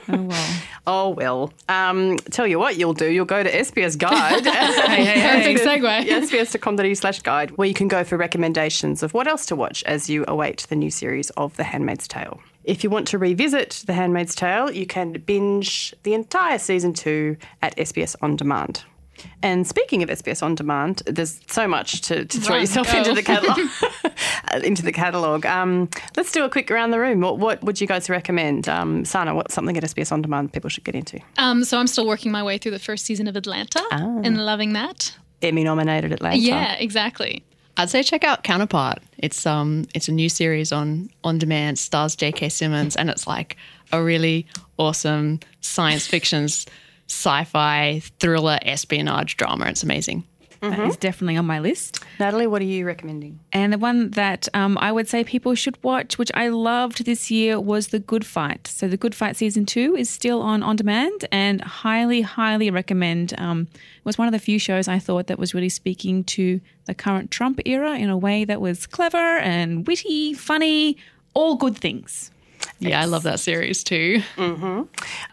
Oh 0.09 0.23
well. 0.23 0.63
oh 0.87 1.09
well. 1.11 1.53
Um, 1.69 2.17
tell 2.31 2.47
you 2.47 2.59
what 2.59 2.77
you'll 2.77 2.95
do. 2.95 3.07
You'll 3.07 3.25
go 3.25 3.43
to 3.43 3.51
SBS 3.51 3.97
Guide. 3.99 4.45
Hey, 4.45 5.05
hey, 5.05 5.21
hey. 5.21 5.55
Perfect 5.55 5.61
segue. 5.61 6.07
sbs.com.au 6.07 6.95
slash 6.95 7.21
guide, 7.23 7.53
where 7.53 7.69
you 7.69 7.75
can 7.75 7.89
go 7.89 8.03
for 8.05 8.17
recommendations 8.17 9.03
of 9.03 9.15
what 9.15 9.27
else 9.27 9.47
to 9.47 9.57
watch 9.57 9.83
as 9.85 10.11
you 10.11 10.25
await 10.27 10.67
the 10.69 10.77
new 10.77 10.91
series 10.91 11.31
of 11.31 11.57
The 11.57 11.65
Handmaid's 11.65 12.09
Tale. 12.09 12.41
If 12.65 12.85
you 12.85 12.91
want 12.91 13.07
to 13.09 13.19
revisit 13.19 13.85
The 13.87 13.93
Handmaid's 13.93 14.35
Tale, 14.35 14.73
you 14.73 14.87
can 14.87 15.13
binge 15.13 15.95
the 16.03 16.15
entire 16.15 16.59
season 16.59 16.93
two 16.93 17.37
at 17.63 17.77
SBS 17.77 18.17
On 18.23 18.37
Demand. 18.37 18.85
And 19.43 19.67
speaking 19.67 20.03
of 20.03 20.09
SBS 20.09 20.43
On 20.43 20.55
Demand, 20.55 21.03
there's 21.07 21.41
so 21.47 21.67
much 21.67 22.01
to, 22.03 22.25
to 22.25 22.41
throw 22.41 22.57
Run, 22.57 22.63
yourself 22.63 22.93
go. 22.93 22.99
into 22.99 23.15
the 23.15 23.23
catalogue. 23.23 23.61
into 24.65 24.83
the 24.83 24.93
catalogue. 24.93 25.47
Um, 25.47 25.89
let's 26.17 26.33
do 26.33 26.45
a 26.45 26.49
quick 26.49 26.71
around 26.71 26.91
the 26.91 26.99
room. 27.01 27.21
What, 27.21 27.39
what 27.39 27.63
would 27.63 27.81
you 27.81 27.87
guys 27.87 28.09
recommend? 28.11 28.69
Um, 28.69 29.05
Sana, 29.05 29.35
what's 29.35 29.55
something 29.55 29.77
at 29.77 29.83
SBS 29.83 30.13
On 30.13 30.23
Demand 30.23 30.53
people 30.53 30.71
should 30.71 30.85
get 30.85 30.95
into? 30.95 31.21
Um, 31.39 31.65
so 31.65 31.79
I'm 31.79 31.87
still 31.87 32.07
working 32.07 32.31
my 32.33 32.43
way 32.43 32.59
through 32.59 32.73
the 32.73 32.79
first 32.79 33.05
season 33.05 33.27
of 33.27 33.37
Atlanta 33.37 33.83
and 33.91 34.45
loving 34.45 34.73
that. 34.75 35.17
Emmy 35.43 35.65
nominated 35.65 36.13
Atlanta. 36.13 36.37
Yeah, 36.37 36.75
exactly. 36.75 37.43
I'd 37.77 37.89
say 37.89 38.03
check 38.03 38.25
out 38.25 38.45
Counterpart. 38.45 38.99
It's 39.17 39.47
um 39.47 39.87
it's 39.95 40.09
a 40.09 40.13
new 40.13 40.29
series 40.29 40.71
on 40.71 41.09
on 41.25 41.39
demand, 41.39 41.79
stars 41.79 42.15
J.K. 42.15 42.51
Simmons, 42.51 42.95
and 42.95 43.09
it's 43.09 43.27
like 43.27 43.57
a 43.91 44.03
really 44.03 44.47
awesome 44.77 45.41
science 45.61 46.07
fiction, 46.07 46.47
sci-fi 47.11 48.01
thriller 48.21 48.59
espionage 48.63 49.37
drama. 49.37 49.67
It's 49.67 49.83
amazing. 49.83 50.25
That 50.61 50.79
is 50.81 50.97
definitely 50.99 51.39
on 51.39 51.47
my 51.47 51.59
list. 51.59 52.05
Natalie, 52.19 52.47
what 52.47 52.61
are 52.61 52.67
you 52.67 52.85
recommending? 52.85 53.41
And 53.51 53.73
the 53.73 53.79
one 53.79 54.11
that 54.11 54.47
um, 54.53 54.77
I 54.79 54.93
would 54.93 55.09
say 55.09 55.25
people 55.25 55.55
should 55.55 55.83
watch, 55.83 56.19
which 56.19 56.31
I 56.35 56.49
loved 56.49 57.07
this 57.07 57.31
year, 57.31 57.59
was 57.59 57.89
The 57.89 57.99
Good 57.99 58.27
Fight. 58.27 58.67
So, 58.67 58.87
The 58.87 58.99
Good 58.99 59.15
Fight 59.15 59.37
season 59.37 59.65
two 59.65 59.97
is 59.97 60.11
still 60.11 60.43
on 60.43 60.63
on 60.63 60.77
demand 60.77 61.27
and 61.33 61.63
highly, 61.63 62.21
highly 62.21 62.71
recommend. 62.71 63.33
Um, 63.39 63.69
it 63.73 64.05
was 64.05 64.19
one 64.19 64.29
of 64.29 64.33
the 64.33 64.39
few 64.39 64.59
shows 64.59 64.87
I 64.87 64.99
thought 64.99 65.29
that 65.29 65.39
was 65.39 65.55
really 65.55 65.71
speaking 65.71 66.25
to 66.25 66.61
the 66.85 66.95
current 66.95 67.31
Trump 67.31 67.61
era 67.65 67.97
in 67.97 68.11
a 68.11 68.19
way 68.19 68.45
that 68.45 68.61
was 68.61 68.87
clever 68.87 69.39
and 69.39 69.87
witty, 69.87 70.35
funny, 70.35 70.99
all 71.33 71.57
good 71.57 71.79
things. 71.79 72.31
Yeah, 72.81 73.01
I 73.01 73.05
love 73.05 73.23
that 73.25 73.41
series 73.41 73.85
too. 73.85 74.23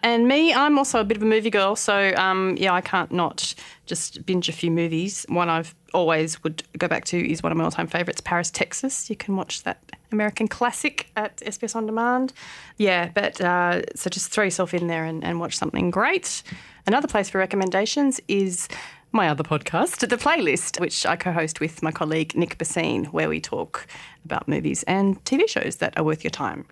And 0.03 0.27
me, 0.27 0.53
I'm 0.53 0.77
also 0.77 0.99
a 0.99 1.03
bit 1.03 1.17
of 1.17 1.23
a 1.23 1.25
movie 1.25 1.49
girl, 1.49 1.75
so 1.75 2.13
um, 2.15 2.55
yeah, 2.59 2.73
I 2.73 2.81
can't 2.81 3.11
not 3.11 3.53
just 3.85 4.25
binge 4.25 4.49
a 4.49 4.51
few 4.51 4.69
movies. 4.69 5.25
One 5.29 5.49
I've 5.49 5.73
always 5.93 6.43
would 6.43 6.63
go 6.77 6.87
back 6.87 7.05
to 7.05 7.31
is 7.31 7.41
one 7.41 7.51
of 7.51 7.57
my 7.57 7.63
all-time 7.63 7.87
favourites, 7.87 8.21
Paris, 8.21 8.51
Texas. 8.51 9.09
You 9.09 9.15
can 9.15 9.35
watch 9.37 9.63
that 9.63 9.79
American 10.11 10.47
classic 10.47 11.09
at 11.15 11.37
SBS 11.37 11.75
On 11.75 11.85
Demand. 11.85 12.33
Yeah, 12.77 13.09
but 13.13 13.39
uh, 13.41 13.81
so 13.95 14.09
just 14.09 14.29
throw 14.29 14.43
yourself 14.43 14.73
in 14.73 14.87
there 14.87 15.05
and, 15.05 15.23
and 15.23 15.39
watch 15.39 15.57
something 15.57 15.89
great. 15.89 16.43
Another 16.85 17.07
place 17.07 17.29
for 17.29 17.37
recommendations 17.37 18.19
is 18.27 18.67
my 19.11 19.29
other 19.29 19.43
podcast, 19.43 20.07
The 20.07 20.17
Playlist, 20.17 20.79
which 20.79 21.05
I 21.05 21.15
co 21.15 21.31
host 21.31 21.59
with 21.59 21.81
my 21.81 21.91
colleague 21.91 22.35
Nick 22.35 22.57
Bhasin, 22.57 23.07
where 23.07 23.29
we 23.29 23.39
talk 23.39 23.87
about 24.25 24.47
movies 24.47 24.83
and 24.83 25.23
TV 25.23 25.47
shows 25.47 25.77
that 25.77 25.97
are 25.97 26.03
worth 26.03 26.23
your 26.23 26.31
time. 26.31 26.65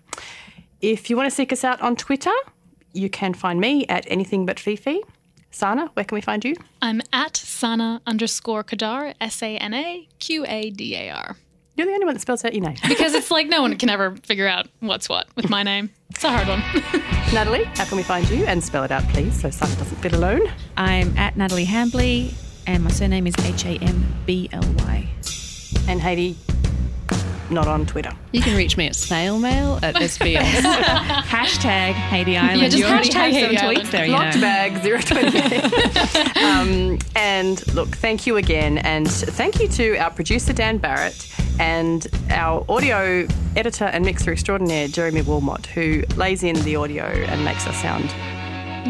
If 0.80 1.08
you 1.08 1.16
want 1.16 1.28
to 1.30 1.34
seek 1.34 1.52
us 1.52 1.64
out 1.64 1.80
on 1.80 1.96
Twitter, 1.96 2.32
you 2.92 3.08
can 3.08 3.32
find 3.34 3.60
me 3.60 3.86
at 3.86 4.04
anything 4.10 4.44
but 4.44 4.60
Fifi. 4.60 5.00
Sana, 5.50 5.86
where 5.94 6.04
can 6.04 6.16
we 6.16 6.20
find 6.20 6.44
you? 6.44 6.54
I'm 6.82 7.00
at 7.14 7.36
Sana 7.36 8.02
underscore 8.06 8.62
Qadar, 8.62 9.14
S 9.20 9.42
A 9.42 9.56
N 9.56 9.72
A 9.72 10.06
Q 10.18 10.44
A 10.46 10.70
D 10.70 10.94
A 10.96 11.10
R. 11.10 11.36
You're 11.76 11.86
the 11.86 11.92
only 11.92 12.04
one 12.04 12.14
that 12.14 12.20
spells 12.20 12.44
out 12.44 12.54
your 12.54 12.62
name. 12.62 12.76
Because 12.88 13.14
it's 13.14 13.30
like 13.30 13.48
no 13.48 13.62
one 13.62 13.76
can 13.76 13.88
ever 13.88 14.16
figure 14.16 14.46
out 14.46 14.66
what's 14.80 15.08
what 15.08 15.28
with 15.34 15.48
my 15.48 15.62
name. 15.62 15.90
It's 16.10 16.24
a 16.24 16.30
hard 16.30 16.48
one. 16.48 16.62
Natalie, 17.34 17.64
how 17.64 17.84
can 17.84 17.96
we 17.96 18.02
find 18.02 18.28
you? 18.30 18.44
And 18.44 18.62
spell 18.62 18.84
it 18.84 18.90
out, 18.90 19.02
please, 19.08 19.38
so 19.40 19.50
Sana 19.50 19.74
doesn't 19.76 19.96
feel 19.98 20.14
alone. 20.14 20.42
I'm 20.76 21.16
at 21.16 21.36
Natalie 21.36 21.66
Hambly, 21.66 22.34
and 22.66 22.84
my 22.84 22.90
surname 22.90 23.26
is 23.26 23.34
H 23.38 23.64
A 23.64 23.78
M 23.82 24.14
B 24.26 24.50
L 24.52 24.62
Y. 24.78 25.08
And 25.88 26.00
Heidi, 26.02 26.36
not 27.50 27.66
on 27.68 27.86
Twitter. 27.86 28.10
You 28.32 28.40
can 28.42 28.56
reach 28.56 28.76
me 28.76 28.86
at 28.86 28.92
snailmail 28.92 29.82
at 29.82 29.94
SBS. 29.94 30.42
Hashtag 31.22 31.92
Heidi 31.92 32.36
Island. 32.36 32.60
just 32.72 32.76
you 32.78 32.84
already 32.86 33.08
hashtag 33.08 33.32
have 33.32 33.32
some 33.34 33.42
Heidi 33.42 33.56
tweets 33.56 33.62
Island. 33.62 33.88
there, 33.88 34.06
you 34.06 34.12
Locked 34.12 34.34
know. 34.36 34.40
bag 34.40 34.82
028. 34.82 36.36
um, 36.44 36.98
and 37.16 37.74
look, 37.74 37.88
thank 37.96 38.26
you 38.26 38.36
again. 38.36 38.78
And 38.78 39.08
thank 39.10 39.60
you 39.60 39.68
to 39.68 39.96
our 39.98 40.10
producer, 40.10 40.52
Dan 40.52 40.78
Barrett, 40.78 41.32
and 41.58 42.06
our 42.30 42.64
audio 42.68 43.26
editor 43.56 43.84
and 43.84 44.04
mixer 44.04 44.32
extraordinaire, 44.32 44.88
Jeremy 44.88 45.22
Wilmot, 45.22 45.66
who 45.66 46.02
lays 46.16 46.42
in 46.42 46.56
the 46.62 46.76
audio 46.76 47.04
and 47.04 47.44
makes 47.44 47.66
us 47.66 47.80
sound 47.80 48.14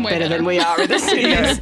Way 0.05 0.11
better 0.11 0.29
than 0.29 0.45
we 0.45 0.59
are 0.59 0.81
in 0.83 0.89
the 0.91 0.99
studios. 0.99 1.59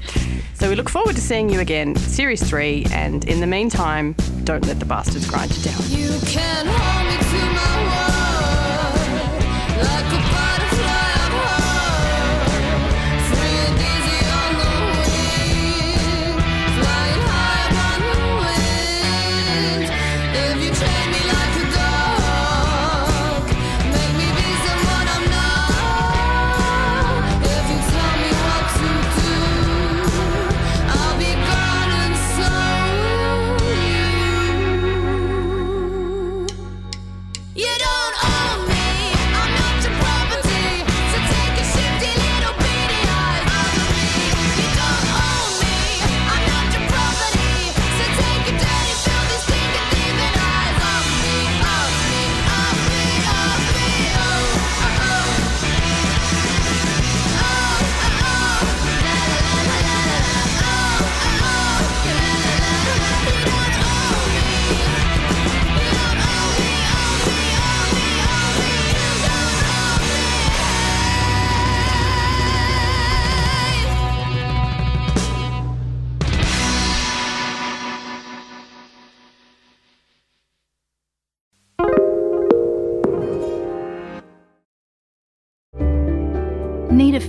So 0.55 0.69
we 0.69 0.77
look 0.77 0.89
forward 0.89 1.15
to 1.17 1.21
seeing 1.21 1.49
you 1.51 1.61
again, 1.61 1.97
Series 1.97 2.43
3. 2.43 2.87
And 2.93 3.25
in 3.25 3.41
the 3.41 3.47
meantime, 3.47 4.15
don't 4.45 4.65
let 4.67 4.79
the 4.79 4.87
bastards 4.87 5.29
grind 5.29 5.57
you 5.57 5.63
down. 5.63 5.81
You 5.89 6.19